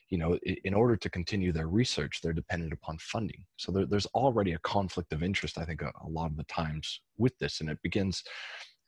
you 0.10 0.18
know 0.18 0.38
in 0.64 0.74
order 0.74 0.96
to 0.96 1.10
continue 1.10 1.52
their 1.52 1.70
research, 1.70 2.20
they're 2.22 2.34
dependent 2.34 2.74
upon 2.74 2.98
funding. 3.00 3.44
So 3.58 3.72
there, 3.72 3.86
there's 3.86 4.06
already 4.08 4.54
a 4.54 4.60
conflict 4.60 5.12
of 5.14 5.24
interest, 5.24 5.58
I 5.58 5.66
think, 5.66 5.82
a, 5.82 5.92
a 6.04 6.10
lot 6.10 6.30
of 6.30 6.38
the 6.38 6.44
times 6.44 7.02
with 7.18 7.38
this, 7.40 7.62
and 7.62 7.70
it 7.70 7.80
begins, 7.82 8.24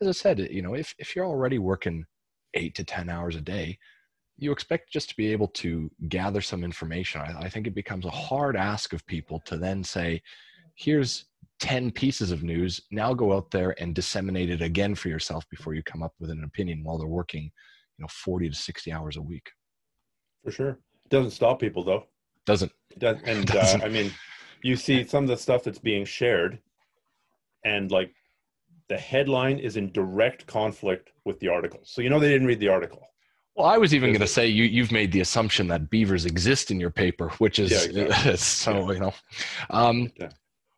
as 0.03 0.17
I 0.17 0.19
said, 0.19 0.39
you 0.39 0.61
know, 0.61 0.73
if 0.75 0.93
if 0.97 1.15
you're 1.15 1.25
already 1.25 1.59
working 1.59 2.05
eight 2.53 2.75
to 2.75 2.83
10 2.83 3.09
hours 3.09 3.35
a 3.35 3.41
day, 3.41 3.77
you 4.37 4.51
expect 4.51 4.91
just 4.91 5.09
to 5.09 5.15
be 5.15 5.31
able 5.31 5.47
to 5.47 5.89
gather 6.09 6.41
some 6.41 6.63
information. 6.63 7.21
I, 7.21 7.45
I, 7.45 7.49
think 7.49 7.67
it 7.67 7.75
becomes 7.75 8.05
a 8.05 8.11
hard 8.11 8.55
ask 8.55 8.93
of 8.93 9.05
people 9.05 9.41
to 9.45 9.57
then 9.57 9.83
say, 9.83 10.21
here's 10.75 11.25
10 11.59 11.91
pieces 11.91 12.31
of 12.31 12.43
news. 12.43 12.81
Now 12.91 13.13
go 13.13 13.33
out 13.33 13.51
there 13.51 13.75
and 13.79 13.93
disseminate 13.93 14.49
it 14.49 14.61
again 14.61 14.95
for 14.95 15.09
yourself 15.09 15.47
before 15.49 15.73
you 15.73 15.83
come 15.83 16.03
up 16.03 16.13
with 16.19 16.29
an 16.29 16.43
opinion 16.43 16.83
while 16.83 16.97
they're 16.97 17.07
working, 17.07 17.43
you 17.43 18.03
know, 18.03 18.07
40 18.09 18.49
to 18.49 18.55
60 18.55 18.91
hours 18.91 19.17
a 19.17 19.21
week. 19.21 19.49
For 20.43 20.51
sure. 20.51 20.79
Doesn't 21.09 21.31
stop 21.31 21.59
people 21.59 21.83
though. 21.83 22.05
Doesn't. 22.45 22.71
Does, 22.97 23.17
and 23.25 23.45
Doesn't. 23.45 23.81
Uh, 23.81 23.85
I 23.85 23.89
mean, 23.89 24.11
you 24.61 24.75
see 24.75 25.05
some 25.05 25.23
of 25.23 25.29
the 25.29 25.37
stuff 25.37 25.63
that's 25.63 25.79
being 25.79 26.05
shared 26.05 26.59
and 27.63 27.91
like 27.91 28.11
the 28.89 28.97
headline 28.97 29.59
is 29.59 29.77
in 29.77 29.91
direct 29.91 30.45
conflict 30.45 31.11
with 31.25 31.39
the 31.39 31.47
article. 31.47 31.79
So 31.83 32.01
you 32.01 32.09
know 32.09 32.19
they 32.19 32.29
didn't 32.29 32.47
read 32.47 32.59
the 32.59 32.69
article. 32.69 33.07
Well, 33.55 33.67
I 33.67 33.77
was 33.77 33.93
even 33.93 34.09
going 34.09 34.21
to 34.21 34.27
say 34.27 34.47
you 34.47 34.63
you've 34.63 34.91
made 34.91 35.11
the 35.11 35.21
assumption 35.21 35.67
that 35.67 35.89
beavers 35.89 36.25
exist 36.25 36.71
in 36.71 36.79
your 36.79 36.89
paper, 36.89 37.29
which 37.37 37.59
is 37.59 37.71
yeah, 37.71 38.03
exactly. 38.03 38.37
so 38.37 38.71
yeah. 38.73 38.93
you 38.93 38.99
know. 38.99 39.13
Um, 39.69 40.11
yeah. 40.19 40.29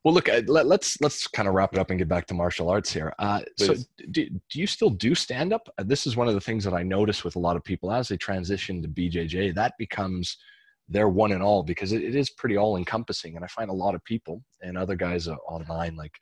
Well, 0.04 0.14
look, 0.14 0.30
uh, 0.30 0.44
let, 0.46 0.66
us 0.66 0.70
let's, 0.70 1.02
let's 1.02 1.28
kind 1.28 1.48
of 1.48 1.56
wrap 1.56 1.74
it 1.74 1.80
up 1.80 1.90
and 1.90 1.98
get 1.98 2.08
back 2.08 2.28
to 2.28 2.36
martial 2.36 2.70
arts 2.70 2.94
here. 2.94 3.12
Uh, 3.18 3.42
so, 3.58 3.74
do, 4.12 4.30
do 4.30 4.60
you 4.60 4.68
still 4.68 4.92
do 4.92 5.16
stand 5.16 5.52
up? 5.52 5.68
Uh, 5.80 5.84
this 5.84 6.06
is 6.06 6.16
one 6.16 6.28
of 6.28 6.36
the 6.36 6.42
things 6.42 6.64
that 6.64 6.76
I 6.76 6.84
notice 6.84 7.24
with 7.24 7.38
a 7.38 7.40
lot 7.40 7.56
of 7.56 7.64
people 7.64 7.92
as 7.92 8.08
they 8.08 8.18
transition 8.18 8.84
to 8.84 8.88
BJJ. 8.88 9.56
That 9.56 9.74
becomes 9.80 10.38
their 10.88 11.10
one 11.10 11.32
and 11.32 11.42
all 11.42 11.64
because 11.64 11.92
it, 11.92 12.04
it 12.04 12.16
is 12.16 12.30
pretty 12.30 12.56
all 12.56 12.78
encompassing. 12.78 13.36
And 13.36 13.44
I 13.44 13.48
find 13.48 13.72
a 13.72 13.74
lot 13.74 13.96
of 13.96 14.04
people 14.04 14.44
and 14.62 14.78
other 14.78 14.96
guys 14.96 15.28
uh, 15.28 15.38
online, 15.48 15.96
like 15.96 16.14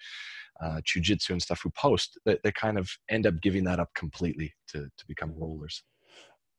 uh, 0.61 0.81
jujitsu 0.85 1.31
and 1.31 1.41
stuff 1.41 1.61
who 1.63 1.71
post 1.71 2.19
that 2.25 2.41
they 2.43 2.51
kind 2.51 2.77
of 2.77 2.89
end 3.09 3.25
up 3.25 3.41
giving 3.41 3.63
that 3.63 3.79
up 3.79 3.89
completely 3.95 4.53
to, 4.67 4.89
to 4.97 5.05
become 5.07 5.33
rollers? 5.37 5.83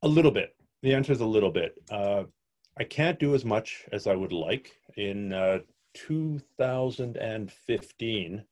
A 0.03 0.09
little 0.09 0.31
bit. 0.31 0.57
The 0.83 0.95
answer 0.95 1.13
is 1.13 1.21
a 1.21 1.27
little 1.27 1.51
bit. 1.51 1.75
Uh, 1.91 2.25
I 2.79 2.85
can't 2.85 3.19
do 3.19 3.35
as 3.35 3.45
much 3.45 3.85
as 3.93 4.07
I 4.07 4.15
would 4.15 4.33
like. 4.33 4.73
In 4.97 5.33
uh, 5.33 5.59
2015, 5.95 8.45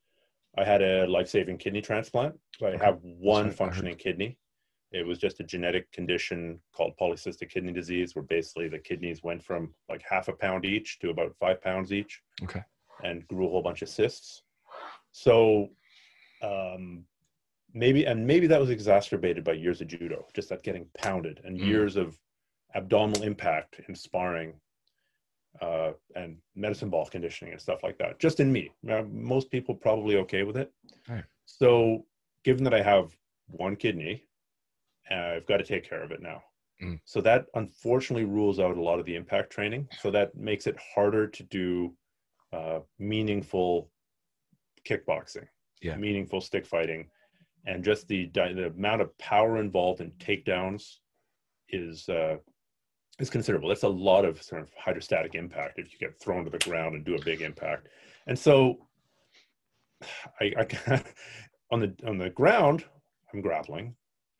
I 0.58 0.64
had 0.64 0.82
a 0.82 1.06
life-saving 1.06 1.58
kidney 1.58 1.80
transplant. 1.80 2.34
So 2.58 2.66
I 2.66 2.76
have 2.76 2.98
one 3.02 3.44
Sorry, 3.44 3.54
functioning 3.54 3.94
kidney. 3.96 4.36
It 4.92 5.06
was 5.06 5.18
just 5.18 5.40
a 5.40 5.44
genetic 5.44 5.90
condition 5.92 6.60
called 6.76 6.92
polycystic 7.00 7.50
kidney 7.50 7.72
disease, 7.72 8.14
where 8.14 8.22
basically 8.22 8.68
the 8.68 8.78
kidneys 8.78 9.22
went 9.22 9.42
from 9.42 9.74
like 9.88 10.02
half 10.08 10.28
a 10.28 10.32
pound 10.32 10.66
each 10.66 10.98
to 11.00 11.10
about 11.10 11.34
five 11.40 11.62
pounds 11.62 11.92
each. 11.92 12.20
Okay. 12.42 12.60
And 13.02 13.26
grew 13.26 13.46
a 13.46 13.50
whole 13.50 13.62
bunch 13.62 13.82
of 13.82 13.88
cysts. 13.88 14.42
So 15.12 15.68
um, 16.42 17.04
maybe, 17.72 18.04
and 18.04 18.26
maybe 18.26 18.46
that 18.46 18.60
was 18.60 18.70
exacerbated 18.70 19.44
by 19.44 19.52
years 19.52 19.80
of 19.80 19.88
judo, 19.88 20.26
just 20.34 20.48
that 20.48 20.62
getting 20.62 20.86
pounded 20.98 21.40
and 21.44 21.58
mm. 21.58 21.66
years 21.66 21.96
of 21.96 22.18
abdominal 22.74 23.22
impact 23.22 23.80
in 23.88 23.94
sparring 23.94 24.54
uh, 25.60 25.92
and 26.16 26.38
medicine 26.56 26.88
ball 26.88 27.06
conditioning 27.06 27.52
and 27.52 27.60
stuff 27.60 27.82
like 27.82 27.98
that. 27.98 28.18
Just 28.18 28.40
in 28.40 28.50
me, 28.50 28.70
now, 28.82 29.06
most 29.10 29.50
people 29.50 29.74
probably 29.74 30.16
okay 30.16 30.42
with 30.42 30.56
it. 30.56 30.72
Right. 31.08 31.24
So, 31.44 32.06
given 32.44 32.64
that 32.64 32.74
I 32.74 32.82
have 32.82 33.14
one 33.48 33.76
kidney, 33.76 34.24
I've 35.10 35.46
got 35.46 35.58
to 35.58 35.64
take 35.64 35.88
care 35.88 36.02
of 36.02 36.10
it 36.10 36.22
now. 36.22 36.42
Mm. 36.82 37.00
So 37.04 37.20
that 37.20 37.46
unfortunately 37.54 38.24
rules 38.24 38.58
out 38.58 38.76
a 38.76 38.82
lot 38.82 38.98
of 38.98 39.06
the 39.06 39.14
impact 39.14 39.52
training. 39.52 39.88
So 40.00 40.10
that 40.10 40.34
makes 40.34 40.66
it 40.66 40.76
harder 40.94 41.26
to 41.26 41.42
do 41.44 41.94
uh, 42.52 42.80
meaningful 42.98 43.90
kickboxing, 44.88 45.46
yeah. 45.80 45.96
meaningful 45.96 46.40
stick 46.40 46.66
fighting, 46.66 47.08
and 47.66 47.84
just 47.84 48.08
the 48.08 48.30
the 48.34 48.66
amount 48.66 49.02
of 49.02 49.16
power 49.18 49.58
involved 49.58 50.00
in 50.00 50.10
takedowns 50.12 50.96
is 51.68 52.08
uh, 52.08 52.36
is 53.18 53.30
considerable. 53.30 53.68
That's 53.68 53.82
a 53.82 53.88
lot 53.88 54.24
of 54.24 54.42
sort 54.42 54.62
of 54.62 54.70
hydrostatic 54.76 55.34
impact 55.34 55.78
if 55.78 55.92
you 55.92 55.98
get 55.98 56.18
thrown 56.20 56.44
to 56.44 56.50
the 56.50 56.58
ground 56.58 56.94
and 56.94 57.04
do 57.04 57.16
a 57.16 57.24
big 57.24 57.42
impact. 57.42 57.88
And 58.26 58.38
so, 58.38 58.86
I, 60.40 60.52
I 60.58 61.02
on 61.70 61.80
the 61.80 61.94
on 62.06 62.18
the 62.18 62.30
ground, 62.30 62.84
I'm 63.32 63.40
grappling, 63.40 63.94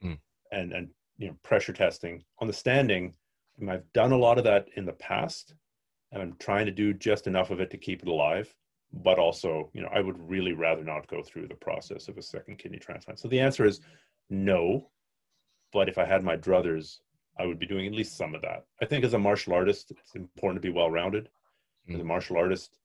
mm. 0.04 0.18
and 0.50 0.72
and 0.72 0.88
you 1.18 1.28
know 1.28 1.36
pressure 1.42 1.72
testing 1.72 2.22
on 2.40 2.46
the 2.46 2.52
standing. 2.52 3.14
I've 3.68 3.92
done 3.92 4.10
a 4.10 4.18
lot 4.18 4.38
of 4.38 4.44
that 4.44 4.66
in 4.76 4.86
the 4.86 4.94
past, 4.94 5.54
and 6.10 6.20
I'm 6.20 6.34
trying 6.40 6.66
to 6.66 6.72
do 6.72 6.92
just 6.92 7.28
enough 7.28 7.50
of 7.50 7.60
it 7.60 7.70
to 7.70 7.78
keep 7.78 8.02
it 8.02 8.08
alive 8.08 8.52
but 8.92 9.18
also, 9.18 9.70
you 9.72 9.80
know, 9.80 9.88
I 9.92 10.00
would 10.00 10.18
really 10.28 10.52
rather 10.52 10.84
not 10.84 11.06
go 11.06 11.22
through 11.22 11.48
the 11.48 11.54
process 11.54 12.08
of 12.08 12.18
a 12.18 12.22
second 12.22 12.58
kidney 12.58 12.78
transplant. 12.78 13.18
So 13.18 13.28
the 13.28 13.40
answer 13.40 13.64
is 13.64 13.80
no. 14.28 14.88
But 15.72 15.88
if 15.88 15.96
I 15.96 16.04
had 16.04 16.22
my 16.22 16.36
druthers, 16.36 16.98
I 17.38 17.46
would 17.46 17.58
be 17.58 17.66
doing 17.66 17.86
at 17.86 17.94
least 17.94 18.16
some 18.16 18.34
of 18.34 18.42
that. 18.42 18.66
I 18.80 18.84
think 18.84 19.04
as 19.04 19.14
a 19.14 19.18
martial 19.18 19.54
artist, 19.54 19.90
it's 19.90 20.14
important 20.14 20.62
to 20.62 20.68
be 20.68 20.74
well 20.74 20.90
rounded. 20.90 21.30
Mm. 21.88 21.94
As 21.94 22.00
a 22.00 22.04
martial 22.04 22.36
artist, 22.36 22.78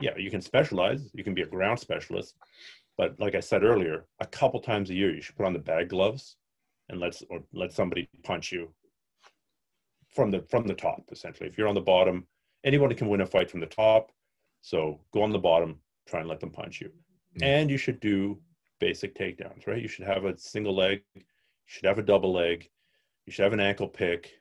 yeah, 0.00 0.16
you 0.16 0.30
can 0.30 0.42
specialize, 0.42 1.10
you 1.14 1.24
can 1.24 1.34
be 1.34 1.42
a 1.42 1.46
ground 1.46 1.78
specialist. 1.80 2.36
But 2.98 3.18
like 3.18 3.34
I 3.34 3.40
said 3.40 3.64
earlier, 3.64 4.06
a 4.20 4.26
couple 4.26 4.60
times 4.60 4.90
a 4.90 4.94
year, 4.94 5.14
you 5.14 5.22
should 5.22 5.36
put 5.36 5.46
on 5.46 5.52
the 5.52 5.58
bag 5.58 5.88
gloves 5.88 6.36
and 6.88 7.00
let 7.00 7.20
or 7.30 7.40
let 7.52 7.72
somebody 7.72 8.08
punch 8.22 8.52
you 8.52 8.72
from 10.14 10.30
the 10.30 10.42
from 10.50 10.66
the 10.66 10.74
top. 10.74 11.02
Essentially, 11.10 11.48
if 11.48 11.56
you're 11.56 11.68
on 11.68 11.74
the 11.74 11.80
bottom, 11.80 12.26
anybody 12.62 12.94
can 12.94 13.08
win 13.08 13.22
a 13.22 13.26
fight 13.26 13.50
from 13.50 13.60
the 13.60 13.66
top. 13.66 14.12
So 14.64 14.98
go 15.12 15.22
on 15.22 15.30
the 15.30 15.38
bottom, 15.38 15.78
try 16.08 16.20
and 16.20 16.28
let 16.28 16.40
them 16.40 16.48
punch 16.48 16.80
you. 16.80 16.88
Mm-hmm. 16.88 17.44
And 17.44 17.70
you 17.70 17.76
should 17.76 18.00
do 18.00 18.40
basic 18.80 19.14
takedowns, 19.14 19.66
right? 19.66 19.82
You 19.82 19.88
should 19.88 20.06
have 20.06 20.24
a 20.24 20.38
single 20.38 20.74
leg, 20.74 21.02
you 21.14 21.22
should 21.66 21.84
have 21.84 21.98
a 21.98 22.02
double 22.02 22.32
leg, 22.32 22.66
you 23.26 23.32
should 23.32 23.42
have 23.42 23.52
an 23.52 23.60
ankle 23.60 23.86
pick, 23.86 24.40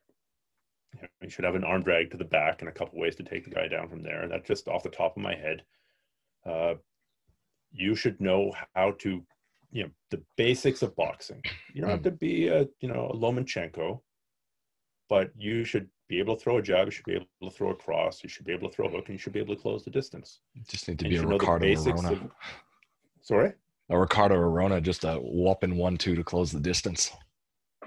you 1.22 1.30
should 1.30 1.44
have 1.44 1.56
an 1.56 1.66
arm 1.66 1.84
drag 1.84 2.10
to 2.12 2.18
the 2.18 2.24
back 2.24 2.62
and 2.62 2.70
a 2.70 2.72
couple 2.72 2.98
ways 2.98 3.18
to 3.18 3.24
take 3.24 3.44
the 3.44 3.54
guy 3.54 3.68
down 3.68 3.90
from 3.90 4.02
there. 4.02 4.22
And 4.22 4.32
that's 4.32 4.48
just 4.48 4.70
off 4.70 4.84
the 4.84 4.90
top 4.90 5.18
of 5.18 5.24
my 5.24 5.36
head. 5.36 5.64
Uh, 6.45 6.76
you 7.74 7.94
should 7.94 8.22
know 8.22 8.54
how 8.76 8.91
to, 9.00 9.22
you 9.72 9.84
know, 9.84 9.90
the 10.10 10.24
basics 10.38 10.84
of 10.84 10.95
boxing. 10.95 11.41
You 11.74 11.82
don't 11.82 11.90
have 11.90 12.00
mm. 12.00 12.04
to 12.04 12.12
be 12.12 12.48
a, 12.48 12.66
you 12.80 12.88
know, 12.88 13.12
a 13.14 13.18
Lomachenko, 13.18 14.00
but 15.10 15.32
you 15.36 15.66
should 15.66 15.90
be 16.14 16.19
able 16.19 16.35
to 16.35 16.41
throw 16.41 16.57
a 16.57 16.61
jab, 16.61 16.85
you 16.88 16.91
should 16.91 17.06
be 17.06 17.15
able 17.15 17.27
to 17.41 17.49
throw 17.49 17.72
a 17.72 17.76
cross, 17.76 18.23
you 18.23 18.30
should 18.30 18.45
be 18.45 18.53
able 18.53 18.69
to 18.69 18.76
throw 18.76 18.88
a 18.88 18.90
hook, 18.90 19.06
and 19.07 19.15
you 19.15 19.18
should 19.18 19.34
be 19.34 19.40
able 19.40 19.56
to 19.56 19.61
close 19.61 19.84
the 19.84 19.90
distance. 19.90 20.40
You 20.53 20.61
just 20.68 20.88
need 20.88 20.99
to 20.99 21.06
and 21.06 21.14
be 21.14 21.18
a 21.18 21.26
Ricardo 21.26 21.65
Arona. 21.65 22.11
Of... 22.11 22.31
Sorry? 23.22 23.53
A 23.90 23.99
Ricardo 23.99 24.35
Arona, 24.35 24.80
just 24.80 25.03
a 25.03 25.15
whopping 25.15 25.76
one 25.76 25.98
two 25.98 26.15
to 26.15 26.23
close 26.23 26.52
the 26.52 26.60
distance. 26.60 27.11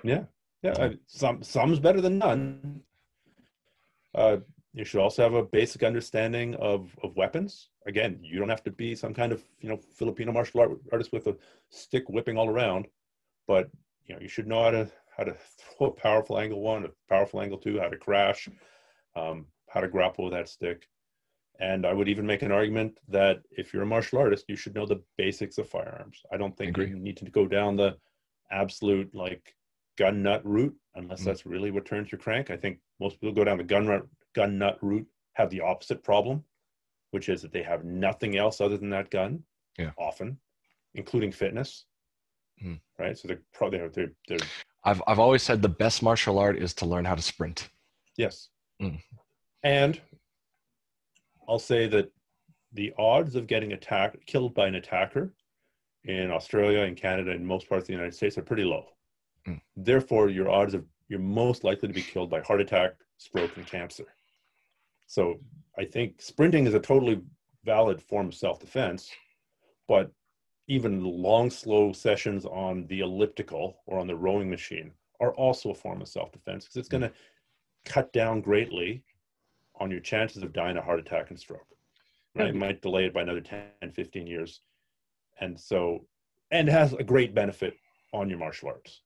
Yeah, 0.02 0.24
yeah. 0.62 0.74
I, 0.78 0.96
some 1.06 1.42
some's 1.42 1.78
better 1.78 2.00
than 2.00 2.18
none. 2.18 2.82
Uh, 4.14 4.38
you 4.74 4.84
should 4.84 5.00
also 5.00 5.22
have 5.22 5.34
a 5.34 5.42
basic 5.42 5.82
understanding 5.82 6.54
of, 6.56 6.94
of 7.02 7.16
weapons. 7.16 7.70
Again, 7.86 8.18
you 8.22 8.38
don't 8.38 8.48
have 8.48 8.64
to 8.64 8.70
be 8.70 8.94
some 8.94 9.14
kind 9.14 9.32
of 9.32 9.42
you 9.60 9.68
know 9.68 9.80
Filipino 9.94 10.32
martial 10.32 10.60
art 10.60 10.72
artist 10.92 11.12
with 11.12 11.26
a 11.28 11.36
stick 11.70 12.04
whipping 12.08 12.36
all 12.36 12.48
around, 12.48 12.86
but 13.46 13.70
you 14.06 14.14
know 14.14 14.20
you 14.20 14.28
should 14.28 14.46
know 14.46 14.62
how 14.64 14.70
to 14.72 14.90
how 15.16 15.24
to 15.24 15.34
throw 15.78 15.88
a 15.88 15.90
powerful 15.92 16.38
angle 16.38 16.60
one, 16.60 16.84
a 16.84 16.90
powerful 17.08 17.40
angle 17.40 17.58
two, 17.58 17.78
how 17.78 17.88
to 17.88 17.96
crash, 17.96 18.48
um, 19.14 19.46
how 19.68 19.80
to 19.80 19.88
grapple 19.88 20.24
with 20.24 20.34
that 20.34 20.48
stick. 20.48 20.86
And 21.58 21.86
I 21.86 21.94
would 21.94 22.08
even 22.08 22.26
make 22.26 22.42
an 22.42 22.52
argument 22.52 22.98
that 23.08 23.40
if 23.50 23.72
you're 23.72 23.82
a 23.82 23.86
martial 23.86 24.18
artist, 24.18 24.44
you 24.48 24.56
should 24.56 24.74
know 24.74 24.84
the 24.84 25.02
basics 25.16 25.56
of 25.56 25.68
firearms. 25.68 26.22
I 26.30 26.36
don't 26.36 26.54
think 26.56 26.76
you 26.76 26.96
need 26.96 27.16
to 27.16 27.30
go 27.30 27.46
down 27.46 27.76
the 27.76 27.96
absolute 28.50 29.14
like 29.14 29.54
gun 29.96 30.22
nut 30.22 30.42
route 30.44 30.76
unless 30.94 31.20
mm-hmm. 31.20 31.28
that's 31.28 31.46
really 31.46 31.70
what 31.70 31.86
turns 31.86 32.12
your 32.12 32.18
crank. 32.18 32.50
I 32.50 32.56
think 32.56 32.78
most 33.00 33.18
people 33.20 33.34
go 33.34 33.44
down 33.44 33.56
the 33.56 33.64
gun 33.64 33.86
nut 33.86 34.06
gun 34.34 34.58
nut 34.58 34.78
route 34.82 35.06
have 35.32 35.48
the 35.48 35.62
opposite 35.62 36.02
problem, 36.04 36.44
which 37.10 37.30
is 37.30 37.40
that 37.42 37.52
they 37.52 37.62
have 37.62 37.84
nothing 37.84 38.36
else 38.36 38.60
other 38.60 38.76
than 38.76 38.90
that 38.90 39.10
gun. 39.10 39.42
Yeah. 39.78 39.90
Often, 39.98 40.38
including 40.94 41.32
fitness. 41.32 41.86
Mm. 42.62 42.80
Right. 42.98 43.16
So 43.18 43.28
they're 43.28 43.42
probably 43.52 43.78
they're, 43.88 44.12
they're 44.28 44.38
I've 44.86 45.02
I've 45.06 45.18
always 45.18 45.42
said 45.42 45.60
the 45.60 45.68
best 45.68 46.02
martial 46.02 46.38
art 46.38 46.56
is 46.56 46.72
to 46.74 46.86
learn 46.86 47.04
how 47.04 47.16
to 47.16 47.22
sprint. 47.22 47.68
Yes. 48.16 48.48
Mm. 48.80 49.00
And 49.64 50.00
I'll 51.48 51.58
say 51.58 51.86
that 51.88 52.10
the 52.72 52.94
odds 52.96 53.34
of 53.34 53.46
getting 53.46 53.72
attacked 53.72 54.24
killed 54.26 54.54
by 54.54 54.68
an 54.68 54.76
attacker 54.76 55.34
in 56.04 56.30
Australia 56.30 56.80
and 56.80 56.96
Canada 56.96 57.32
and 57.32 57.44
most 57.44 57.68
parts 57.68 57.82
of 57.82 57.86
the 57.88 57.92
United 57.92 58.14
States 58.14 58.38
are 58.38 58.42
pretty 58.42 58.64
low. 58.64 58.86
Mm. 59.46 59.60
Therefore, 59.76 60.30
your 60.30 60.48
odds 60.48 60.72
of 60.72 60.84
you're 61.08 61.18
most 61.20 61.64
likely 61.64 61.88
to 61.88 61.94
be 61.94 62.02
killed 62.02 62.30
by 62.30 62.40
heart 62.40 62.60
attack, 62.60 62.92
stroke, 63.18 63.56
and 63.56 63.66
cancer. 63.66 64.04
So 65.06 65.36
I 65.78 65.84
think 65.84 66.20
sprinting 66.20 66.66
is 66.66 66.74
a 66.74 66.80
totally 66.80 67.20
valid 67.64 68.02
form 68.02 68.28
of 68.28 68.34
self-defense, 68.34 69.10
but 69.88 70.10
even 70.68 71.04
long, 71.04 71.50
slow 71.50 71.92
sessions 71.92 72.44
on 72.44 72.86
the 72.88 73.00
elliptical 73.00 73.78
or 73.86 73.98
on 73.98 74.06
the 74.06 74.16
rowing 74.16 74.50
machine 74.50 74.92
are 75.20 75.32
also 75.34 75.70
a 75.70 75.74
form 75.74 76.02
of 76.02 76.08
self-defense 76.08 76.64
because 76.64 76.76
it's 76.76 76.88
going 76.88 77.02
to 77.02 77.12
cut 77.84 78.12
down 78.12 78.40
greatly 78.40 79.02
on 79.80 79.90
your 79.90 80.00
chances 80.00 80.42
of 80.42 80.52
dying 80.52 80.76
a 80.76 80.82
heart 80.82 80.98
attack 80.98 81.30
and 81.30 81.38
stroke. 81.38 81.66
Right? 82.34 82.48
Mm-hmm. 82.48 82.56
It 82.56 82.60
might 82.60 82.82
delay 82.82 83.06
it 83.06 83.14
by 83.14 83.22
another 83.22 83.40
10, 83.40 83.92
15 83.94 84.26
years. 84.26 84.60
And 85.40 85.58
so, 85.58 86.06
and 86.50 86.68
has 86.68 86.92
a 86.94 87.04
great 87.04 87.34
benefit 87.34 87.74
on 88.12 88.28
your 88.28 88.38
martial 88.38 88.68
arts. 88.68 89.02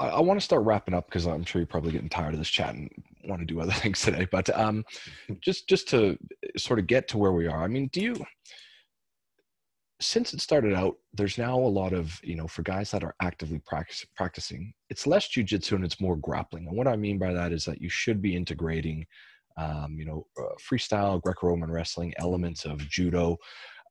I, 0.00 0.08
I 0.08 0.20
want 0.20 0.40
to 0.40 0.44
start 0.44 0.64
wrapping 0.64 0.94
up 0.94 1.06
because 1.06 1.26
I'm 1.26 1.44
sure 1.44 1.60
you're 1.60 1.66
probably 1.66 1.92
getting 1.92 2.08
tired 2.08 2.34
of 2.34 2.38
this 2.38 2.50
chat 2.50 2.74
and 2.74 2.90
want 3.24 3.40
to 3.40 3.46
do 3.46 3.60
other 3.60 3.72
things 3.82 4.00
today. 4.00 4.26
But 4.30 4.56
um, 4.58 4.84
just 5.40 5.68
just 5.68 5.88
to 5.90 6.18
sort 6.56 6.78
of 6.78 6.86
get 6.86 7.08
to 7.08 7.18
where 7.18 7.32
we 7.32 7.46
are, 7.46 7.62
I 7.62 7.68
mean, 7.68 7.88
do 7.92 8.00
you? 8.00 8.26
Since 10.00 10.34
it 10.34 10.40
started 10.40 10.74
out, 10.74 10.96
there's 11.14 11.38
now 11.38 11.58
a 11.58 11.76
lot 11.80 11.92
of 11.92 12.20
you 12.22 12.36
know 12.36 12.46
for 12.46 12.62
guys 12.62 12.90
that 12.90 13.04
are 13.04 13.14
actively 13.22 13.60
practice, 13.66 14.04
practicing. 14.14 14.72
It's 14.90 15.06
less 15.06 15.28
jujitsu 15.28 15.72
and 15.72 15.84
it's 15.84 16.00
more 16.00 16.16
grappling. 16.16 16.66
And 16.68 16.76
what 16.76 16.88
I 16.88 16.96
mean 16.96 17.18
by 17.18 17.32
that 17.32 17.52
is 17.52 17.64
that 17.64 17.80
you 17.80 17.88
should 17.88 18.20
be 18.20 18.36
integrating, 18.36 19.06
um, 19.56 19.96
you 19.98 20.04
know, 20.04 20.26
uh, 20.38 20.54
freestyle, 20.60 21.20
Greco-Roman 21.22 21.70
wrestling, 21.70 22.12
elements 22.18 22.64
of 22.64 22.78
judo, 22.88 23.38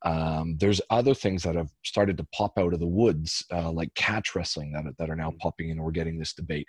um, 0.04 0.56
there's 0.58 0.80
other 0.90 1.14
things 1.14 1.42
that 1.42 1.56
have 1.56 1.70
started 1.84 2.16
to 2.18 2.26
pop 2.32 2.58
out 2.58 2.72
of 2.72 2.80
the 2.80 2.86
woods, 2.86 3.44
uh, 3.52 3.70
like 3.70 3.94
catch 3.94 4.34
wrestling, 4.34 4.72
that, 4.72 4.84
that 4.98 5.10
are 5.10 5.16
now 5.16 5.30
mm. 5.30 5.38
popping 5.38 5.70
in. 5.70 5.82
We're 5.82 5.90
getting 5.90 6.18
this 6.18 6.32
debate. 6.32 6.66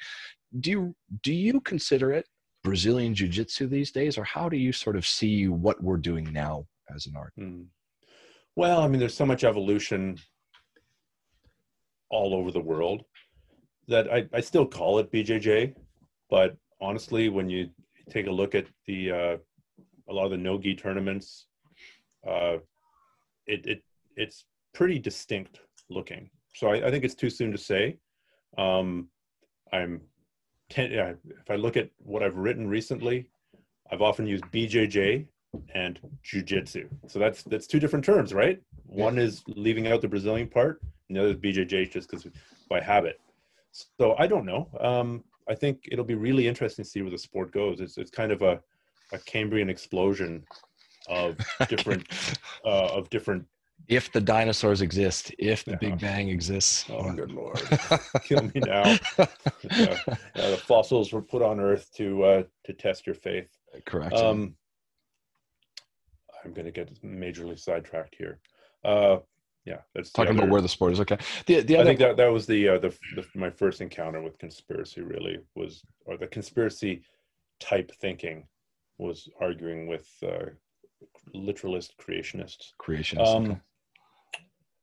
Do 0.59 0.71
you 0.71 0.95
do 1.23 1.33
you 1.33 1.59
consider 1.61 2.11
it 2.13 2.25
Brazilian 2.63 3.13
Jiu 3.13 3.27
Jitsu 3.27 3.67
these 3.67 3.91
days, 3.91 4.17
or 4.17 4.23
how 4.23 4.49
do 4.49 4.57
you 4.57 4.71
sort 4.71 4.95
of 4.95 5.05
see 5.05 5.47
what 5.47 5.81
we're 5.83 5.97
doing 5.97 6.31
now 6.31 6.65
as 6.93 7.05
an 7.05 7.13
art? 7.15 7.33
Hmm. 7.37 7.63
Well, 8.57 8.81
I 8.81 8.87
mean, 8.87 8.99
there's 8.99 9.13
so 9.13 9.23
much 9.23 9.43
evolution 9.43 10.17
all 12.09 12.33
over 12.33 12.49
the 12.49 12.59
world 12.59 13.03
that 13.87 14.11
I, 14.11 14.27
I 14.33 14.41
still 14.41 14.65
call 14.65 14.97
it 14.97 15.11
BJJ, 15.11 15.75
but 16.27 16.57
honestly, 16.81 17.29
when 17.29 17.51
you 17.51 17.69
take 18.09 18.25
a 18.25 18.31
look 18.31 18.55
at 18.55 18.65
the 18.87 19.11
uh, 19.11 19.37
a 20.09 20.11
lot 20.11 20.25
of 20.25 20.31
the 20.31 20.37
no 20.37 20.57
gi 20.57 20.73
tournaments, 20.73 21.45
uh, 22.27 22.57
it, 23.45 23.63
it 23.67 23.83
it's 24.15 24.45
pretty 24.73 24.97
distinct 24.97 25.59
looking. 25.91 26.27
So 26.55 26.69
I, 26.69 26.87
I, 26.87 26.89
think 26.89 27.03
it's 27.03 27.13
too 27.13 27.29
soon 27.29 27.51
to 27.51 27.59
say. 27.59 27.99
Um, 28.57 29.09
I'm 29.71 30.01
ten, 30.71 30.89
yeah, 30.89 31.13
if 31.29 31.51
I 31.51 31.57
look 31.57 31.77
at 31.77 31.91
what 31.99 32.23
I've 32.23 32.37
written 32.37 32.67
recently, 32.67 33.29
I've 33.91 34.01
often 34.01 34.25
used 34.25 34.45
BJJ 34.45 35.27
and 35.73 35.99
jujitsu. 36.23 36.87
So 37.07 37.19
that's 37.19 37.43
that's 37.43 37.67
two 37.67 37.79
different 37.79 38.05
terms, 38.05 38.33
right? 38.33 38.61
One 38.85 39.17
is 39.17 39.43
leaving 39.47 39.87
out 39.87 40.01
the 40.01 40.07
Brazilian 40.07 40.47
part, 40.47 40.81
and 41.07 41.17
the 41.17 41.21
other 41.21 41.31
is 41.31 41.37
BJJ 41.37 41.91
just 41.91 42.09
because 42.09 42.27
by 42.69 42.81
habit. 42.81 43.19
So 43.71 44.15
I 44.17 44.27
don't 44.27 44.45
know. 44.45 44.69
Um, 44.79 45.23
I 45.49 45.55
think 45.55 45.87
it'll 45.91 46.05
be 46.05 46.15
really 46.15 46.47
interesting 46.47 46.83
to 46.83 46.89
see 46.89 47.01
where 47.01 47.11
the 47.11 47.17
sport 47.17 47.51
goes. 47.51 47.79
It's 47.79 47.97
it's 47.97 48.11
kind 48.11 48.31
of 48.31 48.41
a 48.41 48.59
a 49.13 49.17
Cambrian 49.19 49.69
explosion 49.69 50.43
of 51.07 51.37
different 51.69 52.07
uh, 52.65 52.87
of 52.87 53.09
different 53.09 53.45
if 53.87 54.11
the 54.11 54.19
dinosaurs 54.19 54.81
exist, 54.81 55.33
if 55.39 55.63
the 55.63 55.71
yeah. 55.71 55.77
Big 55.77 55.99
Bang 55.99 56.29
exists. 56.29 56.85
Oh, 56.89 57.11
good 57.13 57.31
lord! 57.31 57.61
Kill 58.23 58.43
me 58.43 58.51
now. 58.55 58.83
yeah, 59.17 59.99
yeah, 60.35 60.49
the 60.49 60.61
fossils 60.65 61.13
were 61.13 61.21
put 61.21 61.41
on 61.41 61.59
Earth 61.59 61.89
to 61.95 62.23
uh, 62.23 62.43
to 62.65 62.73
test 62.73 63.05
your 63.05 63.15
faith. 63.15 63.47
Correct. 63.85 64.13
Um, 64.13 64.55
I'm 66.47 66.53
going 66.53 66.65
to 66.65 66.71
get 66.71 67.01
majorly 67.03 67.59
sidetracked 67.59 68.15
here. 68.17 68.39
Uh, 68.83 69.17
yeah, 69.65 69.79
that's 69.93 70.11
talking 70.11 70.31
other, 70.31 70.39
about 70.39 70.51
where 70.51 70.61
the 70.61 70.69
sport 70.69 70.93
is. 70.93 71.01
Okay. 71.01 71.17
The, 71.45 71.59
the 71.59 71.75
other, 71.75 71.83
I 71.83 71.87
think 71.87 71.99
that 71.99 72.17
that 72.17 72.31
was 72.31 72.45
the, 72.45 72.69
uh, 72.69 72.77
the, 72.79 72.95
the 73.15 73.25
my 73.35 73.49
first 73.49 73.81
encounter 73.81 74.21
with 74.21 74.37
conspiracy. 74.37 75.01
Really 75.01 75.39
was, 75.55 75.83
or 76.05 76.15
the 76.15 76.27
conspiracy 76.27 77.03
type 77.59 77.91
thinking 77.99 78.47
was 78.97 79.29
arguing 79.41 79.87
with 79.87 80.07
uh, 80.23 80.45
literalist 81.33 81.95
creationists. 81.99 82.71
Creationists. 82.81 83.35
Um, 83.35 83.45
okay. 83.45 83.59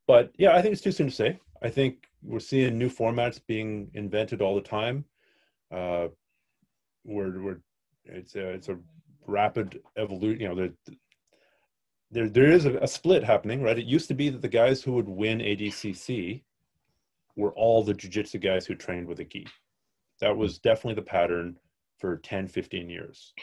But 0.06 0.32
yeah, 0.38 0.54
I 0.54 0.60
think 0.60 0.72
it's 0.72 0.82
too 0.82 0.92
soon 0.92 1.08
to 1.08 1.14
say. 1.14 1.38
I 1.62 1.70
think 1.70 2.04
we're 2.22 2.40
seeing 2.40 2.78
new 2.78 2.90
formats 2.90 3.40
being 3.46 3.90
invented 3.94 4.42
all 4.42 4.54
the 4.54 4.60
time. 4.60 5.06
Uh, 5.74 6.08
we're, 7.04 7.42
we're 7.42 7.60
it's 8.04 8.34
a 8.34 8.48
it's 8.50 8.68
a 8.68 8.78
rapid 9.26 9.80
evolution. 9.96 10.40
You 10.40 10.48
know, 10.48 10.54
there 10.54 10.70
there, 12.14 12.28
there 12.28 12.50
is 12.50 12.64
a, 12.64 12.76
a 12.78 12.86
split 12.86 13.24
happening, 13.24 13.60
right? 13.60 13.78
It 13.78 13.86
used 13.86 14.08
to 14.08 14.14
be 14.14 14.30
that 14.30 14.40
the 14.40 14.48
guys 14.48 14.82
who 14.82 14.92
would 14.92 15.08
win 15.08 15.40
ADCC 15.40 16.42
were 17.36 17.52
all 17.54 17.82
the 17.82 17.92
jiu-jitsu 17.92 18.38
guys 18.38 18.64
who 18.64 18.76
trained 18.76 19.08
with 19.08 19.18
a 19.18 19.24
gi. 19.24 19.48
That 20.20 20.36
was 20.36 20.58
definitely 20.58 20.94
the 20.94 21.02
pattern 21.02 21.58
for 21.98 22.18
10, 22.18 22.46
15 22.46 22.88
years. 22.88 23.34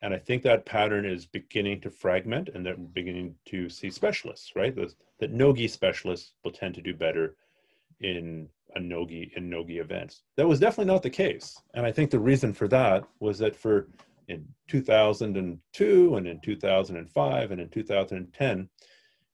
And 0.00 0.14
I 0.14 0.18
think 0.18 0.42
that 0.42 0.64
pattern 0.64 1.04
is 1.04 1.26
beginning 1.26 1.82
to 1.82 1.90
fragment 1.90 2.48
and 2.54 2.64
that 2.64 2.78
we're 2.78 2.86
beginning 2.86 3.34
to 3.46 3.68
see 3.68 3.90
specialists, 3.90 4.52
right? 4.56 4.74
That 5.20 5.32
no-gi 5.32 5.68
specialists 5.68 6.32
will 6.42 6.52
tend 6.52 6.74
to 6.76 6.82
do 6.82 6.94
better 6.94 7.36
in 8.00 8.48
a 8.74 8.80
no-gi 8.80 9.32
in 9.36 9.50
no-gi 9.50 9.78
events. 9.78 10.22
That 10.36 10.48
was 10.48 10.60
definitely 10.60 10.92
not 10.92 11.02
the 11.02 11.10
case. 11.10 11.60
And 11.74 11.84
I 11.84 11.92
think 11.92 12.10
the 12.10 12.18
reason 12.18 12.52
for 12.52 12.68
that 12.68 13.04
was 13.20 13.38
that 13.38 13.56
for 13.56 13.88
in 14.28 14.46
2002 14.68 16.16
and 16.16 16.26
in 16.26 16.40
2005 16.40 17.50
and 17.50 17.60
in 17.60 17.68
2010, 17.68 18.68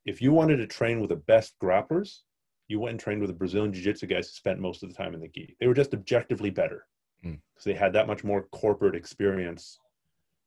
if 0.04 0.20
you 0.20 0.32
wanted 0.32 0.56
to 0.56 0.66
train 0.66 1.00
with 1.00 1.10
the 1.10 1.16
best 1.16 1.54
grapplers, 1.62 2.20
you 2.68 2.80
went 2.80 2.92
and 2.92 3.00
trained 3.00 3.20
with 3.20 3.28
the 3.28 3.36
Brazilian 3.36 3.72
Jiu-Jitsu 3.72 4.06
guys 4.06 4.28
who 4.28 4.32
spent 4.32 4.60
most 4.60 4.82
of 4.82 4.88
the 4.88 4.94
time 4.94 5.14
in 5.14 5.20
the 5.20 5.28
gi. 5.28 5.56
They 5.60 5.66
were 5.66 5.74
just 5.74 5.94
objectively 5.94 6.50
better 6.50 6.86
because 7.22 7.38
mm. 7.38 7.64
they 7.64 7.74
had 7.74 7.92
that 7.92 8.06
much 8.06 8.24
more 8.24 8.48
corporate 8.52 8.96
experience 8.96 9.78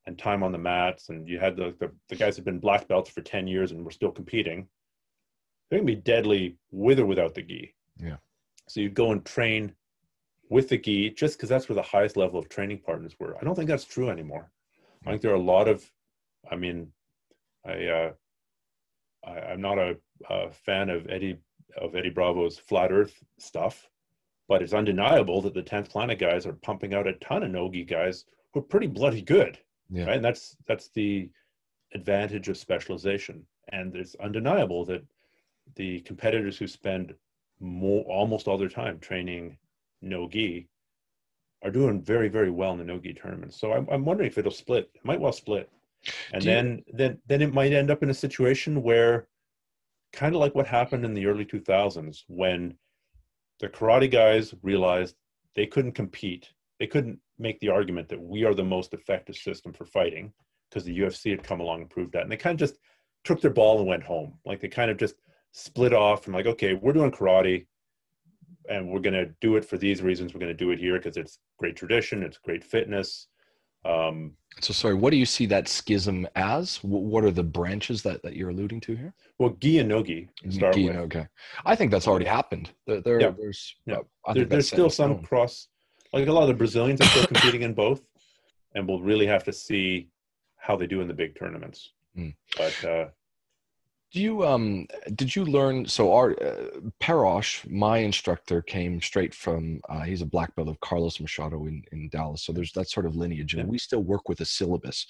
and 0.07 0.17
time 0.17 0.43
on 0.43 0.51
the 0.51 0.57
mats, 0.57 1.09
and 1.09 1.27
you 1.27 1.39
had 1.39 1.55
the, 1.55 1.75
the, 1.79 1.91
the 2.09 2.15
guys 2.15 2.35
who've 2.35 2.45
been 2.45 2.59
black 2.59 2.87
belts 2.87 3.09
for 3.09 3.21
10 3.21 3.47
years 3.47 3.71
and 3.71 3.83
were 3.83 3.91
still 3.91 4.11
competing, 4.11 4.67
they're 5.69 5.79
gonna 5.79 5.87
be 5.87 5.95
deadly 5.95 6.57
with 6.71 6.99
or 6.99 7.05
without 7.05 7.33
the 7.33 7.41
gi. 7.41 7.73
Yeah. 7.97 8.17
So 8.67 8.81
you'd 8.81 8.93
go 8.93 9.11
and 9.11 9.25
train 9.25 9.73
with 10.49 10.69
the 10.69 10.77
gi 10.77 11.11
just 11.11 11.37
because 11.37 11.49
that's 11.49 11.67
where 11.67 11.75
the 11.75 11.81
highest 11.81 12.17
level 12.17 12.39
of 12.39 12.49
training 12.49 12.79
partners 12.79 13.15
were. 13.19 13.35
I 13.39 13.43
don't 13.43 13.55
think 13.55 13.69
that's 13.69 13.85
true 13.85 14.09
anymore. 14.09 14.51
I 15.05 15.11
think 15.11 15.21
there 15.21 15.31
are 15.31 15.35
a 15.35 15.39
lot 15.39 15.67
of, 15.67 15.89
I 16.51 16.55
mean, 16.55 16.91
I, 17.65 17.85
uh, 17.85 18.11
I 19.25 19.53
am 19.53 19.61
not 19.61 19.77
a, 19.77 19.97
a 20.29 20.51
fan 20.51 20.89
of 20.89 21.07
Eddie 21.09 21.37
of 21.77 21.95
Eddie 21.95 22.09
Bravo's 22.09 22.57
flat 22.57 22.91
Earth 22.91 23.21
stuff, 23.37 23.89
but 24.47 24.61
it's 24.61 24.73
undeniable 24.73 25.41
that 25.41 25.53
the 25.53 25.63
10th 25.63 25.89
Planet 25.89 26.19
guys 26.19 26.45
are 26.45 26.53
pumping 26.53 26.93
out 26.93 27.07
a 27.07 27.13
ton 27.13 27.43
of 27.43 27.51
nogi 27.51 27.83
guys 27.83 28.25
who 28.53 28.59
are 28.59 28.63
pretty 28.63 28.87
bloody 28.87 29.21
good 29.21 29.59
yeah. 29.89 30.05
right 30.05 30.15
and 30.15 30.25
that's 30.25 30.55
that's 30.67 30.89
the 30.89 31.29
advantage 31.93 32.49
of 32.49 32.57
specialization 32.57 33.45
and 33.71 33.95
it's 33.95 34.15
undeniable 34.15 34.85
that 34.85 35.03
the 35.75 35.99
competitors 36.01 36.57
who 36.57 36.67
spend 36.67 37.13
more 37.59 38.03
almost 38.03 38.47
all 38.47 38.57
their 38.57 38.69
time 38.69 38.99
training 38.99 39.57
no 40.01 40.27
gi 40.29 40.67
are 41.63 41.71
doing 41.71 42.01
very 42.01 42.29
very 42.29 42.51
well 42.51 42.71
in 42.73 42.77
the 42.77 42.83
no 42.83 42.99
gi 42.99 43.13
tournaments. 43.13 43.59
So 43.59 43.73
I'm, 43.73 43.87
I'm 43.89 44.05
wondering 44.05 44.29
if 44.29 44.37
it'll 44.37 44.51
split. 44.51 44.89
It 44.93 45.03
might 45.05 45.19
well 45.19 45.31
split, 45.33 45.69
and 46.33 46.41
Do 46.43 46.49
you- 46.49 46.55
then 46.55 46.83
then 46.93 47.21
then 47.27 47.41
it 47.41 47.53
might 47.53 47.73
end 47.73 47.89
up 47.91 48.03
in 48.03 48.09
a 48.09 48.13
situation 48.13 48.83
where, 48.83 49.27
kind 50.13 50.35
of 50.35 50.41
like 50.41 50.55
what 50.55 50.67
happened 50.67 51.05
in 51.05 51.13
the 51.13 51.25
early 51.25 51.45
2000s 51.45 52.23
when 52.27 52.75
the 53.59 53.69
karate 53.69 54.11
guys 54.11 54.53
realized 54.61 55.15
they 55.55 55.65
couldn't 55.65 55.93
compete. 55.93 56.49
They 56.79 56.87
couldn't 56.87 57.19
make 57.39 57.59
the 57.61 57.69
argument 57.69 58.09
that 58.09 58.21
we 58.21 58.43
are 58.43 58.53
the 58.53 58.63
most 58.63 58.93
effective 58.93 59.35
system 59.37 59.71
for 59.73 59.85
fighting 59.85 60.33
because 60.69 60.83
the 60.83 60.97
UFC 60.99 61.31
had 61.31 61.43
come 61.43 61.61
along 61.61 61.81
and 61.81 61.89
proved 61.89 62.11
that. 62.13 62.23
And 62.23 62.31
they 62.31 62.37
kind 62.37 62.59
of 62.59 62.67
just 62.67 62.79
took 63.23 63.39
their 63.41 63.51
ball 63.51 63.79
and 63.79 63.87
went 63.87 64.03
home. 64.03 64.37
Like 64.45 64.59
they 64.59 64.67
kind 64.67 64.91
of 64.91 64.97
just 64.97 65.15
split 65.53 65.93
off 65.93 66.25
and 66.25 66.35
like, 66.35 66.45
okay, 66.47 66.73
we're 66.73 66.91
doing 66.93 67.11
karate 67.11 67.65
and 68.69 68.89
we're 68.89 68.99
going 68.99 69.13
to 69.13 69.27
do 69.41 69.55
it 69.57 69.65
for 69.65 69.77
these 69.77 70.01
reasons. 70.01 70.33
We're 70.33 70.39
going 70.39 70.51
to 70.57 70.63
do 70.65 70.71
it 70.71 70.79
here 70.79 70.97
because 70.97 71.17
it's 71.17 71.39
great 71.57 71.75
tradition, 71.75 72.23
it's 72.23 72.37
great 72.37 72.63
fitness. 72.63 73.27
Um, 73.85 74.33
So 74.61 74.73
sorry, 74.73 74.95
what 74.95 75.11
do 75.11 75.17
you 75.17 75.25
see 75.27 75.45
that 75.47 75.67
schism 75.67 76.27
as? 76.35 76.77
Wh- 76.77 76.85
What 77.11 77.23
are 77.23 77.31
the 77.31 77.43
branches 77.43 78.01
that, 78.03 78.23
that 78.23 78.35
you're 78.35 78.49
alluding 78.49 78.81
to 78.81 78.95
here? 78.95 79.13
well, 79.37 79.51
gi 79.59 79.79
and 79.79 79.89
nogi 79.89 80.27
start 80.49 80.73
Gi- 80.75 80.87
with. 80.87 80.95
Okay, 80.97 81.27
I 81.65 81.75
think 81.75 81.91
that's 81.91 82.07
already 82.07 82.25
happened. 82.25 82.71
There, 82.87 83.01
there- 83.01 83.21
Yeah. 83.21 83.33
there's 83.37 83.75
Yeah. 83.85 83.97
There, 84.33 84.45
there's 84.45 84.67
still 84.67 84.89
some 84.89 85.11
stone. 85.13 85.23
cross, 85.25 85.67
like 86.13 86.27
a 86.27 86.31
lot 86.33 86.41
of 86.43 86.47
the 86.47 86.53
Brazilians 86.55 87.01
are 87.01 87.05
still 87.05 87.27
competing 87.33 87.61
in 87.61 87.73
both, 87.73 88.01
and 88.73 88.87
we'll 88.87 89.01
really 89.01 89.27
have 89.27 89.43
to 89.43 89.53
see 89.53 90.09
how 90.57 90.75
they 90.75 90.87
do 90.87 91.01
in 91.01 91.07
the 91.07 91.13
big 91.13 91.35
tournaments. 91.37 91.91
Mm. 92.17 92.33
But 92.57 92.83
uh, 92.85 93.05
Do 94.15 94.21
you 94.21 94.45
um 94.45 94.87
did 95.15 95.35
you 95.35 95.43
learn 95.43 95.85
so 95.85 96.13
our 96.13 96.31
uh, 96.41 96.79
Parosh, 97.01 97.69
my 97.69 97.97
instructor, 97.97 98.61
came 98.61 99.01
straight 99.01 99.35
from 99.35 99.81
uh, 99.89 100.03
he's 100.03 100.21
a 100.21 100.25
black 100.25 100.55
belt 100.55 100.69
of 100.69 100.79
Carlos 100.79 101.19
Machado 101.19 101.65
in, 101.65 101.83
in 101.91 102.07
Dallas. 102.07 102.45
So 102.45 102.53
there's 102.53 102.71
that 102.73 102.89
sort 102.89 103.05
of 103.05 103.17
lineage, 103.17 103.55
and 103.55 103.67
we 103.67 103.77
still 103.77 104.03
work 104.03 104.29
with 104.29 104.39
a 104.39 104.45
syllabus. 104.45 105.05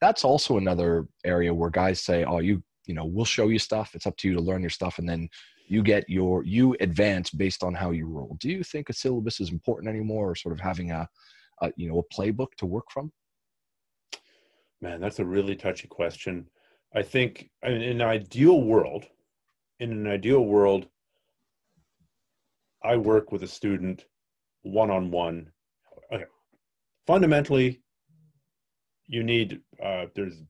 That's 0.00 0.24
also 0.24 0.56
another 0.56 1.06
area 1.24 1.54
where 1.54 1.70
guys 1.70 2.00
say, 2.00 2.24
"Oh, 2.24 2.40
you 2.40 2.60
you 2.84 2.94
know, 2.94 3.04
we'll 3.04 3.24
show 3.24 3.46
you 3.46 3.60
stuff. 3.60 3.94
It's 3.94 4.08
up 4.08 4.16
to 4.16 4.28
you 4.28 4.34
to 4.34 4.40
learn 4.40 4.62
your 4.62 4.70
stuff, 4.70 4.98
and 4.98 5.08
then 5.08 5.28
you 5.68 5.80
get 5.80 6.10
your 6.10 6.42
you 6.42 6.74
advance 6.80 7.30
based 7.30 7.62
on 7.62 7.74
how 7.74 7.92
you 7.92 8.08
roll." 8.08 8.36
Do 8.40 8.50
you 8.50 8.64
think 8.64 8.88
a 8.88 8.92
syllabus 8.92 9.38
is 9.38 9.52
important 9.52 9.88
anymore, 9.88 10.30
or 10.30 10.34
sort 10.34 10.52
of 10.52 10.58
having 10.58 10.90
a, 10.90 11.08
a 11.62 11.70
you 11.76 11.88
know 11.88 12.00
a 12.00 12.12
playbook 12.12 12.48
to 12.56 12.66
work 12.66 12.90
from? 12.90 13.12
Man, 14.80 15.00
that's 15.00 15.20
a 15.20 15.24
really 15.24 15.54
touchy 15.54 15.86
question. 15.86 16.48
I 16.94 17.02
think 17.02 17.50
I 17.62 17.68
mean, 17.68 17.82
in 17.82 18.00
an 18.00 18.08
ideal 18.08 18.62
world, 18.62 19.04
in 19.80 19.92
an 19.92 20.06
ideal 20.06 20.44
world, 20.44 20.88
I 22.82 22.96
work 22.96 23.32
with 23.32 23.42
a 23.42 23.48
student 23.48 24.04
one 24.62 24.90
on 24.90 25.10
one. 25.10 25.50
Okay. 26.12 26.24
Fundamentally, 27.06 27.82
you 29.06 29.22
need 29.22 29.60
uh, 29.82 30.06
there's 30.14 30.42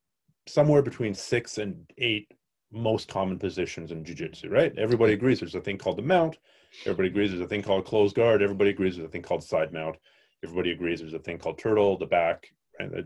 somewhere 0.46 0.82
between 0.82 1.14
six 1.14 1.58
and 1.58 1.90
eight 1.98 2.32
most 2.70 3.08
common 3.08 3.38
positions 3.38 3.92
in 3.92 4.04
jiu-jitsu, 4.04 4.48
right? 4.50 4.76
Everybody 4.76 5.14
agrees 5.14 5.40
there's 5.40 5.54
a 5.54 5.60
thing 5.60 5.78
called 5.78 5.96
the 5.96 6.02
mount. 6.02 6.38
Everybody 6.82 7.08
agrees 7.08 7.30
there's 7.30 7.42
a 7.42 7.48
thing 7.48 7.62
called 7.62 7.86
closed 7.86 8.14
guard. 8.14 8.42
Everybody 8.42 8.70
agrees 8.70 8.96
there's 8.96 9.08
a 9.08 9.10
thing 9.10 9.22
called 9.22 9.42
side 9.42 9.72
mount. 9.72 9.96
Everybody 10.44 10.72
agrees 10.72 11.00
there's 11.00 11.14
a 11.14 11.18
thing 11.18 11.38
called 11.38 11.58
turtle, 11.58 11.96
the 11.98 12.06
back, 12.06 12.46
and 12.78 13.04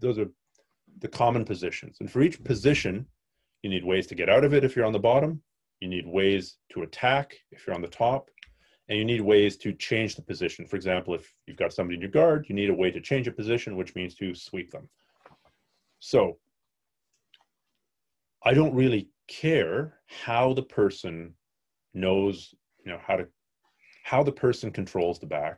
those 0.00 0.18
are 0.18 0.28
the 1.00 1.08
common 1.08 1.44
positions. 1.44 1.98
And 2.00 2.10
for 2.10 2.22
each 2.22 2.42
position, 2.42 3.06
you 3.62 3.70
need 3.70 3.84
ways 3.84 4.06
to 4.08 4.14
get 4.14 4.28
out 4.28 4.44
of 4.44 4.54
it 4.54 4.64
if 4.64 4.76
you're 4.76 4.84
on 4.84 4.92
the 4.92 4.98
bottom. 4.98 5.42
You 5.80 5.88
need 5.88 6.06
ways 6.06 6.56
to 6.72 6.82
attack 6.82 7.34
if 7.50 7.66
you're 7.66 7.74
on 7.74 7.82
the 7.82 7.88
top. 7.88 8.28
And 8.88 8.98
you 8.98 9.04
need 9.04 9.22
ways 9.22 9.56
to 9.58 9.72
change 9.72 10.14
the 10.14 10.22
position. 10.22 10.66
For 10.66 10.76
example, 10.76 11.14
if 11.14 11.32
you've 11.46 11.56
got 11.56 11.72
somebody 11.72 11.96
in 11.96 12.02
your 12.02 12.10
guard, 12.10 12.46
you 12.48 12.54
need 12.54 12.68
a 12.68 12.74
way 12.74 12.90
to 12.90 13.00
change 13.00 13.26
a 13.26 13.32
position, 13.32 13.76
which 13.76 13.94
means 13.94 14.14
to 14.16 14.34
sweep 14.34 14.70
them. 14.70 14.88
So 16.00 16.36
I 18.44 18.52
don't 18.52 18.74
really 18.74 19.08
care 19.26 20.00
how 20.06 20.52
the 20.52 20.62
person 20.62 21.32
knows, 21.94 22.54
you 22.84 22.92
know, 22.92 23.00
how 23.02 23.16
to 23.16 23.26
how 24.02 24.22
the 24.22 24.32
person 24.32 24.70
controls 24.70 25.18
the 25.18 25.26
back, 25.26 25.56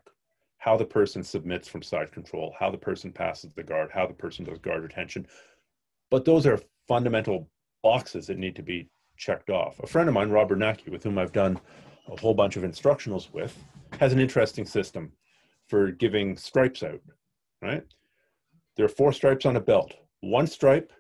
how 0.66 0.76
the 0.76 0.84
person 0.84 1.22
submits 1.22 1.68
from 1.68 1.80
side 1.80 2.10
control, 2.10 2.52
how 2.59 2.72
the 2.72 2.76
person 2.76 3.12
passes 3.12 3.52
the 3.55 3.62
guard, 3.62 3.88
how 3.94 4.05
the 4.05 4.12
person 4.12 4.44
does 4.44 4.59
guard 4.59 4.82
retention. 4.82 5.24
But 6.10 6.24
those 6.24 6.44
are 6.44 6.60
fundamental 6.88 7.48
boxes 7.84 8.26
that 8.26 8.36
need 8.36 8.56
to 8.56 8.62
be 8.62 8.88
checked 9.16 9.48
off. 9.48 9.78
A 9.78 9.86
friend 9.86 10.09
of 10.09 10.14
mine, 10.14 10.28
Rob 10.28 10.51
Biernacki, 10.51 10.88
with 10.88 11.05
whom 11.05 11.18
I've 11.18 11.32
done 11.32 11.60
a 12.09 12.20
whole 12.20 12.34
bunch 12.34 12.56
of 12.56 12.64
instructionals 12.64 13.32
with, 13.32 13.56
has 14.01 14.12
an 14.12 14.18
interesting 14.18 14.66
system 14.66 15.12
for 15.68 15.93
giving 15.93 16.36
stripes 16.36 16.82
out, 16.82 17.01
right? 17.62 17.84
There 18.76 18.86
are 18.86 18.88
four 18.88 19.12
stripes 19.12 19.47
on 19.47 19.55
a 19.55 19.60
belt. 19.60 19.94
One 20.20 20.48
stripe 20.48 20.93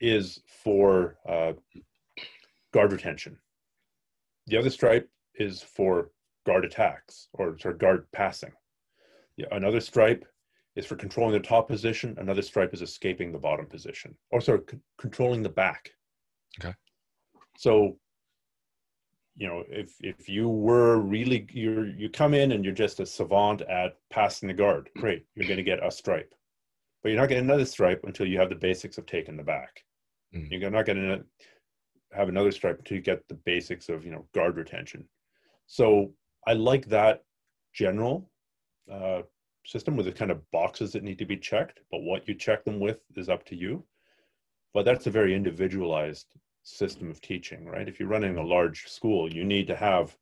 is 0.00 0.40
for 0.46 1.18
uh, 1.28 1.52
guard 2.72 2.92
retention. 2.92 3.36
The 4.46 4.56
other 4.56 4.70
stripe 4.70 5.10
is 5.34 5.60
for 5.60 6.12
guard 6.46 6.64
attacks 6.64 7.28
or 7.34 7.58
sorry, 7.58 7.76
guard 7.76 8.06
passing. 8.12 8.52
Yeah, 9.36 9.46
another 9.52 9.80
stripe 9.80 10.24
is 10.76 10.86
for 10.86 10.96
controlling 10.96 11.32
the 11.32 11.40
top 11.40 11.68
position. 11.68 12.16
Another 12.18 12.42
stripe 12.42 12.72
is 12.74 12.82
escaping 12.82 13.32
the 13.32 13.38
bottom 13.38 13.66
position, 13.66 14.14
or 14.30 14.40
sorry, 14.40 14.60
c- 14.70 14.78
controlling 14.98 15.42
the 15.42 15.48
back. 15.48 15.90
Okay. 16.60 16.74
So, 17.58 17.98
you 19.36 19.46
know, 19.46 19.64
if 19.68 19.92
if 20.00 20.28
you 20.28 20.48
were 20.48 20.98
really 20.98 21.46
you 21.50 21.94
you 21.96 22.08
come 22.08 22.34
in 22.34 22.52
and 22.52 22.64
you're 22.64 22.74
just 22.74 23.00
a 23.00 23.06
savant 23.06 23.62
at 23.62 23.96
passing 24.10 24.48
the 24.48 24.54
guard, 24.54 24.90
great, 24.96 25.24
you're 25.34 25.48
going 25.48 25.56
to 25.58 25.62
get 25.62 25.84
a 25.84 25.90
stripe, 25.90 26.34
but 27.02 27.10
you're 27.10 27.20
not 27.20 27.28
getting 27.28 27.44
another 27.44 27.66
stripe 27.66 28.02
until 28.04 28.26
you 28.26 28.38
have 28.38 28.50
the 28.50 28.54
basics 28.54 28.98
of 28.98 29.06
taking 29.06 29.36
the 29.36 29.42
back. 29.42 29.82
Mm. 30.34 30.48
You're 30.50 30.70
not 30.70 30.86
going 30.86 30.98
to 30.98 31.24
have 32.12 32.28
another 32.28 32.52
stripe 32.52 32.78
until 32.78 32.96
you 32.96 33.02
get 33.02 33.26
the 33.28 33.34
basics 33.34 33.88
of 33.88 34.04
you 34.04 34.10
know 34.10 34.26
guard 34.34 34.56
retention. 34.56 35.04
So 35.66 36.12
I 36.46 36.52
like 36.52 36.86
that 36.86 37.22
general 37.74 38.30
uh, 38.90 39.22
system 39.64 39.96
with 39.96 40.06
the 40.06 40.12
kind 40.12 40.30
of 40.30 40.48
boxes 40.50 40.92
that 40.92 41.02
need 41.02 41.18
to 41.18 41.26
be 41.26 41.36
checked, 41.36 41.80
but 41.90 42.02
what 42.02 42.26
you 42.28 42.34
check 42.34 42.64
them 42.64 42.80
with 42.80 43.00
is 43.16 43.28
up 43.28 43.44
to 43.46 43.56
you. 43.56 43.84
But 44.72 44.84
that's 44.84 45.06
a 45.06 45.10
very 45.10 45.34
individualized 45.34 46.26
system 46.62 47.10
of 47.10 47.20
teaching, 47.20 47.66
right? 47.66 47.88
If 47.88 47.98
you're 47.98 48.08
running 48.08 48.36
a 48.36 48.42
large 48.42 48.86
school, 48.88 49.32
you 49.32 49.44
need 49.44 49.66
to 49.68 49.76
have 49.76 50.16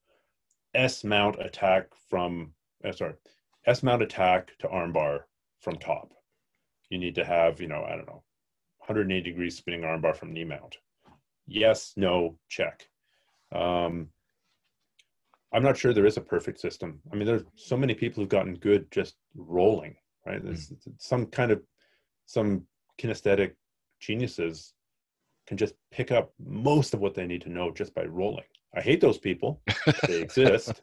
S 0.75 1.05
mount 1.05 1.41
attack 1.41 1.89
from, 2.09 2.53
uh, 2.85 2.93
sorry, 2.93 3.15
S 3.67 3.83
mount 3.83 4.03
attack 4.03 4.51
to 4.59 4.69
armbar 4.69 5.21
from 5.61 5.77
top. 5.77 6.13
You 6.91 6.99
need 6.99 7.15
to 7.17 7.25
have, 7.25 7.61
you 7.61 7.67
know, 7.67 7.85
I 7.85 7.97
don't 7.97 8.07
know, 8.07 8.23
180 8.79 9.23
degrees 9.23 9.57
spinning 9.57 9.83
armbar 9.83 10.15
from 10.15 10.33
knee 10.33 10.45
mount. 10.45 10.77
Yes, 11.47 11.95
no, 11.97 12.39
check. 12.49 12.87
Um, 13.53 14.09
I'm 15.55 15.63
not 15.63 15.79
sure 15.79 15.95
there 15.95 16.05
is 16.05 16.17
a 16.17 16.21
perfect 16.21 16.61
system. 16.61 17.01
I 17.13 17.17
mean, 17.17 17.27
there's 17.27 17.45
so 17.55 17.77
many 17.77 17.95
people 17.95 18.23
who've 18.23 18.29
gotten 18.29 18.57
good 18.57 18.91
just 18.91 19.15
rolling, 19.37 19.95
right? 20.27 20.43
There's 20.43 20.73
some 20.99 21.27
kind 21.27 21.53
of 21.53 21.63
some 22.27 22.63
kinesthetic 23.01 23.53
geniuses 24.01 24.75
can 25.47 25.57
just 25.57 25.75
pick 25.93 26.11
up 26.11 26.33
most 26.45 26.93
of 26.93 27.01
what 27.01 27.15
they 27.15 27.27
need 27.27 27.43
to 27.43 27.51
know 27.51 27.71
just 27.71 27.95
by 27.95 28.05
rolling. 28.05 28.45
I 28.77 28.81
hate 28.81 29.01
those 29.01 29.19
people. 29.19 29.63
they 30.09 30.21
exist. 30.23 30.81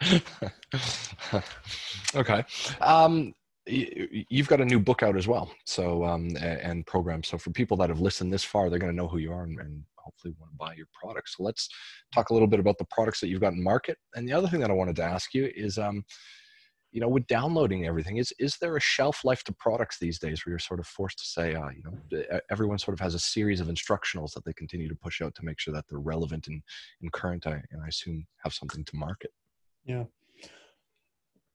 okay. 2.15 2.43
Um, 2.79 3.33
you've 3.67 4.47
got 4.47 4.61
a 4.61 4.65
new 4.65 4.79
book 4.79 5.03
out 5.03 5.17
as 5.17 5.27
well, 5.27 5.51
so 5.65 6.05
um, 6.05 6.35
and 6.39 6.85
program. 6.85 7.23
So 7.23 7.37
for 7.37 7.51
people 7.51 7.75
that 7.77 7.89
have 7.89 7.99
listened 7.99 8.31
this 8.31 8.43
far, 8.43 8.69
they're 8.69 8.79
going 8.79 8.91
to 8.91 8.95
know 8.95 9.07
who 9.07 9.17
you 9.17 9.33
are 9.33 9.43
and, 9.43 9.59
and 9.59 9.83
hopefully 10.03 10.33
want 10.39 10.51
to 10.51 10.57
buy 10.57 10.73
your 10.73 10.87
products. 10.93 11.37
So 11.37 11.43
let's 11.43 11.69
talk 12.13 12.29
a 12.29 12.33
little 12.33 12.47
bit 12.47 12.59
about 12.59 12.77
the 12.77 12.87
products 12.91 13.19
that 13.21 13.27
you've 13.27 13.41
got 13.41 13.53
in 13.53 13.63
market. 13.63 13.97
And 14.15 14.27
the 14.27 14.33
other 14.33 14.47
thing 14.47 14.59
that 14.61 14.71
I 14.71 14.73
wanted 14.73 14.95
to 14.97 15.03
ask 15.03 15.33
you 15.33 15.51
is, 15.55 15.77
um, 15.77 16.03
you 16.91 16.99
know, 16.99 17.07
with 17.07 17.25
downloading 17.27 17.87
everything, 17.87 18.17
is 18.17 18.33
is 18.37 18.57
there 18.59 18.75
a 18.75 18.81
shelf 18.81 19.23
life 19.23 19.43
to 19.45 19.53
products 19.53 19.97
these 19.97 20.19
days 20.19 20.45
where 20.45 20.51
you're 20.51 20.59
sort 20.59 20.79
of 20.79 20.87
forced 20.87 21.19
to 21.19 21.25
say, 21.25 21.55
uh, 21.55 21.69
you 21.69 21.83
know, 21.83 22.39
everyone 22.51 22.77
sort 22.77 22.93
of 22.93 22.99
has 22.99 23.15
a 23.15 23.19
series 23.19 23.61
of 23.61 23.67
instructionals 23.67 24.33
that 24.33 24.43
they 24.43 24.53
continue 24.53 24.89
to 24.89 24.95
push 24.95 25.21
out 25.21 25.33
to 25.35 25.45
make 25.45 25.59
sure 25.59 25.73
that 25.73 25.85
they're 25.89 25.99
relevant 25.99 26.47
and, 26.47 26.61
and 27.01 27.11
current, 27.13 27.47
I, 27.47 27.61
and 27.71 27.81
I 27.83 27.87
assume 27.87 28.25
have 28.43 28.53
something 28.53 28.83
to 28.83 28.95
market. 28.97 29.31
Yeah. 29.85 30.03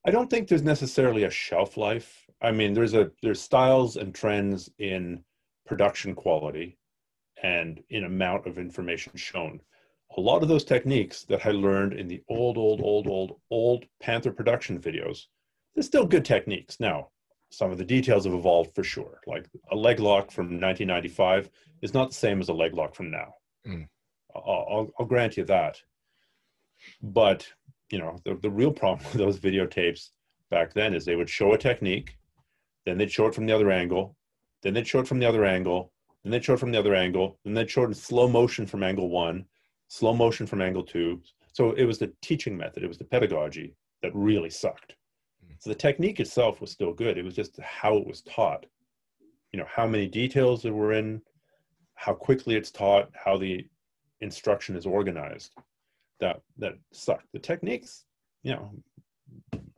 I 0.06 0.10
don't 0.10 0.31
think 0.31 0.48
there's 0.48 0.62
necessarily 0.62 1.24
a 1.24 1.31
shelf 1.31 1.77
life. 1.77 2.24
I 2.40 2.52
mean, 2.52 2.74
there's 2.74 2.94
a 2.94 3.10
there's 3.23 3.40
styles 3.40 3.97
and 3.97 4.14
trends 4.14 4.70
in 4.78 5.24
production 5.66 6.14
quality 6.14 6.78
and 7.42 7.82
in 7.90 8.04
amount 8.04 8.46
of 8.46 8.58
information 8.58 9.12
shown. 9.16 9.60
A 10.16 10.20
lot 10.20 10.42
of 10.42 10.48
those 10.48 10.64
techniques 10.64 11.24
that 11.24 11.44
I 11.44 11.50
learned 11.50 11.94
in 11.94 12.08
the 12.08 12.22
old, 12.28 12.56
old, 12.56 12.80
old, 12.80 13.06
old, 13.06 13.40
old 13.50 13.84
Panther 14.00 14.32
production 14.32 14.78
videos, 14.78 15.26
they're 15.74 15.82
still 15.82 16.06
good 16.06 16.24
techniques. 16.24 16.80
Now, 16.80 17.10
some 17.50 17.70
of 17.70 17.78
the 17.78 17.84
details 17.84 18.24
have 18.24 18.34
evolved 18.34 18.74
for 18.74 18.84
sure. 18.84 19.20
Like 19.26 19.46
a 19.70 19.76
leg 19.76 20.00
lock 20.00 20.30
from 20.30 20.46
1995 20.46 21.50
is 21.82 21.94
not 21.94 22.10
the 22.10 22.14
same 22.14 22.40
as 22.40 22.48
a 22.48 22.54
leg 22.54 22.74
lock 22.74 22.94
from 22.94 23.10
now. 23.10 23.34
Mm. 23.66 23.88
I'll, 24.34 24.66
I'll, 24.70 24.90
I'll 24.98 25.06
grant 25.06 25.36
you 25.36 25.44
that. 25.44 25.80
But 27.02 27.46
you 27.90 27.98
know, 27.98 28.18
the, 28.24 28.34
the 28.34 28.50
real 28.50 28.72
problem 28.72 29.06
with 29.12 29.20
those 29.20 29.38
videotapes 29.38 30.10
back 30.50 30.72
then 30.74 30.94
is 30.94 31.04
they 31.04 31.16
would 31.16 31.30
show 31.30 31.52
a 31.52 31.58
technique, 31.58 32.16
then 32.84 32.98
they'd 32.98 33.10
show 33.10 33.26
it 33.26 33.34
from 33.34 33.46
the 33.46 33.54
other 33.54 33.70
angle, 33.70 34.16
then 34.62 34.74
they'd 34.74 34.86
show 34.86 35.00
it 35.00 35.08
from 35.08 35.18
the 35.18 35.26
other 35.26 35.44
angle, 35.44 35.92
then 36.26 36.32
they'd 36.40 36.44
show 36.44 36.54
it 36.54 36.60
from 36.60 36.72
the 36.72 36.78
other 36.78 36.94
angle, 36.94 37.38
and 37.44 37.54
then 37.56 37.62
they'd 37.62 37.70
show 37.70 37.84
it 37.84 37.86
in 37.86 37.94
slow 37.94 38.28
motion 38.28 38.66
from 38.66 38.82
angle 38.82 39.08
one, 39.08 39.44
slow 39.86 40.12
motion 40.12 40.46
from 40.46 40.60
angle 40.60 40.82
two. 40.82 41.22
So 41.52 41.70
it 41.72 41.84
was 41.84 41.98
the 41.98 42.12
teaching 42.20 42.56
method, 42.56 42.82
it 42.82 42.88
was 42.88 42.98
the 42.98 43.04
pedagogy 43.04 43.74
that 44.02 44.10
really 44.14 44.50
sucked. 44.50 44.96
So 45.58 45.70
the 45.70 45.76
technique 45.76 46.20
itself 46.20 46.60
was 46.60 46.70
still 46.70 46.92
good. 46.92 47.16
It 47.16 47.24
was 47.24 47.34
just 47.34 47.58
how 47.60 47.96
it 47.96 48.06
was 48.06 48.22
taught. 48.22 48.66
You 49.52 49.60
know, 49.60 49.66
how 49.68 49.86
many 49.86 50.06
details 50.06 50.62
there 50.62 50.74
were 50.74 50.92
in, 50.92 51.22
how 51.94 52.12
quickly 52.12 52.56
it's 52.56 52.70
taught, 52.70 53.08
how 53.14 53.38
the 53.38 53.66
instruction 54.20 54.76
is 54.76 54.84
organized. 54.84 55.54
That 56.20 56.40
that 56.58 56.74
sucked. 56.92 57.28
The 57.32 57.38
techniques, 57.38 58.04
you 58.42 58.52
know, 58.52 58.70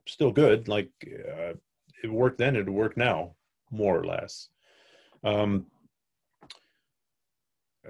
still 0.07 0.33
good. 0.33 0.67
Like 0.67 0.91
uh, 1.07 1.53
it 2.03 2.11
worked 2.11 2.39
then, 2.39 2.57
it 2.57 2.61
would 2.61 2.71
work 2.71 2.97
now, 2.97 3.35
more 3.71 3.99
or 3.99 4.05
less. 4.05 4.49
Um, 5.25 5.67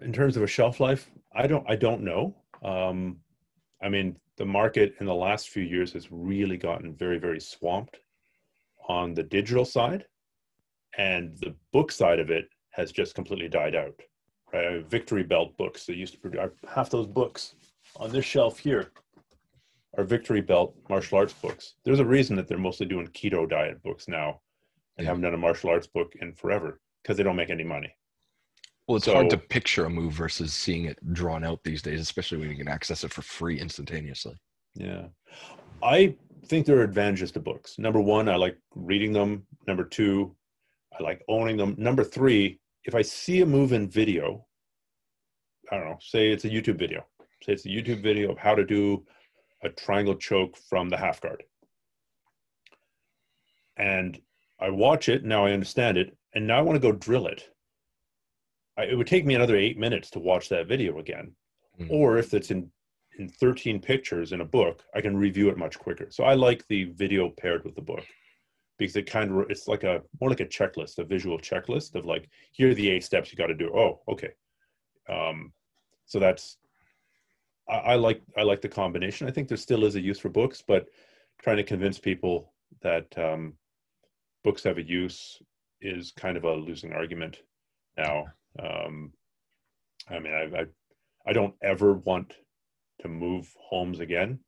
in 0.03 0.13
terms 0.13 0.37
of 0.37 0.43
a 0.43 0.47
shelf 0.47 0.81
life, 0.81 1.11
I 1.35 1.47
don't 1.47 1.65
I 1.69 1.77
don't 1.77 2.03
know. 2.03 2.35
Um, 2.63 3.19
I 3.83 3.89
mean, 3.89 4.17
the 4.37 4.45
market 4.47 4.95
in 5.01 5.07
the 5.07 5.15
last 5.15 5.51
few 5.51 5.63
years 5.63 5.93
has 5.93 6.11
really 6.11 6.57
gotten 6.57 6.95
very 6.95 7.19
very 7.19 7.41
swamped 7.41 8.01
on 8.89 9.15
the 9.15 9.23
digital 9.23 9.65
side, 9.65 10.07
and 10.97 11.37
the 11.39 11.55
book 11.73 11.93
side 11.93 12.19
of 12.21 12.31
it 12.31 12.49
has 12.71 12.93
just 12.93 13.15
completely 13.15 13.49
died 13.49 13.75
out. 13.75 13.95
Right, 14.53 14.83
Victory 14.87 15.23
Belt 15.25 15.57
books 15.59 15.85
that 15.87 15.97
used 15.97 16.15
to 16.15 16.21
produce 16.21 16.51
half 16.69 16.89
those 16.89 17.07
books 17.07 17.55
on 17.97 18.11
this 18.11 18.25
shelf 18.25 18.59
here 18.59 18.91
are 19.99 20.05
Victory 20.05 20.41
Belt 20.41 20.75
martial 20.89 21.19
arts 21.19 21.35
books. 21.35 21.75
There's 21.85 22.01
a 22.01 22.05
reason 22.05 22.35
that 22.37 22.49
they're 22.49 22.57
mostly 22.59 22.87
doing 22.87 23.09
keto 23.09 23.49
diet 23.49 23.83
books 23.83 24.09
now 24.09 24.41
and 24.97 25.05
Yeah. 25.05 25.09
haven't 25.11 25.23
done 25.23 25.35
a 25.35 25.39
martial 25.39 25.69
arts 25.71 25.87
book 25.87 26.15
in 26.23 26.33
forever 26.33 26.81
because 27.03 27.17
they 27.19 27.23
don't 27.23 27.37
make 27.37 27.51
any 27.51 27.65
money. 27.65 27.95
Well, 28.89 28.97
it's 28.97 29.07
hard 29.07 29.29
to 29.31 29.37
picture 29.37 29.85
a 29.85 29.91
move 29.91 30.15
versus 30.15 30.55
seeing 30.55 30.87
it 30.87 30.99
drawn 31.13 31.45
out 31.45 31.63
these 31.63 31.83
days, 31.83 32.01
especially 32.01 32.39
when 32.39 32.49
you 32.49 32.57
can 32.57 32.69
access 32.69 33.05
it 33.05 33.13
for 33.13 33.21
free 33.21 33.61
instantaneously. 33.61 34.35
Yeah. 34.75 35.09
I 35.83 36.17
think 36.47 36.65
there 36.65 36.79
are 36.79 36.85
advantages 36.85 37.31
to 37.33 37.41
books. 37.41 37.79
Number 37.79 38.01
one, 38.01 38.31
I 38.31 38.37
like 38.37 38.57
reading 38.75 39.13
them. 39.13 39.47
Number 39.67 39.85
two, 39.85 40.35
I 40.99 41.03
like 41.03 41.23
owning 41.29 41.59
them. 41.59 41.75
Number 41.77 42.03
three, 42.03 42.61
if 42.85 42.95
I 42.95 43.03
see 43.03 43.43
a 43.43 43.47
move 43.47 43.75
in 43.75 43.91
video, 43.91 44.47
I 45.71 45.77
don't 45.77 45.85
know, 45.85 45.99
say 46.01 46.31
it's 46.31 46.47
a 46.47 46.51
YouTube 46.51 46.79
video, 46.79 47.05
say 47.43 47.53
it's 47.53 47.67
a 47.67 47.69
YouTube 47.69 48.03
video 48.03 48.33
of 48.33 48.39
how 48.39 48.55
to 48.55 48.65
do 48.65 49.05
a 49.63 49.69
triangle 49.69 50.15
choke 50.15 50.57
from 50.57 50.89
the 50.89 50.97
half 50.97 51.21
guard. 51.21 51.43
And 53.77 54.19
I 54.59 54.71
watch 54.71 55.11
it, 55.11 55.27
now 55.27 55.45
I 55.45 55.53
understand 55.53 55.99
it, 55.99 56.17
and 56.35 56.47
now 56.47 56.59
I 56.59 56.63
want 56.63 56.77
to 56.77 56.81
go 56.81 56.97
drill 56.97 57.27
it. 57.27 57.51
I, 58.79 58.85
it 58.85 58.97
would 58.97 59.07
take 59.07 59.27
me 59.27 59.35
another 59.35 59.57
eight 59.57 59.79
minutes 59.79 60.09
to 60.11 60.21
watch 60.21 60.49
that 60.49 60.69
video 60.69 60.99
again. 60.99 61.33
Mm. 61.81 61.91
Or 61.91 62.17
if 62.17 62.33
it's 62.33 62.51
in 62.51 62.71
in 63.19 63.29
13 63.29 63.81
pictures 63.81 64.31
in 64.31 64.43
a 64.43 64.45
book, 64.45 64.85
I 64.95 65.01
can 65.01 65.17
review 65.17 65.49
it 65.49 65.59
much 65.59 65.77
quicker. 65.77 66.07
So 66.11 66.23
I 66.23 66.35
like 66.35 66.65
the 66.69 66.85
video 66.85 67.31
paired 67.31 67.65
with 67.65 67.75
the 67.75 67.83
book 67.83 68.05
because 68.79 68.95
it 68.95 69.11
kind 69.11 69.33
of 69.33 69.51
it's 69.51 69.67
like 69.67 69.83
a 69.83 70.03
more 70.21 70.31
like 70.31 70.41
a 70.41 70.47
checklist, 70.47 70.99
a 70.99 71.05
visual 71.05 71.39
checklist 71.39 71.97
of 71.97 72.07
like 72.07 72.31
here 72.53 72.71
are 72.71 72.75
the 72.75 72.89
eight 72.89 73.05
steps 73.05 73.33
you 73.33 73.37
got 73.37 73.49
to 73.49 73.55
do. 73.55 73.71
Oh, 73.75 74.01
okay. 74.09 74.31
Um, 75.09 75.53
so 76.07 76.19
that's 76.21 76.59
I, 77.69 77.75
I 77.77 77.95
like 77.97 78.23
I 78.37 78.43
like 78.43 78.61
the 78.61 78.69
combination. 78.69 79.27
I 79.27 79.33
think 79.33 79.49
there 79.49 79.57
still 79.57 79.85
is 79.85 79.97
a 79.97 80.01
use 80.01 80.21
for 80.21 80.29
books, 80.29 80.63
but 80.67 80.87
trying 81.43 81.57
to 81.57 81.65
convince 81.65 81.99
people 81.99 82.53
that 82.83 83.07
um, 83.19 83.55
books 84.45 84.63
have 84.63 84.79
a 84.79 84.83
use 84.83 85.43
is 85.81 86.13
kind 86.13 86.37
of 86.37 86.45
a 86.45 86.55
losing 86.55 86.93
argument 86.93 87.39
now. 87.97 88.27
Um, 88.63 89.13
I 90.09 90.19
mean, 90.19 90.33
I, 90.33 90.61
I 90.61 90.67
I 91.27 91.33
don't 91.33 91.55
ever 91.63 91.95
want 91.95 92.35
to 93.03 93.09
move 93.09 93.53
homes 93.61 94.01
again. 94.01 94.39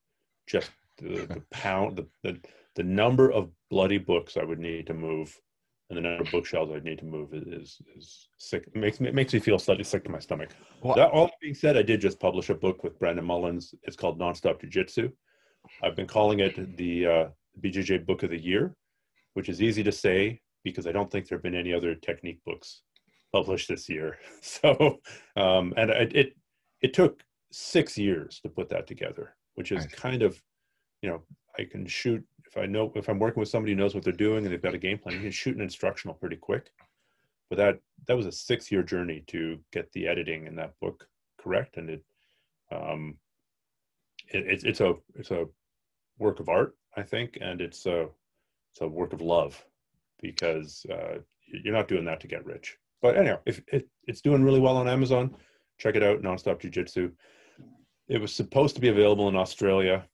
Just 0.46 0.70
the, 0.98 1.26
the 1.26 1.42
pound, 1.50 1.96
the, 1.96 2.06
the 2.22 2.40
the 2.76 2.82
number 2.82 3.30
of 3.30 3.50
bloody 3.70 3.98
books 3.98 4.36
I 4.36 4.44
would 4.44 4.58
need 4.58 4.86
to 4.86 4.94
move, 4.94 5.38
and 5.88 5.96
the 5.96 6.02
number 6.02 6.22
of 6.22 6.30
bookshelves 6.30 6.72
I'd 6.72 6.84
need 6.84 6.98
to 6.98 7.04
move 7.04 7.34
is 7.34 7.80
is 7.96 8.28
sick. 8.38 8.64
It 8.66 8.76
makes 8.76 9.00
me 9.00 9.08
it 9.08 9.14
makes 9.14 9.32
me 9.32 9.40
feel 9.40 9.58
slightly 9.58 9.84
sick 9.84 10.04
to 10.04 10.10
my 10.10 10.18
stomach. 10.18 10.50
Well, 10.82 10.96
That 10.96 11.10
all 11.10 11.30
being 11.40 11.54
said, 11.54 11.76
I 11.76 11.82
did 11.82 12.00
just 12.00 12.20
publish 12.20 12.48
a 12.48 12.54
book 12.54 12.82
with 12.82 12.98
Brandon 12.98 13.24
Mullins. 13.24 13.74
It's 13.82 13.96
called 13.96 14.18
Nonstop 14.18 14.60
Jiu 14.60 14.70
Jitsu. 14.70 15.10
I've 15.82 15.96
been 15.96 16.06
calling 16.06 16.40
it 16.40 16.76
the 16.76 17.06
uh, 17.06 17.28
BJJ 17.62 18.06
Book 18.06 18.22
of 18.22 18.30
the 18.30 18.40
Year, 18.40 18.74
which 19.34 19.48
is 19.48 19.60
easy 19.60 19.82
to 19.82 19.92
say 19.92 20.40
because 20.64 20.86
I 20.86 20.92
don't 20.92 21.10
think 21.10 21.28
there 21.28 21.36
have 21.36 21.42
been 21.42 21.54
any 21.54 21.72
other 21.72 21.94
technique 21.94 22.40
books 22.46 22.82
published 23.32 23.69
this 23.69 23.89
year. 23.89 24.19
So, 24.43 25.01
um, 25.36 25.74
and 25.77 25.90
it, 25.90 26.16
it 26.16 26.36
it 26.81 26.94
took 26.94 27.23
six 27.52 27.98
years 27.98 28.40
to 28.43 28.48
put 28.48 28.69
that 28.70 28.86
together, 28.86 29.35
which 29.55 29.70
is 29.73 29.86
kind 29.86 30.23
of, 30.23 30.40
you 31.02 31.11
know, 31.11 31.23
I 31.59 31.65
can 31.65 31.86
shoot 31.86 32.24
if 32.47 32.57
I 32.57 32.66
know 32.66 32.93
if 32.94 33.09
I'm 33.09 33.19
working 33.19 33.40
with 33.40 33.48
somebody 33.48 33.73
who 33.73 33.78
knows 33.78 33.94
what 33.94 34.02
they're 34.02 34.12
doing 34.12 34.44
and 34.44 34.52
they've 34.52 34.62
got 34.62 34.74
a 34.74 34.78
game 34.78 34.98
plan, 34.98 35.15
you 35.15 35.23
can 35.23 35.31
shoot 35.31 35.55
an 35.55 35.62
instructional 35.62 36.15
pretty 36.15 36.36
quick. 36.36 36.73
But 37.48 37.59
that 37.59 37.81
that 38.07 38.16
was 38.16 38.27
a 38.27 38.32
six 38.32 38.70
year 38.73 38.82
journey 38.82 39.23
to 39.28 39.59
get 39.73 39.90
the 39.93 40.07
editing 40.09 40.47
in 40.47 40.57
that 40.57 40.78
book 40.81 41.07
correct, 41.39 41.77
and 41.77 41.90
it, 41.90 42.05
um, 42.73 43.19
it, 44.28 44.47
it's 44.47 44.65
it's 44.65 44.81
a 44.81 44.94
it's 45.15 45.31
a 45.31 45.47
work 46.19 46.40
of 46.40 46.48
art, 46.48 46.77
I 46.97 47.02
think, 47.02 47.39
and 47.40 47.61
it's 47.61 47.86
a 47.86 48.09
it's 48.73 48.81
a 48.81 48.89
work 48.89 49.12
of 49.12 49.20
love 49.20 49.65
because 50.20 50.86
uh, 50.90 51.19
you're 51.47 51.74
not 51.74 51.89
doing 51.89 52.05
that 52.05 52.20
to 52.20 52.28
get 52.28 52.44
rich. 52.44 52.77
But 53.02 53.16
anyhow, 53.16 53.39
if 53.47 53.62
it, 53.68 53.89
it's 54.06 54.20
doing 54.20 54.43
really 54.43 54.60
well 54.60 54.77
on 54.77 54.89
Amazon, 54.89 55.35
check 55.78 55.97
it 55.97 56.02
out. 56.02 56.22
Nonstop 56.22 56.60
Jiu 56.60 56.70
Jitsu. 56.70 57.10
It 58.09 58.20
was 58.20 58.32
supposed 58.32 58.74
to 58.74 58.81
be 58.81 58.89
available 58.89 59.28
in 59.28 59.36
Australia, 59.36 60.05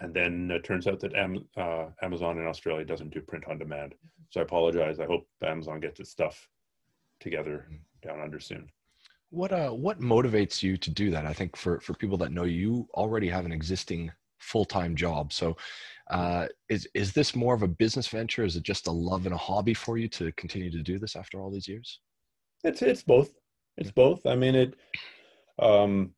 and 0.00 0.14
then 0.14 0.50
it 0.50 0.64
turns 0.64 0.86
out 0.86 1.00
that 1.00 1.14
Am, 1.14 1.44
uh, 1.56 1.86
Amazon 2.02 2.38
in 2.38 2.46
Australia 2.46 2.84
doesn't 2.84 3.12
do 3.12 3.20
print 3.20 3.44
on 3.48 3.58
demand. 3.58 3.94
So 4.30 4.40
I 4.40 4.42
apologize. 4.42 4.98
I 5.00 5.06
hope 5.06 5.26
Amazon 5.42 5.80
gets 5.80 6.00
its 6.00 6.10
stuff 6.10 6.48
together 7.20 7.68
down 8.02 8.20
under 8.20 8.40
soon. 8.40 8.70
What 9.30 9.52
uh 9.52 9.70
what 9.70 10.00
motivates 10.00 10.62
you 10.62 10.78
to 10.78 10.90
do 10.90 11.10
that? 11.10 11.26
I 11.26 11.34
think 11.34 11.56
for 11.56 11.80
for 11.80 11.92
people 11.94 12.16
that 12.18 12.32
know 12.32 12.44
you, 12.44 12.58
you 12.58 12.88
already 12.94 13.28
have 13.28 13.44
an 13.44 13.52
existing 13.52 14.10
full-time 14.38 14.96
job. 14.96 15.32
So 15.32 15.56
uh 16.10 16.46
is 16.68 16.88
is 16.94 17.12
this 17.12 17.36
more 17.36 17.54
of 17.54 17.62
a 17.62 17.68
business 17.68 18.08
venture? 18.08 18.44
Is 18.44 18.56
it 18.56 18.62
just 18.62 18.86
a 18.86 18.92
love 18.92 19.26
and 19.26 19.34
a 19.34 19.38
hobby 19.38 19.74
for 19.74 19.98
you 19.98 20.08
to 20.08 20.32
continue 20.32 20.70
to 20.70 20.82
do 20.82 20.98
this 20.98 21.16
after 21.16 21.40
all 21.40 21.50
these 21.50 21.68
years? 21.68 22.00
It's 22.64 22.82
it's 22.82 23.02
both. 23.02 23.32
It's 23.76 23.92
both. 23.92 24.26
I 24.26 24.34
mean, 24.34 24.54
it. 24.54 24.74
Um, 25.58 26.12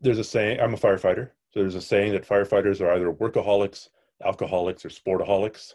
there's 0.00 0.18
a 0.18 0.24
saying. 0.24 0.60
I'm 0.60 0.74
a 0.74 0.78
firefighter, 0.78 1.30
so 1.50 1.60
there's 1.60 1.74
a 1.74 1.80
saying 1.80 2.12
that 2.12 2.26
firefighters 2.26 2.80
are 2.80 2.92
either 2.92 3.12
workaholics, 3.12 3.88
alcoholics, 4.24 4.84
or 4.84 4.88
sportaholics, 4.88 5.74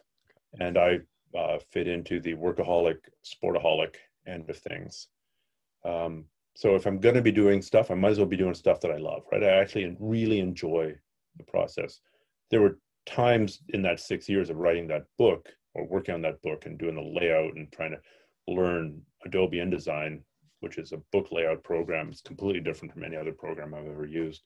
and 0.60 0.78
I 0.78 1.00
uh, 1.38 1.60
fit 1.72 1.88
into 1.88 2.20
the 2.20 2.34
workaholic, 2.34 2.98
sportaholic 3.24 3.96
end 4.28 4.50
of 4.50 4.58
things. 4.58 5.08
Um, 5.84 6.26
so 6.56 6.76
if 6.76 6.86
I'm 6.86 7.00
going 7.00 7.16
to 7.16 7.22
be 7.22 7.32
doing 7.32 7.62
stuff, 7.62 7.92
I 7.92 7.96
might 7.96 8.12
as 8.12 8.18
well 8.18 8.28
be 8.28 8.38
doing 8.38 8.54
stuff 8.54 8.80
that 8.82 8.92
I 8.92 8.98
love. 8.98 9.24
Right? 9.32 9.44
I 9.44 9.60
actually 9.60 9.96
really 10.00 10.40
enjoy 10.40 10.96
the 11.38 11.44
process. 11.44 12.00
There 12.52 12.62
were 12.62 12.80
times 13.06 13.60
in 13.70 13.82
that 13.84 14.00
six 14.00 14.28
years 14.28 14.50
of 14.50 14.58
writing 14.58 14.88
that 14.88 15.06
book 15.18 15.50
or 15.74 15.86
working 15.86 16.16
on 16.16 16.22
that 16.22 16.42
book 16.42 16.66
and 16.66 16.78
doing 16.78 16.96
the 16.96 17.20
layout 17.20 17.56
and 17.56 17.72
trying 17.72 17.92
to 17.92 18.00
learn 18.48 19.02
Adobe 19.26 19.58
InDesign, 19.58 20.22
which 20.62 20.78
is 20.78 20.92
a 20.92 21.02
book 21.12 21.28
layout 21.32 21.64
program. 21.64 22.10
It's 22.10 22.22
completely 22.22 22.62
different 22.62 22.94
from 22.94 23.04
any 23.04 23.16
other 23.16 23.32
program 23.32 23.74
I've 23.74 23.88
ever 23.88 24.06
used. 24.06 24.44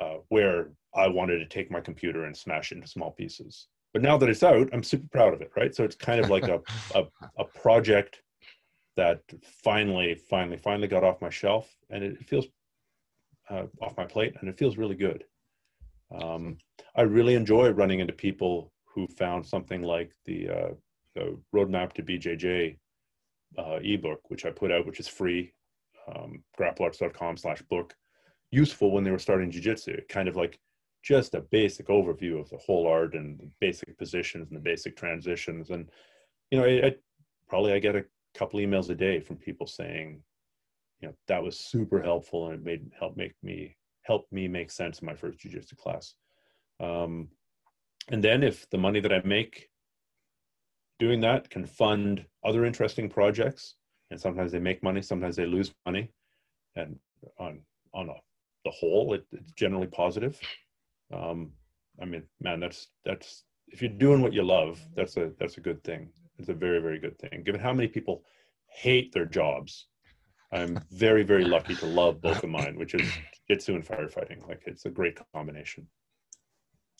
Uh, 0.00 0.18
where 0.28 0.70
I 0.94 1.08
wanted 1.08 1.38
to 1.40 1.46
take 1.46 1.72
my 1.72 1.80
computer 1.80 2.26
and 2.26 2.36
smash 2.36 2.70
it 2.70 2.76
into 2.76 2.86
small 2.86 3.10
pieces. 3.10 3.66
But 3.92 4.02
now 4.02 4.16
that 4.18 4.28
it's 4.28 4.44
out, 4.44 4.68
I'm 4.72 4.82
super 4.82 5.08
proud 5.08 5.34
of 5.34 5.40
it, 5.40 5.50
right? 5.56 5.74
So 5.74 5.82
it's 5.82 5.96
kind 5.96 6.20
of 6.20 6.30
like 6.30 6.44
a, 6.44 6.60
a, 6.94 7.04
a 7.36 7.44
project 7.44 8.22
that 8.96 9.22
finally, 9.64 10.14
finally, 10.28 10.56
finally 10.56 10.86
got 10.86 11.02
off 11.02 11.20
my 11.20 11.30
shelf 11.30 11.68
and 11.90 12.04
it 12.04 12.24
feels 12.28 12.46
uh, 13.50 13.64
off 13.82 13.96
my 13.96 14.04
plate 14.04 14.34
and 14.40 14.48
it 14.48 14.58
feels 14.58 14.76
really 14.76 14.94
good. 14.94 15.24
Um, 16.10 16.58
I 16.96 17.02
really 17.02 17.34
enjoy 17.34 17.70
running 17.70 18.00
into 18.00 18.12
people 18.12 18.72
who 18.84 19.06
found 19.06 19.46
something 19.46 19.82
like 19.82 20.12
the, 20.24 20.48
uh, 20.48 20.68
the 21.14 21.38
Roadmap 21.54 21.92
to 21.94 22.02
BJJ 22.02 22.78
uh, 23.58 23.78
ebook, 23.82 24.20
which 24.28 24.44
I 24.44 24.50
put 24.50 24.72
out, 24.72 24.86
which 24.86 25.00
is 25.00 25.08
free, 25.08 25.52
um, 26.14 26.42
grapplearts.com 26.58 27.36
slash 27.36 27.62
book, 27.62 27.94
useful 28.50 28.90
when 28.90 29.04
they 29.04 29.10
were 29.10 29.18
starting 29.18 29.50
jiu-jitsu. 29.50 30.00
Kind 30.08 30.28
of 30.28 30.36
like 30.36 30.58
just 31.02 31.34
a 31.34 31.40
basic 31.40 31.88
overview 31.88 32.40
of 32.40 32.50
the 32.50 32.58
whole 32.58 32.86
art 32.86 33.14
and 33.14 33.38
the 33.38 33.48
basic 33.60 33.96
positions 33.98 34.48
and 34.48 34.56
the 34.56 34.62
basic 34.62 34.96
transitions. 34.96 35.70
And, 35.70 35.88
you 36.50 36.58
know, 36.58 36.64
I, 36.64 36.88
I 36.88 36.94
probably 37.48 37.72
I 37.72 37.78
get 37.78 37.96
a 37.96 38.04
couple 38.34 38.60
emails 38.60 38.90
a 38.90 38.94
day 38.94 39.20
from 39.20 39.36
people 39.36 39.66
saying, 39.66 40.22
you 41.00 41.08
know, 41.08 41.14
that 41.28 41.42
was 41.42 41.58
super 41.58 42.02
helpful 42.02 42.46
and 42.46 42.54
it 42.54 42.64
made 42.64 42.90
help 42.98 43.16
make 43.16 43.34
me 43.42 43.76
help 44.08 44.26
me 44.32 44.48
make 44.48 44.70
sense 44.70 45.00
in 45.00 45.06
my 45.06 45.14
first 45.14 45.38
jiu-jitsu 45.38 45.76
class. 45.76 46.14
Um, 46.80 47.28
and 48.12 48.24
then 48.24 48.42
if 48.42 48.68
the 48.70 48.78
money 48.86 49.00
that 49.00 49.12
I 49.12 49.20
make 49.24 49.54
doing 50.98 51.20
that 51.20 51.50
can 51.50 51.66
fund 51.66 52.24
other 52.48 52.64
interesting 52.64 53.08
projects, 53.08 53.76
and 54.10 54.18
sometimes 54.20 54.50
they 54.52 54.58
make 54.58 54.82
money, 54.82 55.02
sometimes 55.02 55.36
they 55.36 55.46
lose 55.46 55.70
money, 55.86 56.04
and 56.74 56.98
on 57.38 57.60
on 57.92 58.08
a, 58.08 58.14
the 58.64 58.70
whole, 58.70 59.14
it, 59.14 59.24
it's 59.32 59.52
generally 59.52 59.86
positive. 59.86 60.40
Um, 61.12 61.52
I 62.02 62.04
mean, 62.06 62.22
man, 62.40 62.60
that's 62.60 62.88
that's 63.04 63.44
if 63.68 63.82
you're 63.82 63.90
doing 64.06 64.22
what 64.22 64.32
you 64.32 64.42
love, 64.42 64.80
that's 64.96 65.16
a 65.16 65.32
that's 65.38 65.58
a 65.58 65.66
good 65.68 65.80
thing. 65.84 66.02
It's 66.38 66.48
a 66.48 66.54
very 66.54 66.80
very 66.80 66.98
good 66.98 67.18
thing. 67.18 67.42
Given 67.44 67.60
how 67.60 67.74
many 67.74 67.88
people 67.88 68.16
hate 68.84 69.12
their 69.12 69.26
jobs, 69.26 69.88
I'm 70.52 70.80
very 70.90 71.24
very 71.24 71.44
lucky 71.44 71.74
to 71.76 71.86
love 71.86 72.22
both 72.22 72.42
of 72.44 72.50
mine, 72.50 72.78
which 72.78 72.94
is 72.94 73.08
jitsu 73.50 73.74
and 73.74 73.86
firefighting. 73.86 74.46
Like 74.46 74.62
it's 74.66 74.84
a 74.84 74.90
great 74.90 75.18
combination. 75.34 75.86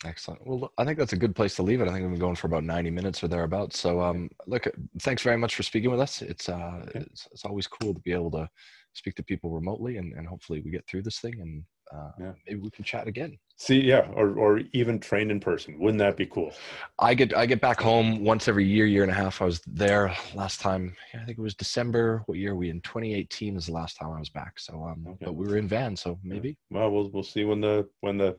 Excellent. 0.04 0.46
Well, 0.46 0.72
I 0.78 0.84
think 0.84 0.96
that's 0.96 1.12
a 1.12 1.16
good 1.18 1.34
place 1.34 1.56
to 1.56 1.64
leave 1.64 1.80
it. 1.80 1.88
I 1.88 1.92
think 1.92 2.02
we've 2.02 2.12
been 2.12 2.20
going 2.20 2.36
for 2.36 2.46
about 2.46 2.62
90 2.62 2.90
minutes 2.90 3.24
or 3.24 3.28
thereabouts. 3.28 3.80
So, 3.80 4.00
um, 4.00 4.30
look, 4.46 4.68
thanks 5.00 5.22
very 5.22 5.36
much 5.36 5.56
for 5.56 5.64
speaking 5.64 5.90
with 5.90 5.98
us. 5.98 6.22
It's, 6.22 6.48
uh, 6.48 6.84
Okay. 6.88 7.00
it's, 7.00 7.26
it's 7.32 7.44
always 7.44 7.66
cool 7.66 7.94
to 7.94 8.00
be 8.00 8.12
able 8.12 8.30
to 8.32 8.48
speak 8.92 9.16
to 9.16 9.24
people 9.24 9.50
remotely 9.50 9.96
and, 9.96 10.12
and 10.12 10.26
hopefully 10.26 10.62
we 10.64 10.70
get 10.70 10.86
through 10.86 11.02
this 11.02 11.18
thing 11.18 11.40
and, 11.40 11.64
uh, 11.93 12.10
Yeah. 12.19 12.32
maybe 12.47 12.60
we 12.60 12.70
can 12.70 12.85
chat 12.85 13.06
again. 13.06 13.39
See, 13.56 13.81
yeah, 13.81 14.09
or 14.15 14.39
or 14.39 14.60
even 14.73 15.01
train 15.01 15.31
in 15.32 15.40
person. 15.40 15.78
Wouldn't 15.81 15.98
that 15.98 16.16
be 16.16 16.27
cool? 16.27 16.52
I 17.01 17.12
get, 17.15 17.36
I 17.36 17.44
get 17.44 17.60
back 17.60 17.81
home 17.81 18.23
once 18.24 18.47
every 18.47 18.65
year, 18.65 18.86
year 18.86 19.02
and 19.02 19.10
a 19.10 19.15
half. 19.15 19.43
I 19.43 19.47
was 19.47 19.60
there 19.66 20.15
last 20.32 20.60
time. 20.60 20.94
I 21.12 21.24
think 21.24 21.39
it 21.39 21.43
was 21.43 21.56
December. 21.56 22.23
What 22.27 22.39
year 22.39 22.52
are 22.52 22.56
we 22.56 22.70
in? 22.70 22.81
2018 22.82 23.56
is 23.56 23.66
the 23.66 23.73
last 23.73 23.97
time 23.97 24.12
I 24.12 24.19
was 24.20 24.28
back. 24.31 24.60
So, 24.60 24.85
um, 24.85 25.05
Okay. 25.09 25.24
but 25.24 25.32
we 25.35 25.47
were 25.48 25.56
in 25.56 25.66
van. 25.66 25.97
So 25.97 26.20
maybe. 26.23 26.56
Well, 26.70 26.89
we'll 26.90 27.10
we'll 27.10 27.24
see 27.24 27.44
when 27.44 27.60
the 27.60 27.89
when 28.01 28.16
the 28.16 28.39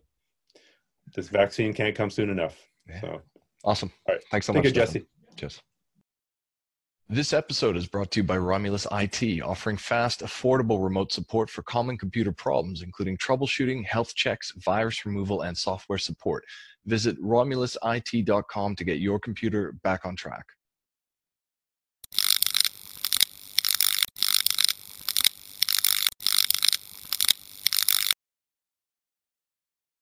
this 1.15 1.27
vaccine 1.27 1.73
can't 1.73 1.95
come 1.95 2.09
soon 2.09 2.29
enough. 2.29 2.55
Yeah. 2.87 3.01
So, 3.01 3.21
Awesome. 3.65 3.91
All 4.07 4.15
right. 4.15 4.23
Thanks 4.31 4.45
so 4.47 4.53
thank 4.53 4.63
much. 4.63 4.73
you. 4.73 4.79
Jesse. 4.81 5.05
Cheers. 5.35 5.61
This 7.11 7.33
episode 7.33 7.75
is 7.75 7.87
brought 7.87 8.11
to 8.11 8.19
you 8.19 8.23
by 8.23 8.37
Romulus 8.37 8.85
IT, 8.91 9.41
offering 9.41 9.77
fast, 9.77 10.19
affordable 10.19 10.83
remote 10.83 11.11
support 11.11 11.49
for 11.49 11.63
common 11.63 11.97
computer 11.97 12.31
problems, 12.31 12.83
including 12.83 13.17
troubleshooting, 13.17 13.83
health 13.83 14.13
checks, 14.13 14.53
virus 14.57 15.07
removal, 15.07 15.41
and 15.41 15.57
software 15.57 15.97
support. 15.97 16.45
Visit 16.85 17.19
romulusit.com 17.19 18.75
to 18.75 18.83
get 18.83 18.99
your 18.99 19.17
computer 19.17 19.71
back 19.81 20.05
on 20.05 20.15
track. 20.15 20.45